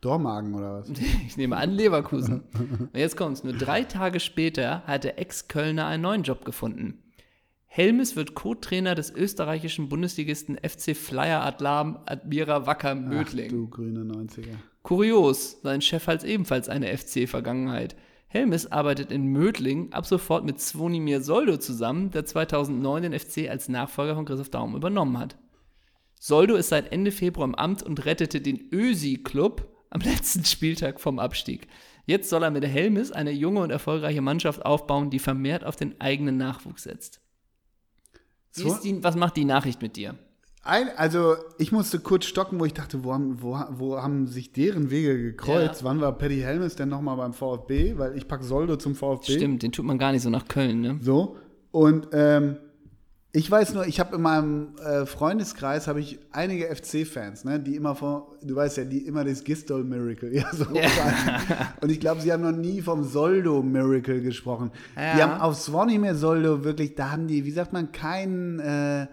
Dormagen 0.00 0.54
oder 0.54 0.78
was? 0.78 0.88
Ich 1.26 1.36
nehme 1.36 1.56
an, 1.56 1.72
Leverkusen. 1.72 2.44
Und 2.52 2.96
jetzt 2.96 3.16
kommt's. 3.16 3.42
Nur 3.42 3.54
drei 3.54 3.82
Tage 3.82 4.20
später 4.20 4.84
hat 4.86 5.02
der 5.02 5.18
Ex-Kölner 5.18 5.84
einen 5.86 6.04
neuen 6.04 6.22
Job 6.22 6.44
gefunden. 6.44 7.02
Helmes 7.66 8.14
wird 8.14 8.36
Co-Trainer 8.36 8.94
des 8.94 9.10
österreichischen 9.10 9.88
Bundesligisten 9.88 10.58
FC 10.58 10.96
Flyer 10.96 11.42
Adlam 11.42 11.98
Admira 12.06 12.68
Wacker 12.68 12.94
Mödling. 12.94 13.46
Ach, 13.46 13.50
du 13.50 13.68
grüne 13.68 14.02
90er. 14.02 14.54
Kurios, 14.84 15.60
sein 15.64 15.80
Chef 15.80 16.06
hat 16.06 16.22
ebenfalls 16.22 16.68
eine 16.68 16.96
FC-Vergangenheit. 16.96 17.96
Helmes 18.34 18.66
arbeitet 18.72 19.12
in 19.12 19.26
Mödling 19.26 19.92
ab 19.92 20.06
sofort 20.06 20.44
mit 20.44 20.60
Zvonimir 20.60 21.20
Soldo 21.22 21.56
zusammen, 21.56 22.10
der 22.10 22.24
2009 22.26 23.02
den 23.04 23.18
FC 23.18 23.48
als 23.48 23.68
Nachfolger 23.68 24.16
von 24.16 24.24
Christoph 24.24 24.50
Daum 24.50 24.74
übernommen 24.74 25.18
hat. 25.18 25.38
Soldo 26.18 26.56
ist 26.56 26.68
seit 26.70 26.90
Ende 26.90 27.12
Februar 27.12 27.46
im 27.46 27.54
Amt 27.54 27.84
und 27.84 28.04
rettete 28.06 28.40
den 28.40 28.68
Ösi-Club 28.72 29.72
am 29.90 30.00
letzten 30.04 30.44
Spieltag 30.44 31.00
vom 31.00 31.20
Abstieg. 31.20 31.68
Jetzt 32.06 32.28
soll 32.28 32.42
er 32.42 32.50
mit 32.50 32.66
Helmes 32.66 33.12
eine 33.12 33.30
junge 33.30 33.60
und 33.60 33.70
erfolgreiche 33.70 34.20
Mannschaft 34.20 34.66
aufbauen, 34.66 35.10
die 35.10 35.20
vermehrt 35.20 35.62
auf 35.64 35.76
den 35.76 36.00
eigenen 36.00 36.36
Nachwuchs 36.36 36.82
setzt. 36.82 37.20
So- 38.50 38.76
die, 38.82 39.02
was 39.04 39.14
macht 39.14 39.36
die 39.36 39.44
Nachricht 39.44 39.80
mit 39.80 39.94
dir? 39.94 40.18
Ein, 40.64 40.88
also 40.96 41.36
ich 41.58 41.72
musste 41.72 41.98
kurz 41.98 42.24
stocken, 42.24 42.58
wo 42.58 42.64
ich 42.64 42.72
dachte, 42.72 43.04
wo 43.04 43.12
haben, 43.12 43.42
wo, 43.42 43.58
wo 43.72 44.00
haben 44.02 44.26
sich 44.26 44.52
deren 44.52 44.90
Wege 44.90 45.22
gekreuzt? 45.22 45.82
Ja. 45.82 45.88
Wann 45.88 46.00
war 46.00 46.12
Paddy 46.16 46.40
Helmes 46.40 46.74
denn 46.76 46.88
nochmal 46.88 47.16
beim 47.18 47.34
VfB? 47.34 47.98
Weil 47.98 48.16
ich 48.16 48.26
packe 48.26 48.44
Soldo 48.44 48.76
zum 48.76 48.94
VfB. 48.94 49.32
Stimmt, 49.32 49.62
den 49.62 49.72
tut 49.72 49.84
man 49.84 49.98
gar 49.98 50.12
nicht 50.12 50.22
so 50.22 50.30
nach 50.30 50.48
Köln, 50.48 50.80
ne? 50.80 50.98
So. 51.02 51.36
Und 51.70 52.08
ähm, 52.12 52.56
ich 53.32 53.50
weiß 53.50 53.74
nur, 53.74 53.86
ich 53.86 53.98
habe 54.00 54.14
in 54.16 54.22
meinem 54.22 54.76
äh, 54.78 55.06
Freundeskreis 55.06 55.88
habe 55.88 55.98
ich 56.00 56.20
einige 56.30 56.66
FC-Fans, 56.74 57.44
ne, 57.44 57.58
die 57.58 57.74
immer 57.74 57.96
von, 57.96 58.22
du 58.42 58.54
weißt 58.54 58.76
ja, 58.78 58.84
die 58.84 59.06
immer 59.06 59.24
das 59.24 59.42
Gistol 59.42 59.82
Miracle, 59.82 60.32
ja 60.36 60.46
so. 60.52 60.64
sagen. 60.64 61.42
Und 61.82 61.90
ich 61.90 61.98
glaube, 62.00 62.20
sie 62.20 62.32
haben 62.32 62.42
noch 62.44 62.52
nie 62.52 62.80
vom 62.80 63.02
Soldo 63.02 63.60
Miracle 63.62 64.22
gesprochen. 64.22 64.70
Die 64.96 65.18
Ja. 65.18 65.28
haben 65.28 65.40
auf 65.42 65.56
Swanimir 65.56 66.14
Soldo 66.14 66.62
wirklich, 66.64 66.94
da 66.94 67.10
haben 67.10 67.26
die, 67.26 67.44
wie 67.44 67.50
sagt 67.50 67.72
man, 67.72 67.90
keinen 67.92 68.60
äh, 68.60 69.08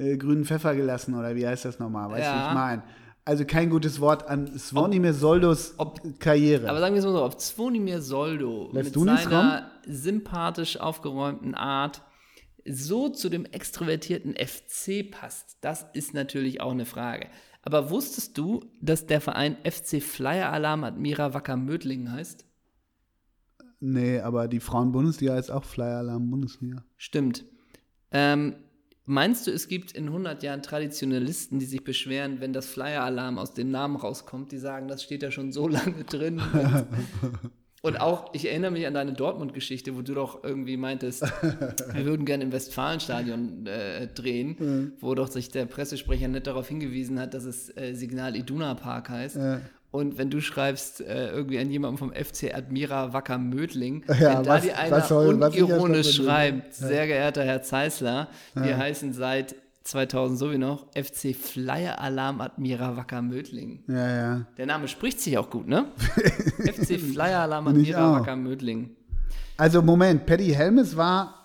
äh, 0.00 0.16
grünen 0.16 0.44
Pfeffer 0.44 0.74
gelassen 0.74 1.14
oder 1.14 1.34
wie 1.36 1.46
heißt 1.46 1.64
das 1.64 1.78
nochmal? 1.78 2.08
Weißt 2.10 2.26
du, 2.26 2.32
Ja. 2.32 2.44
wie 2.44 2.48
ich 2.48 2.54
meine? 2.54 2.82
Also 3.24 3.44
kein 3.44 3.70
gutes 3.70 4.00
Wort 4.00 4.26
an 4.28 4.58
Swanimir 4.58 5.12
Soldos 5.12 5.74
Karriere. 6.18 6.68
Aber 6.68 6.80
sagen 6.80 6.94
wir 6.94 7.00
es 7.00 7.04
mal 7.04 7.12
so, 7.12 7.22
ob 7.24 7.38
Zvonimir 7.38 8.00
Soldo 8.00 8.70
Lässt 8.72 8.96
mit 8.96 9.04
seiner 9.06 9.70
sympathisch 9.86 10.78
aufgeräumten 10.80 11.54
Art 11.54 12.02
so 12.66 13.08
zu 13.08 13.28
dem 13.28 13.44
extrovertierten 13.44 14.34
FC 14.34 15.10
passt, 15.10 15.58
das 15.60 15.86
ist 15.92 16.14
natürlich 16.14 16.60
auch 16.60 16.72
eine 16.72 16.86
Frage. 16.86 17.28
Aber 17.62 17.90
wusstest 17.90 18.36
du, 18.38 18.64
dass 18.80 19.06
der 19.06 19.20
Verein 19.20 19.56
FC 19.64 20.02
Flyer 20.02 20.50
Alarm 20.52 20.82
Admira 20.84 21.34
Wacker 21.34 21.56
Mödlingen 21.56 22.10
heißt? 22.12 22.46
nee, 23.82 24.20
aber 24.20 24.46
die 24.48 24.60
Frauen-Bundesliga 24.60 25.38
ist 25.38 25.50
auch 25.50 25.64
Flyer 25.64 25.98
Alarm 25.98 26.30
Bundesliga. 26.30 26.84
Stimmt. 26.96 27.44
Ähm, 28.12 28.56
meinst 29.10 29.46
du, 29.46 29.50
es 29.50 29.68
gibt 29.68 29.92
in 29.92 30.06
100 30.06 30.42
Jahren 30.42 30.62
Traditionalisten, 30.62 31.58
die 31.58 31.66
sich 31.66 31.82
beschweren, 31.82 32.40
wenn 32.40 32.52
das 32.52 32.66
Flyer-Alarm 32.66 33.38
aus 33.38 33.54
dem 33.54 33.70
Namen 33.70 33.96
rauskommt, 33.96 34.52
die 34.52 34.58
sagen, 34.58 34.88
das 34.88 35.02
steht 35.02 35.22
da 35.22 35.30
schon 35.30 35.52
so 35.52 35.68
lange 35.68 36.04
drin. 36.04 36.40
Und, 37.82 37.98
auch, 37.98 38.34
ich 38.34 38.46
erinnere 38.46 38.70
mich 38.72 38.86
an 38.86 38.92
deine 38.92 39.14
Dortmund-Geschichte, 39.14 39.96
wo 39.96 40.02
du 40.02 40.12
doch 40.12 40.44
irgendwie 40.44 40.76
meintest, 40.76 41.22
wir 41.92 42.04
würden 42.04 42.26
gerne 42.26 42.44
im 42.44 42.52
Westfalenstadion 42.52 43.66
äh, 43.66 44.06
drehen, 44.06 44.92
wo 45.00 45.14
doch 45.14 45.28
sich 45.28 45.48
der 45.48 45.64
Pressesprecher 45.64 46.28
nicht 46.28 46.46
darauf 46.46 46.68
hingewiesen 46.68 47.18
hat, 47.18 47.32
dass 47.32 47.44
es 47.44 47.74
äh, 47.76 47.94
Signal 47.94 48.36
Iduna 48.36 48.74
Park 48.74 49.08
heißt. 49.08 49.38
Und 49.92 50.18
wenn 50.18 50.30
du 50.30 50.40
schreibst, 50.40 51.00
äh, 51.00 51.30
irgendwie 51.30 51.58
an 51.58 51.68
jemanden 51.70 51.98
vom 51.98 52.12
FC 52.12 52.54
Admira 52.54 53.12
Wacker 53.12 53.38
Mödling, 53.38 54.04
Ja, 54.06 54.38
wenn 54.38 54.44
da 54.44 54.50
was- 54.54 54.62
die 54.62 54.72
einer 54.72 55.00
soll- 55.00 55.38
ja 55.40 55.46
unironisch 55.48 56.14
schreibt, 56.16 56.74
sehr 56.74 57.06
geehrter 57.08 57.42
Herr 57.44 57.62
Zeisler, 57.62 58.28
wir 58.54 58.76
heißen 58.78 59.12
seit 59.12 59.56
2000 59.82 60.38
so 60.38 60.52
wie 60.52 60.58
noch 60.58 60.86
FC 60.94 61.34
Flyer 61.34 62.00
Alarm 62.00 62.40
Admira 62.40 62.96
Wacker 62.96 63.22
Mödling. 63.22 63.82
Ja, 63.88 64.08
ja. 64.16 64.46
Der 64.58 64.66
Name 64.66 64.86
spricht 64.86 65.20
sich 65.20 65.36
auch 65.38 65.50
gut, 65.50 65.66
ne? 65.66 65.86
FC 66.64 66.98
Flyer 67.00 67.40
Alarm 67.40 67.66
Admira. 67.68 68.20
Wacker 68.20 68.36
Mödling. 68.36 68.90
Also 69.56 69.82
Moment, 69.82 70.24
Paddy 70.26 70.50
Helmes 70.54 70.96
war 70.96 71.39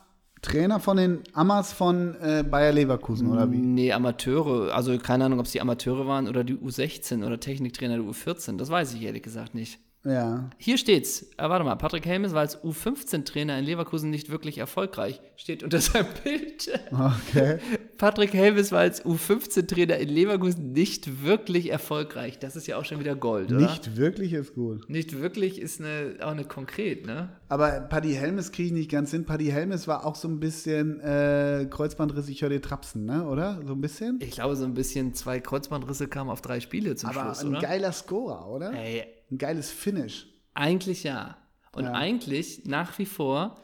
Trainer 0.45 0.79
von 0.79 0.97
den 0.97 1.23
Amas 1.33 1.73
von 1.73 2.15
äh, 2.21 2.43
Bayer 2.43 2.71
Leverkusen, 2.71 3.29
oder 3.31 3.51
wie? 3.51 3.57
Nee, 3.57 3.91
Amateure, 3.91 4.73
also 4.73 4.97
keine 4.99 5.25
Ahnung, 5.25 5.39
ob 5.39 5.45
es 5.47 5.51
die 5.51 5.61
Amateure 5.61 6.07
waren 6.07 6.27
oder 6.27 6.43
die 6.43 6.55
U16 6.55 7.25
oder 7.25 7.39
Techniktrainer 7.39 7.95
der 7.97 8.05
U14, 8.05 8.57
das 8.57 8.69
weiß 8.69 8.93
ich 8.93 9.01
ehrlich 9.01 9.23
gesagt 9.23 9.55
nicht. 9.55 9.79
Ja. 10.05 10.49
Hier 10.57 10.77
steht's. 10.77 11.23
Äh, 11.37 11.49
warte 11.49 11.65
mal, 11.65 11.75
Patrick 11.75 12.05
Helmes 12.05 12.33
war 12.33 12.41
als 12.41 12.63
U15-Trainer 12.63 13.57
in 13.57 13.65
Leverkusen 13.65 14.09
nicht 14.09 14.29
wirklich 14.29 14.59
erfolgreich. 14.59 15.19
Steht 15.35 15.63
unter 15.63 15.79
seinem 15.81 16.07
Bild. 16.23 16.69
Okay. 16.91 17.57
Patrick 17.97 18.33
Helmes 18.33 18.71
war 18.71 18.79
als 18.79 19.03
U15-Trainer 19.05 19.97
in 19.97 20.09
Leverkusen 20.09 20.73
nicht 20.73 21.23
wirklich 21.23 21.71
erfolgreich. 21.71 22.37
Das 22.39 22.55
ist 22.55 22.67
ja 22.67 22.77
auch 22.77 22.85
schon 22.85 22.99
wieder 22.99 23.15
Gold, 23.15 23.51
oder? 23.51 23.61
Nicht 23.61 23.97
wirklich 23.97 24.33
ist 24.33 24.53
gut. 24.53 24.89
Nicht 24.89 25.19
wirklich 25.19 25.59
ist 25.61 25.79
eine, 25.79 26.15
auch 26.21 26.31
eine 26.31 26.43
konkret, 26.45 27.05
ne? 27.05 27.29
Aber 27.47 27.71
Paddy 27.71 28.13
Helmes 28.13 28.51
kriege 28.51 28.67
ich 28.67 28.73
nicht 28.73 28.91
ganz 28.91 29.11
hin. 29.11 29.25
Paddy 29.25 29.45
Helmes 29.45 29.87
war 29.87 30.05
auch 30.05 30.15
so 30.15 30.27
ein 30.27 30.39
bisschen 30.39 30.99
äh, 30.99 31.67
Kreuzbandriss, 31.69 32.27
ich 32.27 32.41
höre 32.41 32.49
dir 32.49 32.61
Trapsen, 32.61 33.05
ne? 33.05 33.25
Oder? 33.25 33.59
So 33.65 33.73
ein 33.73 33.81
bisschen? 33.81 34.19
Ich 34.21 34.31
glaube, 34.31 34.55
so 34.55 34.65
ein 34.65 34.73
bisschen 34.73 35.13
zwei 35.13 35.39
Kreuzbandrisse 35.39 36.07
kamen 36.07 36.29
auf 36.29 36.41
drei 36.41 36.59
Spiele 36.59 36.95
zum 36.95 37.09
Aber 37.11 37.23
Schluss, 37.23 37.39
ein 37.41 37.49
oder? 37.49 37.61
geiler 37.61 37.91
Scorer, 37.91 38.47
oder? 38.49 38.73
Ey, 38.73 39.05
Ein 39.31 39.37
geiles 39.37 39.71
Finish. 39.71 40.27
eigentlich 40.53 41.03
ja. 41.03 41.37
Und 41.73 41.85
Ja. 41.85 41.91
eigentlich, 41.93 42.65
nach 42.65 42.97
wie 42.99 43.05
vor, 43.05 43.57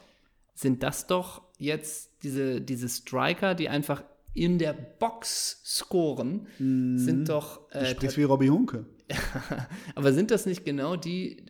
sind 0.54 0.82
das 0.82 1.06
doch 1.06 1.42
jetzt 1.58 2.10
diese, 2.22 2.60
diese 2.60 2.88
Striker, 2.88 3.54
die 3.54 3.68
einfach 3.70 4.04
in 4.34 4.58
der 4.58 4.72
Box 4.74 5.62
scoren, 5.64 6.46
sind 6.58 7.28
doch. 7.28 7.68
Du 7.70 7.78
Äh, 7.78 7.86
sprichst 7.86 8.16
wie 8.18 8.22
Robbie 8.24 8.50
Hunke. 8.50 8.86
aber 9.94 10.12
sind 10.12 10.30
das 10.30 10.46
nicht 10.46 10.64
genau 10.64 10.96
die, 10.96 11.46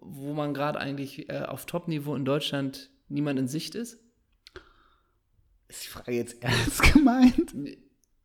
wo 0.00 0.32
man 0.34 0.52
gerade 0.54 0.78
eigentlich 0.80 1.28
äh, 1.30 1.40
auf 1.42 1.66
Top-Niveau 1.66 2.14
in 2.14 2.24
Deutschland 2.24 2.90
niemand 3.08 3.38
in 3.38 3.48
Sicht 3.48 3.74
ist? 3.74 3.98
Ist 5.68 5.84
die 5.84 5.88
Frage 5.88 6.12
jetzt 6.12 6.42
ernst 6.42 6.82
gemeint? 6.92 7.54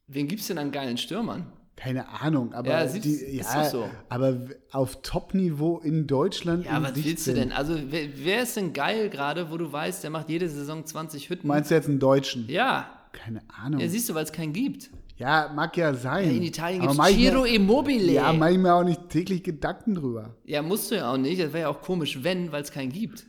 Wen 0.08 0.28
gibt 0.28 0.42
es 0.42 0.48
denn 0.48 0.58
an 0.58 0.72
geilen 0.72 0.98
Stürmern? 0.98 1.52
Keine 1.78 2.10
Ahnung, 2.22 2.54
aber 2.54 2.70
Ja, 2.70 2.88
sieht- 2.88 3.06
die, 3.06 3.38
ja, 3.38 3.64
so. 3.70 3.88
aber 4.10 4.36
auf 4.72 5.02
Top-Niveau 5.04 5.78
in 5.78 6.08
Deutschland. 6.08 6.66
Ja, 6.66 6.78
in 6.78 6.84
was 6.84 6.96
willst 6.96 7.28
du 7.28 7.34
denn? 7.36 7.52
Also, 7.52 7.76
wer, 7.90 8.08
wer 8.16 8.42
ist 8.44 8.58
denn 8.58 8.74
geil 8.74 9.10
gerade, 9.10 9.52
wo 9.52 9.58
du 9.58 9.72
weißt, 9.72 10.04
der 10.04 10.10
macht 10.10 10.28
jede 10.30 10.50
Saison 10.50 10.86
20 10.86 11.30
Hütten? 11.30 11.48
Meinst 11.48 11.70
du 11.72 11.76
jetzt 11.76 11.88
einen 11.88 12.00
Deutschen? 12.00 12.46
ja. 12.50 12.90
Keine 13.14 13.42
Ahnung. 13.64 13.80
Ja, 13.80 13.88
siehst 13.88 14.08
du, 14.10 14.14
weil 14.14 14.26
es 14.26 14.32
keinen 14.32 14.54
gibt. 14.54 14.92
Ja, 15.16 15.52
mag 15.56 15.76
ja 15.76 15.96
sein. 15.96 16.30
In 16.30 16.44
Italien 16.44 16.82
gibt 16.82 16.94
mach 16.96 17.10
es 17.10 17.16
Giro 17.16 17.46
Immobile. 17.46 18.12
Ja, 18.12 18.32
mache 18.32 18.52
ich 18.52 18.58
mir 18.60 18.76
auch 18.76 18.84
nicht 18.84 19.10
täglich 19.10 19.44
Gedanken 19.44 19.96
drüber. 19.96 20.36
Ja, 20.46 20.62
musst 20.62 20.92
du 20.92 20.96
ja 20.96 21.12
auch 21.12 21.18
nicht. 21.18 21.42
Das 21.42 21.48
wäre 21.52 21.62
ja 21.64 21.70
auch 21.70 21.82
komisch, 21.82 22.20
wenn, 22.24 22.52
weil 22.52 22.62
es 22.62 22.72
keinen 22.72 22.92
gibt. 22.92 23.26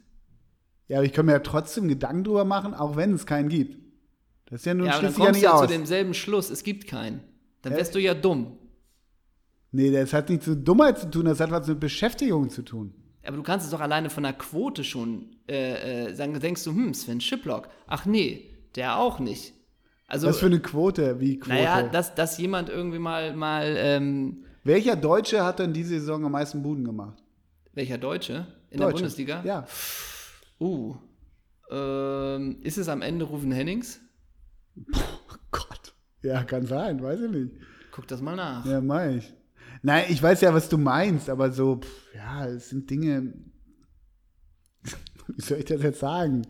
Ja, 0.89 0.99
aber 0.99 1.07
ich 1.07 1.15
kann 1.15 1.25
mir 1.25 1.33
ja 1.33 1.39
trotzdem 1.39 1.89
Gedanken 1.89 2.25
drüber 2.25 2.45
machen, 2.45 2.75
auch 2.75 2.97
wenn 2.97 3.15
es 3.15 3.25
keinen 3.25 3.49
gibt. 3.49 3.79
Das 4.47 4.61
ist 4.61 4.67
ja 4.67 4.75
nun 4.75 4.89
ja, 4.89 4.93
schließlich 4.95 5.25
ja 5.25 5.31
nicht 5.33 5.43
du 5.43 5.47
ja 5.47 5.57
zu 5.57 5.63
aus. 5.65 5.71
demselben 5.71 6.13
Schluss. 6.13 6.51
Es 6.51 6.65
gibt 6.65 6.87
keinen. 6.87 7.21
Dann 7.63 7.75
wärst 7.75 7.95
du 7.95 7.99
ja 7.99 8.15
dumm. 8.15 8.59
Nee, 9.71 9.91
das 9.91 10.13
hat 10.13 10.31
nichts 10.31 10.47
mit 10.47 10.67
Dummheit 10.67 10.99
zu 10.99 11.11
tun, 11.11 11.27
das 11.27 11.41
hat 11.41 11.51
was 11.51 11.67
mit 11.67 11.81
Beschäftigung 11.81 12.49
zu 12.49 12.63
tun. 12.63 12.95
Aber 13.25 13.37
du 13.37 13.43
kannst 13.43 13.67
es 13.67 13.73
doch 13.73 13.81
alleine 13.81 14.09
von 14.09 14.23
der 14.23 14.33
Quote 14.33 14.85
schon 14.85 15.37
äh, 15.49 16.07
äh, 16.07 16.15
sagen. 16.15 16.39
Denkst 16.39 16.65
du, 16.65 16.71
hm, 16.71 16.95
Sven 16.95 17.21
Schiplock. 17.21 17.69
Ach 17.87 18.07
nee, 18.07 18.55
der 18.75 18.99
auch 18.99 19.19
nicht. 19.19 19.53
Also, 20.07 20.29
Was 20.29 20.39
für 20.39 20.47
eine 20.47 20.61
Quote, 20.61 21.21
wie 21.21 21.39
Quote? 21.39 21.55
naja, 21.55 21.83
dass, 21.83 22.15
dass 22.15 22.39
jemand 22.39 22.71
irgendwie 22.71 22.99
mal, 22.99 23.37
mal 23.37 23.75
ähm, 23.77 24.45
Welcher 24.65 24.97
Deutsche 24.97 25.45
hat 25.45 25.59
denn 25.59 25.75
diese 25.75 26.01
Saison 26.01 26.25
am 26.25 26.33
meisten 26.33 26.63
Buden 26.63 26.85
gemacht? 26.85 27.23
welcher 27.79 27.99
Deutsche 27.99 28.47
in 28.71 28.79
der 28.79 28.89
Deutsche. 28.89 29.03
Bundesliga? 29.03 29.43
Ja. 29.45 29.67
Uh. 30.61 30.97
Ähm, 31.71 32.61
ist 32.63 32.77
es 32.77 32.89
am 32.89 33.03
Ende 33.03 33.25
Rufen 33.25 33.53
Hennings? 33.53 34.01
Oh 34.95 35.37
Gott. 35.53 35.95
Ja, 36.23 36.43
kann 36.45 36.67
sein, 36.67 37.03
weiß 37.03 37.21
ich 37.21 37.31
nicht. 37.31 37.53
Guck 37.93 38.07
das 38.09 38.21
mal 38.21 38.37
nach. 38.37 38.65
Ja, 38.67 38.81
mach 38.81 39.05
ich. 39.07 39.33
Nein, 39.83 40.05
ich 40.09 40.23
weiß 40.23 40.41
ja, 40.41 40.53
was 40.53 40.69
du 40.69 40.77
meinst, 40.79 41.31
aber 41.31 41.53
so, 41.53 41.77
pff, 41.77 42.15
ja, 42.15 42.47
es 42.47 42.71
sind 42.71 42.91
Dinge. 42.91 43.33
Wie 45.29 45.41
soll 45.43 45.59
ich 45.59 45.65
das 45.67 45.83
jetzt 45.83 46.01
sagen? 46.01 46.43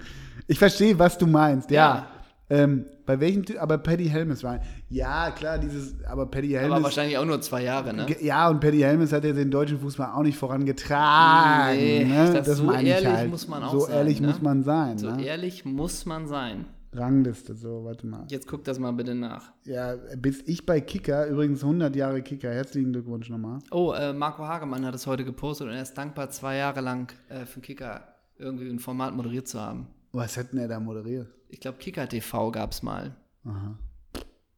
Ich 0.47 0.59
verstehe, 0.59 0.99
was 0.99 1.19
du 1.19 1.27
meinst, 1.27 1.71
ja. 1.71 2.07
Ähm, 2.51 2.87
bei 3.05 3.21
welchem, 3.21 3.45
Ty- 3.45 3.59
aber 3.59 3.77
Paddy 3.77 4.07
Helmes 4.09 4.43
war. 4.43 4.61
Ja, 4.89 5.31
klar, 5.33 5.59
dieses, 5.59 6.03
aber 6.07 6.25
Paddy 6.31 6.57
Aber 6.57 6.67
Helmes. 6.69 6.83
wahrscheinlich 6.85 7.19
auch 7.19 7.27
nur 7.27 7.43
zwei 7.43 7.63
Jahre, 7.63 7.93
ne? 7.93 8.07
Ja, 8.23 8.49
und 8.49 8.61
Paddy 8.61 8.79
Helmes 8.79 9.13
hat 9.13 9.25
ja 9.25 9.33
den 9.35 9.51
deutschen 9.51 9.79
Fußball 9.81 10.13
auch 10.15 10.23
nicht 10.23 10.39
vorangetragen. 10.39 11.77
Nee, 11.79 12.05
ne? 12.07 12.33
das- 12.43 12.57
so 12.57 12.65
meine 12.65 12.83
ich 12.89 12.95
ehrlich 12.95 13.09
halt. 13.09 13.31
muss 13.31 13.49
man 13.49 13.63
auch 13.63 13.73
So 13.73 13.81
sein, 13.81 13.95
ehrlich 13.97 14.21
ne? 14.23 14.29
muss 14.29 14.41
man 14.41 14.63
sein. 14.65 14.97
So 14.97 15.11
ne? 15.11 15.25
ehrlich 15.27 15.67
muss 15.67 16.07
man 16.07 16.27
sein. 16.27 16.65
Rangliste, 16.99 17.55
so, 17.55 17.85
warte 17.85 18.07
mal. 18.07 18.27
Jetzt 18.29 18.47
guck 18.47 18.65
das 18.65 18.79
mal 18.79 18.93
bitte 18.93 19.15
nach. 19.15 19.53
Ja, 19.65 19.95
bis 20.17 20.43
ich 20.47 20.67
bei 20.67 20.81
Kicker, 20.81 21.27
übrigens 21.27 21.63
100 21.63 21.95
Jahre 21.97 22.23
Kicker, 22.23 22.51
herzlichen 22.51 22.93
Glückwunsch 22.93 23.31
nochmal. 23.31 23.61
Oh, 23.71 23.93
äh, 23.93 24.13
Marco 24.13 24.47
Hagemann 24.47 24.85
hat 24.85 24.95
es 24.95 25.07
heute 25.07 25.25
gepostet 25.25 25.69
und 25.69 25.75
er 25.75 25.83
ist 25.83 25.95
dankbar, 25.95 26.31
zwei 26.31 26.57
Jahre 26.57 26.81
lang 26.81 27.13
äh, 27.29 27.47
für 27.47 27.61
Kicker 27.61 28.03
irgendwie 28.37 28.69
ein 28.69 28.79
Format 28.79 29.15
moderiert 29.15 29.49
zu 29.49 29.61
haben. 29.61 29.87
Was 30.13 30.37
hat 30.37 30.53
denn 30.53 30.61
er 30.61 30.69
da 30.69 30.81
moderiert? 30.81 31.29
Ich 31.49 31.61
glaube, 31.61 31.79
Kicker 31.79 32.09
TV 32.09 32.51
gab 32.51 32.73
es 32.73 32.83
mal. 32.83 33.15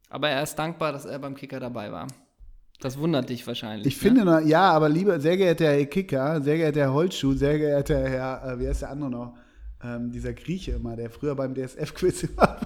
Aber 0.09 0.29
er 0.29 0.43
ist 0.43 0.55
dankbar, 0.55 0.91
dass 0.91 1.05
er 1.05 1.19
beim 1.19 1.35
Kicker 1.35 1.59
dabei 1.59 1.91
war. 1.91 2.07
Das 2.81 2.97
wundert 2.97 3.29
dich 3.29 3.45
wahrscheinlich. 3.45 3.87
Ich 3.87 4.01
ne? 4.01 4.09
finde, 4.09 4.41
ja, 4.47 4.71
aber 4.71 4.89
lieber, 4.89 5.19
sehr 5.19 5.37
geehrter 5.37 5.65
Herr 5.65 5.85
Kicker, 5.85 6.41
sehr 6.41 6.57
geehrter 6.57 6.81
Herr 6.81 6.93
Holzschuh, 6.93 7.33
sehr 7.33 7.57
geehrter 7.57 8.09
Herr, 8.09 8.43
äh, 8.43 8.59
wie 8.59 8.67
heißt 8.67 8.81
der 8.81 8.89
andere 8.89 9.09
noch? 9.11 9.37
Ähm, 9.83 10.11
dieser 10.11 10.33
Grieche 10.33 10.71
immer, 10.73 10.95
der 10.95 11.09
früher 11.09 11.35
beim 11.35 11.53
DSF-Quiz 11.55 12.23
immer 12.23 12.37
war. 12.37 12.57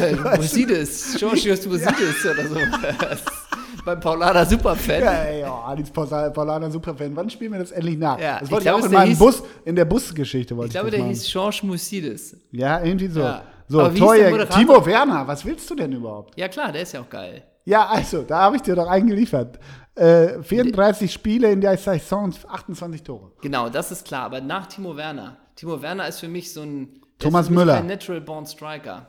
Äh, 0.00 0.36
Musidis, 0.36 1.16
Georgios 1.18 1.66
Musidis 1.66 2.24
oder 2.24 2.46
so. 2.48 2.54
beim 3.84 4.00
Paulaner 4.00 4.46
Superfan. 4.46 5.02
Ja, 5.02 5.50
oh, 5.50 5.70
Adis 5.70 5.90
Paula- 5.90 6.30
Paulaner 6.30 6.70
Superfan, 6.70 7.14
wann 7.16 7.28
spielen 7.28 7.52
wir 7.52 7.58
das 7.58 7.72
endlich 7.72 7.98
nach? 7.98 8.18
Ja, 8.18 8.38
das 8.38 8.48
ich 8.48 8.50
wollte 8.52 8.62
ich, 8.62 8.70
glaube, 8.70 8.80
auch 8.82 8.84
in 8.86 8.90
der 8.92 9.00
meinem 9.00 9.12
hieß- 9.12 9.18
Bus, 9.18 9.42
in 9.64 9.76
der 9.76 9.84
Busgeschichte 9.84 10.56
wollte 10.56 10.68
Ich 10.68 10.72
glaube, 10.72 10.86
das 10.90 10.96
der 10.96 11.00
machen. 11.04 11.14
hieß 11.14 11.30
George 11.32 11.60
Musidis. 11.64 12.36
Ja, 12.52 12.82
irgendwie 12.82 13.08
so. 13.08 13.20
Ja. 13.20 13.42
So, 13.68 13.88
Torjäger? 13.88 14.48
Timo 14.48 14.84
Werner, 14.84 15.26
was 15.26 15.44
willst 15.44 15.68
du 15.70 15.74
denn 15.74 15.92
überhaupt? 15.92 16.38
Ja 16.38 16.48
klar, 16.48 16.70
der 16.72 16.82
ist 16.82 16.92
ja 16.92 17.00
auch 17.00 17.08
geil. 17.10 17.42
Ja, 17.64 17.86
also, 17.86 18.22
da 18.22 18.40
habe 18.42 18.56
ich 18.56 18.62
dir 18.62 18.74
doch 18.74 18.88
eingeliefert. 18.88 19.58
Äh, 19.94 20.42
34 20.42 21.12
Spiele 21.12 21.50
in 21.52 21.60
der 21.60 21.76
Saison, 21.78 22.32
28 22.48 23.02
Tore. 23.02 23.32
Genau, 23.40 23.68
das 23.68 23.90
ist 23.92 24.06
klar. 24.06 24.24
Aber 24.24 24.40
nach 24.40 24.66
Timo 24.66 24.96
Werner. 24.96 25.36
Timo 25.62 25.80
Werner 25.80 26.08
ist 26.08 26.18
für 26.18 26.26
mich 26.28 26.52
so 26.52 26.62
ein. 26.62 26.88
Thomas 27.20 27.48
Müller. 27.48 27.74
Ein 27.76 27.86
Natural 27.86 28.20
Born 28.20 28.44
Striker. 28.46 29.06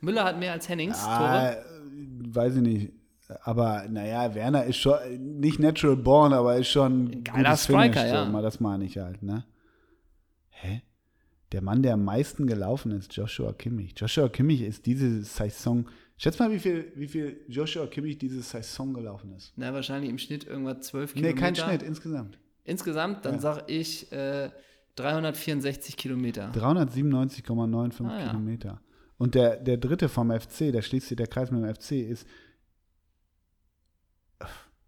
Müller 0.00 0.24
hat 0.24 0.36
mehr 0.36 0.50
als 0.50 0.68
Hennings 0.68 0.98
Ah, 1.04 1.52
Tore. 1.52 1.64
weiß 2.34 2.56
ich 2.56 2.62
nicht. 2.62 2.92
Aber 3.44 3.86
naja, 3.88 4.34
Werner 4.34 4.64
ist 4.64 4.78
schon 4.78 4.96
nicht 5.38 5.60
natural 5.60 5.94
born, 5.96 6.32
aber 6.32 6.56
ist 6.56 6.66
schon 6.70 7.04
ein 7.04 7.22
geiler 7.24 7.56
Striker, 7.56 8.00
Finish, 8.00 8.12
ja. 8.12 8.30
So, 8.32 8.42
das 8.42 8.58
meine 8.58 8.84
ich 8.84 8.98
halt, 8.98 9.22
ne? 9.22 9.44
Hä? 10.50 10.82
Der 11.52 11.62
Mann, 11.62 11.84
der 11.84 11.94
am 11.94 12.04
meisten 12.04 12.48
gelaufen 12.48 12.90
ist, 12.90 13.14
Joshua 13.14 13.52
Kimmich. 13.52 13.94
Joshua 13.96 14.28
Kimmich 14.28 14.60
ist 14.62 14.84
diese 14.86 15.22
Saison. 15.22 15.86
Schätz 16.16 16.36
mal, 16.40 16.50
wie 16.50 16.58
viel, 16.58 16.90
wie 16.96 17.06
viel 17.06 17.40
Joshua 17.46 17.86
Kimmich 17.86 18.18
diese 18.18 18.42
Saison 18.42 18.92
gelaufen 18.92 19.32
ist. 19.36 19.52
Na, 19.54 19.72
wahrscheinlich 19.72 20.10
im 20.10 20.18
Schnitt 20.18 20.44
irgendwas 20.44 20.80
12 20.88 21.14
Nee, 21.14 21.20
Kilometer. 21.20 21.40
kein 21.40 21.54
Schnitt 21.56 21.82
insgesamt. 21.84 22.38
Insgesamt, 22.64 23.24
dann 23.24 23.34
Ja. 23.36 23.40
sag 23.40 23.70
ich 23.70 24.10
äh, 24.12 24.50
364 24.96 25.96
Kilometer. 25.96 26.50
397,95 26.52 28.06
Ah, 28.06 28.20
ja. 28.20 28.26
Kilometer. 28.28 28.80
Und 29.18 29.34
der, 29.34 29.56
der 29.56 29.76
dritte 29.76 30.08
vom 30.08 30.30
FC, 30.30 30.72
der 30.72 30.82
schließt 30.82 31.08
sich 31.08 31.16
der 31.16 31.26
Kreis 31.28 31.50
mit 31.50 31.62
dem 31.62 31.74
FC, 31.74 31.92
ist 31.92 32.26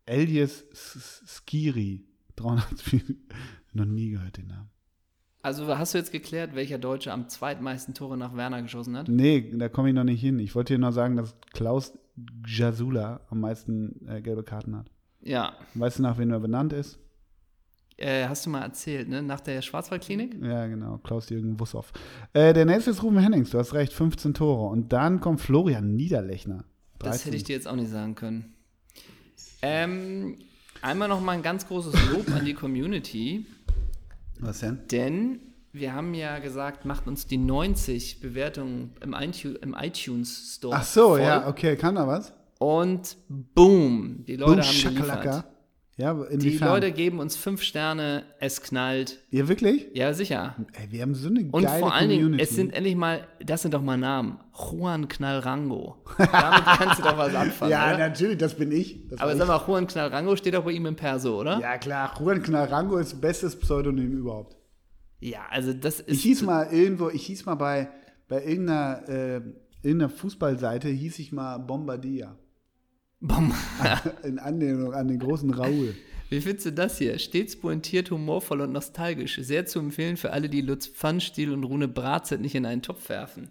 Elias 0.07 0.65
Skiri. 1.27 2.05
300, 2.37 2.67
noch 3.73 3.85
nie 3.85 4.11
gehört 4.11 4.37
den 4.37 4.49
Namen. 4.49 4.71
Also 5.43 5.67
hast 5.79 5.95
du 5.95 5.99
jetzt 5.99 6.11
geklärt, 6.11 6.55
welcher 6.55 6.79
Deutsche 6.79 7.13
am 7.13 7.29
zweitmeisten 7.29 7.95
Tore 7.95 8.17
nach 8.17 8.35
Werner 8.35 8.63
geschossen 8.63 8.97
hat? 8.97 9.09
Nee, 9.09 9.53
da 9.57 9.69
komme 9.69 9.91
ich 9.91 9.95
noch 9.95 10.05
nicht 10.05 10.21
hin. 10.21 10.39
Ich 10.39 10.55
wollte 10.55 10.75
dir 10.75 10.79
nur 10.79 10.93
sagen, 10.93 11.17
dass 11.17 11.37
Klaus 11.53 11.97
Jasula 12.47 13.21
am 13.29 13.41
meisten 13.41 14.09
äh, 14.09 14.23
gelbe 14.23 14.43
Karten 14.43 14.75
hat. 14.77 14.91
Ja. 15.21 15.55
Weißt 15.75 15.99
du, 15.99 16.03
nach 16.03 16.17
wem 16.19 16.31
er 16.31 16.41
benannt 16.41 16.73
ist? 16.73 16.99
Äh, 17.97 18.27
hast 18.27 18.45
du 18.45 18.51
mal 18.51 18.63
erzählt, 18.63 19.09
ne? 19.09 19.23
Nach 19.23 19.41
der 19.41 19.63
Schwarzwaldklinik? 19.63 20.37
Ja, 20.43 20.67
genau, 20.67 20.99
Klaus-Jürgen 20.99 21.59
Wussow. 21.61 21.93
Äh, 22.33 22.53
der 22.53 22.65
nächste 22.65 22.91
ist 22.91 23.03
Ruben 23.03 23.19
Hennings, 23.19 23.51
du 23.51 23.59
hast 23.59 23.73
recht, 23.75 23.93
15 23.93 24.35
Tore. 24.35 24.69
Und 24.69 24.93
dann 24.93 25.21
kommt 25.21 25.41
Florian 25.41 25.95
Niederlechner. 25.95 26.65
Das 26.99 27.11
13. 27.11 27.25
hätte 27.25 27.37
ich 27.37 27.45
dir 27.45 27.55
jetzt 27.55 27.69
auch 27.69 27.77
nicht 27.77 27.91
sagen 27.91 28.15
können. 28.15 28.55
Ähm, 29.63 30.39
einmal 30.83 31.09
noch 31.09 31.21
mal 31.21 31.33
ein 31.33 31.43
ganz 31.43 31.67
großes 31.69 31.95
Lob 32.11 32.29
an 32.35 32.45
die 32.45 32.55
Community, 32.55 33.47
Was 34.41 34.61
denn? 34.61 34.81
denn 34.91 35.41
wir 35.73 35.93
haben 35.93 36.15
ja 36.15 36.39
gesagt, 36.39 36.85
macht 36.85 37.07
uns 37.07 37.27
die 37.27 37.37
90 37.37 38.21
Bewertungen 38.21 38.93
im, 39.01 39.15
iTunes, 39.75 40.55
Store. 40.57 40.77
Ach 40.77 40.85
so, 40.85 41.09
voll. 41.11 41.21
ja, 41.21 41.49
okay, 41.49 41.77
kann 41.77 41.97
da 41.97 42.07
was? 42.07 42.33
Und 42.59 43.17
boom, 43.29 44.25
die 44.27 44.37
Leute 44.37 44.63
Boom, 44.63 44.63
haben 44.63 44.95
geliefert. 44.95 45.45
Ja, 45.97 46.13
Die 46.15 46.35
inwiefern? 46.35 46.69
Leute 46.71 46.91
geben 46.91 47.21
uns 47.21 47.37
fünf 47.37 47.63
Sterne, 47.63 48.25
es 48.41 48.63
knallt. 48.63 49.21
Ihr 49.31 49.47
wirklich? 49.47 49.87
Ja, 49.95 50.13
sicher. 50.13 50.57
Ey, 50.73 50.91
wir 50.91 51.03
haben 51.03 51.15
so 51.15 51.29
eine 51.29 51.49
Und 51.53 51.63
geile 51.63 51.79
vor 51.79 51.95
allen 51.95 52.09
Community. 52.11 52.31
Dingen, 52.33 52.41
es 52.41 52.51
sind 52.51 52.75
endlich 52.75 52.97
mal, 52.97 53.29
das 53.41 53.63
sind 53.63 53.75
doch 53.75 53.83
mal 53.83 53.97
Namen. 53.97 54.41
Juan 54.53 55.07
Knallrango. 55.07 55.97
Damit 56.19 56.65
kannst 56.65 56.99
du 56.99 57.03
doch 57.05 57.17
was 57.17 57.33
anfangen, 57.35 57.71
ja, 57.71 57.89
oder? 57.91 57.99
natürlich, 57.99 58.39
das 58.39 58.55
bin 58.55 58.73
ich. 58.73 59.07
Das 59.09 59.21
Aber 59.21 59.37
sag 59.37 59.47
mal, 59.47 59.63
Juan 59.65 59.87
Knallrango 59.87 60.35
steht 60.35 60.55
doch 60.55 60.65
bei 60.65 60.73
ihm 60.73 60.87
im 60.87 60.97
Perso, 60.97 61.39
oder? 61.41 61.61
Ja, 61.61 61.79
klar, 61.79 62.13
Juan 62.19 62.43
Knarrango 62.43 62.97
ist 62.97 63.21
bestes 63.21 63.55
Pseudonym 63.57 64.13
überhaupt. 64.19 64.57
Ja, 65.21 65.47
also 65.49 65.73
das 65.73 66.01
ist. 66.01 66.11
Ich 66.11 66.23
hieß 66.23 66.43
mal 66.43 66.73
irgendwo, 66.73 67.09
ich 67.09 67.25
hieß 67.27 67.47
mal 67.47 67.55
bei, 67.55 67.89
bei 68.27 68.45
irgendeiner, 68.45 69.09
äh, 69.09 69.41
irgendeiner 69.83 70.11
Fußballseite, 70.11 70.89
hieß 70.89 71.21
ich 71.21 71.31
mal 71.31 71.59
Bombardier. 71.59 72.37
Bom. 73.27 73.55
In 74.23 74.39
Anlehnung 74.39 74.93
an 74.93 75.09
den 75.09 75.19
großen 75.19 75.51
Raoul. 75.51 75.95
Wie 76.29 76.43
findest 76.43 76.67
du 76.67 76.73
das 76.73 76.99
hier? 76.99 77.19
Stets 77.19 77.57
pointiert, 77.57 78.11
humorvoll 78.11 78.61
und 78.61 78.73
nostalgisch. 78.73 79.39
Sehr 79.41 79.65
zu 79.65 79.79
empfehlen 79.79 80.19
für 80.19 80.33
alle, 80.33 80.51
die 80.51 80.61
Lutz 80.61 80.87
Pfannstiel 80.89 81.53
und 81.53 81.65
Rune 81.65 81.89
Bratzett 81.89 82.43
nicht 82.43 82.55
in 82.55 82.67
einen 82.67 82.83
Topf 82.83 83.09
werfen. 83.09 83.51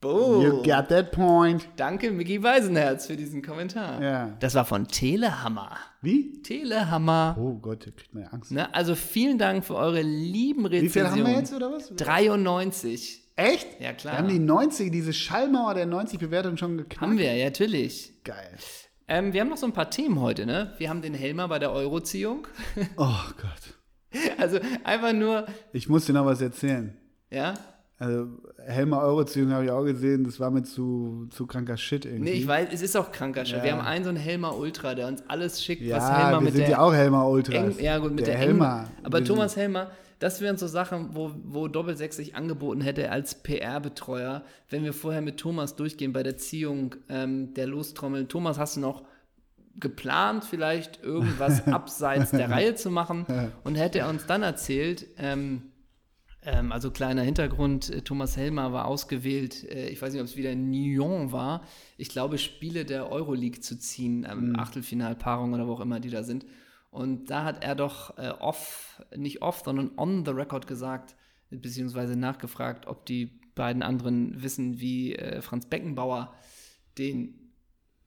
Boom. 0.00 0.42
You 0.42 0.62
got 0.62 0.88
that 0.88 1.12
point. 1.12 1.68
Danke, 1.76 2.10
Micky 2.10 2.42
Weisenherz, 2.42 3.06
für 3.06 3.16
diesen 3.16 3.42
Kommentar. 3.42 4.02
Ja. 4.02 4.36
Das 4.40 4.54
war 4.54 4.64
von 4.64 4.88
Telehammer. 4.88 5.76
Wie? 6.00 6.40
Telehammer. 6.42 7.36
Oh 7.38 7.54
Gott, 7.54 7.86
da 7.86 7.90
kriegt 7.90 8.14
man 8.14 8.22
ja 8.24 8.28
Angst. 8.30 8.52
Ne? 8.52 8.74
Also 8.74 8.94
vielen 8.94 9.36
Dank 9.36 9.66
für 9.66 9.76
eure 9.76 10.00
lieben 10.00 10.64
Wie 10.64 10.88
viel 10.88 11.02
Rezensionen. 11.02 11.26
haben 11.26 11.32
wir 11.32 11.38
jetzt 11.40 11.52
oder 11.52 11.72
was? 11.72 11.92
93. 11.94 13.22
Echt? 13.36 13.80
Ja, 13.80 13.92
klar. 13.92 14.14
Wir 14.14 14.18
haben 14.18 14.28
die 14.28 14.38
90, 14.38 14.92
diese 14.92 15.12
Schallmauer 15.12 15.74
der 15.74 15.86
90 15.86 16.18
Bewertungen 16.18 16.56
schon 16.56 16.78
geknackt. 16.78 17.00
Haben 17.00 17.18
wir, 17.18 17.34
ja, 17.34 17.46
natürlich. 17.46 18.12
Geil. 18.24 18.58
Ähm, 19.06 19.32
wir 19.32 19.40
haben 19.42 19.48
noch 19.50 19.56
so 19.56 19.66
ein 19.66 19.72
paar 19.72 19.90
Themen 19.90 20.20
heute, 20.20 20.46
ne? 20.46 20.72
Wir 20.78 20.88
haben 20.88 21.02
den 21.02 21.14
Helmer 21.14 21.48
bei 21.48 21.58
der 21.58 21.72
Euroziehung. 21.72 22.46
Oh 22.96 23.20
Gott. 23.36 24.22
Also 24.38 24.58
einfach 24.84 25.12
nur, 25.12 25.44
Ich 25.72 25.88
muss 25.88 26.06
dir 26.06 26.12
noch 26.12 26.24
was 26.26 26.40
erzählen. 26.40 26.96
ja. 27.30 27.54
Also, 27.96 28.26
Helmer 28.66 29.00
Euroziehung 29.02 29.52
habe 29.52 29.64
ich 29.66 29.70
auch 29.70 29.84
gesehen, 29.84 30.24
das 30.24 30.40
war 30.40 30.50
mir 30.50 30.64
zu, 30.64 31.28
zu 31.30 31.46
kranker 31.46 31.76
Shit 31.76 32.04
irgendwie. 32.04 32.24
Nee, 32.32 32.38
ich 32.38 32.46
weiß, 32.46 32.68
es 32.72 32.82
ist 32.82 32.96
auch 32.96 33.12
kranker 33.12 33.44
Shit. 33.44 33.58
Ja. 33.58 33.62
Wir 33.62 33.72
haben 33.72 33.80
einen 33.86 34.02
so 34.04 34.08
einen 34.10 34.18
Helmer 34.18 34.56
Ultra, 34.58 34.96
der 34.96 35.06
uns 35.06 35.22
alles 35.28 35.62
schickt, 35.62 35.82
was 35.82 36.02
ja, 36.02 36.16
Helmer 36.24 36.38
wir 36.38 36.40
mit 36.40 36.54
sind 36.54 36.62
der 36.62 36.70
ja 36.70 36.78
auch 36.80 36.92
Helmer 36.92 37.28
Ultras. 37.28 37.54
Eng, 37.54 37.76
ja 37.78 37.98
gut, 37.98 38.12
mit 38.12 38.26
der, 38.26 38.36
Helmer. 38.36 38.66
Helmer. 38.66 38.88
Aber 39.04 39.18
Wir 39.20 39.24
Thomas 39.24 39.56
Helmer, 39.56 39.92
das 40.18 40.40
wären 40.40 40.56
so 40.56 40.66
Sachen, 40.66 41.14
wo, 41.14 41.32
wo 41.44 41.68
Doppelsechs 41.68 42.16
sich 42.16 42.34
angeboten 42.34 42.80
hätte 42.80 43.10
als 43.10 43.42
PR-Betreuer, 43.42 44.44
wenn 44.68 44.84
wir 44.84 44.92
vorher 44.92 45.20
mit 45.20 45.38
Thomas 45.38 45.76
durchgehen 45.76 46.12
bei 46.12 46.22
der 46.22 46.36
Ziehung 46.36 46.96
ähm, 47.08 47.54
der 47.54 47.66
Lostrommel. 47.66 48.26
Thomas, 48.26 48.58
hast 48.58 48.76
du 48.76 48.80
noch 48.80 49.04
geplant, 49.76 50.44
vielleicht 50.44 51.02
irgendwas 51.02 51.66
abseits 51.66 52.30
der 52.30 52.50
Reihe 52.50 52.74
zu 52.74 52.90
machen? 52.90 53.26
Und 53.64 53.74
hätte 53.74 54.00
er 54.00 54.08
uns 54.08 54.26
dann 54.26 54.42
erzählt, 54.42 55.06
ähm, 55.18 55.62
ähm, 56.44 56.72
also 56.72 56.90
kleiner 56.90 57.22
Hintergrund, 57.22 57.90
äh, 57.90 58.02
Thomas 58.02 58.36
Helmer 58.36 58.72
war 58.72 58.86
ausgewählt, 58.86 59.64
äh, 59.64 59.88
ich 59.88 60.00
weiß 60.00 60.12
nicht, 60.12 60.20
ob 60.20 60.28
es 60.28 60.36
wieder 60.36 60.52
in 60.52 60.70
Nyon 60.70 61.32
war, 61.32 61.62
ich 61.96 62.08
glaube, 62.08 62.38
Spiele 62.38 62.84
der 62.84 63.10
Euroleague 63.10 63.60
zu 63.60 63.78
ziehen, 63.78 64.26
ähm, 64.30 64.56
Achtelfinalpaarung 64.58 65.54
oder 65.54 65.66
wo 65.66 65.72
auch 65.72 65.80
immer 65.80 66.00
die 66.00 66.10
da 66.10 66.22
sind. 66.22 66.44
Und 66.94 67.28
da 67.28 67.42
hat 67.42 67.64
er 67.64 67.74
doch 67.74 68.16
äh, 68.18 68.28
off, 68.38 69.02
nicht 69.16 69.42
off, 69.42 69.62
sondern 69.64 69.90
on 69.96 70.24
the 70.24 70.30
record 70.30 70.68
gesagt, 70.68 71.16
beziehungsweise 71.50 72.14
nachgefragt, 72.14 72.86
ob 72.86 73.04
die 73.04 73.40
beiden 73.56 73.82
anderen 73.82 74.44
wissen, 74.44 74.78
wie 74.78 75.16
äh, 75.16 75.42
Franz 75.42 75.66
Beckenbauer 75.66 76.32
den 76.96 77.34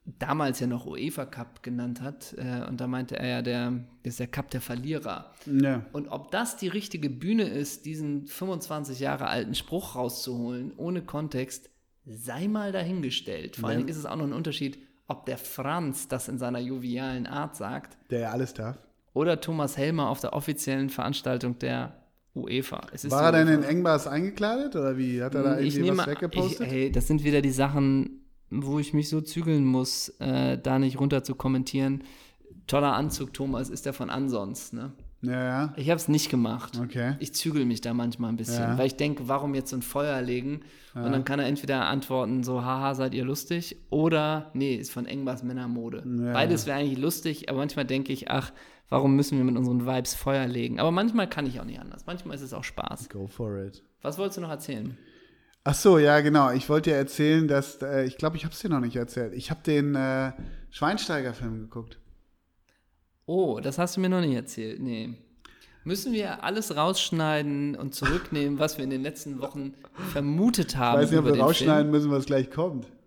damals 0.06 0.62
ja 0.62 0.68
noch 0.68 0.86
UEFA 0.86 1.26
Cup 1.26 1.64
genannt 1.64 2.00
hat. 2.00 2.34
Äh, 2.38 2.66
und 2.70 2.80
da 2.80 2.88
meinte 2.88 3.20
er 3.20 3.28
ja, 3.28 3.42
der 3.42 3.84
ist 4.04 4.22
der 4.22 4.28
Cup 4.28 4.52
der 4.52 4.62
Verlierer. 4.62 5.34
Ja. 5.46 5.86
Und 5.92 6.08
ob 6.08 6.32
das 6.32 6.56
die 6.56 6.70
richtige 6.70 7.10
Bühne 7.10 7.44
ist, 7.44 7.86
diesen 7.86 8.26
25 8.26 9.02
Jahre 9.02 9.28
alten 9.28 9.54
Spruch 9.54 9.96
rauszuholen, 9.96 10.72
ohne 10.78 11.02
Kontext, 11.02 11.70
sei 12.06 12.48
mal 12.48 12.72
dahingestellt. 12.72 13.58
Vor 13.58 13.68
allen. 13.68 13.80
Dingen 13.80 13.90
ist 13.90 13.98
es 13.98 14.06
auch 14.06 14.16
noch 14.16 14.24
ein 14.24 14.32
Unterschied, 14.32 14.80
ob 15.08 15.26
der 15.26 15.38
Franz 15.38 16.08
das 16.08 16.28
in 16.28 16.38
seiner 16.38 16.60
jovialen 16.60 17.28
Art 17.28 17.56
sagt 17.56 17.98
Der 18.10 18.20
ja 18.20 18.32
alles 18.32 18.54
darf. 18.54 18.78
oder 19.14 19.40
Thomas 19.42 19.78
Helmer 19.78 20.10
auf 20.10 20.20
der 20.20 20.34
offiziellen 20.34 20.90
Veranstaltung 20.90 21.58
der 21.60 21.94
UEFA. 22.36 22.82
War 23.10 23.34
er 23.34 23.46
denn 23.46 23.48
in. 23.48 23.64
Engbars 23.64 24.06
eingekleidet 24.06 24.76
oder 24.76 24.98
wie? 24.98 25.24
Hat 25.24 25.34
er 25.34 25.44
da 25.44 25.60
ich 25.60 25.76
irgendwie 25.76 25.90
nehme, 25.92 25.98
was 26.00 26.08
weggepostet? 26.08 26.68
Ich, 26.68 26.74
hey, 26.74 26.92
das 26.92 27.08
sind 27.08 27.24
wieder 27.24 27.42
die 27.42 27.52
Sachen, 27.52 28.22
wo 28.52 28.78
ich 28.80 28.94
mich 28.94 29.10
so 29.10 29.22
zügeln 29.22 29.66
muss, 29.66 30.10
äh, 30.20 30.58
da 30.60 30.78
nicht 30.78 31.00
runter 31.00 31.24
zu 31.24 31.34
kommentieren. 31.36 32.04
Toller 32.68 32.94
Anzug, 32.94 33.34
Thomas, 33.34 33.70
ist 33.70 33.86
der 33.86 33.94
von 33.94 34.10
ansonst, 34.10 34.74
ne? 34.74 34.92
Ja, 35.22 35.44
ja. 35.44 35.74
Ich 35.78 35.90
habe 35.90 35.98
es 35.98 36.08
nicht 36.08 36.30
gemacht. 36.30 36.80
Okay. 36.82 37.16
Ich 37.20 37.34
zügel 37.34 37.66
mich 37.66 37.82
da 37.82 37.94
manchmal 37.94 38.32
ein 38.32 38.38
bisschen, 38.38 38.62
Ja. 38.64 38.78
weil 38.78 38.88
ich 38.88 38.96
denke, 38.96 39.28
warum 39.28 39.56
jetzt 39.56 39.70
so 39.72 39.78
ein 39.78 39.82
Feuer 39.82 40.22
legen? 40.22 40.62
Und 40.94 41.12
dann 41.12 41.26
kann 41.26 41.40
er 41.40 41.46
entweder 41.46 41.86
antworten, 41.86 42.44
so, 42.44 42.64
haha, 42.64 42.96
seid 42.96 43.14
ihr 43.14 43.24
lustig? 43.24 43.78
Oder, 43.92 44.50
nee, 44.56 44.74
ist 44.76 44.92
von 44.92 45.06
Engbars 45.06 45.44
Männermode. 45.44 46.02
Beides 46.34 46.66
wäre 46.66 46.80
eigentlich 46.80 46.98
lustig, 46.98 47.50
aber 47.50 47.60
manchmal 47.60 47.86
denke 47.86 48.12
ich, 48.12 48.32
ach, 48.32 48.52
warum 48.90 49.16
müssen 49.16 49.38
wir 49.38 49.46
mit 49.46 49.56
unseren 49.58 49.86
Vibes 49.86 50.16
Feuer 50.16 50.48
legen? 50.48 50.80
Aber 50.80 50.90
manchmal 50.90 51.30
kann 51.30 51.46
ich 51.46 51.60
auch 51.60 51.66
nicht 51.66 51.80
anders. 51.80 52.08
Manchmal 52.08 52.36
ist 52.36 52.42
es 52.42 52.52
auch 52.54 52.64
Spaß. 52.64 53.10
Go 53.10 53.28
for 53.28 53.58
it. 53.64 53.84
Was 54.02 54.18
wolltest 54.18 54.38
du 54.38 54.42
noch 54.42 54.50
erzählen? 54.50 54.98
Ach 55.64 55.76
so, 55.76 56.00
ja, 56.00 56.20
genau. 56.22 56.52
Ich 56.54 56.68
wollte 56.70 56.90
dir 56.92 56.96
erzählen, 56.96 57.48
dass, 57.48 57.82
äh, 57.82 58.06
ich 58.06 58.18
glaube, 58.18 58.38
ich 58.38 58.46
habe 58.46 58.54
es 58.56 58.60
dir 58.62 58.70
noch 58.70 58.80
nicht 58.80 58.96
erzählt. 58.96 59.34
Ich 59.36 59.52
habe 59.52 59.60
den 59.64 59.94
äh, 59.94 60.32
Schweinsteiger-Film 60.72 61.60
geguckt. 61.62 62.00
Oh, 63.28 63.60
das 63.60 63.78
hast 63.78 63.96
du 63.98 64.02
mir 64.02 64.10
noch 64.10 64.22
nicht 64.22 64.34
erzählt. 64.34 64.82
Nee. 64.82 65.14
Müssen 65.84 66.12
wir 66.14 66.44
alles 66.44 66.76
rausschneiden 66.76 67.76
und 67.76 67.94
zurücknehmen, 67.94 68.58
was 68.58 68.78
wir 68.78 68.84
in 68.84 68.90
den 68.90 69.04
letzten 69.04 69.40
Wochen 69.40 69.74
vermutet 70.12 70.72
Ich 70.72 70.78
haben? 70.78 71.00
weiß 71.02 71.12
nicht, 71.12 71.20
ob 71.20 71.26
wir 71.26 71.34
den 71.34 71.42
rausschneiden 71.42 71.92
müssen, 71.92 72.10
was 72.10 72.26
gleich 72.26 72.50
kommt. 72.50 72.86
Film? 72.86 72.98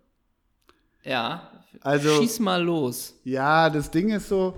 Ja. 1.03 1.51
Also- 1.81 2.21
Schieß 2.21 2.39
mal 2.39 2.61
los. 2.63 3.15
Ja, 3.23 3.69
das 3.69 3.91
Ding 3.91 4.09
ist 4.09 4.29
so, 4.29 4.55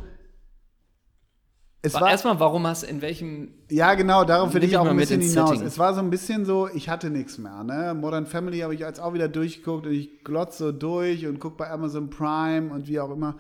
es 1.86 1.94
war, 1.96 2.02
war 2.04 2.12
erstmal, 2.12 2.40
warum 2.40 2.66
hast 2.66 2.84
in 2.84 3.02
welchem. 3.02 3.54
Ja, 3.70 3.94
genau, 3.96 4.24
darauf 4.24 4.54
will 4.54 4.64
ich 4.64 4.78
auch 4.78 4.86
ein 4.86 4.96
bisschen 4.96 5.20
hinaus. 5.20 5.50
Setting. 5.50 5.66
Es 5.68 5.78
war 5.78 5.94
so 5.94 6.00
ein 6.00 6.10
bisschen 6.10 6.46
so, 6.46 6.70
ich 6.74 6.88
hatte 6.88 7.10
nichts 7.10 7.38
mehr. 7.38 7.62
Ne? 7.66 7.94
Modern 7.94 8.26
Family 8.26 8.60
habe 8.60 8.74
ich 8.74 8.80
jetzt 8.80 9.02
auch 9.02 9.14
wieder 9.14 9.28
durchgeguckt 9.28 9.86
und 9.86 9.92
ich 9.92 10.24
glotze 10.24 10.58
so 10.66 10.72
durch 10.72 11.28
und 11.28 11.40
gucke 11.42 11.58
bei 11.58 11.70
Amazon 11.70 12.10
Prime 12.10 12.74
und 12.74 12.88
wie 12.88 13.02
auch 13.02 13.12
immer. 13.12 13.38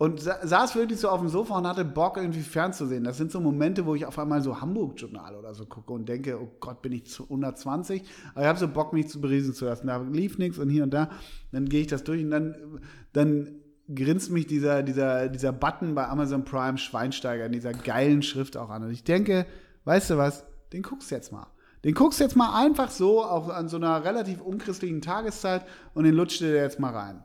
Und 0.00 0.18
sa 0.18 0.38
saß 0.42 0.76
wirklich 0.76 0.98
so 0.98 1.10
auf 1.10 1.20
dem 1.20 1.28
Sofa 1.28 1.58
und 1.58 1.66
hatte 1.66 1.84
Bock, 1.84 2.16
irgendwie 2.16 2.40
fernzusehen. 2.40 3.04
Das 3.04 3.18
sind 3.18 3.30
so 3.30 3.38
Momente, 3.38 3.84
wo 3.84 3.94
ich 3.94 4.06
auf 4.06 4.18
einmal 4.18 4.40
so 4.40 4.58
Hamburg-Journal 4.58 5.36
oder 5.36 5.52
so 5.52 5.66
gucke 5.66 5.92
und 5.92 6.08
denke, 6.08 6.40
oh 6.40 6.48
Gott, 6.58 6.80
bin 6.80 6.92
ich 6.92 7.04
zu 7.04 7.24
120. 7.24 8.04
Aber 8.32 8.40
ich 8.40 8.48
habe 8.48 8.58
so 8.58 8.66
Bock, 8.68 8.94
mich 8.94 9.08
zu 9.10 9.20
beriesen 9.20 9.52
zu 9.52 9.66
lassen. 9.66 9.88
Da 9.88 9.98
lief 9.98 10.38
nichts 10.38 10.58
und 10.58 10.70
hier 10.70 10.84
und 10.84 10.94
da. 10.94 11.10
Dann 11.52 11.68
gehe 11.68 11.82
ich 11.82 11.86
das 11.86 12.02
durch 12.02 12.24
und 12.24 12.30
dann, 12.30 12.80
dann 13.12 13.56
grinst 13.94 14.30
mich 14.30 14.46
dieser, 14.46 14.82
dieser, 14.82 15.28
dieser 15.28 15.52
Button 15.52 15.94
bei 15.94 16.08
Amazon 16.08 16.46
Prime 16.46 16.78
Schweinsteiger 16.78 17.44
in 17.44 17.52
dieser 17.52 17.74
geilen 17.74 18.22
Schrift 18.22 18.56
auch 18.56 18.70
an. 18.70 18.84
Und 18.84 18.92
ich 18.92 19.04
denke, 19.04 19.44
weißt 19.84 20.08
du 20.08 20.16
was, 20.16 20.46
den 20.72 20.80
guckst 20.80 21.10
du 21.10 21.14
jetzt 21.14 21.30
mal. 21.30 21.46
Den 21.84 21.92
guckst 21.92 22.20
du 22.20 22.24
jetzt 22.24 22.36
mal 22.36 22.58
einfach 22.58 22.90
so, 22.90 23.22
auch 23.22 23.50
an 23.50 23.68
so 23.68 23.76
einer 23.76 24.02
relativ 24.02 24.40
unchristlichen 24.40 25.02
Tageszeit 25.02 25.66
und 25.92 26.04
den 26.04 26.14
lutscht 26.14 26.40
dir 26.40 26.54
jetzt 26.54 26.80
mal 26.80 26.94
rein. 26.94 27.22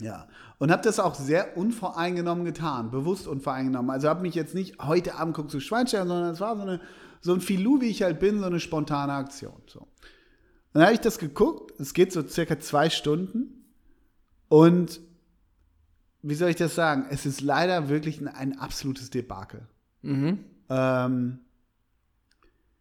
Ja, 0.00 0.28
und 0.58 0.70
habe 0.70 0.82
das 0.82 0.98
auch 0.98 1.14
sehr 1.14 1.56
unvoreingenommen 1.58 2.44
getan, 2.44 2.90
bewusst 2.90 3.26
unvoreingenommen. 3.26 3.90
Also 3.90 4.08
habe 4.08 4.22
mich 4.22 4.34
jetzt 4.34 4.54
nicht 4.54 4.78
heute 4.80 5.14
Abend 5.16 5.34
guckst 5.34 5.54
du 5.54 5.60
Schweinsteiger, 5.60 6.06
sondern 6.06 6.30
es 6.32 6.40
war 6.40 6.56
so, 6.56 6.62
eine, 6.62 6.80
so 7.20 7.34
ein 7.34 7.40
Filou, 7.40 7.80
wie 7.82 7.86
ich 7.88 8.02
halt 8.02 8.18
bin, 8.18 8.38
so 8.40 8.46
eine 8.46 8.60
spontane 8.60 9.12
Aktion. 9.12 9.60
So. 9.66 9.86
Dann 10.72 10.82
habe 10.84 10.94
ich 10.94 11.00
das 11.00 11.18
geguckt, 11.18 11.78
es 11.78 11.92
geht 11.92 12.12
so 12.12 12.26
circa 12.26 12.58
zwei 12.60 12.88
Stunden 12.88 13.64
und 14.48 15.00
wie 16.22 16.34
soll 16.34 16.50
ich 16.50 16.56
das 16.56 16.74
sagen? 16.74 17.06
Es 17.10 17.24
ist 17.26 17.40
leider 17.40 17.88
wirklich 17.88 18.20
ein, 18.20 18.28
ein 18.28 18.58
absolutes 18.58 19.10
Debakel. 19.10 19.66
Mhm. 20.02 20.38
Ähm, 20.68 21.38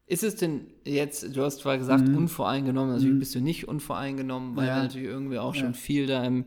Ist 0.08 0.24
es 0.24 0.36
denn 0.36 0.68
jetzt, 0.86 1.36
du 1.36 1.44
hast 1.44 1.60
zwar 1.60 1.78
gesagt, 1.78 2.10
unvoreingenommen, 2.10 2.94
natürlich 2.96 3.20
bist 3.20 3.36
du 3.36 3.42
nicht 3.42 3.68
unvoreingenommen, 3.68 4.56
weil 4.56 4.64
Mhm. 4.64 4.68
Ja. 4.70 4.82
natürlich 4.84 5.08
irgendwie 5.08 5.38
auch 5.38 5.54
schon 5.56 5.68
Ja. 5.68 5.74
viel 5.74 6.08
da 6.08 6.24
im, 6.24 6.46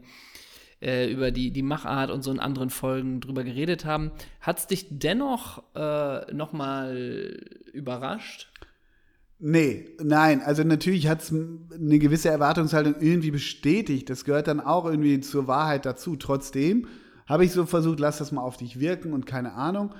äh, 0.82 1.10
über 1.10 1.30
die, 1.30 1.50
die 1.50 1.62
Machart 1.62 2.10
und 2.10 2.22
so 2.22 2.30
in 2.30 2.40
anderen 2.40 2.70
Folgen 2.70 3.20
drüber 3.20 3.44
geredet 3.44 3.84
haben. 3.84 4.10
Hat 4.40 4.58
es 4.58 4.66
dich 4.66 4.86
dennoch 4.90 5.62
äh, 5.74 6.32
nochmal 6.32 7.38
überrascht? 7.72 8.52
Nee, 9.44 9.96
nein, 10.00 10.40
also 10.40 10.62
natürlich 10.62 11.08
hat 11.08 11.22
es 11.22 11.32
eine 11.32 11.98
gewisse 11.98 12.28
Erwartungshaltung 12.28 12.96
irgendwie 13.00 13.32
bestätigt. 13.32 14.08
Das 14.08 14.24
gehört 14.24 14.46
dann 14.46 14.60
auch 14.60 14.84
irgendwie 14.84 15.20
zur 15.20 15.48
Wahrheit 15.48 15.84
dazu. 15.84 16.14
Trotzdem 16.14 16.86
habe 17.26 17.44
ich 17.44 17.50
so 17.50 17.66
versucht, 17.66 17.98
lass 17.98 18.18
das 18.18 18.30
mal 18.30 18.42
auf 18.42 18.56
dich 18.56 18.78
wirken 18.78 19.12
und 19.12 19.26
keine 19.26 19.54
Ahnung. 19.54 19.94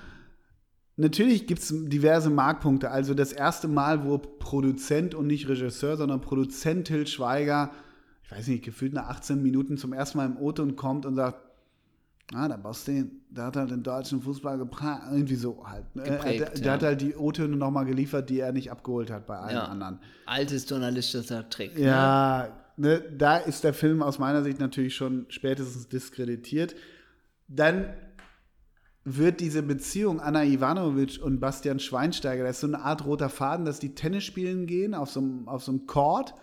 Natürlich 0.96 1.48
gibt 1.48 1.60
es 1.62 1.74
diverse 1.74 2.30
Markpunkte. 2.30 2.90
Also 2.92 3.14
das 3.14 3.32
erste 3.32 3.66
Mal, 3.66 4.04
wo 4.04 4.18
Produzent 4.18 5.14
und 5.14 5.26
nicht 5.26 5.48
Regisseur, 5.48 5.96
sondern 5.96 6.20
Produzent 6.20 6.86
Till 6.86 7.06
Schweiger, 7.08 7.72
weiß 8.36 8.48
nicht, 8.48 8.64
gefühlt 8.64 8.92
nach 8.92 9.08
18 9.08 9.42
Minuten 9.42 9.76
zum 9.76 9.92
ersten 9.92 10.18
Mal 10.18 10.26
im 10.26 10.36
O-Ton 10.36 10.76
kommt 10.76 11.06
und 11.06 11.14
sagt, 11.14 11.38
ah, 12.34 12.48
der 12.48 12.56
Basti, 12.56 13.10
der 13.30 13.44
hat 13.46 13.56
halt 13.56 13.70
den 13.70 13.82
deutschen 13.82 14.22
Fußball 14.22 14.58
geprägt, 14.58 15.02
irgendwie 15.10 15.34
so 15.34 15.66
halt. 15.66 15.94
ne? 15.94 16.04
Geprägt, 16.04 16.40
der, 16.40 16.50
der 16.50 16.64
ja. 16.64 16.72
hat 16.72 16.82
halt 16.82 17.00
die 17.00 17.14
O-Töne 17.14 17.56
nochmal 17.56 17.84
geliefert, 17.84 18.30
die 18.30 18.40
er 18.40 18.52
nicht 18.52 18.70
abgeholt 18.70 19.10
hat 19.10 19.26
bei 19.26 19.36
allen 19.36 19.56
Ja. 19.56 19.64
anderen. 19.64 19.98
Altes 20.26 20.68
journalistischer 20.68 21.48
Trick. 21.48 21.74
Ne? 21.76 21.84
Ja, 21.86 22.48
ne, 22.76 23.00
da 23.00 23.36
ist 23.36 23.64
der 23.64 23.74
Film 23.74 24.02
aus 24.02 24.18
meiner 24.18 24.42
Sicht 24.42 24.60
natürlich 24.60 24.94
schon 24.94 25.26
spätestens 25.28 25.88
diskreditiert. 25.88 26.74
Dann 27.48 27.92
wird 29.04 29.40
diese 29.40 29.62
Beziehung 29.62 30.20
Anna 30.20 30.44
Ivanovic 30.44 31.20
und 31.22 31.40
Bastian 31.40 31.80
Schweinsteiger, 31.80 32.44
das 32.44 32.56
ist 32.56 32.60
so 32.60 32.66
eine 32.68 32.80
Art 32.82 33.04
roter 33.04 33.28
Faden, 33.28 33.64
dass 33.66 33.80
die 33.80 33.94
Tennis 33.94 34.24
spielen 34.24 34.66
gehen 34.66 34.94
auf 34.94 35.10
so 35.10 35.20
einem, 35.20 35.48
auf 35.48 35.64
so 35.64 35.72
einem 35.72 35.86
Court 35.86 36.34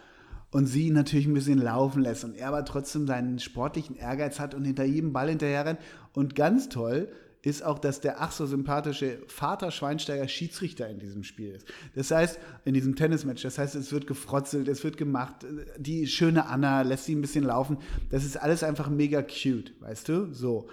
und 0.52 0.66
sie 0.66 0.88
ihn 0.88 0.93
natürlich 0.93 1.28
ein 1.28 1.34
bisschen 1.34 1.60
laufen 1.60 2.02
lässt 2.02 2.24
und 2.24 2.36
er 2.36 2.47
aber 2.47 2.66
trotzdem 2.66 3.08
seinen 3.08 3.39
sportlichen 3.39 3.95
Ehrgeiz 3.95 4.39
hat 4.39 4.56
und 4.56 4.66
hinter 4.66 4.84
jedem 4.84 5.14
Ball 5.14 5.30
hinterher 5.30 5.66
rennt. 5.66 5.80
Und 6.14 6.36
ganz 6.36 6.70
toll 6.70 7.10
ist 7.41 7.64
auch, 7.64 7.80
dass 7.80 8.02
der 8.02 8.22
ach 8.22 8.32
so 8.32 8.45
sympathische 8.45 9.20
Vater 9.28 9.72
Schweinsteiger 9.72 10.28
Schiedsrichter 10.28 10.89
in 10.89 11.00
diesem 11.00 11.24
Spiel 11.24 11.52
ist. 11.52 11.66
Das 11.95 12.12
heißt, 12.12 12.39
in 12.66 12.74
diesem 12.74 12.95
Tennismatch, 12.95 13.43
das 13.43 13.58
heißt, 13.58 13.76
es 13.76 13.93
wird 13.93 14.08
gefrotzelt, 14.08 14.68
es 14.68 14.84
wird 14.84 14.97
gemacht, 14.97 15.45
die 15.78 16.08
schöne 16.08 16.47
Anna 16.47 16.82
lässt 16.82 17.06
sie 17.06 17.16
ein 17.16 17.22
bisschen 17.22 17.45
laufen. 17.45 17.78
Das 18.10 18.26
ist 18.26 18.36
alles 18.36 18.64
einfach 18.64 18.89
mega 18.89 19.22
cute, 19.22 19.74
weißt 19.80 20.10
du? 20.10 20.34
So. 20.34 20.68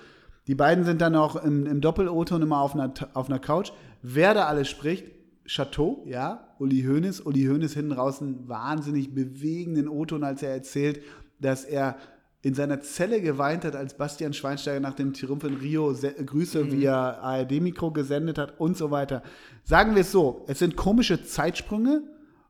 Die 0.48 0.54
beiden 0.54 0.84
sind 0.84 1.00
dann 1.00 1.14
auch 1.14 1.36
im, 1.36 1.66
im 1.66 1.80
Doppel-O-Ton 1.80 2.42
immer 2.42 2.60
auf 2.60 2.74
einer, 2.74 2.92
auf 3.14 3.28
einer 3.28 3.38
Couch. 3.38 3.72
Wer 4.02 4.34
da 4.34 4.46
alles 4.46 4.68
spricht, 4.68 5.04
Chateau, 5.46 6.02
ja, 6.06 6.54
Uli 6.58 6.82
Hoeneß. 6.82 7.20
Uli 7.20 7.44
Hoeneß 7.44 7.74
hinten 7.74 7.92
raus 7.92 8.20
einen 8.20 8.48
wahnsinnig 8.48 9.14
bewegenden 9.14 9.88
O-Ton, 9.88 10.24
als 10.24 10.42
er 10.42 10.50
erzählt, 10.50 11.02
dass 11.40 11.64
er 11.64 11.96
in 12.42 12.54
seiner 12.54 12.80
Zelle 12.80 13.20
geweint 13.20 13.64
hat, 13.64 13.74
als 13.74 13.96
Bastian 13.96 14.32
Schweinsteiger 14.32 14.78
nach 14.78 14.94
dem 14.94 15.12
Triumph 15.12 15.42
in 15.44 15.54
Rio 15.54 15.92
Grüße 15.92 16.70
via 16.70 17.18
ARD-Mikro 17.18 17.90
gesendet 17.90 18.38
hat 18.38 18.60
und 18.60 18.76
so 18.76 18.90
weiter. 18.90 19.22
Sagen 19.64 19.94
wir 19.94 20.02
es 20.02 20.12
so, 20.12 20.44
es 20.46 20.60
sind 20.60 20.76
komische 20.76 21.24
Zeitsprünge, 21.24 22.02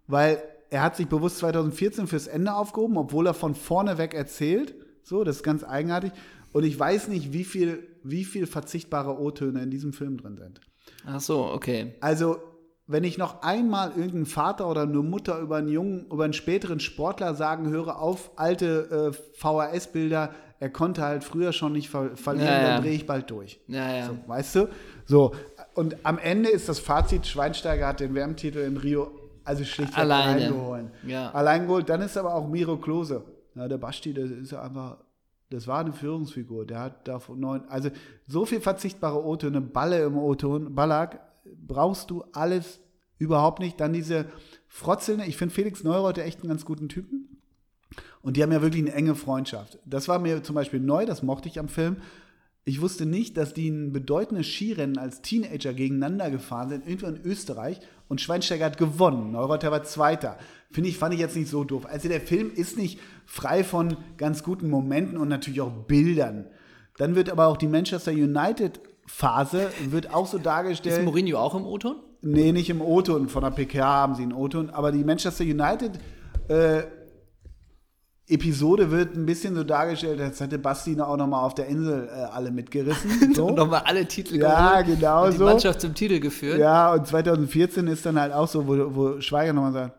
weil 0.06 0.42
er 0.68 0.82
hat 0.82 0.96
sich 0.96 1.06
bewusst 1.06 1.38
2014 1.38 2.06
fürs 2.06 2.26
Ende 2.26 2.54
aufgehoben, 2.54 2.98
obwohl 2.98 3.26
er 3.26 3.34
von 3.34 3.54
vorne 3.54 3.96
weg 3.96 4.12
erzählt. 4.12 4.74
So, 5.02 5.24
das 5.24 5.36
ist 5.36 5.42
ganz 5.42 5.64
eigenartig. 5.64 6.12
Und 6.52 6.64
ich 6.64 6.78
weiß 6.78 7.08
nicht, 7.08 7.32
wie 7.32 7.44
viel, 7.44 7.86
wie 8.02 8.24
viel 8.24 8.46
verzichtbare 8.46 9.18
O-Töne 9.18 9.62
in 9.62 9.70
diesem 9.70 9.92
Film 9.92 10.18
drin 10.18 10.36
sind. 10.36 10.60
Ach 11.06 11.20
so, 11.20 11.44
okay. 11.44 11.94
Also, 12.00 12.38
wenn 12.86 13.04
ich 13.04 13.18
noch 13.18 13.42
einmal 13.42 13.90
irgendeinen 13.90 14.26
Vater 14.26 14.68
oder 14.68 14.82
eine 14.82 14.98
Mutter 15.02 15.38
über 15.40 15.56
einen 15.56 15.68
jungen, 15.68 16.06
über 16.10 16.24
einen 16.24 16.32
späteren 16.32 16.78
Sportler 16.80 17.34
sagen 17.34 17.68
höre, 17.68 17.98
auf 18.00 18.30
alte 18.36 19.12
äh, 19.12 19.38
VHS-Bilder, 19.38 20.30
er 20.58 20.70
konnte 20.70 21.02
halt 21.02 21.24
früher 21.24 21.52
schon 21.52 21.72
nicht 21.72 21.90
ver 21.90 22.16
verlieren, 22.16 22.46
Ja, 22.48 22.62
ja. 22.62 22.68
dann 22.74 22.82
drehe 22.82 22.92
ich 22.94 23.06
bald 23.06 23.30
durch. 23.30 23.60
Ja, 23.68 23.92
ja. 23.94 24.06
So, 24.06 24.16
weißt 24.26 24.54
du? 24.56 24.68
So, 25.04 25.32
und 25.74 25.96
am 26.04 26.18
Ende 26.18 26.48
ist 26.48 26.68
das 26.68 26.78
Fazit, 26.78 27.26
Schweinsteiger 27.26 27.86
hat 27.88 28.00
den 28.00 28.14
WM-Titel 28.14 28.58
in 28.58 28.76
Rio 28.76 29.10
also 29.44 29.62
schlichtweg 29.64 29.98
Alleine. 29.98 30.42
reingeholt. 30.46 30.86
Ja. 31.06 31.30
Allein 31.30 31.66
geholt. 31.66 31.88
Dann 31.88 32.00
ist 32.00 32.16
aber 32.16 32.34
auch 32.34 32.48
Miro 32.48 32.78
Klose. 32.78 33.22
Ja, 33.54 33.68
der 33.68 33.78
Basti, 33.78 34.12
das 34.12 34.28
ist 34.30 34.50
ja 34.50 34.60
einfach, 34.62 34.96
das 35.50 35.68
war 35.68 35.78
eine 35.80 35.92
Führungsfigur. 35.92 36.66
Der 36.66 36.80
hat 36.80 37.06
da 37.06 37.20
von 37.20 37.38
neun, 37.38 37.62
also 37.68 37.90
so 38.26 38.44
viel 38.44 38.60
verzichtbare 38.60 39.24
O-Töne, 39.24 39.60
Balle 39.60 40.02
im 40.04 40.16
O-Ton, 40.18 40.74
Ballack, 40.74 41.20
brauchst 41.66 42.10
du 42.10 42.24
alles 42.32 42.80
überhaupt 43.18 43.60
nicht. 43.60 43.80
Dann 43.80 43.92
diese 43.92 44.26
Frotzelne, 44.68 45.26
ich 45.26 45.36
finde 45.36 45.54
Felix 45.54 45.82
Neureuter 45.82 46.24
echt 46.24 46.40
einen 46.40 46.48
ganz 46.48 46.64
guten 46.64 46.88
Typen. 46.88 47.40
Und 48.22 48.36
die 48.36 48.42
haben 48.42 48.52
ja 48.52 48.62
wirklich 48.62 48.82
eine 48.82 48.92
enge 48.92 49.14
Freundschaft. 49.14 49.78
Das 49.84 50.08
war 50.08 50.18
mir 50.18 50.42
zum 50.42 50.54
Beispiel 50.54 50.80
neu, 50.80 51.06
das 51.06 51.22
mochte 51.22 51.48
ich 51.48 51.58
am 51.58 51.68
Film. 51.68 51.98
Ich 52.64 52.80
wusste 52.80 53.06
nicht, 53.06 53.36
dass 53.36 53.54
die 53.54 53.68
ein 53.68 53.92
bedeutendes 53.92 54.48
Skirennen 54.48 54.98
als 54.98 55.22
Teenager 55.22 55.72
gegeneinander 55.72 56.32
gefahren 56.32 56.68
sind, 56.68 56.86
irgendwo 56.88 57.06
in 57.06 57.24
Österreich. 57.24 57.78
Und 58.08 58.20
Schweinsteiger 58.20 58.64
hat 58.64 58.78
gewonnen. 58.78 59.30
Neureuter 59.30 59.70
war 59.70 59.84
Zweiter. 59.84 60.36
Finde 60.72 60.90
ich, 60.90 60.98
fand 60.98 61.14
ich 61.14 61.20
jetzt 61.20 61.36
nicht 61.36 61.48
so 61.48 61.62
doof. 61.62 61.86
Also 61.86 62.08
der 62.08 62.20
Film 62.20 62.50
ist 62.52 62.76
nicht 62.76 62.98
frei 63.24 63.62
von 63.62 63.96
ganz 64.16 64.42
guten 64.42 64.68
Momenten 64.68 65.16
und 65.16 65.28
natürlich 65.28 65.60
auch 65.60 65.70
Bildern. 65.70 66.46
Dann 66.96 67.14
wird 67.14 67.30
aber 67.30 67.46
auch 67.46 67.56
die 67.56 67.68
Manchester 67.68 68.10
United 68.10 68.80
Phase 69.06 69.70
wird 69.88 70.12
auch 70.12 70.26
so 70.26 70.36
Ist 70.38 70.46
dargestellt. 70.46 71.04
Mourinho 71.04 71.38
auch 71.38 71.54
im 71.54 71.64
O-Ton? 71.64 71.96
Nee, 72.22 72.52
nicht 72.52 72.68
im 72.70 72.80
O-Ton. 72.82 73.28
Von 73.28 73.42
der 73.44 73.50
PK 73.50 73.84
haben 73.84 74.14
sie 74.14 74.22
einen 74.22 74.32
O-Ton. 74.32 74.70
Aber 74.70 74.90
die 74.92 75.04
Manchester 75.04 75.44
United 75.44 75.92
äh, 76.48 76.82
Episode 78.28 78.90
wird 78.90 79.14
ein 79.14 79.24
bisschen 79.24 79.54
so 79.54 79.62
dargestellt, 79.62 80.20
als 80.20 80.40
hätte 80.40 80.58
Basti 80.58 81.00
auch 81.00 81.16
noch 81.16 81.28
mal 81.28 81.42
auf 81.42 81.54
der 81.54 81.66
Insel 81.66 82.08
äh, 82.08 82.10
alle 82.24 82.50
mitgerissen. 82.50 83.32
So. 83.36 83.46
Und 83.46 83.54
nochmal 83.56 83.82
alle 83.84 84.04
Titel 84.06 84.36
Ja, 84.36 84.80
geholt 84.82 84.98
genau 84.98 85.24
und 85.26 85.32
die 85.34 85.36
so. 85.38 85.44
Mannschaft 85.44 85.80
zum 85.80 85.94
Titel 85.94 86.18
geführt. 86.18 86.58
ja, 86.58 86.92
und 86.92 87.06
2014 87.06 87.86
ist 87.86 88.04
dann 88.04 88.18
halt 88.18 88.32
auch 88.32 88.48
so, 88.48 88.66
wo, 88.66 88.94
wo 88.96 89.20
Schweiger 89.20 89.52
nochmal 89.52 89.72
sagt, 89.72 89.96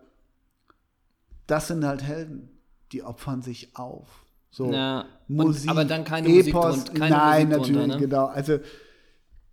das 1.46 1.68
sind 1.68 1.86
halt 1.86 2.04
Helden, 2.04 2.50
die 2.92 3.04
opfern 3.04 3.42
sich 3.42 3.74
auf. 3.78 4.26
So, 4.52 4.74
Ja, 4.74 5.06
und- 5.30 5.36
Musik, 5.38 5.70
aber 5.70 5.86
dann 5.86 6.04
keine 6.04 6.28
Musik 6.28 6.48
Epos, 6.48 6.84
drun- 6.86 6.96
keine 7.00 7.16
nein, 7.16 7.48
Musik 7.48 7.64
drunter, 7.64 7.72
natürlich, 7.88 7.96
ne? 8.02 8.08
genau. 8.08 8.26
Also 8.26 8.58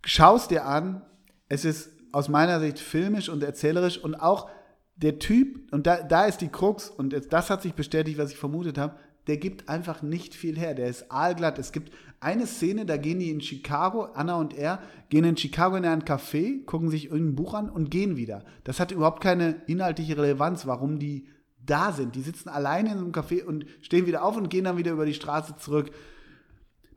schaust 0.05 0.51
dir 0.51 0.65
an, 0.65 1.01
es 1.49 1.65
ist 1.65 1.91
aus 2.11 2.29
meiner 2.29 2.59
Sicht 2.59 2.79
filmisch 2.79 3.27
und 3.29 3.43
erzählerisch 3.43 3.97
und 3.97 4.15
auch 4.15 4.49
der 4.95 5.19
Typ, 5.19 5.73
und 5.73 5.85
da, 5.85 6.01
da 6.01 6.25
ist 6.25 6.39
die 6.39 6.47
Krux, 6.47 6.89
und 6.89 7.13
das 7.31 7.49
hat 7.49 7.61
sich 7.61 7.73
bestätigt, 7.73 8.17
was 8.17 8.31
ich 8.31 8.37
vermutet 8.37 8.77
habe, 8.77 8.95
der 9.27 9.37
gibt 9.37 9.69
einfach 9.69 10.01
nicht 10.01 10.35
viel 10.35 10.57
her. 10.57 10.75
Der 10.75 10.87
ist 10.87 11.11
aalglatt. 11.11 11.57
Es 11.57 11.71
gibt 11.71 11.91
eine 12.19 12.45
Szene, 12.45 12.85
da 12.85 12.97
gehen 12.97 13.19
die 13.19 13.31
in 13.31 13.41
Chicago, 13.41 14.03
Anna 14.13 14.35
und 14.35 14.55
er, 14.55 14.79
gehen 15.09 15.25
in 15.25 15.35
Chicago 15.35 15.75
in 15.75 15.85
ein 15.85 16.03
Café, 16.03 16.63
gucken 16.65 16.89
sich 16.89 17.05
irgendein 17.05 17.35
Buch 17.35 17.55
an 17.55 17.69
und 17.69 17.89
gehen 17.89 18.17
wieder. 18.17 18.45
Das 18.63 18.79
hat 18.79 18.91
überhaupt 18.91 19.21
keine 19.21 19.61
inhaltliche 19.67 20.17
Relevanz, 20.17 20.67
warum 20.67 20.99
die 20.99 21.27
da 21.57 21.91
sind. 21.91 22.15
Die 22.15 22.21
sitzen 22.21 22.49
alleine 22.49 22.91
in 22.91 22.99
so 22.99 23.03
einem 23.03 23.13
Café 23.13 23.43
und 23.43 23.65
stehen 23.81 24.05
wieder 24.05 24.23
auf 24.23 24.37
und 24.37 24.49
gehen 24.49 24.65
dann 24.65 24.77
wieder 24.77 24.91
über 24.91 25.05
die 25.05 25.15
Straße 25.15 25.57
zurück. 25.57 25.91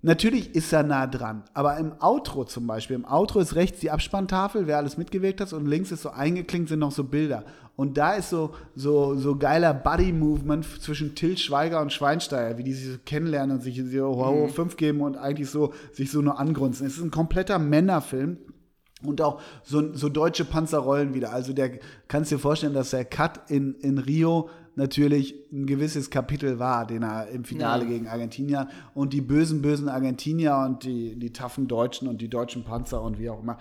Natürlich 0.01 0.55
ist 0.55 0.73
er 0.73 0.85
nah 0.85 1.09
dran, 1.09 1.43
aber 1.55 1.77
im 1.79 1.93
Outro 2.01 2.45
zum 2.45 2.69
Beispiel, 2.69 2.95
im 2.95 3.05
Outro 3.05 3.41
ist 3.41 3.57
rechts 3.57 3.81
die 3.81 3.91
Abspanntafel, 3.91 4.69
wer 4.69 4.77
alles 4.77 4.97
mitgewirkt 4.97 5.41
hat, 5.41 5.53
und 5.53 5.67
links 5.67 5.91
ist 5.91 6.03
so 6.03 6.11
eingeklinkt, 6.11 6.69
sind 6.69 6.79
noch 6.79 6.93
so 6.93 7.03
Bilder. 7.03 7.45
Und 7.75 7.97
da 7.97 8.15
ist 8.15 8.31
so, 8.31 8.55
so, 8.75 9.15
so 9.17 9.37
geiler 9.37 9.73
Buddy-Movement 9.73 10.65
zwischen 10.83 11.15
Till 11.15 11.39
Schweiger 11.39 11.81
und 11.81 11.93
Schweinsteiger, 11.93 12.59
wie 12.59 12.65
die 12.65 12.73
sich 12.73 12.93
so 12.93 12.99
kennenlernen 13.05 13.57
und 13.57 13.63
sich 13.63 13.77
so 13.77 14.17
wow, 14.17 14.53
fünf 14.53 14.77
geben 14.77 15.01
und 15.01 15.17
eigentlich 15.17 15.49
so 15.49 15.73
sich 15.93 16.11
so 16.11 16.21
nur 16.21 16.41
angrunzen. 16.41 16.89
Es 16.89 16.97
ist 16.97 17.05
ein 17.05 17.13
kompletter 17.13 17.61
Männerfilm. 17.61 18.39
Und 19.05 19.21
auch 19.21 19.41
so, 19.63 19.95
so 19.95 20.09
deutsche 20.09 20.45
Panzerrollen 20.45 21.15
wieder. 21.15 21.33
Also 21.33 21.53
der 21.53 21.79
kannst 22.09 22.33
dir 22.33 22.41
vorstellen, 22.41 22.75
dass 22.75 22.91
der 22.91 23.05
Cut 23.05 23.49
in, 23.49 23.75
in 23.75 23.99
Rio 23.99 24.51
natürlich 24.79 25.35
ein 25.53 25.67
gewisses 25.67 26.09
Kapitel 26.09 26.59
war, 26.59 26.87
den 26.87 27.03
er 27.03 27.29
im 27.29 27.45
Finale 27.45 27.85
ja. 27.85 27.91
gegen 27.91 28.09
Argentinien 28.09 28.69
und 28.95 29.13
die 29.13 29.21
bösen, 29.21 29.61
bösen 29.61 29.89
Argentinier 29.89 30.57
und 30.67 30.85
die, 30.85 31.19
die 31.19 31.33
taffen 31.33 31.69
Deutschen 31.69 32.09
und 32.09 32.23
die 32.23 32.31
deutschen 32.31 32.65
Panzer 32.65 33.03
und 33.03 33.19
wie 33.19 33.29
auch 33.29 33.43
immer. 33.43 33.59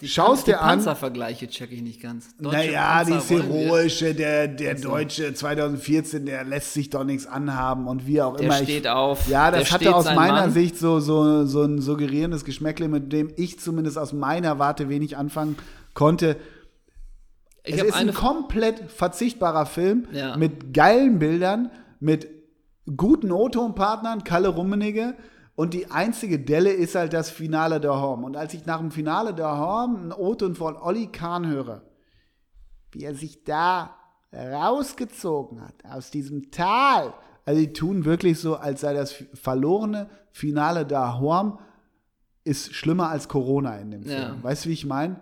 Die 0.00 0.08
Schaust 0.08 0.48
dir 0.48 0.60
an. 0.60 0.70
Panzervergleiche 0.70 1.46
check 1.46 1.70
ich 1.70 1.80
nicht 1.80 2.02
ganz. 2.02 2.36
Deutsche 2.36 2.56
naja, 2.56 3.04
die 3.04 3.12
heroische, 3.12 4.12
der, 4.12 4.48
der. 4.48 4.74
Deutsche 4.74 5.32
2014, 5.32 6.26
der 6.26 6.42
lässt 6.42 6.74
sich 6.74 6.90
doch 6.90 7.04
nichts 7.04 7.26
anhaben 7.26 7.86
und 7.86 8.04
wie 8.04 8.20
auch 8.20 8.36
der 8.36 8.46
immer. 8.46 8.58
Der 8.58 8.64
steht 8.64 8.88
auf. 8.88 9.28
Ja, 9.28 9.52
das 9.52 9.70
hatte 9.70 9.94
aus 9.94 10.06
meiner 10.06 10.42
Mann. 10.42 10.52
Sicht 10.52 10.76
so, 10.76 10.98
so, 10.98 11.46
so 11.46 11.62
ein 11.62 11.80
suggerierendes 11.80 12.44
Geschmäckle, 12.44 12.88
mit 12.88 13.12
dem 13.12 13.32
ich 13.36 13.60
zumindest 13.60 13.96
aus 13.96 14.12
meiner 14.12 14.58
Warte 14.58 14.88
wenig 14.88 15.16
anfangen 15.16 15.56
konnte. 15.94 16.36
Ich 17.64 17.76
es 17.76 17.82
ist 17.82 17.94
ein 17.94 18.12
komplett 18.12 18.90
verzichtbarer 18.90 19.66
Film 19.66 20.06
ja. 20.12 20.36
mit 20.36 20.74
geilen 20.74 21.18
Bildern, 21.18 21.70
mit 21.98 22.28
guten 22.96 23.32
O-Ton-Partnern, 23.32 24.22
Kalle 24.22 24.48
Rummenigge. 24.48 25.14
Und 25.56 25.72
die 25.72 25.90
einzige 25.90 26.38
Delle 26.38 26.70
ist 26.70 26.94
halt 26.94 27.12
das 27.12 27.30
Finale 27.30 27.80
der 27.80 28.00
Horm. 28.00 28.24
Und 28.24 28.36
als 28.36 28.52
ich 28.54 28.66
nach 28.66 28.80
dem 28.80 28.90
Finale 28.90 29.32
der 29.32 29.56
Horm 29.56 29.96
einen 29.96 30.12
O-Ton 30.12 30.56
von 30.56 30.76
Olli 30.76 31.06
Kahn 31.06 31.46
höre, 31.46 31.82
wie 32.92 33.04
er 33.04 33.14
sich 33.14 33.44
da 33.44 33.96
rausgezogen 34.32 35.62
hat 35.62 35.74
aus 35.88 36.10
diesem 36.10 36.50
Tal. 36.50 37.14
Also 37.46 37.60
die 37.60 37.72
tun 37.72 38.04
wirklich 38.04 38.40
so, 38.40 38.56
als 38.56 38.80
sei 38.80 38.94
das 38.94 39.14
verlorene 39.34 40.08
Finale 40.32 40.84
der 40.84 41.20
Horm 41.20 41.58
ist 42.42 42.74
schlimmer 42.74 43.08
als 43.08 43.28
Corona 43.28 43.76
in 43.78 43.90
dem 43.90 44.02
Film. 44.02 44.20
Ja. 44.20 44.42
Weißt 44.42 44.64
du, 44.64 44.68
wie 44.68 44.74
ich 44.74 44.86
meine? 44.86 45.20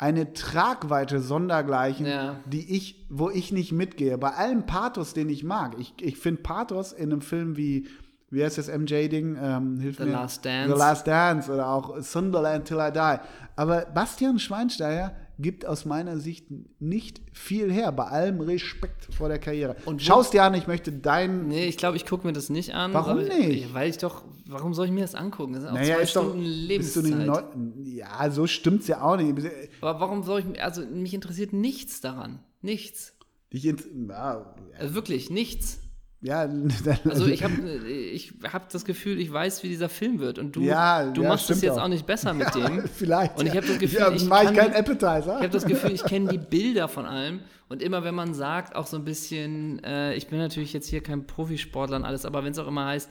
Eine 0.00 0.32
Tragweite 0.32 1.20
sondergleichen, 1.20 2.06
ja. 2.06 2.36
die 2.46 2.74
ich, 2.74 3.04
wo 3.10 3.28
ich 3.28 3.52
nicht 3.52 3.70
mitgehe. 3.70 4.16
Bei 4.16 4.30
allem 4.30 4.64
Pathos, 4.64 5.12
den 5.12 5.28
ich 5.28 5.44
mag. 5.44 5.76
Ich, 5.78 5.92
ich 6.00 6.16
finde 6.16 6.40
Pathos 6.40 6.92
in 6.92 7.12
einem 7.12 7.20
Film 7.20 7.58
wie, 7.58 7.86
wie 8.30 8.42
heißt 8.42 8.56
das 8.56 8.68
MJ-Ding? 8.68 9.36
Ähm, 9.38 9.78
hilf 9.78 9.98
The 9.98 10.04
mir. 10.04 10.12
Last 10.12 10.42
Dance. 10.46 10.72
The 10.72 10.78
Last 10.78 11.06
Dance 11.06 11.52
oder 11.52 11.68
auch 11.68 12.00
Sunderland 12.00 12.64
Till 12.64 12.78
I 12.78 12.90
Die. 12.90 13.18
Aber 13.56 13.82
Bastian 13.94 14.38
Schweinsteiger 14.38 15.14
gibt 15.40 15.66
aus 15.66 15.84
meiner 15.84 16.18
Sicht 16.18 16.46
nicht 16.78 17.20
viel 17.32 17.72
her, 17.72 17.92
bei 17.92 18.04
allem 18.04 18.40
Respekt 18.40 19.12
vor 19.14 19.28
der 19.28 19.38
Karriere. 19.38 19.76
Und 19.84 20.02
Schaust 20.02 20.32
dir 20.32 20.44
an, 20.44 20.54
ich 20.54 20.66
möchte 20.66 20.92
dein. 20.92 21.48
Nee, 21.48 21.66
ich 21.66 21.76
glaube, 21.76 21.96
ich 21.96 22.06
gucke 22.06 22.26
mir 22.26 22.32
das 22.32 22.50
nicht 22.50 22.74
an. 22.74 22.92
Warum 22.92 23.24
nicht? 23.24 23.72
Weil 23.74 23.90
ich 23.90 23.98
doch, 23.98 24.24
warum 24.46 24.74
soll 24.74 24.86
ich 24.86 24.92
mir 24.92 25.02
das 25.02 25.14
angucken? 25.14 25.52
Das 25.52 25.62
sind 25.62 25.70
auch 25.72 25.74
naja, 25.74 25.96
zwei 25.96 26.06
Stunden 26.06 26.42
Lebenszeit. 26.42 27.44
ja, 27.84 28.30
so 28.30 28.46
stimmt's 28.46 28.86
ja 28.86 29.02
auch 29.02 29.16
nicht. 29.16 29.50
Aber 29.80 30.00
warum 30.00 30.22
soll 30.22 30.40
ich, 30.40 30.62
also 30.62 30.84
mich 30.84 31.14
interessiert 31.14 31.52
nichts 31.52 32.00
daran. 32.00 32.40
Nichts. 32.62 33.14
Dich 33.52 33.66
in, 33.66 34.08
ja, 34.08 34.54
also 34.78 34.94
wirklich, 34.94 35.30
nichts. 35.30 35.80
Ja, 36.22 36.46
also 37.08 37.26
ich 37.26 37.42
habe 37.42 37.54
ich 37.86 38.34
hab 38.52 38.68
das 38.68 38.84
Gefühl, 38.84 39.18
ich 39.18 39.32
weiß, 39.32 39.62
wie 39.62 39.68
dieser 39.68 39.88
Film 39.88 40.18
wird 40.18 40.38
und 40.38 40.54
du, 40.54 40.60
ja, 40.60 41.10
du 41.10 41.22
ja, 41.22 41.30
machst 41.30 41.48
es 41.48 41.62
jetzt 41.62 41.78
auch. 41.78 41.84
auch. 41.84 41.88
nicht 41.88 42.06
besser 42.06 42.34
mit 42.34 42.54
ja, 42.54 42.68
dem. 42.68 42.86
Vielleicht. 42.86 43.38
Und 43.38 43.46
ich 43.46 43.56
habe 43.56 43.66
das 43.66 43.78
Gefühl, 43.78 44.12
ich, 44.14 44.26
mach 44.26 44.42
ich 44.42 44.56
keinen 44.56 44.74
Appetizer. 44.74 45.36
Ich 45.36 45.42
habe 45.42 45.48
das 45.48 45.64
Gefühl, 45.64 45.92
ich 45.92 46.04
kenne 46.04 46.28
die 46.28 46.38
Bilder 46.50 46.88
von 46.88 47.06
allem 47.06 47.40
und 47.68 47.82
immer 47.82 48.04
wenn 48.04 48.14
man 48.14 48.34
sagt, 48.34 48.76
auch 48.76 48.86
so 48.86 48.98
ein 48.98 49.04
bisschen, 49.04 49.82
äh, 49.82 50.14
ich 50.14 50.28
bin 50.28 50.38
natürlich 50.38 50.74
jetzt 50.74 50.88
hier 50.88 51.02
kein 51.02 51.26
Profisportler 51.26 51.96
und 51.96 52.04
alles, 52.04 52.26
aber 52.26 52.44
wenn 52.44 52.52
es 52.52 52.58
auch 52.58 52.68
immer 52.68 52.84
heißt, 52.86 53.10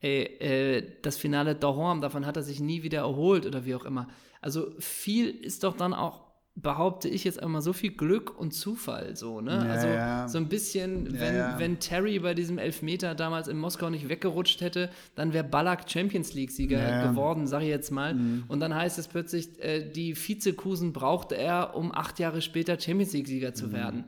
ey, 0.00 0.22
äh, 0.22 0.92
das 1.02 1.18
Finale 1.18 1.54
Dahorm, 1.54 2.00
davon 2.00 2.24
hat 2.24 2.38
er 2.38 2.42
sich 2.42 2.60
nie 2.60 2.82
wieder 2.82 3.00
erholt 3.00 3.44
oder 3.44 3.66
wie 3.66 3.74
auch 3.74 3.84
immer. 3.84 4.08
Also 4.40 4.70
viel 4.78 5.28
ist 5.28 5.62
doch 5.62 5.76
dann 5.76 5.92
auch 5.92 6.25
behaupte 6.56 7.08
ich 7.08 7.22
jetzt 7.24 7.42
einmal 7.42 7.60
so 7.60 7.74
viel 7.74 7.92
Glück 7.92 8.36
und 8.38 8.52
Zufall 8.52 9.14
so, 9.14 9.42
ne? 9.42 9.52
Ja, 9.52 9.72
also 9.72 9.86
ja. 9.86 10.28
so 10.28 10.38
ein 10.38 10.48
bisschen, 10.48 11.20
wenn, 11.20 11.36
ja, 11.36 11.58
wenn 11.58 11.78
Terry 11.78 12.18
bei 12.18 12.32
diesem 12.32 12.56
Elfmeter 12.56 13.14
damals 13.14 13.46
in 13.46 13.58
Moskau 13.58 13.90
nicht 13.90 14.08
weggerutscht 14.08 14.62
hätte, 14.62 14.88
dann 15.14 15.34
wäre 15.34 15.44
Ballack 15.44 15.88
Champions 15.88 16.32
League-Sieger 16.32 17.08
geworden, 17.08 17.46
sag 17.46 17.60
ich 17.60 17.68
jetzt 17.68 17.90
mal. 17.90 18.14
Mhm. 18.14 18.44
Und 18.48 18.60
dann 18.60 18.74
heißt 18.74 18.98
es 18.98 19.06
plötzlich, 19.06 19.62
äh, 19.62 19.86
die 19.86 20.16
Vizekusen 20.16 20.94
brauchte 20.94 21.36
er, 21.36 21.76
um 21.76 21.94
acht 21.94 22.18
Jahre 22.18 22.40
später 22.40 22.80
Champions 22.80 23.12
League-Sieger 23.12 23.52
zu 23.52 23.68
mhm. 23.68 23.72
werden. 23.72 24.04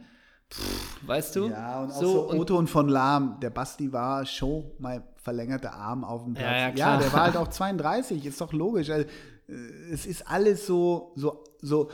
Pff, 0.50 1.06
weißt 1.06 1.36
du? 1.36 1.48
Ja, 1.48 1.82
und 1.82 1.90
auch 1.90 2.00
so, 2.00 2.30
so 2.30 2.40
Otto 2.40 2.56
und 2.56 2.70
von 2.70 2.88
Lahm, 2.88 3.38
der 3.40 3.50
Basti 3.50 3.92
war 3.92 4.24
schon 4.24 4.70
mal 4.78 5.02
verlängerter 5.16 5.74
Arm 5.74 6.02
auf 6.02 6.24
dem 6.24 6.32
Platz. 6.32 6.78
Ja, 6.78 6.94
ja, 6.94 6.98
der 6.98 7.12
war 7.12 7.24
halt 7.24 7.36
auch 7.36 7.48
32, 7.48 8.24
ist 8.24 8.40
doch 8.40 8.54
logisch. 8.54 8.88
Also, 8.88 9.06
äh, 9.48 9.52
es 9.92 10.06
ist 10.06 10.26
alles 10.26 10.66
so, 10.66 11.12
so, 11.14 11.44
so 11.60 11.90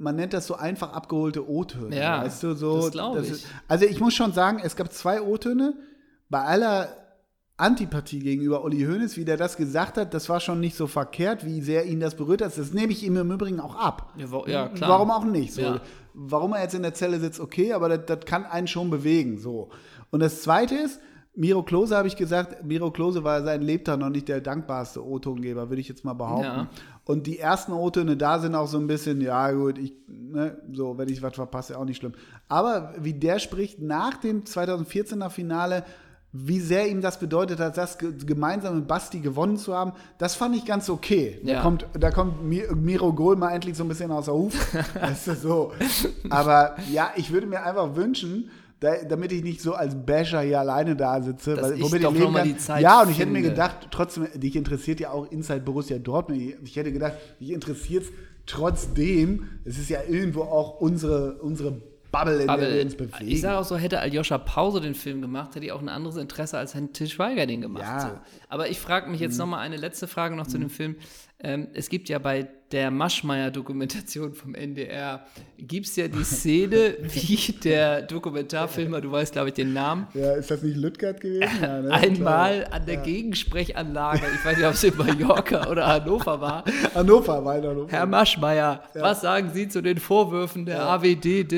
man 0.00 0.16
nennt 0.16 0.32
das 0.32 0.46
so 0.46 0.54
einfach 0.54 0.92
abgeholte 0.92 1.48
O-Töne. 1.48 1.96
Ja, 1.96 2.24
weißt 2.24 2.42
du, 2.42 2.54
so, 2.54 2.76
das 2.76 2.90
glaube 2.90 3.20
ich. 3.20 3.30
Ist, 3.30 3.46
also 3.68 3.84
ich 3.84 4.00
muss 4.00 4.14
schon 4.14 4.32
sagen, 4.32 4.60
es 4.62 4.74
gab 4.74 4.92
zwei 4.92 5.20
O-Töne. 5.20 5.74
Bei 6.30 6.42
aller 6.42 6.96
Antipathie 7.58 8.20
gegenüber 8.20 8.64
Uli 8.64 8.82
Hoeneß, 8.84 9.18
wie 9.18 9.26
der 9.26 9.36
das 9.36 9.58
gesagt 9.58 9.98
hat, 9.98 10.14
das 10.14 10.28
war 10.30 10.40
schon 10.40 10.58
nicht 10.58 10.74
so 10.74 10.86
verkehrt, 10.86 11.44
wie 11.44 11.60
sehr 11.60 11.84
ihn 11.84 12.00
das 12.00 12.14
berührt 12.14 12.40
hat. 12.40 12.56
Das 12.56 12.72
nehme 12.72 12.92
ich 12.92 13.04
ihm 13.04 13.16
im 13.18 13.30
Übrigen 13.30 13.60
auch 13.60 13.76
ab. 13.76 14.14
Ja, 14.16 14.30
wo, 14.30 14.46
ja 14.46 14.68
klar. 14.68 14.90
Warum 14.90 15.10
auch 15.10 15.24
nicht? 15.24 15.52
So. 15.52 15.60
Ja. 15.60 15.80
Warum 16.14 16.54
er 16.54 16.62
jetzt 16.62 16.74
in 16.74 16.82
der 16.82 16.94
Zelle 16.94 17.20
sitzt, 17.20 17.38
okay, 17.38 17.74
aber 17.74 17.90
das, 17.90 18.06
das 18.06 18.24
kann 18.24 18.46
einen 18.46 18.68
schon 18.68 18.88
bewegen. 18.88 19.38
So. 19.38 19.68
Und 20.10 20.20
das 20.20 20.40
Zweite 20.40 20.76
ist, 20.76 20.98
Miro 21.40 21.62
Klose 21.62 21.96
habe 21.96 22.06
ich 22.06 22.16
gesagt, 22.16 22.66
Miro 22.66 22.90
Klose 22.90 23.24
war 23.24 23.42
sein 23.42 23.62
Lebtag 23.62 23.98
noch 23.98 24.10
nicht 24.10 24.28
der 24.28 24.42
dankbarste 24.42 25.02
O-Tongeber, 25.02 25.70
würde 25.70 25.80
ich 25.80 25.88
jetzt 25.88 26.04
mal 26.04 26.12
behaupten. 26.12 26.44
Ja. 26.44 26.68
Und 27.06 27.26
die 27.26 27.38
ersten 27.38 27.72
O-Töne 27.72 28.18
da 28.18 28.40
sind 28.40 28.54
auch 28.54 28.66
so 28.66 28.76
ein 28.76 28.86
bisschen, 28.86 29.22
ja 29.22 29.50
gut, 29.52 29.78
ich, 29.78 29.94
ne, 30.06 30.58
so, 30.70 30.98
wenn 30.98 31.08
ich 31.08 31.22
was 31.22 31.34
verpasse, 31.34 31.78
auch 31.78 31.86
nicht 31.86 31.96
schlimm. 31.96 32.12
Aber 32.48 32.92
wie 32.98 33.14
der 33.14 33.38
spricht 33.38 33.80
nach 33.80 34.18
dem 34.18 34.44
2014er 34.44 35.30
Finale, 35.30 35.84
wie 36.30 36.60
sehr 36.60 36.88
ihm 36.90 37.00
das 37.00 37.18
bedeutet 37.18 37.58
hat, 37.58 37.78
das 37.78 37.96
gemeinsam 37.96 38.76
mit 38.76 38.86
Basti 38.86 39.20
gewonnen 39.20 39.56
zu 39.56 39.74
haben, 39.74 39.92
das 40.18 40.34
fand 40.34 40.54
ich 40.54 40.66
ganz 40.66 40.90
okay. 40.90 41.40
Ja. 41.42 41.54
Da 41.54 41.62
kommt, 41.62 41.86
da 41.98 42.10
kommt 42.10 42.44
Miro 42.44 43.14
Gohl 43.14 43.36
mal 43.36 43.52
endlich 43.52 43.78
so 43.78 43.84
ein 43.84 43.88
bisschen 43.88 44.12
aus 44.12 44.26
der 44.26 44.34
Huf. 44.34 44.76
das 44.94 45.26
ist 45.26 45.40
so. 45.40 45.72
Aber 46.28 46.76
ja, 46.92 47.12
ich 47.16 47.32
würde 47.32 47.46
mir 47.46 47.62
einfach 47.64 47.96
wünschen, 47.96 48.50
da, 48.80 49.04
damit 49.04 49.30
ich 49.30 49.44
nicht 49.44 49.60
so 49.60 49.74
als 49.74 49.94
Basher 49.94 50.40
hier 50.40 50.58
alleine 50.58 50.96
da 50.96 51.22
sitze. 51.22 51.54
Dass 51.54 51.70
weil, 51.70 51.80
womit 51.80 52.02
ich, 52.02 52.08
ich 52.08 52.18
leben 52.18 52.34
kann. 52.34 52.48
Die 52.48 52.56
Zeit 52.56 52.82
ja, 52.82 53.02
und 53.02 53.10
ich 53.10 53.18
hätte 53.18 53.30
mir 53.30 53.42
gedacht, 53.42 53.88
trotzdem, 53.90 54.28
dich 54.34 54.56
interessiert 54.56 55.00
ja 55.00 55.10
auch 55.10 55.30
Inside 55.30 55.60
Borussia 55.60 55.98
Dortmund. 55.98 56.40
Ich 56.64 56.76
hätte 56.76 56.90
gedacht, 56.90 57.14
dich 57.38 57.50
interessiert 57.50 58.04
es 58.04 58.12
trotzdem. 58.46 59.48
Es 59.64 59.78
ist 59.78 59.90
ja 59.90 60.00
irgendwo 60.08 60.42
auch 60.42 60.80
unsere, 60.80 61.34
unsere 61.42 61.82
Bubble, 62.10 62.40
in 62.40 62.46
Bubble. 62.46 62.66
der 62.66 62.74
wir 62.76 62.82
uns 62.82 62.96
bewegen. 62.96 63.28
Ich 63.28 63.40
sage 63.42 63.58
auch 63.58 63.64
so, 63.64 63.76
hätte 63.76 64.00
Aljoscha 64.00 64.38
Pause 64.38 64.80
den 64.80 64.94
Film 64.94 65.20
gemacht, 65.20 65.54
hätte 65.54 65.66
ich 65.66 65.72
auch 65.72 65.80
ein 65.80 65.88
anderes 65.88 66.16
Interesse 66.16 66.58
als 66.58 66.74
Herrn 66.74 66.92
Til 66.92 67.08
Schweiger 67.08 67.46
den 67.46 67.60
gemacht. 67.60 67.84
Ja. 67.84 68.00
So. 68.00 68.08
Aber 68.48 68.68
ich 68.68 68.80
frage 68.80 69.10
mich 69.10 69.20
jetzt 69.20 69.34
mhm. 69.34 69.38
noch 69.40 69.46
mal 69.46 69.58
eine 69.58 69.76
letzte 69.76 70.08
Frage 70.08 70.34
noch 70.36 70.46
mhm. 70.46 70.50
zu 70.50 70.58
dem 70.58 70.70
Film. 70.70 70.96
Ähm, 71.42 71.68
es 71.72 71.88
gibt 71.88 72.08
ja 72.08 72.18
bei 72.18 72.48
der 72.70 72.90
Maschmeyer-Dokumentation 72.90 74.34
vom 74.34 74.54
NDR, 74.54 75.26
gibt 75.58 75.86
es 75.86 75.96
ja 75.96 76.06
die 76.06 76.22
Szene, 76.22 76.96
wie 77.02 77.52
der 77.64 78.02
Dokumentarfilmer, 78.02 79.00
du 79.00 79.10
weißt, 79.10 79.32
glaube 79.32 79.48
ich, 79.48 79.54
den 79.54 79.72
Namen. 79.72 80.06
Ja, 80.14 80.34
ist 80.34 80.50
das 80.50 80.62
nicht 80.62 80.76
Lüttgert 80.76 81.20
gewesen? 81.20 81.50
Ja, 81.60 81.80
ne? 81.80 81.90
Einmal 81.90 82.66
an 82.70 82.86
der 82.86 82.96
ja. 82.96 83.02
Gegensprechanlage, 83.02 84.22
ich 84.34 84.44
weiß 84.44 84.56
nicht, 84.56 84.66
ob 84.66 84.74
es 84.74 84.84
in 84.84 84.96
Mallorca 84.96 85.66
oder 85.70 85.86
Hannover 85.86 86.40
war. 86.40 86.64
Hannover 86.94 87.44
war 87.44 87.58
in 87.58 87.64
Hannover. 87.64 87.90
Herr 87.90 88.06
Maschmeyer, 88.06 88.84
ja. 88.94 89.02
was 89.02 89.22
sagen 89.22 89.50
Sie 89.52 89.68
zu 89.68 89.82
den 89.82 89.98
Vorwürfen 89.98 90.66
der 90.66 90.82
AWD? 90.82 91.48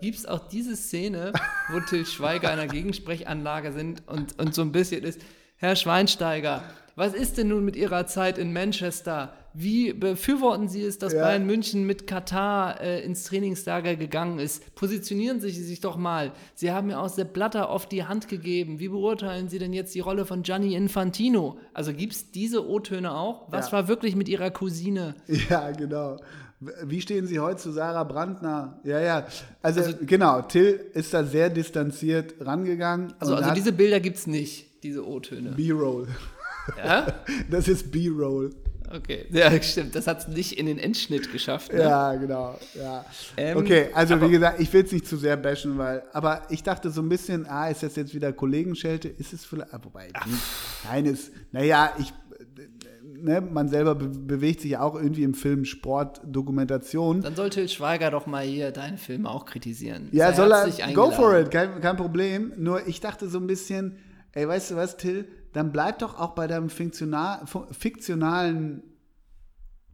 Gibt 0.00 0.18
es 0.18 0.26
auch 0.26 0.48
diese 0.48 0.76
Szene, 0.76 1.32
wo 1.70 1.80
Till 1.80 2.04
Schweiger 2.04 2.50
an 2.50 2.58
der 2.58 2.68
Gegensprechanlage 2.68 3.72
sind 3.72 4.02
und, 4.06 4.38
und 4.38 4.54
so 4.54 4.62
ein 4.62 4.72
bisschen 4.72 5.02
ist, 5.04 5.20
Herr 5.58 5.76
Schweinsteiger, 5.76 6.62
was 6.96 7.12
ist 7.12 7.36
denn 7.36 7.48
nun 7.48 7.62
mit 7.62 7.76
Ihrer 7.76 8.06
Zeit 8.06 8.38
in 8.38 8.54
Manchester? 8.54 9.34
Wie 9.52 9.92
befürworten 9.92 10.68
Sie 10.68 10.82
es, 10.82 10.98
dass 10.98 11.12
ja. 11.12 11.22
Bayern 11.22 11.44
München 11.44 11.86
mit 11.86 12.06
Katar 12.06 12.80
äh, 12.80 13.04
ins 13.04 13.24
Trainingslager 13.24 13.96
gegangen 13.96 14.38
ist? 14.38 14.74
Positionieren 14.74 15.40
Sie 15.40 15.50
sich 15.50 15.80
doch 15.80 15.98
mal. 15.98 16.32
Sie 16.54 16.72
haben 16.72 16.88
ja 16.88 16.98
auch 16.98 17.10
Sepp 17.10 17.34
Blatter 17.34 17.68
oft 17.68 17.92
die 17.92 18.04
Hand 18.04 18.28
gegeben. 18.28 18.80
Wie 18.80 18.88
beurteilen 18.88 19.50
Sie 19.50 19.58
denn 19.58 19.74
jetzt 19.74 19.94
die 19.94 20.00
Rolle 20.00 20.24
von 20.24 20.42
Gianni 20.42 20.74
Infantino? 20.74 21.58
Also 21.74 21.92
gibt 21.92 22.14
es 22.14 22.30
diese 22.30 22.66
O-Töne 22.66 23.14
auch? 23.14 23.52
Was 23.52 23.66
ja. 23.66 23.72
war 23.72 23.88
wirklich 23.88 24.16
mit 24.16 24.28
Ihrer 24.28 24.50
Cousine? 24.50 25.14
Ja, 25.50 25.70
genau. 25.72 26.16
Wie 26.60 27.02
stehen 27.02 27.26
Sie 27.26 27.38
heute 27.38 27.60
zu 27.60 27.72
Sarah 27.72 28.04
Brandner? 28.04 28.80
Ja, 28.84 29.00
ja. 29.00 29.26
Also, 29.60 29.82
also 29.82 29.98
genau, 30.00 30.40
Till 30.42 30.80
ist 30.94 31.12
da 31.12 31.24
sehr 31.24 31.50
distanziert 31.50 32.34
rangegangen. 32.40 33.12
Also, 33.18 33.34
also 33.34 33.52
diese 33.52 33.72
Bilder 33.72 34.00
gibt 34.00 34.16
es 34.16 34.26
nicht, 34.26 34.82
diese 34.82 35.06
O-Töne. 35.06 35.50
B-Roll. 35.50 36.08
Ja? 36.76 37.06
Das 37.50 37.68
ist 37.68 37.90
B-Roll. 37.90 38.50
Okay, 38.94 39.26
ja, 39.30 39.60
stimmt. 39.62 39.94
Das 39.94 40.06
hat 40.06 40.20
es 40.20 40.28
nicht 40.28 40.58
in 40.58 40.66
den 40.66 40.78
Endschnitt 40.78 41.32
geschafft. 41.32 41.72
Ne? 41.72 41.80
Ja, 41.80 42.14
genau. 42.14 42.58
Ja. 42.74 43.04
Ähm, 43.36 43.56
okay, 43.58 43.88
also 43.92 44.20
wie 44.20 44.30
gesagt, 44.30 44.60
ich 44.60 44.72
will 44.72 44.84
es 44.84 44.92
nicht 44.92 45.06
zu 45.06 45.16
sehr 45.16 45.36
bashen, 45.36 45.76
weil, 45.78 46.02
aber 46.12 46.42
ich 46.50 46.62
dachte 46.62 46.90
so 46.90 47.02
ein 47.02 47.08
bisschen, 47.08 47.46
ah, 47.46 47.68
ist 47.68 47.82
das 47.82 47.96
jetzt 47.96 48.14
wieder 48.14 48.32
Kollegenschelte? 48.32 49.08
Ist 49.08 49.32
es 49.32 49.44
vielleicht, 49.44 49.74
ah, 49.74 49.80
wobei, 49.82 50.08
nein, 50.84 51.06
ist, 51.06 51.32
naja, 51.50 51.94
ich, 51.98 52.12
ne, 53.20 53.40
man 53.40 53.68
selber 53.68 53.94
be 53.94 54.06
bewegt 54.08 54.60
sich 54.60 54.72
ja 54.72 54.80
auch 54.82 54.94
irgendwie 54.94 55.24
im 55.24 55.34
Film 55.34 55.64
Sport, 55.64 56.20
Dokumentation. 56.24 57.22
Dann 57.22 57.34
soll 57.34 57.50
Til 57.50 57.68
Schweiger 57.68 58.10
doch 58.10 58.26
mal 58.26 58.44
hier 58.44 58.70
deine 58.70 58.98
Filme 58.98 59.30
auch 59.30 59.46
kritisieren. 59.46 60.08
Ja, 60.12 60.32
Sei 60.32 60.36
soll 60.36 60.52
er, 60.52 60.92
go 60.92 61.10
for 61.10 61.38
it, 61.38 61.50
kein, 61.50 61.80
kein 61.80 61.96
Problem. 61.96 62.52
Nur 62.56 62.86
ich 62.86 63.00
dachte 63.00 63.28
so 63.28 63.38
ein 63.38 63.46
bisschen, 63.48 63.98
ey, 64.32 64.46
weißt 64.46 64.70
du 64.70 64.76
was, 64.76 64.96
Till, 64.96 65.26
dann 65.56 65.72
bleib 65.72 66.00
doch 66.00 66.18
auch 66.20 66.34
bei 66.34 66.46
deinem 66.46 66.68
fiktional, 66.68 67.46
fu- 67.46 67.66
fiktionalen 67.72 68.82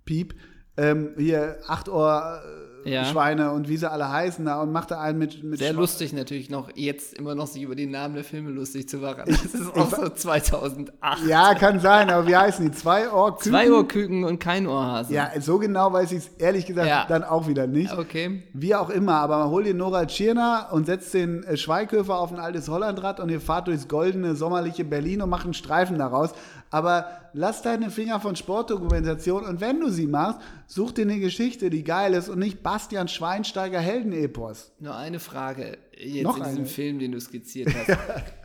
Piep, 0.05 0.35
ähm, 0.77 1.15
hier 1.17 1.61
acht 1.69 1.89
Ohr 1.89 2.43
äh, 2.45 2.62
Ja. 2.85 3.05
Schweine 3.05 3.53
und 3.53 3.69
wie 3.69 3.77
sie 3.77 3.91
alle 3.91 4.11
heißen 4.11 4.45
da 4.45 4.61
und 4.61 4.73
mach 4.73 4.87
da 4.87 5.01
einen 5.01 5.19
mit, 5.19 5.43
mit 5.45 5.59
Sehr 5.59 5.73
Schwa- 5.73 5.77
lustig 5.77 6.13
natürlich 6.13 6.51
noch, 6.51 6.69
jetzt 6.75 7.15
immer 7.15 7.35
noch 7.35 7.47
sich 7.47 7.63
über 7.63 7.75
die 7.75 7.87
Namen 7.87 8.15
der 8.15 8.25
Filme 8.25 8.51
lustig 8.51 8.89
zu 8.89 8.99
machen. 8.99 9.23
Das 9.27 9.45
ist 9.45 9.75
auch 9.77 9.91
so 9.91 10.09
2008. 10.09 11.27
Ja, 11.27 11.55
kann 11.55 11.81
sein, 11.81 12.11
aber 12.11 12.27
wie 12.27 12.37
heißen 12.37 12.65
die? 12.65 12.73
Zwei 12.73 13.11
Ohr 13.11 13.37
Küken? 13.37 13.53
Zwei 13.53 13.73
Ohrküken 13.73 14.25
und 14.25 14.39
kein 14.39 14.67
Ohrhase. 14.67 15.13
Ja, 15.15 15.31
so 15.41 15.59
genau 15.59 15.93
weiß 15.93 16.13
ich 16.13 16.19
es 16.19 16.29
ehrlich 16.39 16.67
gesagt 16.67 16.89
Ja. 16.89 17.07
dann 17.09 17.25
auch 17.25 17.47
wieder 17.49 17.67
nicht. 17.67 17.97
Okay. 17.97 18.43
Wie 18.53 18.75
auch 18.75 18.91
immer, 18.91 19.15
aber 19.15 19.51
hol 19.51 19.65
dir 19.65 19.75
Nora 19.75 20.07
Tschirner 20.07 20.69
und 20.73 20.87
setz 20.87 21.11
den 21.13 21.45
äh, 21.45 21.57
Schweighöfer 21.57 22.19
auf 22.19 22.33
ein 22.33 22.39
altes 22.39 22.69
Hollandrad 22.69 23.21
und 23.21 23.29
ihr 23.29 23.41
fahrt 23.41 23.69
durchs 23.69 23.89
goldene, 23.89 24.35
sommerliche 24.35 24.85
Berlin 24.85 25.23
und 25.23 25.31
macht 25.31 25.45
einen 25.45 25.55
Streifen 25.55 25.99
daraus. 25.99 26.31
Aber 26.73 27.07
lass 27.35 27.61
deine 27.61 27.91
Finger 27.91 28.19
von 28.19 28.35
Sportdokumentation 28.35 29.45
und 29.45 29.61
wenn 29.61 29.79
du 29.79 29.91
sie 29.91 30.07
machst, 30.07 30.41
such 30.67 30.93
dir 30.93 31.03
eine 31.03 31.21
Geschichte, 31.21 31.69
die 31.69 31.85
geil 31.85 32.15
ist 32.15 32.31
und 32.31 32.39
nicht 32.39 32.63
Bastian 32.63 33.09
Schweinsteiger 33.09 33.79
Heldenepos. 33.79 34.73
Nur 34.81 34.97
eine 34.97 35.21
Frage 35.21 35.77
jetzt 35.95 36.25
Noch 36.25 36.39
in 36.39 36.45
diesem 36.45 36.59
eine? 36.61 36.67
Film, 36.67 36.99
den 36.99 37.13
du 37.13 37.21
skizziert 37.21 37.69
hast. 37.89 37.99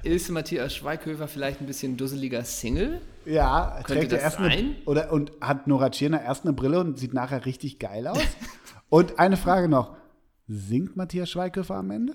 ist 0.03 0.29
Matthias 0.29 0.75
Schweighöfer 0.75 1.29
vielleicht 1.29 1.61
ein 1.61 1.67
bisschen 1.67 1.95
dusseliger 1.95 2.43
Single? 2.43 2.99
Ja, 3.25 3.79
Könnte 3.85 4.01
trägt 4.01 4.11
er 4.11 4.19
erst 4.19 4.37
sein? 4.37 4.51
eine, 4.51 4.75
oder 4.85 5.11
und 5.13 5.31
hat 5.39 5.67
Nora 5.67 5.89
Tschirner 5.89 6.21
erst 6.21 6.43
eine 6.43 6.51
Brille 6.53 6.81
und 6.81 6.99
sieht 6.99 7.13
nachher 7.13 7.45
richtig 7.45 7.79
geil 7.79 8.07
aus. 8.07 8.19
und 8.89 9.19
eine 9.19 9.37
Frage 9.37 9.69
noch: 9.69 9.95
Singt 10.47 10.97
Matthias 10.97 11.29
Schweighöfer 11.29 11.75
am 11.75 11.91
Ende? 11.91 12.13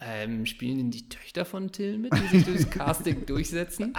Ähm, 0.00 0.44
spielen 0.44 0.76
denn 0.78 0.90
die 0.90 1.08
Töchter 1.08 1.44
von 1.46 1.72
Till 1.72 1.98
mit, 1.98 2.12
die 2.14 2.36
sich 2.36 2.44
durchs 2.44 2.70
Casting 2.70 3.24
durchsetzen? 3.24 3.94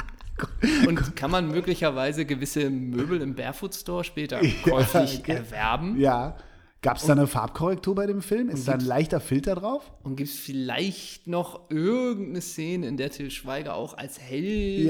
Und 0.88 1.16
kann 1.16 1.32
man 1.32 1.50
möglicherweise 1.50 2.26
gewisse 2.26 2.70
Möbel 2.70 3.22
im 3.22 3.36
Barefoot 3.36 3.74
Store 3.76 4.04
später 4.04 4.40
käuflich 4.64 5.20
okay. 5.20 5.34
erwerben? 5.34 6.00
Ja. 6.00 6.38
Gab 6.84 6.98
es 6.98 7.06
da 7.08 7.14
eine 7.14 7.26
Farbkorrektur 7.26 7.96
bei 7.96 8.06
dem 8.06 8.22
Film? 8.22 8.50
Ist 8.50 8.68
da 8.68 8.74
ein 8.74 8.82
leichter 8.82 9.20
Filter 9.20 9.56
drauf? 9.56 9.92
Und 10.04 10.16
gibt 10.16 10.30
es 10.30 10.36
vielleicht 10.36 11.26
noch 11.26 11.72
irgendeine 11.72 12.40
Szene, 12.40 12.88
in 12.88 12.98
der 12.98 13.10
Till 13.10 13.32
Schweiger 13.32 13.74
auch 13.74 13.98
als 13.98 14.20
Held 14.22 14.88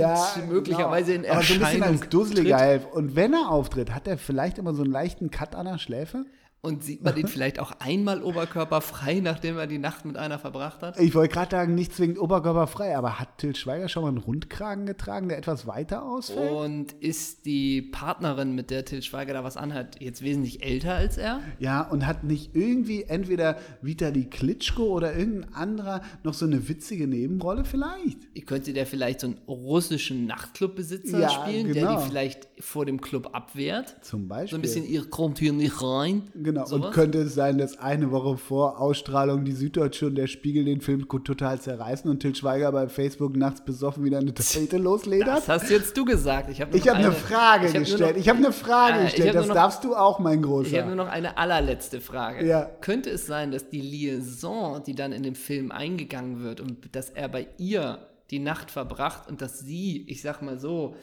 möglicherweise 0.49 1.13
in 1.13 1.21
genau. 1.21 1.35
Aber 1.35 1.43
so 1.43 1.53
ein 1.53 1.59
bisschen 1.59 1.81
Erscheinung 1.81 1.99
als 1.99 2.09
dusseliger? 2.09 2.57
Helf. 2.57 2.85
Und 2.87 3.15
wenn 3.15 3.33
er 3.33 3.49
auftritt, 3.49 3.95
hat 3.95 4.05
er 4.05 4.17
vielleicht 4.17 4.57
immer 4.57 4.73
so 4.73 4.83
einen 4.83 4.91
leichten 4.91 5.31
Cut 5.31 5.55
an 5.55 5.65
der 5.65 5.77
Schläfe? 5.77 6.25
Und 6.67 6.83
sieht 6.83 7.03
man 7.03 7.15
ihn 7.15 7.27
vielleicht 7.27 7.59
auch 7.59 7.71
einmal 7.79 8.21
oberkörperfrei, 8.21 9.19
nachdem 9.23 9.57
er 9.57 9.67
die 9.67 9.77
Nacht 9.77 10.03
mit 10.05 10.17
einer 10.17 10.37
verbracht 10.37 10.81
hat? 10.81 10.99
Ich 10.99 11.15
wollte 11.15 11.33
gerade 11.33 11.51
sagen, 11.51 11.75
nicht 11.75 11.93
zwingend 11.95 12.19
oberkörperfrei, 12.19 12.97
aber 12.97 13.19
hat 13.19 13.37
Till 13.37 13.55
Schweiger 13.55 13.87
schon 13.87 14.03
mal 14.03 14.09
einen 14.09 14.17
Rundkragen 14.17 14.85
getragen, 14.85 15.29
der 15.29 15.37
etwas 15.37 15.65
weiter 15.67 16.03
ausfällt? 16.03 16.51
Und 16.51 16.91
ist 16.93 17.45
die 17.45 17.81
Partnerin, 17.81 18.53
mit 18.53 18.69
der 18.69 18.83
Till 18.83 19.01
Schweiger 19.01 19.33
da 19.33 19.43
was 19.43 19.55
anhat, 19.55 20.01
jetzt 20.01 20.21
wesentlich 20.21 20.63
älter 20.63 20.95
als 20.95 21.17
er? 21.17 21.39
Ja, 21.59 21.81
und 21.81 22.05
hat 22.05 22.23
nicht 22.23 22.55
irgendwie 22.55 23.03
entweder 23.03 23.57
Vitali 23.81 24.25
Klitschko 24.25 24.83
oder 24.83 25.15
irgendein 25.15 25.53
anderer 25.53 26.01
noch 26.23 26.33
so 26.33 26.45
eine 26.45 26.67
witzige 26.67 27.07
Nebenrolle 27.07 27.63
vielleicht? 27.63 28.17
Könnte 28.47 28.71
der 28.71 28.85
vielleicht 28.85 29.19
so 29.19 29.27
einen 29.27 29.37
russischen 29.47 30.25
Nachtclubbesitzer 30.25 31.19
Ja, 31.19 31.29
spielen, 31.29 31.73
der 31.73 31.83
genau. 31.83 32.01
die 32.01 32.09
vielleicht 32.09 32.47
vor 32.59 32.85
dem 32.85 33.01
Club 33.01 33.29
abwehrt? 33.33 33.97
Zum 34.01 34.29
Beispiel. 34.29 34.51
So 34.51 34.55
ein 34.55 34.61
bisschen, 34.61 34.87
ihr 34.87 35.03
kommt 35.09 35.39
hier 35.39 35.51
nicht 35.51 35.81
rein. 35.83 36.23
Genau, 36.33 36.56
Sowas? 36.65 36.85
und 36.87 36.91
könnte 36.93 37.19
es 37.19 37.35
sein, 37.35 37.57
dass 37.57 37.77
eine 37.77 38.11
Woche 38.11 38.37
vor 38.37 38.79
Ausstrahlung 38.81 39.45
die 39.45 39.51
Süddeutsche 39.51 40.07
und 40.07 40.15
der 40.15 40.27
Spiegel 40.27 40.65
den 40.65 40.81
Film 40.81 41.07
total 41.07 41.59
zerreißen 41.61 42.09
und 42.09 42.19
Till 42.19 42.33
Schweiger 42.35 42.71
bei 42.71 42.87
Facebook 42.89 43.35
nachts 43.35 43.61
besoffen 43.61 44.03
wieder 44.03 44.17
eine 44.17 44.33
Tapete 44.33 44.77
losledert? 44.77 45.27
Das 45.37 45.47
hast 45.49 45.69
jetzt 45.69 45.95
du 45.97 46.05
gesagt. 46.05 46.49
Ich 46.49 46.61
habe 46.61 46.75
Ich 46.77 46.87
habe 46.87 46.97
eine 46.99 47.11
Frage 47.11 47.67
hab 47.67 47.73
gestellt. 47.75 48.17
Ich 48.17 48.27
habe 48.29 48.39
eine 48.39 48.51
Frage 48.51 48.97
ich 49.05 49.11
gestellt. 49.11 49.27
hab 49.29 49.35
Das 49.35 49.47
noch- 49.47 49.55
darfst 49.55 49.83
du 49.83 49.95
auch, 49.95 50.19
mein 50.19 50.39
Ich 50.39 50.45
habe 50.47 50.63
nur 50.63 50.63
Großer. 50.63 50.95
noch 50.95 51.07
eine 51.07 51.37
allerletzte 51.37 52.01
Frage. 52.01 52.45
Ja. 52.45 52.63
Könnte 52.81 53.09
es 53.09 53.27
sein, 53.27 53.51
dass 53.51 53.69
die 53.69 53.81
Liaison, 53.81 54.81
die 54.83 54.95
dann 54.95 55.11
in 55.11 55.23
dem 55.23 55.35
Film 55.35 55.71
eingegangen 55.71 56.41
wird 56.41 56.61
und 56.61 56.95
dass 56.95 57.09
er 57.09 57.27
bei 57.29 57.47
ihr 57.57 57.99
die 58.31 58.39
Nacht 58.39 58.71
verbracht 58.71 59.29
und 59.29 59.41
dass 59.41 59.59
sie, 59.59 60.05
ich 60.07 60.21
sag 60.21 60.41
mal 60.41 60.59
so, 60.59 60.95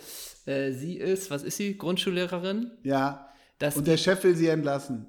äh, 0.46 0.72
sie 0.72 0.96
ist, 0.98 1.30
was 1.30 1.42
ist 1.42 1.56
sie, 1.56 1.76
Grundschullehrerin? 1.78 2.70
Ja. 2.82 3.28
Dass 3.58 3.76
Und 3.76 3.86
der 3.86 3.96
Chef 3.96 4.22
will 4.24 4.34
sie 4.34 4.48
entlassen. 4.48 5.06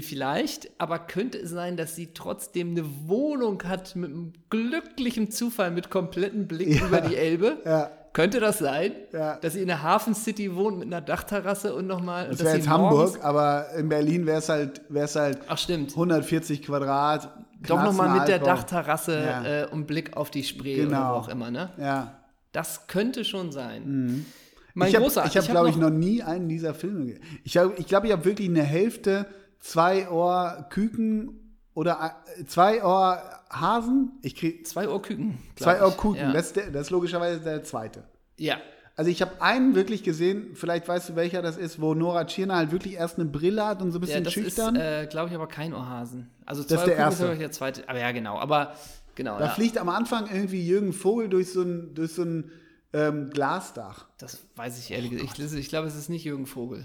Vielleicht, 0.00 0.70
aber 0.78 0.98
könnte 1.00 1.36
es 1.38 1.50
sein, 1.50 1.76
dass 1.76 1.94
sie 1.94 2.14
trotzdem 2.14 2.70
eine 2.70 2.84
Wohnung 3.08 3.62
hat 3.64 3.94
mit 3.94 4.10
einem 4.10 4.32
glücklichen 4.48 5.30
Zufall, 5.30 5.70
mit 5.70 5.90
komplettem 5.90 6.46
Blick 6.48 6.80
Ja. 6.80 6.86
über 6.86 7.00
die 7.02 7.16
Elbe? 7.16 7.58
Ja. 7.66 7.90
Könnte 8.14 8.40
das 8.40 8.58
sein? 8.58 8.92
Ja. 9.12 9.36
Dass 9.36 9.54
sie 9.54 9.60
in 9.60 9.68
der 9.68 9.82
Hafen 9.82 10.14
City 10.14 10.54
wohnt 10.54 10.78
mit 10.78 10.86
einer 10.86 11.00
Dachterrasse 11.00 11.74
und 11.74 11.86
nochmal. 11.86 12.28
Das 12.28 12.44
wäre 12.44 12.56
jetzt 12.56 12.68
Hamburg, 12.68 13.18
aber 13.22 13.66
in 13.76 13.88
Berlin 13.88 14.24
wäre 14.26 14.38
es 14.38 14.48
halt, 14.48 14.80
wär's 14.88 15.16
halt 15.16 15.38
Ach, 15.48 15.58
stimmt. 15.58 15.90
140 15.90 16.62
Quadrat. 16.62 17.30
Doch 17.66 17.82
nochmal 17.82 18.18
mit 18.18 18.28
der. 18.28 18.38
Dachterrasse 18.38 19.14
Ja. 19.24 19.44
äh, 19.62 19.66
und 19.66 19.86
Blick 19.86 20.16
auf 20.16 20.30
die 20.30 20.44
Spree 20.44 20.76
Genau. 20.76 20.88
oder 20.90 21.08
wo 21.10 21.14
auch 21.20 21.28
immer, 21.28 21.50
ne? 21.50 21.70
Ja. 21.78 22.18
Das 22.52 22.86
könnte 22.86 23.24
schon 23.24 23.50
sein. 23.50 24.26
Mein 24.74 24.88
ich 24.88 24.96
habe, 24.96 25.06
ich 25.06 25.16
hab, 25.16 25.34
hab 25.34 25.50
glaube 25.50 25.70
ich, 25.70 25.76
noch 25.76 25.90
nie 25.90 26.22
einen 26.22 26.48
dieser 26.48 26.74
Filme 26.74 27.06
gesehen. 27.06 27.22
Ich 27.44 27.52
glaube, 27.52 27.74
ich, 27.78 27.86
glaub, 27.86 28.04
ich 28.04 28.12
habe 28.12 28.24
wirklich 28.24 28.48
eine 28.48 28.62
Hälfte 28.62 29.26
zwei 29.62 30.10
Ohr 30.10 30.66
Küken 30.68 31.56
oder 31.74 32.16
äh, 32.38 32.44
zwei 32.44 32.84
Ohr 32.84 33.22
Hasen. 33.48 34.12
Ich 34.22 34.34
krieg 34.34 34.66
zwei 34.66 34.88
Ohrküken. 34.88 35.38
glaub 35.56 35.76
zwei. 35.76 35.82
Ohr 35.82 35.96
Kuchen. 35.96 36.18
Ja. 36.18 36.32
Das, 36.32 36.52
ist 36.52 36.56
das 36.72 36.82
ist 36.82 36.90
logischerweise 36.90 37.40
der 37.40 37.64
zweite. 37.64 38.04
ja. 38.36 38.58
Also 38.94 39.10
ich 39.10 39.22
habe 39.22 39.40
einen 39.40 39.74
wirklich 39.74 40.02
gesehen, 40.02 40.50
vielleicht 40.52 40.86
weißt 40.86 41.08
du, 41.08 41.16
welcher 41.16 41.40
das 41.40 41.56
ist, 41.56 41.80
wo 41.80 41.94
Nora 41.94 42.26
Tschirner 42.26 42.56
halt 42.56 42.72
wirklich 42.72 42.96
erst 42.96 43.18
eine 43.18 43.26
Brille 43.26 43.64
hat 43.64 43.80
und 43.80 43.90
so 43.90 43.98
ein 43.98 44.02
Ja, 44.02 44.06
bisschen 44.20 44.24
das 44.24 44.32
schüchtern. 44.34 44.76
ist, 44.76 44.82
äh, 44.82 45.06
glaube 45.06 45.30
ich, 45.30 45.34
aber 45.34 45.46
kein 45.46 45.72
Ohrhasen. 45.72 46.28
Also 46.44 46.60
ist 46.60 46.68
zwei 46.68 46.74
der 46.74 46.84
Ohrküken 46.84 47.00
erste. 47.02 47.18
glaube 47.22 47.32
ich, 47.32 47.40
der 47.40 47.52
zweite. 47.52 47.88
Aber 47.88 47.98
ja, 47.98 48.12
genau. 48.12 48.38
Aber 48.38 48.74
genau. 49.14 49.38
da 49.38 49.46
ja. 49.46 49.50
fliegt 49.52 49.78
am 49.78 49.88
Anfang 49.88 50.28
irgendwie 50.30 50.60
Jürgen 50.66 50.92
Vogel 50.92 51.30
durch 51.30 51.50
so 51.52 51.62
ein, 51.62 51.94
durch 51.94 52.12
so 52.12 52.22
ein 52.22 52.52
ähm, 52.92 53.30
Glasdach. 53.30 54.04
Das 54.18 54.40
weiß 54.56 54.78
ich 54.78 54.90
ehrlich 54.90 55.10
gesagt. 55.12 55.38
Ich, 55.38 55.54
ich 55.54 55.68
glaube, 55.70 55.88
es 55.88 55.96
ist 55.96 56.10
nicht 56.10 56.24
Jürgen 56.24 56.44
Vogel. 56.44 56.84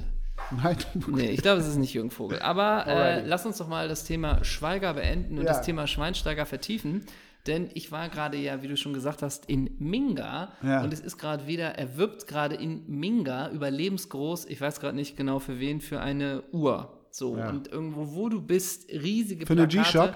Nein, 0.64 0.78
Nee, 1.08 1.32
ich 1.32 1.42
glaube, 1.42 1.60
es 1.62 1.68
ist 1.68 1.78
nicht 1.78 1.94
Jürgen 1.94 2.12
Vogel. 2.12 2.40
Aber 2.40 2.86
äh, 2.88 3.26
lass 3.26 3.46
uns 3.46 3.58
doch 3.58 3.68
mal 3.68 3.88
das 3.88 4.04
Thema 4.06 4.44
Schweiger 4.44 4.94
beenden 4.94 5.38
und 5.38 5.46
Ja. 5.46 5.52
das 5.54 5.62
Thema 5.62 5.88
Schweinsteiger 5.88 6.46
vertiefen. 6.46 7.06
Denn 7.48 7.70
ich 7.74 7.92
war 7.94 8.10
gerade 8.10 8.38
ja, 8.38 8.62
wie 8.62 8.68
du 8.68 8.76
schon 8.76 8.94
gesagt 8.94 9.22
hast, 9.22 9.46
in 9.50 9.72
Minga. 9.80 10.52
Ja. 10.62 10.84
Und 10.84 10.92
es 10.94 11.00
ist 11.00 11.18
gerade 11.18 11.48
wieder, 11.48 11.78
er 11.78 11.96
wirbt 11.98 12.28
gerade 12.28 12.56
in 12.56 12.84
Minga 12.90 13.50
überlebensgroß, 13.52 14.46
ich 14.46 14.60
weiß 14.60 14.80
gerade 14.82 14.96
nicht 14.96 15.16
genau 15.16 15.40
für 15.40 15.60
wen, 15.60 15.80
für 15.82 16.02
eine 16.02 16.44
Uhr. 16.52 16.94
So, 17.10 17.38
Ja. 17.38 17.50
und 17.50 17.70
irgendwo, 17.70 18.14
wo 18.14 18.28
du 18.30 18.42
bist, 18.42 18.90
riesige 18.92 19.46
Für 19.46 19.54
eine 19.54 19.66
Plakate. 19.68 19.92
G-Shock? 19.92 20.14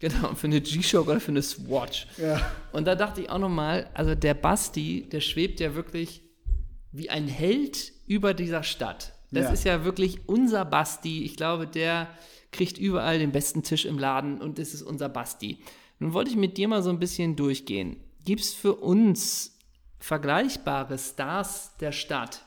Genau, 0.00 0.34
für 0.34 0.48
eine 0.48 0.60
G-Shock 0.60 1.06
oder 1.08 1.20
für 1.20 1.30
eine 1.30 1.42
Swatch. 1.42 2.08
Ja. 2.18 2.40
Und 2.72 2.86
da 2.88 2.96
dachte 2.96 3.20
ich 3.20 3.30
auch 3.30 3.38
nochmal, 3.38 3.88
also 3.94 4.16
der 4.16 4.34
Basti, 4.34 5.08
der 5.08 5.20
schwebt 5.20 5.60
ja 5.60 5.76
wirklich 5.76 6.22
wie 6.90 7.08
ein 7.10 7.28
Held 7.28 7.92
über 8.08 8.34
dieser 8.34 8.64
Stadt. 8.64 9.12
Das 9.32 9.44
Ja. 9.46 9.50
ist 9.52 9.64
ja 9.64 9.84
wirklich 9.84 10.28
unser 10.28 10.64
Basti. 10.64 11.24
Ich 11.24 11.36
glaube, 11.36 11.66
der 11.66 12.08
kriegt 12.52 12.78
überall 12.78 13.18
den 13.18 13.32
besten 13.32 13.62
Tisch 13.62 13.84
im 13.86 13.98
Laden 13.98 14.40
und 14.40 14.58
das 14.58 14.74
ist 14.74 14.82
unser 14.82 15.08
Basti. 15.08 15.58
Nun 15.98 16.12
wollte 16.12 16.30
ich 16.30 16.36
mit 16.36 16.56
dir 16.58 16.68
mal 16.68 16.82
so 16.82 16.90
ein 16.90 16.98
bisschen 16.98 17.34
durchgehen. 17.34 17.96
Gibt 18.24 18.42
es 18.42 18.52
für 18.54 18.74
uns 18.74 19.58
vergleichbare 19.98 20.98
Stars 20.98 21.76
der 21.78 21.92
Stadt? 21.92 22.44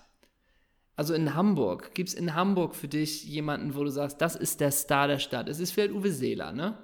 Also 0.95 1.13
in 1.13 1.33
Hamburg. 1.36 1.93
Gibt 1.95 2.09
es 2.09 2.15
in 2.15 2.36
Hamburg 2.36 2.75
für 2.75 2.88
dich 2.88 3.25
jemanden, 3.25 3.75
wo 3.75 3.83
du 3.83 3.89
sagst, 3.89 4.21
das 4.21 4.36
ist 4.36 4.61
der 4.61 4.71
Star 4.71 5.07
der 5.07 5.19
Stadt? 5.19 5.49
Es 5.49 5.59
ist 5.59 5.71
vielleicht 5.71 5.93
Uwe 5.93 6.11
Seeler, 6.11 6.51
ne? 6.53 6.77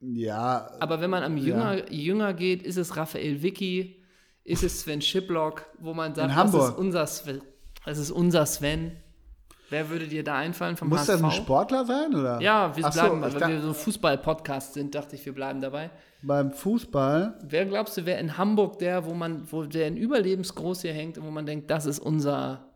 Ja, 0.00 0.70
Aber 0.80 1.00
wenn 1.00 1.10
man 1.10 1.22
am 1.22 1.36
Jünger, 1.36 1.90
Jünger 1.92 2.32
geht, 2.32 2.62
ist 2.62 2.76
es 2.78 2.96
Raphael 2.96 3.42
Vicky, 3.42 4.02
ist 4.44 4.62
es 4.62 4.80
Sven 4.80 5.02
Schiplock, 5.02 5.66
wo 5.78 5.92
man 5.94 6.14
sagt, 6.14 6.34
das 6.36 6.54
ist 6.54 6.78
unser 6.78 7.06
Sven. 7.06 7.42
Das 7.84 7.98
ist 7.98 8.10
unser 8.10 8.46
Sven. 8.46 8.92
Wer 9.70 9.88
würde 9.88 10.08
dir 10.08 10.24
da 10.24 10.36
einfallen 10.36 10.76
vom 10.76 10.88
Muss 10.88 11.00
HSV? 11.00 11.08
das 11.12 11.22
ein 11.22 11.30
Sportler 11.30 11.84
sein, 11.84 12.12
oder? 12.14 12.40
Ja, 12.40 12.76
wir 12.76 12.84
Ach 12.84 12.92
so, 12.92 13.00
bleiben, 13.00 13.24
ich 13.28 13.40
weil 13.40 13.48
wir 13.52 13.60
so 13.62 13.68
ein 13.68 13.74
Fußball-Podcast 13.74 14.74
sind, 14.74 14.94
dachte 14.96 15.14
ich, 15.14 15.24
wir 15.24 15.32
bleiben 15.32 15.60
dabei. 15.60 15.90
Beim 16.22 16.50
Fußball, 16.52 17.38
Wer 17.44 17.66
glaubst 17.66 17.96
du, 17.96 18.04
wer 18.04 18.18
in 18.18 18.36
Hamburg 18.36 18.78
der, 18.80 19.06
wo 19.06 19.14
man, 19.14 19.50
wo 19.50 19.62
der 19.64 19.86
in 19.86 19.96
überlebensgroß 19.96 20.82
hier 20.82 20.92
hängt 20.92 21.18
und 21.18 21.24
wo 21.24 21.30
man 21.30 21.46
denkt, 21.46 21.70
das 21.70 21.86
ist 21.86 22.00
unser, 22.00 22.66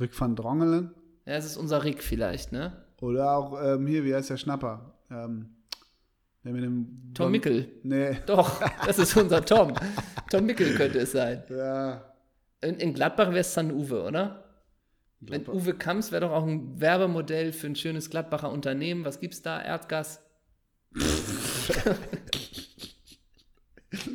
Rick 0.00 0.18
van 0.18 0.36
Drongelen. 0.36 0.94
ja, 1.26 1.34
das 1.34 1.44
ist 1.44 1.56
unser 1.56 1.82
Rick 1.84 2.02
vielleicht, 2.02 2.52
ne? 2.52 2.72
Oder 3.00 3.36
auch 3.36 3.60
ähm, 3.60 3.86
hier, 3.88 4.04
wie 4.04 4.14
heißt 4.14 4.30
der 4.30 4.36
Schnapper? 4.36 4.94
Ähm, 5.10 5.50
der 6.44 6.52
mit 6.52 6.62
dem. 6.62 7.12
Tom 7.14 7.30
Mickel. 7.32 7.68
Nee. 7.82 8.16
Doch, 8.26 8.60
das 8.86 8.98
ist 8.98 9.16
unser 9.16 9.44
Tom. 9.44 9.74
Tom 10.30 10.46
Mickel 10.46 10.74
könnte 10.76 11.00
es 11.00 11.12
sein. 11.12 11.42
Ja. 11.50 12.13
In, 12.64 12.76
in 12.76 12.94
Gladbach 12.94 13.28
wäre 13.28 13.40
es 13.40 13.52
San 13.54 13.70
Uwe, 13.70 14.02
oder? 14.02 14.44
Wenn 15.20 15.44
Gladbach. 15.44 15.54
Uwe 15.62 15.74
Kamps 15.74 16.12
wäre 16.12 16.22
doch 16.26 16.32
auch 16.32 16.46
ein 16.46 16.80
Werbemodell 16.80 17.52
für 17.52 17.66
ein 17.68 17.76
schönes 17.76 18.10
Gladbacher 18.10 18.50
Unternehmen. 18.50 19.04
Was 19.04 19.20
gibt's 19.20 19.42
da? 19.42 19.62
Erdgas? 19.62 20.20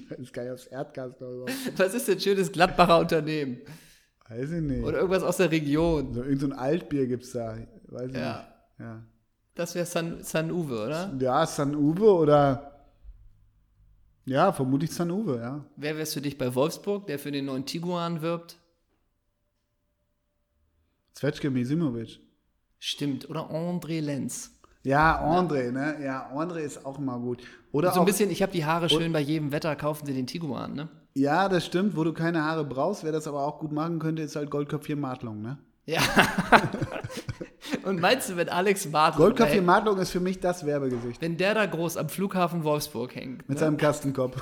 Das 0.09 0.19
ist 0.19 0.33
gar 0.33 0.43
nicht 0.43 0.51
aufs 0.51 0.65
Erdgas 0.67 1.13
darüber. 1.17 1.45
Was 1.77 1.93
ist 1.93 2.07
denn 2.07 2.15
ein 2.17 2.19
schönes 2.21 2.51
Gladbacher 2.51 2.99
Unternehmen? 2.99 3.59
Weiß 4.27 4.51
ich 4.51 4.61
nicht. 4.61 4.83
Oder 4.83 4.97
irgendwas 4.97 5.23
aus 5.23 5.37
der 5.37 5.49
Region. 5.51 6.13
so, 6.13 6.23
irgend 6.23 6.41
so 6.41 6.47
ein 6.47 6.53
Altbier 6.53 7.07
gibt's 7.07 7.31
da. 7.31 7.57
Weiß 7.87 8.09
ich 8.11 8.17
Ja. 8.17 8.37
nicht. 8.77 8.79
Ja. 8.79 9.03
Das 9.55 9.75
wäre 9.75 9.85
San, 9.85 10.21
San 10.23 10.51
Uwe, 10.51 10.85
oder? 10.85 11.15
Ja, 11.19 11.45
San 11.45 11.75
Uwe 11.75 12.13
oder. 12.13 12.68
Ja, 14.29 14.53
vermutlich 14.53 14.91
San 14.91 15.09
Uwe, 15.09 15.39
ja. 15.39 15.65
Wer 15.75 15.97
wär's 15.97 16.13
für 16.13 16.21
dich 16.21 16.37
bei 16.37 16.53
Wolfsburg, 16.53 17.07
der 17.07 17.17
für 17.17 17.31
den 17.31 17.45
neuen 17.45 17.65
Tiguan 17.65 18.21
wirbt? 18.21 18.59
Zvetschke 21.15 21.49
Misimovic. 21.49 22.19
Stimmt. 22.77 23.27
Oder 23.27 23.49
André 23.49 23.99
Lenz. 24.01 24.51
Ja, 24.83 25.19
André, 25.19 25.71
ne? 25.71 25.97
Ja, 26.03 26.31
André 26.31 26.59
ist 26.59 26.85
auch 26.85 26.99
mal 26.99 27.19
gut. 27.19 27.41
Oder 27.71 27.91
So 27.91 27.95
auch, 27.95 28.03
ein 28.03 28.05
bisschen, 28.05 28.29
ich 28.29 28.43
habe 28.43 28.51
die 28.51 28.65
Haare 28.65 28.87
schön 28.87 29.11
bei 29.11 29.19
jedem 29.19 29.51
Wetter, 29.51 29.75
kaufen 29.75 30.05
sie 30.05 30.13
den 30.13 30.27
Tiguan, 30.27 30.75
ne? 30.75 30.89
Ja, 31.15 31.49
das 31.49 31.65
stimmt. 31.65 31.97
Wo 31.97 32.03
du 32.03 32.13
keine 32.13 32.43
Haare 32.43 32.65
brauchst, 32.65 33.03
wer 33.03 33.11
das 33.11 33.25
aber 33.25 33.43
auch 33.43 33.57
gut 33.57 33.71
machen 33.71 33.97
könnte, 33.97 34.21
ist 34.21 34.35
halt 34.35 34.51
Goldköpfchen 34.51 34.99
Martlung, 34.99 35.41
ne? 35.41 35.57
Ja. 35.89 36.01
Und 37.83 37.99
meinst 37.99 38.29
du, 38.29 38.35
wenn 38.35 38.49
Alex 38.49 38.87
Martin, 38.89 39.17
Goldköpfchen 39.17 39.65
Martlung 39.65 39.97
ist 39.99 40.11
für 40.11 40.19
mich 40.19 40.39
das 40.39 40.65
Werbegesicht. 40.65 41.21
wenn 41.21 41.37
der 41.37 41.53
da 41.53 41.65
groß 41.65 41.97
am 41.97 42.09
Flughafen 42.09 42.63
Wolfsburg 42.63 43.15
hängt, 43.15 43.47
Mit 43.47 43.57
ne? 43.57 43.57
seinem 43.57 43.77
Kastenkopf. 43.77 44.41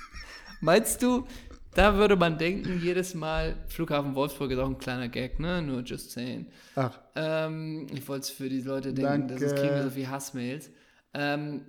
meinst 0.60 1.02
du, 1.02 1.26
da 1.74 1.94
würde 1.96 2.16
man 2.16 2.38
denken, 2.38 2.80
jedes 2.82 3.14
Mal, 3.14 3.56
Flughafen 3.68 4.14
Wolfsburg 4.14 4.50
ist 4.50 4.58
auch 4.58 4.68
ein 4.68 4.78
kleiner 4.78 5.08
Gag, 5.08 5.38
ne? 5.40 5.62
Nur 5.62 5.80
just 5.82 6.10
saying. 6.12 6.46
Ach, 6.76 6.98
Ähm, 7.14 7.86
ich 7.92 8.06
wollte 8.08 8.22
es 8.24 8.30
für 8.30 8.48
die 8.48 8.60
Leute 8.60 8.92
denken, 8.92 9.28
Danke. 9.28 9.38
sonst 9.48 9.60
kriegen 9.60 9.74
wir 9.74 9.84
so 9.84 9.90
viel 9.90 10.08
Hassmails. 10.08 10.70
Ähm, 11.14 11.62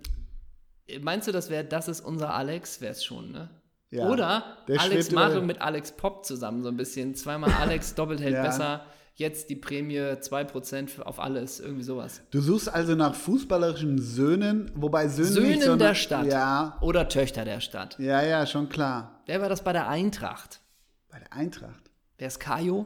meinst 1.02 1.28
du, 1.28 1.32
das 1.32 1.50
wäre, 1.50 1.64
das 1.64 1.88
ist 1.88 2.02
unser 2.02 2.34
Alex? 2.34 2.82
Wäre 2.82 2.92
es 2.94 3.04
schon, 3.04 3.32
ne? 3.32 3.50
Ja. 3.90 4.08
Oder 4.08 4.58
Der 4.68 4.80
Alex 4.80 5.12
Martin 5.12 5.46
mit 5.46 5.62
Alex 5.62 5.92
Pop 5.92 6.26
zusammen 6.26 6.64
so 6.64 6.70
ein 6.70 6.78
bisschen. 6.78 7.14
Zweimal 7.16 7.52
Alex, 7.60 7.94
doppelt 7.96 8.22
hält 8.22 8.34
Ja. 8.36 8.44
besser. 8.44 8.86
Jetzt 9.16 9.50
die 9.50 9.56
Prämie 9.56 10.00
2% 10.20 10.90
für- 10.90 11.06
auf 11.06 11.20
alles, 11.20 11.60
irgendwie 11.60 11.84
sowas. 11.84 12.22
du 12.32 12.40
suchst 12.42 12.70
also 12.74 12.96
nach 12.96 13.14
fußballerischen 13.14 14.00
Söhnen, 14.00 14.72
wobei 14.74 15.08
Söhnen 15.10 15.32
Söhnen 15.34 15.50
nicht, 15.50 15.64
sondern, 15.64 15.90
der 15.90 15.96
Stadt. 15.96 16.26
Ja, 16.26 16.78
Oder 16.82 17.08
Töchter 17.10 17.46
der 17.46 17.60
Stadt. 17.60 18.00
ja, 18.00 18.22
ja, 18.24 18.46
schon 18.46 18.70
klar. 18.70 19.22
Wer 19.28 19.42
war 19.42 19.50
das 19.50 19.64
bei 19.64 19.74
der 19.74 19.88
Eintracht? 19.90 20.62
Bei 21.10 21.20
der 21.20 21.34
Eintracht. 21.34 21.92
Wer 22.18 22.28
ist 22.28 22.40
Kajo? 22.40 22.86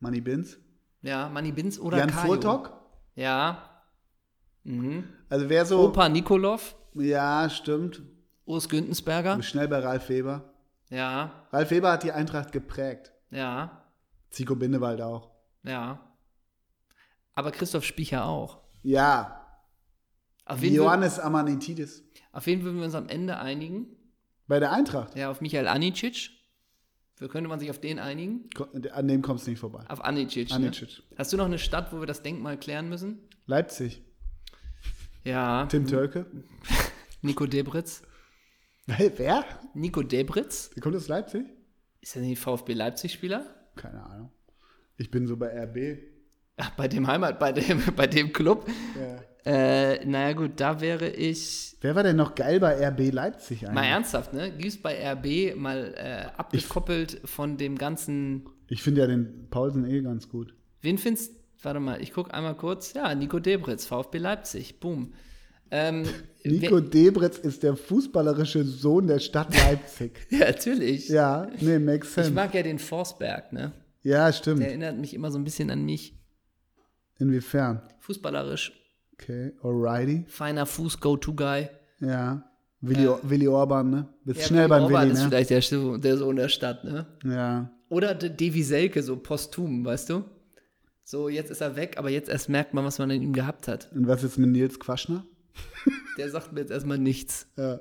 Money 0.00 0.20
Bins. 0.20 0.56
Ja, 1.02 1.28
Manni 1.28 1.52
Binz 1.52 1.78
oder 1.78 1.98
Jan 1.98 2.10
Kajo? 2.10 2.26
Furtok. 2.26 2.72
Ja. 3.14 3.82
Mhm. 4.64 5.04
Also 5.28 5.48
wer 5.48 5.64
so. 5.66 5.80
Opa 5.88 6.08
Nikolov? 6.08 6.74
Ja, 6.94 7.48
stimmt. 7.50 8.02
Urs 8.46 8.68
Güntensberger? 8.68 9.42
Schnell 9.42 9.68
bei 9.68 9.78
Ralf 9.80 10.08
Weber. 10.08 10.52
Ja, 10.90 11.46
Ralf 11.52 11.70
Weber 11.70 11.92
hat 11.92 12.02
die 12.02 12.12
Eintracht 12.12 12.50
geprägt. 12.52 13.12
ja, 13.30 13.84
Zico 14.30 14.54
Bindewald 14.56 15.00
auch. 15.00 15.30
ja. 15.62 16.04
Aber 17.34 17.52
Christoph 17.52 17.84
Spiecher 17.84 18.24
auch. 18.24 18.62
Ja. 18.82 19.46
Auf 20.44 20.60
wen, 20.60 20.74
Johannes 20.74 21.20
Amanitidis. 21.20 22.02
auf 22.32 22.46
wen 22.46 22.64
würden 22.64 22.78
wir 22.78 22.84
uns 22.84 22.96
am 22.96 23.08
Ende 23.08 23.38
einigen? 23.38 23.94
Bei 24.48 24.58
der 24.58 24.72
Eintracht. 24.72 25.14
Ja, 25.14 25.30
auf 25.30 25.40
Michael 25.40 25.68
Anicic. 25.68 26.30
Wie 27.18 27.28
könnte 27.28 27.48
man 27.48 27.60
sich 27.60 27.70
auf 27.70 27.80
den 27.80 28.00
einigen? 28.00 28.50
An 28.92 29.06
dem 29.06 29.22
kommst 29.22 29.46
du 29.46 29.50
nicht 29.50 29.60
vorbei. 29.60 29.84
Auf 29.88 30.04
Anicic. 30.04 30.48
Ne? 30.50 30.56
Anicic. 30.56 31.00
Hast 31.16 31.32
du 31.32 31.36
noch 31.36 31.44
eine 31.44 31.60
Stadt, 31.60 31.92
wo 31.92 32.00
wir 32.00 32.06
das 32.06 32.22
Denkmal 32.22 32.58
klären 32.58 32.88
müssen? 32.88 33.28
Leipzig. 33.46 34.02
Ja. 35.22 35.66
Tim 35.66 35.86
Tölke. 35.86 36.26
Nico 37.22 37.46
Debritz. 37.46 38.02
Wer? 38.86 39.44
Nico 39.74 40.02
Debritz? 40.02 40.70
Der 40.70 40.82
kommt 40.82 40.96
aus 40.96 41.06
Leipzig? 41.06 41.44
Ist 42.00 42.16
er 42.16 42.22
nicht 42.22 42.40
VfB 42.40 42.72
Leipzig-Spieler? 42.72 43.54
Keine 43.78 44.04
Ahnung. 44.04 44.30
Ich 44.96 45.10
bin 45.10 45.26
so 45.26 45.36
bei 45.36 45.48
RB. 45.64 45.98
Ach, 46.56 46.70
bei 46.70 46.88
dem 46.88 47.06
Heimat, 47.06 47.38
bei 47.38 47.52
dem, 47.52 47.82
bei 47.96 48.06
dem 48.06 48.32
Club. 48.32 48.68
Ja. 48.96 49.50
Äh, 49.50 50.04
naja, 50.04 50.34
gut, 50.34 50.52
da 50.56 50.80
wäre 50.80 51.08
ich. 51.08 51.76
Wer 51.80 51.94
war 51.94 52.02
denn 52.02 52.16
noch 52.16 52.34
geil 52.34 52.60
bei 52.60 52.86
RB 52.88 53.12
Leipzig 53.12 53.62
eigentlich? 53.62 53.74
Mal 53.74 53.86
ernsthaft, 53.86 54.34
ne? 54.34 54.50
Gib's 54.50 54.76
bei 54.76 55.12
RB 55.12 55.56
mal 55.56 55.94
äh, 55.96 56.26
abgekoppelt 56.36 57.22
von 57.24 57.56
dem 57.56 57.78
ganzen. 57.78 58.48
Ich 58.68 58.82
finde 58.82 59.00
ja 59.00 59.06
den 59.06 59.48
Paulsen 59.48 59.88
eh 59.88 60.02
ganz 60.02 60.28
gut. 60.28 60.54
Wen 60.82 60.98
findest 60.98 61.38
Warte 61.62 61.80
mal, 61.80 62.00
ich 62.00 62.12
gucke 62.12 62.32
einmal 62.32 62.56
kurz. 62.56 62.94
Ja, 62.94 63.14
Nico 63.14 63.40
Debritz, 63.40 63.84
VfB 63.84 64.18
Leipzig. 64.18 64.78
Boom. 64.78 65.12
Ähm, 65.70 66.04
Nico 66.44 66.80
Debritz 66.80 67.36
ist 67.38 67.62
der 67.62 67.76
fußballerische 67.76 68.64
Sohn 68.64 69.06
der 69.06 69.18
Stadt 69.18 69.54
Leipzig. 69.54 70.26
ja, 70.30 70.38
natürlich. 70.46 71.08
ja, 71.08 71.48
nee, 71.60 71.78
makes 71.78 72.08
Ich 72.08 72.14
sense. 72.14 72.30
mag 72.30 72.54
ja 72.54 72.62
den 72.62 72.78
Forsberg, 72.78 73.52
ne? 73.52 73.72
ja, 74.02 74.32
stimmt. 74.32 74.60
Der 74.60 74.68
erinnert 74.68 74.96
mich 74.96 75.12
immer 75.14 75.30
so 75.30 75.38
ein 75.38 75.44
bisschen 75.44 75.70
an 75.70 75.84
mich. 75.84 76.14
Inwiefern? 77.18 77.82
Fußballerisch, 78.00 78.72
Okay, 79.14 79.52
alrighty. 79.62 80.24
feiner 80.28 80.64
Fuß, 80.66 81.00
Go-To-Guy. 81.00 81.68
Ja. 82.00 82.44
Willi, 82.80 83.08
Willi 83.24 83.48
Orban, 83.48 83.90
ne? 83.90 84.08
Bist 84.24 84.40
Ja, 84.42 84.46
schnell 84.46 84.68
beim 84.68 84.84
Orban 84.84 85.02
Willi, 85.02 85.12
ist 85.14 85.22
ne? 85.24 85.28
vielleicht 85.28 85.50
der, 85.72 85.98
der 85.98 86.16
Sohn 86.16 86.36
der 86.36 86.48
Stadt, 86.48 86.84
ne? 86.84 87.06
Ja. 87.24 87.72
Oder 87.88 88.14
De- 88.14 88.30
Devi 88.30 88.62
Selke, 88.62 89.02
so 89.02 89.16
posthum, 89.16 89.84
weißt 89.84 90.10
du? 90.10 90.24
So, 91.02 91.28
jetzt 91.28 91.50
ist 91.50 91.60
er 91.60 91.74
weg, 91.74 91.96
aber 91.98 92.10
jetzt 92.10 92.28
erst 92.28 92.48
merkt 92.48 92.74
man, 92.74 92.84
was 92.84 93.00
man 93.00 93.10
in 93.10 93.22
ihm 93.22 93.32
gehabt 93.32 93.66
hat. 93.66 93.90
Und 93.92 94.06
was 94.06 94.22
ist 94.22 94.38
mit 94.38 94.50
Nils 94.50 94.78
Quaschner? 94.78 95.26
Der 96.18 96.30
sagt 96.30 96.52
mir 96.52 96.60
jetzt 96.60 96.70
erstmal 96.70 96.98
nichts. 96.98 97.46
Ja. 97.56 97.80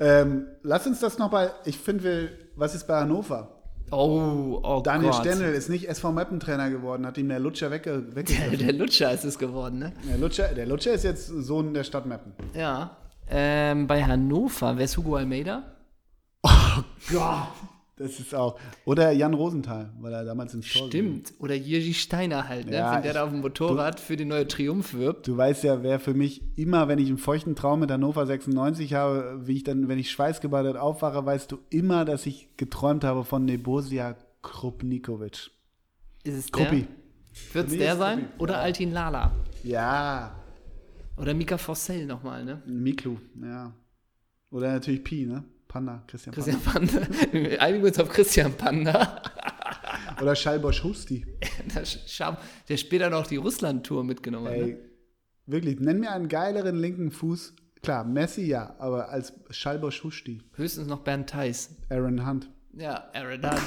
Ähm, 0.00 0.46
lass 0.62 0.86
uns 0.86 1.00
das 1.00 1.18
noch 1.18 1.30
bei, 1.30 1.50
ich 1.64 1.78
finde, 1.78 2.30
was 2.56 2.74
ist 2.74 2.86
bei 2.86 3.00
Hannover? 3.00 3.50
Oh, 3.90 4.60
oh 4.62 4.80
Daniel 4.82 5.10
Gott. 5.10 5.20
Stendel 5.20 5.52
ist 5.54 5.68
nicht 5.68 5.88
SV 5.88 6.10
Meppen 6.12 6.40
Trainer 6.40 6.70
geworden, 6.70 7.06
hat 7.06 7.18
ihm 7.18 7.28
der 7.28 7.38
Lutscher 7.38 7.70
wegge 7.70 8.00
Der, 8.02 8.16
weggegriffen. 8.16 8.58
der 8.58 8.72
Lutscher 8.72 9.12
ist 9.12 9.24
es 9.24 9.38
geworden, 9.38 9.78
ne? 9.78 9.92
Der 10.08 10.18
Lutscher, 10.18 10.48
der 10.48 10.66
Lutscher 10.66 10.92
ist 10.94 11.04
jetzt 11.04 11.26
Sohn 11.28 11.74
der 11.74 11.84
Stadt 11.84 12.06
Meppen. 12.06 12.32
Ja. 12.54 12.96
Ähm, 13.28 13.86
bei 13.86 14.02
Hannover, 14.04 14.76
wer 14.76 14.84
ist 14.84 14.96
Hugo 14.96 15.16
Almeida? 15.16 15.62
Das 17.96 18.18
ist 18.18 18.34
auch. 18.34 18.58
Oder 18.84 19.12
Jan 19.12 19.34
Rosenthal, 19.34 19.92
weil 20.00 20.12
er 20.12 20.24
damals 20.24 20.52
ins 20.52 20.72
Tor 20.72 20.88
Stimmt. 20.88 21.32
Oder 21.38 21.54
Jirgi 21.54 21.94
Steiner 21.94 22.48
halt, 22.48 22.66
ne? 22.66 22.74
Ja, 22.76 22.94
Wenn 22.96 23.02
der 23.02 23.10
ich- 23.12 23.16
da 23.16 23.24
auf 23.24 23.30
dem 23.30 23.40
Motorrad 23.40 24.00
für 24.00 24.16
die 24.16 24.24
neue 24.24 24.48
Triumph 24.48 24.94
wirbt. 24.94 25.28
Du 25.28 25.36
weißt 25.36 25.62
ja, 25.62 25.82
wer 25.84 26.00
für 26.00 26.12
mich 26.12 26.42
immer, 26.58 26.88
wenn 26.88 26.98
ich 26.98 27.06
einen 27.08 27.18
feuchten 27.18 27.54
Traum 27.54 27.78
mit 27.80 27.92
Hannover 27.92 28.26
96 28.26 28.94
habe, 28.94 29.42
wie 29.46 29.54
ich 29.56 29.62
dann, 29.62 29.86
wenn 29.86 30.00
ich 30.00 30.10
schweißgebadet 30.10 30.76
aufwache, 30.76 31.24
weißt 31.24 31.52
du 31.52 31.58
immer, 31.70 32.04
dass 32.04 32.26
ich 32.26 32.48
geträumt 32.56 33.04
habe 33.04 33.22
von 33.24 33.44
Nebosia 33.44 34.16
Krupnikovic. 34.42 35.50
Ist 36.24 36.34
es 36.36 36.50
Kruppi. 36.50 36.88
Wird 37.52 37.68
es 37.68 37.76
der 37.78 37.96
sein? 37.96 38.18
Kruppi. 38.22 38.42
Oder 38.42 38.58
Altin 38.58 38.90
Lala? 38.92 39.30
Ja, 39.62 40.34
Oder 41.16 41.32
Mika 41.32 41.58
Fossell 41.58 42.06
nochmal, 42.06 42.44
ne? 42.44 42.60
Miklu, 42.66 43.18
ja. 43.40 43.72
Oder 44.50 44.72
natürlich 44.72 45.04
Pi, 45.04 45.26
ne? 45.26 45.44
Panda, 45.74 46.04
Christian, 46.06 46.32
Christian 46.32 46.60
Panda. 46.60 47.00
Wir 47.32 47.60
einigen 47.60 47.84
uns 47.84 47.98
auf 47.98 48.08
Christian 48.08 48.52
Panda. 48.54 48.92
Panda. 48.92 49.22
Oder 50.22 50.36
Schalbosch 50.36 50.84
Husti. 50.84 51.26
Der, 51.74 52.38
der 52.68 52.76
später 52.76 53.10
noch 53.10 53.26
die 53.26 53.38
Russland-Tour 53.38 54.04
mitgenommen 54.04 54.46
hat. 54.46 54.56
Ne? 54.56 54.78
wirklich, 55.46 55.80
nenn 55.80 55.98
mir 55.98 56.12
einen 56.12 56.28
geileren 56.28 56.76
linken 56.76 57.10
Fuß. 57.10 57.54
Klar, 57.82 58.04
Messi 58.04 58.46
ja, 58.46 58.76
aber 58.78 59.08
als 59.08 59.32
Schalbosch 59.50 60.04
Husti. 60.04 60.42
Höchstens 60.54 60.86
noch 60.86 61.00
Bernd 61.00 61.28
Theis. 61.28 61.70
Aaron 61.90 62.24
Hunt. 62.24 62.48
Ja, 62.74 63.10
Aaron 63.12 63.42
Hunt. 63.42 63.60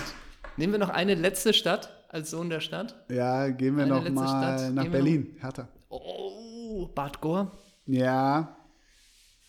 Nehmen 0.55 0.72
wir 0.72 0.80
noch 0.80 0.89
eine 0.89 1.14
letzte 1.14 1.53
Stadt 1.53 2.05
als 2.08 2.32
Sohn 2.32 2.49
der 2.49 2.62
Stadt. 2.62 3.03
Ja, 3.12 3.49
gehen 3.49 3.76
wir 3.76 3.84
Eine 3.84 3.95
noch 3.95 4.10
mal 4.12 4.28
Stadt. 4.28 4.74
nach 4.74 4.84
Gehen 4.84 4.93
wir 4.93 4.97
Berlin. 4.99 5.36
Hertha. 5.41 5.68
Oh, 5.89 6.88
Bad 6.95 7.20
Gore. 7.20 7.51
Ja, 7.86 8.53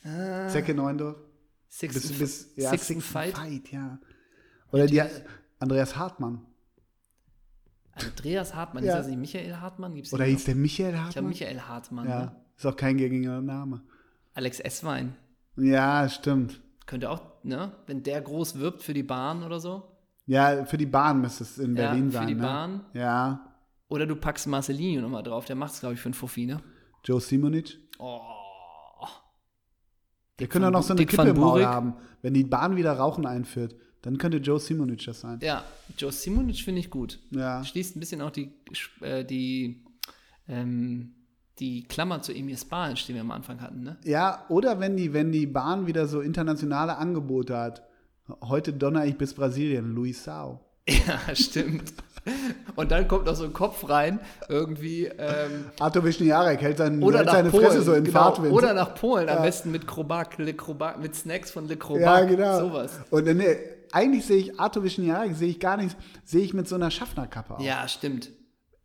Ah, 0.05 0.49
Zecke 0.49 0.75
Neundorf. 0.75 1.17
Six, 1.69 1.95
Bis, 1.95 2.19
bis, 2.19 2.53
ja, 2.57 2.71
Six 2.71 2.87
Six 2.87 3.05
Fight. 3.05 3.37
Fight, 3.37 3.71
ja. 3.73 3.99
Oder 4.73 4.87
die, 4.87 5.03
Andreas 5.59 5.97
Hartmann. 5.97 6.41
Andreas 7.95 8.55
Hartmann, 8.55 8.85
Ja. 8.85 8.93
ist 8.95 8.99
das 9.01 9.07
nicht 9.09 9.19
Michael 9.19 9.57
Hartmann? 9.57 9.95
Gibt's 9.95 10.13
Oder 10.13 10.25
hieß 10.25 10.45
der 10.45 10.55
Michael 10.55 10.93
noch? 10.93 11.09
Ich 11.09 11.15
glaube 11.15 11.29
Hartmann? 11.29 11.29
Michael 11.29 11.61
Hartmann. 11.61 12.09
Ja, 12.09 12.21
Ne? 12.21 12.37
ist 12.57 12.67
auch 12.67 12.77
kein 12.77 12.97
gängiger 12.97 13.41
Name. 13.41 13.83
Alex 14.35 14.61
Esswein. 14.61 15.17
Ja, 15.57 16.09
stimmt. 16.09 16.61
Könnte 16.87 17.11
auch, 17.11 17.23
ne? 17.43 17.73
Wenn 17.87 18.03
der 18.05 18.21
groß 18.21 18.59
wirbt 18.61 18.83
für 18.83 18.95
die 18.95 19.03
Bahn 19.03 19.43
oder 19.43 19.59
so. 19.61 19.83
Ja, 20.27 20.65
für 20.65 20.79
die 20.79 20.87
Bahn 20.87 21.21
müsste 21.21 21.43
es 21.43 21.59
in 21.59 21.75
Ja, 21.77 21.89
Berlin 21.89 22.11
für 22.11 22.19
sein. 22.19 22.29
die 22.29 22.35
ne? 22.35 22.43
Bahn. 22.43 22.85
Ja, 22.95 23.45
Oder 23.89 24.07
du 24.07 24.15
packst 24.17 24.47
Marcelinho 24.47 25.01
nochmal 25.01 25.23
drauf. 25.23 25.47
Der 25.47 25.57
macht 25.57 25.73
es, 25.73 25.81
glaube 25.81 25.95
ich, 25.95 26.01
für 26.01 26.07
einen 26.09 26.15
Fuffi, 26.15 26.45
ne? 26.47 26.61
Joe 27.05 27.21
Simonic. 27.21 27.79
Oh. 27.99 28.21
Der 30.39 30.47
könnte 30.47 30.69
auch 30.69 30.73
noch 30.73 30.83
so 30.83 30.93
eine 30.93 31.01
Dick 31.01 31.11
Kippe 31.11 31.29
im 31.29 31.39
Maul 31.39 31.65
haben. 31.65 31.95
Wenn 32.23 32.35
die 32.35 32.45
Bahn 32.45 32.77
wieder 32.77 32.93
Rauchen 32.93 33.27
einführt, 33.27 33.75
dann 34.03 34.19
könnte 34.19 34.39
Joe 34.39 34.61
Simonic 34.61 35.05
das 35.05 35.21
sein. 35.21 35.41
Ja, 35.43 35.65
Joe 35.97 36.13
Simonic 36.13 36.61
finde 36.61 36.81
ich 36.81 36.91
gut. 36.91 37.19
Ja. 37.31 37.65
Schließt 37.65 37.97
ein 37.97 38.01
bisschen 38.01 38.23
auch 38.23 38.31
die, 38.31 38.53
äh, 39.01 39.25
die, 39.25 39.85
ähm, 40.47 41.15
die 41.59 41.83
Klammer 41.85 42.23
zu 42.23 42.33
Emir 42.33 42.57
Spalic, 42.57 43.05
die 43.07 43.15
wir 43.15 43.21
am 43.21 43.33
Anfang 43.33 43.61
hatten, 43.61 43.83
ne? 43.83 43.97
Ja, 44.05 44.45
oder 44.49 44.79
wenn 44.79 44.97
die, 44.97 45.13
wenn 45.13 45.33
die 45.33 45.47
Bahn 45.47 45.87
wieder 45.87 46.07
so 46.07 46.21
internationale 46.21 46.97
Angebote 46.97 47.57
hat. 47.57 47.83
Heute 48.43 48.73
donner 48.73 49.07
ich 49.07 49.17
bis 49.17 49.35
Brasilien, 49.35 49.95
Luis 49.95 50.23
Sao. 50.23 50.61
Ja, 50.89 51.19
stimmt. 51.35 51.93
Und 52.77 52.91
dann 52.91 53.09
kommt 53.09 53.27
noch 53.27 53.35
so 53.35 53.45
ein 53.45 53.53
Kopf 53.53 53.89
rein, 53.89 54.21
irgendwie. 54.49 55.07
Ähm, 55.07 55.67
Arto 55.81 56.03
Wischniarek 56.05 56.61
hält, 56.61 56.79
sein, 56.79 57.03
oder 57.03 57.19
hält 57.19 57.31
seine 57.31 57.51
Polen. 57.51 57.67
Fresse 57.67 57.83
so 57.83 57.93
in 57.95 58.05
genau, 58.05 58.21
Fahrtwind. 58.21 58.53
Oder 58.53 58.75
nach 58.75 58.95
Polen, 58.95 59.29
am 59.29 59.37
Ja. 59.37 59.43
besten 59.43 59.71
mit 59.71 59.87
Krobak, 59.87 60.39
Le 60.39 60.55
Krobak, 60.55 61.01
mit 61.01 61.15
Snacks 61.15 61.51
von 61.51 61.67
Le 61.69 61.77
Krobak. 61.77 62.01
ja, 62.03 62.25
genau. 62.25 62.61
Sowas. 62.61 62.93
Und 63.11 63.27
äh, 63.27 63.35
nee, 63.35 63.57
eigentlich 63.93 64.27
sehe 64.27 64.37
ich 64.37 64.61
Arto 64.61 64.83
Wischniarek, 64.83 65.35
sehe 65.35 65.49
ich 65.49 65.61
gar 65.61 65.77
nicht, 65.77 65.97
sehe 66.25 66.43
ich 66.43 66.55
mit 66.55 66.69
so 66.69 66.75
einer 66.75 66.91
Schaffnerkappe 66.91 67.57
aus. 67.57 67.65
Ja, 67.65 67.87
stimmt. 67.89 68.31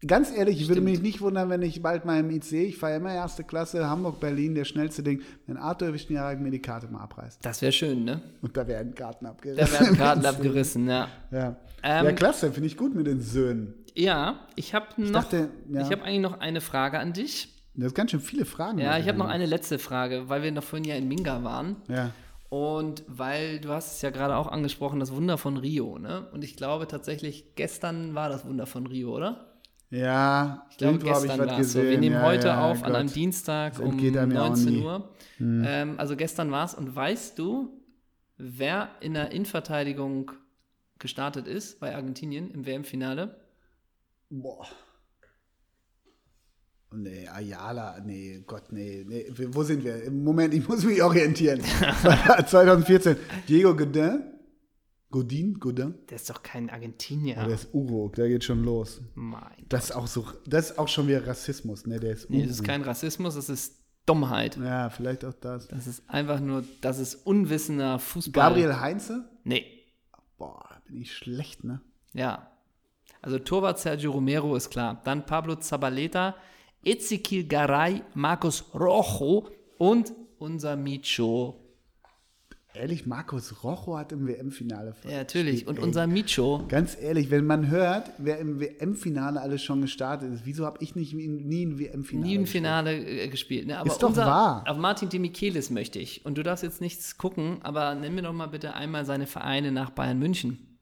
Ganz 0.05 0.35
ehrlich, 0.35 0.61
ich 0.61 0.67
würde 0.67 0.81
mich 0.81 1.01
nicht 1.01 1.21
wundern, 1.21 1.49
wenn 1.49 1.61
ich 1.61 1.81
bald 1.81 2.05
mal 2.05 2.19
im 2.19 2.29
IC, 2.29 2.51
ich 2.51 2.77
fahre 2.77 2.95
immer 2.97 3.13
erste 3.13 3.43
Klasse, 3.43 3.89
Hamburg, 3.89 4.19
Berlin, 4.19 4.55
der 4.55 4.65
schnellste 4.65 5.03
Ding, 5.03 5.21
wenn 5.47 5.57
Arthur 5.57 5.93
Wischniarek 5.93 6.39
mir 6.39 6.51
die 6.51 6.61
Karte 6.61 6.87
mal 6.87 7.01
abreißt. 7.01 7.39
Das 7.45 7.61
wäre 7.61 7.71
schön, 7.71 8.03
ne? 8.03 8.21
Und 8.41 8.57
da 8.57 8.67
werden 8.67 8.95
Karten 8.95 9.25
abgerissen. 9.25 9.65
Da 9.65 9.79
werden 9.79 9.97
Karten 9.97 10.25
abgerissen, 10.25 10.87
ja. 10.87 11.07
Ja, 11.31 11.55
Ähm, 11.83 12.05
ja 12.05 12.11
klasse, 12.11 12.51
finde 12.51 12.67
ich 12.67 12.77
gut 12.77 12.95
mit 12.95 13.07
den 13.07 13.21
Söhnen. 13.21 13.73
Ja, 13.95 14.39
ich 14.55 14.73
habe 14.73 14.87
noch. 14.97 15.11
dachte, 15.11 15.49
ja. 15.69 15.81
Ich 15.81 15.91
habe 15.91 16.03
eigentlich 16.03 16.21
noch 16.21 16.39
eine 16.39 16.61
Frage 16.61 16.99
an 16.99 17.13
dich. 17.13 17.49
Das 17.75 17.87
ist 17.87 17.95
ganz 17.95 18.11
schön 18.11 18.19
viele 18.19 18.45
Fragen. 18.45 18.79
Ja, 18.79 18.97
ich 18.97 19.07
habe 19.07 19.17
noch 19.17 19.25
eine. 19.25 19.35
eine 19.35 19.45
letzte 19.45 19.79
Frage, 19.79 20.29
weil 20.29 20.43
wir 20.43 20.51
noch 20.51 20.63
vorhin 20.63 20.87
ja 20.87 20.95
in 20.95 21.07
Minga 21.07 21.43
waren. 21.43 21.77
Ja. 21.87 22.11
Und 22.49 23.03
weil 23.07 23.59
du 23.59 23.69
hast 23.69 23.95
es 23.95 24.01
ja 24.03 24.11
gerade 24.11 24.35
auch 24.35 24.47
angesprochen, 24.47 24.99
das 24.99 25.11
Wunder 25.11 25.39
von 25.39 25.57
Rio, 25.57 25.97
ne? 25.97 26.27
Und 26.33 26.43
ich 26.43 26.55
glaube 26.55 26.87
tatsächlich, 26.87 27.55
gestern 27.55 28.13
war 28.13 28.29
das 28.29 28.45
Wunder 28.45 28.67
von 28.67 28.85
Rio, 28.85 29.15
oder? 29.15 29.52
Ja, 29.93 30.65
Ich 30.71 30.77
glaube, 30.77 30.97
gestern 30.97 31.37
war 31.37 31.59
es 31.59 31.71
so. 31.71 31.79
gesehen. 31.79 31.89
Wir 31.91 31.97
nehmen 31.99 32.15
ja, 32.15 32.23
heute 32.23 32.47
ja, 32.47 32.71
auf 32.71 32.83
an 32.83 32.95
einem 32.95 33.07
Gott. 33.07 33.15
Dienstag 33.15 33.79
um 33.79 33.91
entgeht 33.91 34.17
einem 34.17 34.31
ja 34.31 34.41
auch 34.41 34.49
19 34.49 34.65
nie. 34.73 34.79
Hm. 34.79 34.85
Uhr. 34.85 35.09
Ähm, 35.39 35.99
also 35.99 36.15
gestern 36.15 36.49
war 36.49 36.65
es. 36.65 36.73
Und 36.73 36.95
weißt 36.95 37.37
du, 37.37 37.79
wer 38.37 38.89
in 39.01 39.13
der 39.13 39.31
Innenverteidigung 39.31 40.31
gestartet 40.97 41.47
ist 41.47 41.79
bei 41.79 41.95
Argentinien 41.95 42.49
im 42.49 42.65
WM-Finale? 42.65 43.35
Boah. 44.31 44.65
Nee, 46.95 47.27
Ayala, 47.27 47.99
nee, 48.03 48.43
Gott, 48.47 48.71
nee, 48.71 49.05
nee. 49.07 49.25
Wo 49.49 49.61
sind 49.61 49.83
wir? 49.83 50.03
Im 50.03 50.23
Moment, 50.23 50.55
ich 50.55 50.67
muss 50.67 50.83
mich 50.83 51.03
orientieren. 51.03 51.61
2014. 52.47 53.15
Diego 53.47 53.75
Godin? 53.75 54.32
Godin? 55.13 55.59
Godin? 55.59 55.93
Der 56.09 56.15
ist 56.17 56.29
doch 56.29 56.41
kein 56.43 56.69
Argentinier. 56.69 57.35
Ja. 57.35 57.45
Der 57.45 57.55
ist 57.55 57.69
Uruk, 57.73 58.15
da 58.15 58.27
geht 58.27 58.43
schon 58.43 58.63
los. 58.63 58.99
mein 59.15 59.41
Das 59.69 59.85
ist 59.85 59.91
auch 59.95 60.07
so, 60.07 60.25
das 60.45 60.71
ist 60.71 60.79
auch 60.79 60.87
schon 60.89 61.07
wieder 61.07 61.25
Rassismus, 61.25 61.85
ne? 61.85 61.99
Der 61.99 62.11
ist 62.13 62.29
Nee, 62.29 62.37
Uruk. 62.39 62.49
das 62.49 62.57
ist 62.57 62.63
kein 62.65 62.81
Rassismus, 62.81 63.35
das 63.35 63.47
ist 63.49 63.77
Dummheit. 64.05 64.57
ja, 64.57 64.89
vielleicht 64.89 65.23
auch 65.23 65.33
das. 65.33 65.67
Das 65.69 65.87
ist 65.87 66.03
einfach 66.09 66.39
nur, 66.41 66.63
das 66.81 66.99
ist 66.99 67.15
unwissender 67.25 67.99
Fußball. 67.99 68.49
Gabriel 68.49 68.79
Heinze? 68.81 69.29
Nee, 69.45 69.65
Boah, 70.37 70.67
bin 70.87 70.99
ich 70.99 71.13
schlecht, 71.15 71.63
ne? 71.63 71.79
ja. 72.13 72.49
Also 73.21 73.39
Torwart 73.39 73.79
Sergio 73.79 74.11
Romero 74.11 74.53
ist 74.57 74.69
klar. 74.69 74.99
Dann 75.05 75.25
Pablo 75.25 75.55
Zabaleta, 75.55 76.35
Ezequiel 76.83 77.47
Garay, 77.47 78.01
Marcos 78.15 78.65
Rojo 78.73 79.47
und 79.77 80.11
unser 80.39 80.75
Micho. 80.75 81.62
Ehrlich, 82.75 83.05
Markus 83.05 83.63
Rojo 83.63 83.97
hat 83.97 84.11
im 84.11 84.27
WM-Finale 84.27 84.95
Ja, 85.03 85.17
natürlich. 85.17 85.67
Und 85.67 85.77
Ey, 85.77 85.83
unser 85.83 86.07
Micho. 86.07 86.65
Ganz 86.67 86.97
ehrlich, 86.99 87.29
wenn 87.29 87.45
man 87.45 87.69
hört, 87.69 88.09
wer 88.17 88.39
im 88.39 88.59
WM-Finale 88.59 89.39
alles 89.39 89.61
schon 89.61 89.81
gestartet 89.81 90.33
ist, 90.33 90.45
wieso 90.45 90.65
habe 90.65 90.79
ich 90.81 90.95
nicht 90.95 91.13
nie 91.13 91.65
ein 91.65 91.77
WM-Finale? 91.77 92.27
Nie 92.27 92.35
im 92.35 92.41
gespielt? 92.41 92.63
Finale 92.63 92.95
äh, 92.95 93.27
gespielt. 93.27 93.67
Ne? 93.67 93.77
Aber 93.77 93.91
Ist 93.91 94.01
doch 94.01 94.09
unser, 94.09 94.25
wahr. 94.25 94.63
Auf 94.65 94.77
Martin 94.77 95.09
de 95.09 95.19
Michelis 95.19 95.69
möchte 95.69 95.99
ich. 95.99 96.25
Und 96.25 96.35
du 96.37 96.41
darfst 96.41 96.63
jetzt 96.63 96.81
nichts 96.81 97.19
gucken, 97.19 97.59
aber 97.61 97.93
nenn 97.93 98.15
mir 98.15 98.23
doch 98.23 98.33
mal 98.33 98.47
bitte 98.47 98.73
einmal 98.73 99.05
seine 99.05 99.27
Vereine 99.27 99.71
nach 99.71 99.91
Bayern 99.91 100.17
München. 100.17 100.79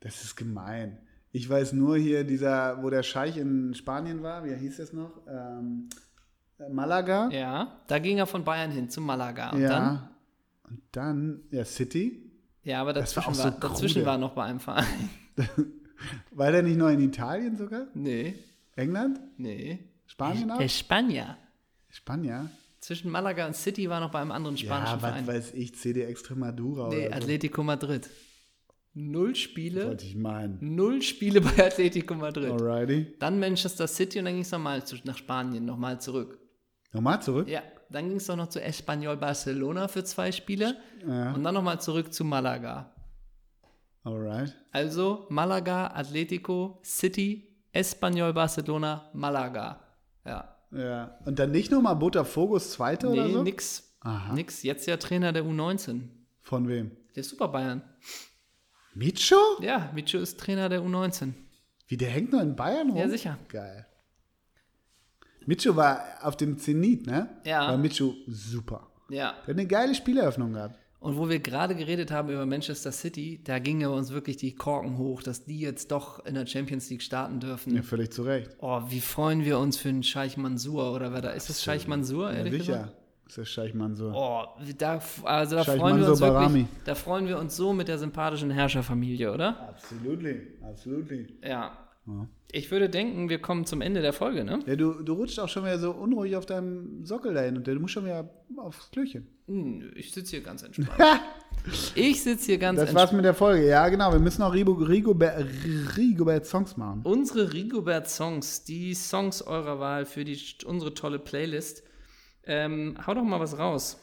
Das 0.00 0.24
ist 0.24 0.34
gemein. 0.34 0.98
Ich 1.30 1.48
weiß 1.48 1.72
nur 1.72 1.96
hier, 1.98 2.24
dieser, 2.24 2.82
wo 2.82 2.90
der 2.90 3.04
Scheich 3.04 3.36
in 3.36 3.74
Spanien 3.74 4.24
war, 4.24 4.44
wie 4.44 4.54
hieß 4.54 4.78
das 4.78 4.92
noch? 4.92 5.12
Ähm, 5.28 5.88
äh, 6.58 6.68
Malaga. 6.68 7.28
Ja, 7.30 7.80
da 7.86 8.00
ging 8.00 8.18
er 8.18 8.26
von 8.26 8.42
Bayern 8.42 8.72
hin 8.72 8.90
zu 8.90 9.00
Malaga. 9.00 9.50
Und 9.50 9.60
ja. 9.60 9.68
dann, 9.68 10.08
Und 10.72 10.82
dann, 10.92 11.42
ja, 11.50 11.64
City. 11.64 12.30
ja, 12.64 12.80
aber 12.80 12.88
war 12.88 12.94
dazwischen, 12.94 13.26
war, 13.28 13.34
so 13.34 13.50
dazwischen 13.50 13.94
krude. 13.94 14.06
war 14.06 14.18
noch 14.18 14.32
bei 14.34 14.44
einem 14.44 14.60
Verein. 14.60 15.10
War 16.32 16.50
der 16.50 16.62
nicht 16.64 16.76
noch 16.76 16.88
in 16.88 16.98
Italien 17.00 17.56
sogar? 17.56 17.86
Nee, 17.94 18.34
England? 18.74 19.20
nee. 19.36 19.78
Spanien 20.06 20.50
auch? 20.50 20.58
Der 20.58 20.68
Spanier. 20.68 21.36
Spanier? 21.90 22.50
Zwischen 22.80 23.10
Malaga 23.10 23.46
und 23.46 23.54
City 23.54 23.88
war 23.88 24.00
noch 24.00 24.10
bei 24.10 24.20
einem 24.20 24.32
anderen 24.32 24.56
spanischen 24.56 24.96
Ja, 24.96 25.02
was 25.02 25.10
Verein. 25.10 25.26
weiß 25.28 25.54
ich, 25.54 25.74
CD 25.76 26.02
Extremadura 26.02 26.88
Nee, 26.88 27.06
oder 27.06 27.08
so. 27.10 27.12
Atletico 27.22 27.62
Madrid. 27.62 28.10
Null 28.94 29.36
Spiele, 29.36 29.86
Wollte 29.86 30.04
ich 30.06 30.16
meinen. 30.16 30.58
null 30.74 31.00
Spiele 31.02 31.40
bei 31.40 31.66
Atletico 31.66 32.14
Madrid. 32.14 32.50
Alrighty. 32.50 33.14
Dann 33.20 33.38
Manchester 33.38 33.86
City 33.86 34.18
und 34.18 34.24
dann 34.26 34.34
ging 34.34 34.42
es 34.42 34.50
nochmal 34.50 34.82
nach 35.04 35.16
Spanien, 35.16 35.64
nochmal 35.64 36.00
zurück. 36.00 36.38
Nochmal 36.92 37.22
zurück? 37.22 37.48
Ja, 37.48 37.62
dann 37.94 38.08
ging 38.08 38.16
es 38.18 38.26
doch 38.26 38.36
noch 38.36 38.48
zu 38.48 38.60
Espanyol 38.60 39.16
Barcelona 39.16 39.88
für 39.88 40.04
zwei 40.04 40.32
Spiele 40.32 40.76
Ja. 41.06 41.32
und 41.32 41.42
dann 41.44 41.54
nochmal 41.54 41.80
zurück 41.80 42.12
zu 42.12 42.24
Malaga. 42.24 42.92
Alright. 44.04 44.54
Also 44.72 45.26
Malaga, 45.30 45.88
Atletico, 45.94 46.80
City, 46.84 47.48
Espanyol 47.72 48.32
Barcelona, 48.32 49.10
Malaga. 49.12 49.80
Ja. 50.24 50.56
Ja. 50.72 51.18
Und 51.24 51.38
dann 51.38 51.50
nicht 51.52 51.70
nochmal 51.70 51.96
Butterfogos 51.96 52.72
Zweiter 52.72 53.10
oder 53.10 53.26
Nee, 53.26 53.32
so? 53.32 53.42
nix. 53.42 53.94
Aha. 54.00 54.32
Nix. 54.34 54.62
Jetzt 54.62 54.86
ja 54.86 54.96
Trainer 54.96 55.32
der 55.32 55.44
U19. 55.44 56.08
Von 56.40 56.66
wem? 56.68 56.90
Der 57.14 57.22
Super 57.22 57.48
Bayern. 57.48 57.82
Micho? 58.94 59.36
Ja, 59.60 59.90
Micho 59.94 60.18
ist 60.18 60.40
Trainer 60.40 60.68
der 60.68 60.80
U19. 60.82 61.32
Wie, 61.86 61.96
der 61.96 62.10
hängt 62.10 62.32
noch 62.32 62.40
in 62.40 62.56
Bayern 62.56 62.90
rum? 62.90 62.98
Ja, 62.98 63.08
sicher. 63.08 63.38
Geil. 63.48 63.86
Micho 65.46 65.76
war 65.76 66.02
auf 66.22 66.36
dem 66.36 66.58
Zenit, 66.58 67.06
ne? 67.06 67.28
Ja. 67.44 67.68
War 67.68 67.76
Micho 67.78 68.14
super. 68.26 68.86
Ja. 69.08 69.34
Der 69.46 69.54
hat 69.54 69.60
eine 69.60 69.66
geile 69.66 69.94
Spieleröffnung 69.94 70.52
gehabt. 70.52 70.78
Und 71.00 71.16
wo 71.16 71.28
wir 71.28 71.40
gerade 71.40 71.74
geredet 71.74 72.12
haben 72.12 72.28
über 72.28 72.46
Manchester 72.46 72.92
City, 72.92 73.40
da 73.42 73.58
gingen 73.58 73.88
uns 73.88 74.12
wirklich 74.12 74.36
die 74.36 74.54
Korken 74.54 74.98
hoch, 74.98 75.22
dass 75.22 75.44
die 75.44 75.58
jetzt 75.58 75.90
doch 75.90 76.24
in 76.24 76.34
der 76.34 76.46
Champions 76.46 76.88
League 76.90 77.02
starten 77.02 77.40
dürfen. 77.40 77.74
Ja, 77.74 77.82
völlig 77.82 78.12
zu 78.12 78.22
Recht. 78.22 78.50
Oh, 78.60 78.82
wie 78.88 79.00
freuen 79.00 79.44
wir 79.44 79.58
uns 79.58 79.76
für 79.76 79.88
einen 79.88 80.04
Scheich 80.04 80.36
Mansur 80.36 80.92
oder 80.94 81.12
wer 81.12 81.20
da 81.20 81.30
ist? 81.30 81.50
Es 81.50 81.62
Scheich 81.62 81.88
Mansur, 81.88 82.30
Ja, 82.30 82.38
ehrlich 82.38 82.58
gesagt? 82.58 82.84
sicher. 82.84 82.96
Ist 83.26 83.38
der 83.38 83.44
Scheichmann 83.46 83.96
so. 83.96 84.12
Oh, 84.14 84.44
da, 84.76 85.00
also 85.24 85.56
da 85.56 85.64
Scheich 85.64 85.78
freuen 85.80 85.96
wir 85.96 86.06
Mansur 86.06 86.36
uns 86.36 86.52
wirklich, 86.52 86.66
da 86.84 86.94
freuen 86.94 87.26
wir 87.26 87.38
uns 87.38 87.56
so 87.56 87.72
mit 87.72 87.88
der 87.88 87.96
sympathischen 87.96 88.50
Herrscherfamilie, 88.50 89.32
oder? 89.32 89.58
Absolutely. 89.68 90.48
Absolutely. 90.62 91.28
Ja. 91.42 91.72
Ich 92.50 92.70
würde 92.70 92.88
denken, 92.90 93.28
wir 93.28 93.40
kommen 93.40 93.64
zum 93.64 93.80
Ende 93.80 94.02
der 94.02 94.12
Folge, 94.12 94.44
ne? 94.44 94.58
Ja, 94.66 94.74
du, 94.76 95.02
du 95.02 95.12
rutscht 95.14 95.38
auch 95.38 95.48
schon 95.48 95.64
wieder 95.64 95.78
so 95.78 95.92
unruhig 95.92 96.34
auf 96.36 96.46
deinem 96.46 97.04
Sockel 97.04 97.32
dahin 97.34 97.56
und 97.56 97.66
du 97.66 97.74
musst 97.78 97.94
schon 97.94 98.04
wieder 98.04 98.28
aufs 98.56 98.90
Klöchen. 98.90 99.28
Hm, 99.46 99.92
Ich 99.94 100.10
sitze 100.12 100.32
hier 100.32 100.42
ganz 100.42 100.62
entspannt. 100.62 100.90
Ich 101.94 102.22
sitze 102.24 102.46
hier 102.46 102.58
ganz 102.58 102.76
Das 102.80 102.88
entspannt. 102.88 103.08
war's 103.10 103.16
mit 103.16 103.24
der 103.24 103.34
Folge. 103.34 103.68
Ja, 103.68 103.88
genau. 103.88 104.10
Wir 104.10 104.18
müssen 104.18 104.42
auch 104.42 104.52
Rigo, 104.52 104.72
Rigobert, 104.72 105.46
Rigobert 105.96 106.44
Songs 106.44 106.76
machen. 106.76 107.02
Unsere 107.04 107.52
Rigobert-Songs, 107.52 108.64
die 108.64 108.94
Songs 108.94 109.42
eurer 109.42 109.78
Wahl 109.78 110.04
für 110.04 110.24
die, 110.24 110.36
unsere 110.64 110.92
tolle 110.94 111.20
Playlist. 111.20 111.84
Ähm, 112.44 112.96
hau 113.06 113.14
doch 113.14 113.22
mal 113.22 113.38
was 113.38 113.58
raus. 113.58 114.00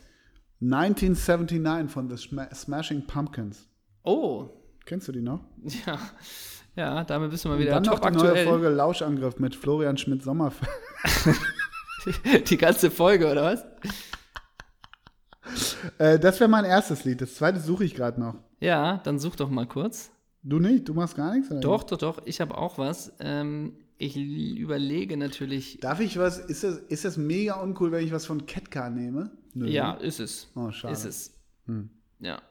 1979 0.62 1.92
von 1.92 2.10
The 2.10 2.18
Sma 2.18 2.54
Smashing 2.54 3.06
Pumpkins. 3.08 3.68
Oh, 4.04 4.50
Kennst 4.86 5.08
du 5.08 5.12
die 5.12 5.22
noch? 5.22 5.44
ja. 5.86 6.00
Ja, 6.76 7.04
damit 7.04 7.32
bist 7.32 7.46
du 7.46 7.50
mal 7.50 7.56
Und 7.56 7.62
wieder 7.62 7.74
dann 7.74 7.84
noch 7.84 8.00
die 8.00 8.18
neue. 8.18 8.44
Folge 8.46 8.70
Lauschangriff 8.70 9.40
mit 9.40 9.56
Florian 9.56 9.98
Schmidt-Sommerfeld. 9.98 10.70
Die 12.50 12.58
ganze 12.58 12.90
Folge, 12.90 13.30
oder 13.30 13.44
was? 13.44 13.66
Äh, 15.98 16.20
das 16.20 16.40
wäre 16.40 16.50
mein 16.50 16.66
erstes 16.66 17.04
Lied. 17.04 17.22
Das 17.22 17.36
zweite 17.36 17.60
suche 17.60 17.84
ich 17.84 17.96
gerade 17.96 18.20
noch. 18.20 18.36
Ja, 18.60 19.02
dann 19.04 19.20
such 19.20 19.36
doch 19.36 19.50
mal 19.50 19.66
kurz. 19.66 20.12
Du 20.44 20.60
nicht? 20.60 20.88
Du 20.88 20.94
machst 20.94 21.16
gar 21.16 21.34
nichts? 21.34 21.52
Oder? 21.52 21.60
Doch, 21.60 21.84
doch, 21.84 21.98
doch. 21.98 22.22
Ich 22.26 22.40
habe 22.40 22.58
auch 22.58 22.78
was. 22.78 23.14
Ähm, 23.20 23.74
ich 23.98 24.16
überlege 24.16 25.18
natürlich. 25.18 25.80
Darf 25.82 26.00
ich 26.00 26.18
was? 26.18 26.40
Ist 26.40 26.64
das, 26.64 26.78
ist 26.78 27.04
das 27.04 27.18
mega 27.18 27.56
uncool, 27.62 27.92
wenn 27.92 28.06
ich 28.06 28.14
was 28.14 28.26
von 28.26 28.46
Ketka 28.46 28.90
nehme? 28.90 29.32
Nö. 29.54 29.68
Ja, 29.68 29.94
ist 29.96 30.20
es. 30.20 30.50
Oh, 30.56 30.72
schade. 30.72 30.94
Ist 30.94 31.06
es. 31.06 31.34
Ja. 32.20 32.42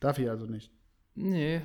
Darf 0.00 0.18
ich 0.18 0.28
also 0.28 0.46
nicht. 0.46 0.70
Nee. 1.14 1.62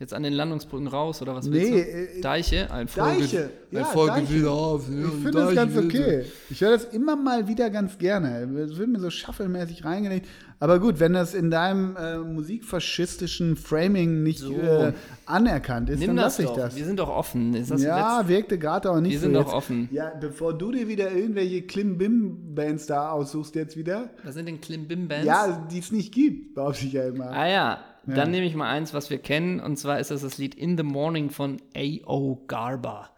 Jetzt 0.00 0.14
an 0.14 0.22
den 0.22 0.32
Landungsbrücken 0.32 0.88
raus 0.88 1.20
oder 1.20 1.34
was. 1.34 1.44
Nee, 1.46 1.52
willst 1.52 1.70
du? 1.72 2.16
äh, 2.18 2.20
Deiche? 2.22 2.70
Ein 2.72 2.88
Deiche. 2.96 3.50
Ein 3.70 3.76
Ja, 3.78 3.84
Folge 3.84 4.12
Deiche. 4.22 4.34
wieder 4.34 4.50
auf. 4.50 4.88
Ich 4.88 4.94
finde 5.22 5.30
das 5.32 5.54
ganz 5.54 5.76
okay. 5.76 6.24
Ich 6.48 6.60
höre 6.62 6.70
das 6.70 6.84
immer 6.86 7.16
mal 7.16 7.46
wieder 7.46 7.68
ganz 7.68 7.98
gerne. 7.98 8.48
Es 8.62 8.78
wird 8.78 8.88
mir 8.88 8.98
so 8.98 9.10
shufflemäßig 9.10 9.84
reingelegt. 9.84 10.26
Aber 10.58 10.78
gut, 10.78 11.00
wenn 11.00 11.12
das 11.12 11.34
in 11.34 11.50
deinem 11.50 11.96
äh, 11.96 12.16
musikfaschistischen 12.18 13.56
Framing 13.56 14.22
nicht 14.22 14.38
So. 14.40 14.52
äh, 14.54 14.92
anerkannt 15.26 15.90
ist, 15.90 15.98
Nimm 16.00 16.08
dann 16.08 16.16
lasse 16.16 16.42
ich 16.42 16.48
doch. 16.48 16.56
das. 16.56 16.76
Wir 16.76 16.84
sind 16.86 16.98
doch 16.98 17.08
offen. 17.08 17.54
Ist 17.54 17.70
das 17.70 17.82
Ja, 17.82 18.26
wirkte 18.26 18.58
gerade 18.58 18.90
auch 18.90 19.00
nicht 19.00 19.12
Wir 19.12 19.18
so 19.18 19.24
sind 19.26 19.34
doch 19.34 19.52
offen. 19.52 19.88
Ja, 19.92 20.12
bevor 20.18 20.56
du 20.56 20.72
dir 20.72 20.88
wieder 20.88 21.12
irgendwelche 21.12 21.62
Klimbim-Bands 21.62 22.86
da 22.86 23.10
aussuchst 23.10 23.54
jetzt 23.54 23.76
wieder. 23.76 24.10
Was 24.24 24.34
sind 24.34 24.46
denn 24.48 24.60
Klimbim-Bands? 24.60 25.26
Ja, 25.26 25.66
die 25.70 25.78
es 25.78 25.92
nicht 25.92 26.12
gibt, 26.12 26.54
behaupte 26.54 26.86
ich 26.86 26.92
ja 26.92 27.04
immer. 27.06 27.30
Ah 27.30 27.48
ja, 27.48 27.78
dann 28.16 28.30
nehme 28.30 28.46
ich 28.46 28.54
mal 28.54 28.70
eins, 28.70 28.94
was 28.94 29.10
wir 29.10 29.18
kennen, 29.18 29.60
und 29.60 29.76
zwar 29.78 29.98
ist 30.00 30.10
das 30.10 30.22
das 30.22 30.38
Lied 30.38 30.54
In 30.54 30.76
the 30.76 30.82
Morning 30.82 31.30
von 31.30 31.58
A.O. 31.76 32.44
Garba. 32.46 33.10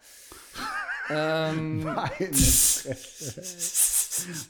ähm, 1.11 1.85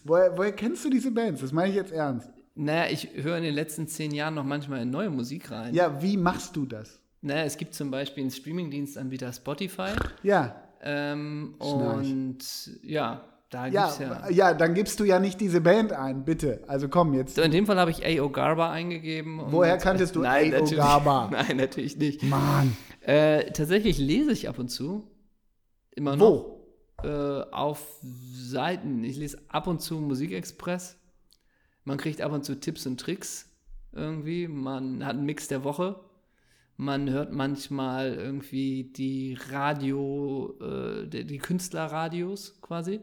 woher, 0.05 0.37
woher 0.37 0.53
kennst 0.53 0.85
du 0.85 0.91
diese 0.91 1.11
Bands? 1.11 1.41
Das 1.41 1.53
meine 1.53 1.71
ich 1.71 1.77
jetzt 1.77 1.93
ernst. 1.93 2.29
naja, 2.55 2.91
ich 2.91 3.09
höre 3.15 3.39
in 3.39 3.45
den 3.45 3.55
letzten 3.55 3.87
zehn 3.89 4.13
Jahren 4.13 4.35
noch 4.35 4.45
manchmal 4.45 4.83
in 4.83 4.91
neue 4.91 5.11
Musik 5.11 5.51
rein. 5.51 5.75
Ja, 5.75 6.03
wie 6.03 6.17
machst 6.17 6.57
du 6.57 6.67
das? 6.67 7.01
Naja, 7.21 7.45
es 7.45 7.57
gibt 7.57 7.75
zum 7.75 7.91
Beispiel 7.91 8.23
einen 8.23 8.31
Streamingdienstanbieter 8.33 9.33
Spotify. 9.33 9.91
Ja, 10.23 10.57
Ähm, 10.85 11.55
und 11.61 12.39
ja, 12.83 13.23
da 13.53 13.67
ja, 13.67 13.85
gibt's 13.87 13.99
ja. 13.99 14.31
ja, 14.31 14.55
dann 14.55 14.73
gibst 14.73 14.99
du 14.99 15.05
ja 15.05 15.19
nicht 15.19 15.39
diese 15.41 15.61
Band 15.61 15.93
ein, 15.93 16.25
bitte. 16.25 16.65
Also 16.69 16.89
komm 16.89 17.13
jetzt. 17.13 17.37
In 17.39 17.51
dem 17.51 17.67
Fall 17.67 17.79
habe 17.79 17.91
ich 17.91 18.05
A.O. 18.05 18.31
Garba 18.31 18.71
eingegeben. 18.71 19.41
und- 19.41 19.53
Woher 19.53 19.77
kanntest 19.77 20.17
du 20.17 20.25
A.O. 20.25 20.65
Garba? 20.65 21.29
Nein, 21.33 21.59
natürlich 21.59 21.97
nicht. 21.99 22.23
Mann. 22.23 22.75
Äh, 23.03 23.51
tatsächlich 23.53 23.99
lese 23.99 24.33
ich 24.33 24.49
ab 24.49 24.59
und 24.59 24.69
zu. 24.71 25.07
Immer 25.95 26.17
noch. 26.17 26.63
Wo? 27.03 27.07
Äh, 27.07 27.43
auf 27.53 27.85
Seiten. 28.03 29.05
Ich 29.05 29.17
lese 29.19 29.39
ab 29.49 29.67
und 29.67 29.83
zu 29.83 29.97
Musikexpress. 30.01 30.97
Man 31.85 31.99
kriegt 31.99 32.23
ab 32.23 32.33
und 32.33 32.45
zu 32.45 32.59
Tipps 32.59 32.87
und 32.87 32.99
Tricks 32.99 33.51
irgendwie. 33.93 34.49
Man 34.49 35.05
hat 35.05 35.17
einen 35.17 35.27
Mix 35.27 35.49
der 35.49 35.63
Woche. 35.63 36.01
Man 36.79 37.11
hört 37.11 37.33
manchmal 37.33 38.15
irgendwie 38.15 38.85
die 38.85 39.37
Radio, 39.51 40.55
äh, 40.61 41.07
die 41.25 41.39
Künstlerradios 41.39 42.59
quasi. 42.63 43.01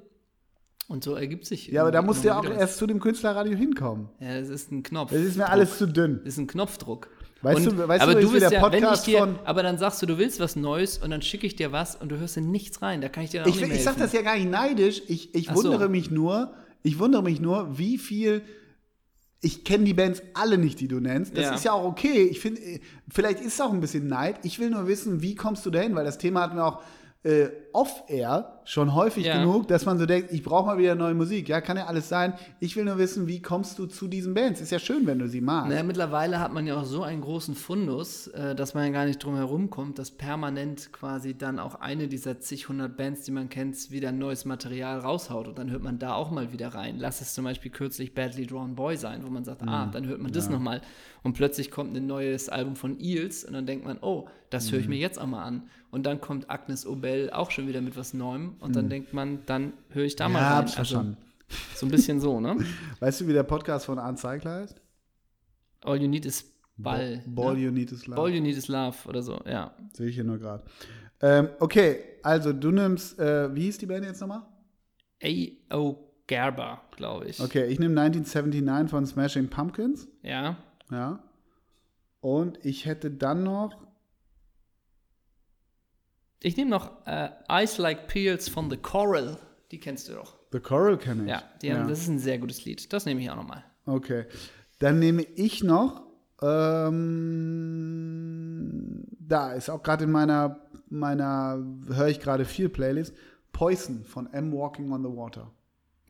Und 0.89 1.03
so 1.03 1.13
ergibt 1.13 1.45
sich. 1.45 1.67
Ja, 1.67 1.83
aber 1.83 1.91
da 1.91 2.01
musst 2.01 2.23
du 2.23 2.27
ja 2.29 2.39
auch 2.39 2.43
was. 2.43 2.57
erst 2.57 2.77
zu 2.77 2.87
dem 2.87 2.99
Künstlerradio 2.99 3.55
hinkommen. 3.55 4.09
Ja, 4.19 4.39
das 4.39 4.49
ist 4.49 4.71
ein 4.71 4.81
Knopf. 4.83 5.11
Das 5.11 5.21
ist 5.21 5.37
mir 5.37 5.47
alles 5.47 5.77
zu 5.77 5.85
dünn. 5.87 6.19
Das 6.25 6.33
ist 6.33 6.39
ein 6.39 6.47
Knopfdruck. 6.47 7.09
Weißt 7.43 7.65
du- 7.67 7.87
weißt 7.87 8.01
aber 8.03 8.15
du, 8.15 8.21
du 8.21 8.31
bist 8.31 8.41
der 8.51 8.59
ja, 8.59 8.61
wenn 8.71 8.73
ich 8.79 8.83
Podcast 8.83 9.07
dir, 9.07 9.19
von- 9.19 9.39
aber 9.45 9.63
dann 9.63 9.77
sagst 9.77 10.01
du, 10.01 10.05
du 10.07 10.17
willst 10.17 10.39
was 10.41 10.55
Neues 10.57 10.97
und 10.97 11.11
dann 11.11 11.21
schicke 11.21 11.47
ich 11.47 11.55
dir 11.55 11.71
was 11.71 11.95
und 11.95 12.09
du 12.11 12.17
hörst 12.17 12.35
in 12.35 12.51
nichts 12.51 12.81
rein. 12.81 12.99
Da 13.01 13.07
kann 13.07 13.23
ich 13.23 13.29
dir 13.29 13.41
dann 13.43 13.49
auch 13.51 13.55
Ich, 13.55 13.61
nicht 13.61 13.71
ich 13.75 13.83
sag 13.83 13.91
helfen. 13.97 14.01
das 14.01 14.13
ja 14.13 14.23
gar 14.23 14.35
nicht 14.35 14.49
neidisch. 14.49 15.03
Ich, 15.07 15.33
ich 15.35 15.49
Ach 15.49 15.55
so. 15.55 15.63
wundere 15.63 15.87
mich 15.89 16.09
nur, 16.11 16.53
ich 16.83 16.97
wundere 16.99 17.21
mich 17.23 17.39
nur, 17.39 17.77
wie 17.77 17.97
viel. 17.97 18.41
Ich 19.41 19.63
kenne 19.63 19.85
die 19.85 19.93
Bands 19.93 20.21
alle 20.33 20.57
nicht, 20.57 20.81
die 20.81 20.89
du 20.89 20.99
nennst. 20.99 21.37
Das 21.37 21.43
Ja. 21.45 21.53
ist 21.55 21.63
ja 21.63 21.71
auch 21.71 21.85
okay. 21.85 22.23
Ich 22.23 22.39
finde, 22.41 22.59
äh, 22.61 22.79
vielleicht 23.09 23.39
ist 23.39 23.53
es 23.53 23.61
auch 23.61 23.71
ein 23.71 23.79
bisschen 23.79 24.07
Neid. 24.07 24.37
Ich 24.43 24.59
will 24.59 24.69
nur 24.71 24.87
wissen, 24.87 25.21
wie 25.21 25.35
kommst 25.35 25.65
du 25.65 25.69
dahin? 25.69 25.95
Weil 25.95 26.03
das 26.03 26.17
Thema 26.17 26.41
hatten 26.41 26.57
wir 26.57 26.65
auch 26.65 26.81
äh, 27.23 27.47
off-air 27.73 28.59
schon 28.65 28.93
häufig 28.93 29.25
Ja. 29.25 29.39
genug, 29.39 29.67
dass 29.67 29.85
man 29.85 29.97
so 29.97 30.05
denkt, 30.05 30.31
ich 30.31 30.43
brauche 30.43 30.65
mal 30.67 30.77
wieder 30.77 30.93
neue 30.95 31.13
Musik. 31.15 31.49
Ja, 31.49 31.59
kann 31.61 31.75
ja 31.77 31.85
alles 31.87 32.07
sein. 32.09 32.33
Ich 32.59 32.75
will 32.75 32.85
nur 32.85 32.97
wissen, 32.97 33.27
wie 33.27 33.41
kommst 33.41 33.79
du 33.79 33.85
zu 33.87 34.07
diesen 34.07 34.33
Bands? 34.33 34.61
Ist 34.61 34.71
ja 34.71 34.79
schön, 34.79 35.07
wenn 35.07 35.17
du 35.19 35.27
sie 35.27 35.41
magst. 35.41 35.69
Naja, 35.69 35.83
mittlerweile 35.83 36.39
hat 36.39 36.53
man 36.53 36.67
ja 36.67 36.77
auch 36.79 36.85
so 36.85 37.01
einen 37.03 37.21
großen 37.21 37.55
Fundus, 37.55 38.27
äh, 38.27 38.53
dass 38.55 38.73
man 38.73 38.85
ja 38.85 38.91
gar 38.91 39.05
nicht 39.05 39.23
drum 39.23 39.35
herum 39.35 39.69
kommt, 39.69 39.97
dass 39.97 40.11
permanent 40.11 40.91
quasi 40.91 41.35
dann 41.35 41.57
auch 41.59 41.75
eine 41.75 42.07
dieser 42.07 42.39
zig 42.39 42.69
hundert 42.69 42.95
Bands, 42.97 43.23
die 43.23 43.31
man 43.31 43.49
kennt, 43.49 43.89
wieder 43.91 44.11
neues 44.11 44.45
Material 44.45 44.99
raushaut. 44.99 45.47
Und 45.47 45.57
dann 45.57 45.71
hört 45.71 45.83
man 45.83 45.97
da 45.99 46.13
auch 46.13 46.29
mal 46.31 46.51
wieder 46.51 46.69
rein. 46.75 46.97
Lass 46.99 47.21
es 47.21 47.33
zum 47.33 47.45
Beispiel 47.45 47.71
kürzlich 47.71 48.13
Badly 48.13 48.45
Drawn 48.45 48.75
Boy 48.75 48.97
sein, 48.97 49.23
wo 49.25 49.29
man 49.29 49.43
sagt, 49.43 49.63
ah, 49.63 49.85
Mhm. 49.87 49.91
dann 49.91 50.07
hört 50.07 50.19
man 50.21 50.31
das 50.31 50.49
nochmal. 50.49 50.81
Und 51.23 51.33
plötzlich 51.33 51.71
kommt 51.71 51.95
ein 51.97 52.07
neues 52.07 52.49
Album 52.49 52.75
von 52.75 52.99
Eels 52.99 53.43
und 53.43 53.53
dann 53.53 53.65
denkt 53.65 53.85
man, 53.85 53.97
oh, 54.01 54.27
das 54.49 54.71
höre 54.71 54.79
ich 54.79 54.85
Mhm. 54.85 54.91
mir 54.93 54.99
jetzt 54.99 55.19
auch 55.19 55.27
mal 55.27 55.43
an. 55.43 55.63
Und 55.91 56.05
dann 56.05 56.21
kommt 56.21 56.49
Agnes 56.51 56.85
Obel 56.85 57.29
auch 57.31 57.49
schon 57.51 57.58
wieder 57.67 57.81
mit 57.81 57.95
was 57.97 58.13
Neuem. 58.13 58.55
Und 58.59 58.75
dann 58.75 58.89
denkt 58.89 59.13
man, 59.13 59.39
dann 59.45 59.73
höre 59.89 60.05
ich 60.05 60.15
da 60.15 60.27
mal 60.29 60.39
Mhm. 60.39 60.43
ja, 60.43 60.47
rein. 60.49 60.57
hab's 60.57 60.73
verstanden. 60.75 61.17
so 61.75 61.85
ein 61.85 61.91
bisschen 61.91 62.19
so, 62.19 62.39
ne? 62.39 62.57
Weißt 62.99 63.21
du, 63.21 63.27
wie 63.27 63.33
der 63.33 63.43
Podcast 63.43 63.85
von 63.85 63.97
Arndt 63.99 64.19
Zeigler 64.19 64.61
heißt? 64.61 64.81
All 65.83 66.01
you 66.01 66.07
need 66.07 66.25
is 66.25 66.45
Ball. 66.77 67.21
Ball 67.25 67.55
ne? 67.55 67.59
You 67.61 67.71
Need 67.71 67.91
Is 67.91 68.07
Love. 68.07 68.21
All 68.21 68.29
you 68.29 68.41
need 68.41 68.55
is 68.55 68.69
love 68.69 68.95
oder 69.07 69.21
so, 69.21 69.37
ja. 69.45 69.75
Sehe 69.93 70.07
ich 70.07 70.15
hier 70.15 70.23
nur 70.23 70.37
gerade. 70.37 70.63
Ähm, 71.21 71.49
okay, 71.59 71.99
also 72.23 72.53
du 72.53 72.71
nimmst, 72.71 73.19
äh, 73.19 73.53
wie 73.53 73.63
hieß 73.63 73.79
die 73.79 73.85
Band 73.85 74.05
jetzt 74.05 74.21
nochmal? 74.21 74.43
A.O. 75.21 75.97
Gerber, 76.27 76.81
glaube 76.95 77.25
ich. 77.25 77.41
Okay, 77.41 77.65
ich 77.65 77.79
nehme 77.79 77.99
1979 77.99 78.89
von 78.89 79.05
Smashing 79.05 79.49
Pumpkins. 79.49 80.07
Ja. 80.21 80.57
Ja. 80.91 81.19
Und 82.21 82.63
ich 82.63 82.85
hätte 82.85 83.11
dann 83.11 83.43
noch. 83.43 83.71
Ich 86.41 86.55
nehme 86.55 86.69
noch 86.69 87.05
äh, 87.05 87.29
Ice 87.51 87.81
Like 87.81 88.07
Peels 88.07 88.47
von 88.47 88.69
The 88.69 88.77
Coral. 88.77 89.37
Die 89.71 89.79
kennst 89.79 90.07
du 90.07 90.13
doch. 90.13 90.35
The 90.51 90.59
Coral 90.59 90.97
kenne 90.97 91.23
ich. 91.23 91.29
Ja, 91.29 91.43
die 91.61 91.73
haben, 91.73 91.87
das 91.87 91.99
ist 91.99 92.07
ein 92.07 92.19
sehr 92.19 92.39
gutes 92.39 92.65
Lied. 92.65 92.91
Das 92.93 93.05
nehme 93.05 93.21
ich 93.21 93.29
auch 93.29 93.35
nochmal. 93.35 93.63
Okay. 93.85 94.25
Dann 94.79 94.99
nehme 94.99 95.23
ich 95.35 95.63
noch. 95.63 96.03
Ähm, 96.41 96.95
da 99.19 99.51
ist 99.51 99.69
auch 99.69 99.83
gerade 99.83 100.05
in 100.05 100.11
meiner, 100.11 100.61
meiner 100.87 101.61
höre 101.89 102.07
ich 102.07 102.21
gerade 102.21 102.45
viel 102.45 102.69
Playlist. 102.69 103.13
Poison 103.51 104.05
von 104.05 104.31
M 104.31 104.53
Walking 104.53 104.91
on 104.91 105.03
the 105.03 105.09
Water. 105.09 105.51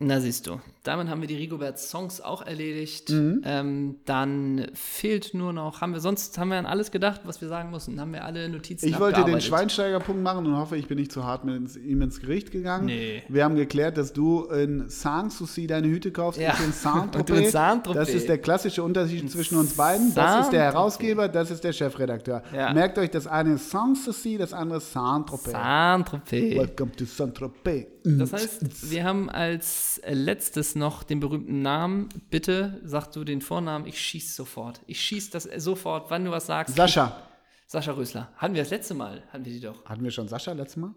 Na 0.02 0.18
siehst 0.18 0.46
du, 0.46 0.58
damit 0.82 1.08
haben 1.08 1.20
wir 1.20 1.28
die 1.28 1.36
Rigobert 1.36 1.78
Songs 1.78 2.22
auch 2.22 2.40
erledigt. 2.40 3.10
Mhm. 3.10 3.42
Ähm, 3.44 3.96
dann 4.06 4.68
fehlt 4.72 5.34
nur 5.34 5.52
noch, 5.52 5.82
haben 5.82 5.92
wir 5.92 6.00
sonst 6.00 6.38
haben 6.38 6.48
wir 6.48 6.56
an 6.56 6.64
alles 6.64 6.90
gedacht, 6.90 7.20
was 7.24 7.42
wir 7.42 7.48
sagen 7.48 7.68
mussten, 7.68 8.00
haben 8.00 8.14
wir 8.14 8.24
alle 8.24 8.48
Notizen 8.48 8.88
Ich 8.88 8.98
wollte 8.98 9.22
den. 9.24 9.38
Schweinsteiger-Punkt 9.42 10.22
machen 10.22 10.46
und 10.46 10.56
hoffe, 10.56 10.78
ich 10.78 10.88
bin 10.88 10.96
nicht 10.96 11.12
zu 11.12 11.24
hart 11.24 11.44
mit 11.44 11.54
ins, 11.54 11.76
ihm 11.76 12.00
ins 12.00 12.18
Gericht 12.18 12.50
gegangen. 12.50 12.86
Nee. 12.86 13.22
Wir 13.28 13.44
haben 13.44 13.56
geklärt, 13.56 13.98
dass 13.98 14.14
du 14.14 14.44
in 14.44 14.88
Saint-Souci 14.88 15.66
deine 15.66 15.88
Hüte 15.88 16.12
kaufst, 16.12 16.40
Ja. 16.40 16.54
ich 16.54 16.64
in 16.64 16.72
Saint-Tropez. 16.72 17.52
Das 17.94 18.08
ist 18.08 18.26
der 18.26 18.38
klassische 18.38 18.82
Unterschied 18.82 19.30
zwischen 19.30 19.58
uns 19.58 19.74
beiden. 19.74 20.14
Das 20.14 20.46
ist 20.46 20.50
der. 20.52 20.62
Herausgeber, 20.62 21.28
das 21.28 21.50
ist 21.50 21.62
der 21.62 21.74
Chefredakteur. 21.74 22.42
Ja. 22.54 22.72
Merkt 22.72 22.96
euch, 22.96 23.10
das 23.10 23.26
eine 23.26 23.54
ist 23.56 23.68
Saint-Souci, 23.68 24.38
das 24.38 24.54
andere 24.54 24.78
ist 24.78 24.90
Saint-Tropez. 24.94 25.52
Saint-Tropez. 25.52 26.56
Welcome 26.56 26.92
to 26.92 27.04
Saint-Tropez. 27.04 27.86
Das 28.04 28.32
heißt, 28.32 28.90
wir 28.90 29.04
haben 29.04 29.28
als 29.28 30.00
letztes 30.06 30.74
noch 30.74 31.02
den 31.02 31.20
berühmten 31.20 31.62
Namen. 31.62 32.08
Bitte 32.30 32.80
sag 32.84 33.12
du 33.12 33.24
den 33.24 33.40
Vornamen, 33.40 33.86
ich 33.86 34.00
schieß 34.00 34.34
sofort. 34.36 34.80
Ich 34.86 35.00
schieß 35.00 35.30
das 35.30 35.44
sofort, 35.44 36.10
wann 36.10 36.24
du 36.24 36.30
was 36.30 36.46
sagst. 36.46 36.76
Sascha. 36.76 37.26
Sascha 37.66 37.92
Rösler. 37.92 38.32
Hatten 38.36 38.54
wir 38.54 38.62
das 38.62 38.70
letzte 38.70 38.94
Mal? 38.94 39.22
Hatten 39.32 39.44
wir 39.44 39.52
die 39.52 39.60
doch. 39.60 39.84
Hatten 39.84 40.02
wir 40.02 40.10
schon 40.10 40.28
Sascha 40.28 40.52
letztes 40.52 40.76
Mal? 40.76 40.94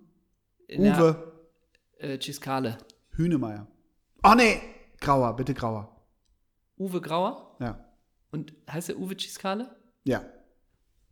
Na, 0.76 0.98
Uwe 0.98 1.34
äh, 2.00 2.20
Ciscale. 2.20 2.78
Hühnemeier. 3.12 3.68
Oh 4.24 4.34
nee, 4.36 4.62
Grauer, 5.00 5.36
bitte 5.36 5.54
Grauer. 5.54 5.96
Uwe 6.80 7.02
Grauer. 7.02 7.58
Ja. 7.60 7.86
Und 8.32 8.54
heißt 8.70 8.90
er 8.90 8.98
Uwe 8.98 9.16
Ciscale? 9.18 9.76
Ja. 10.04 10.24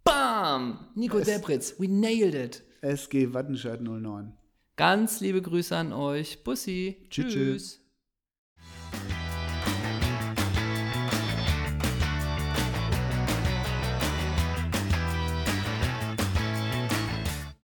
Bam! 0.04 0.88
Nico 0.96 1.20
Debritz. 1.20 1.80
We 1.80 1.88
nailed 1.88 2.34
it. 2.34 2.64
SG 2.82 3.34
Wattenscheid 3.34 3.82
09. 3.82 4.34
Ganz 4.76 5.20
liebe 5.20 5.42
Grüße 5.42 5.76
an 5.76 5.94
euch. 5.94 6.44
Bussi. 6.44 7.06
Tschüss. 7.10 7.34
Tschüss. 7.34 7.81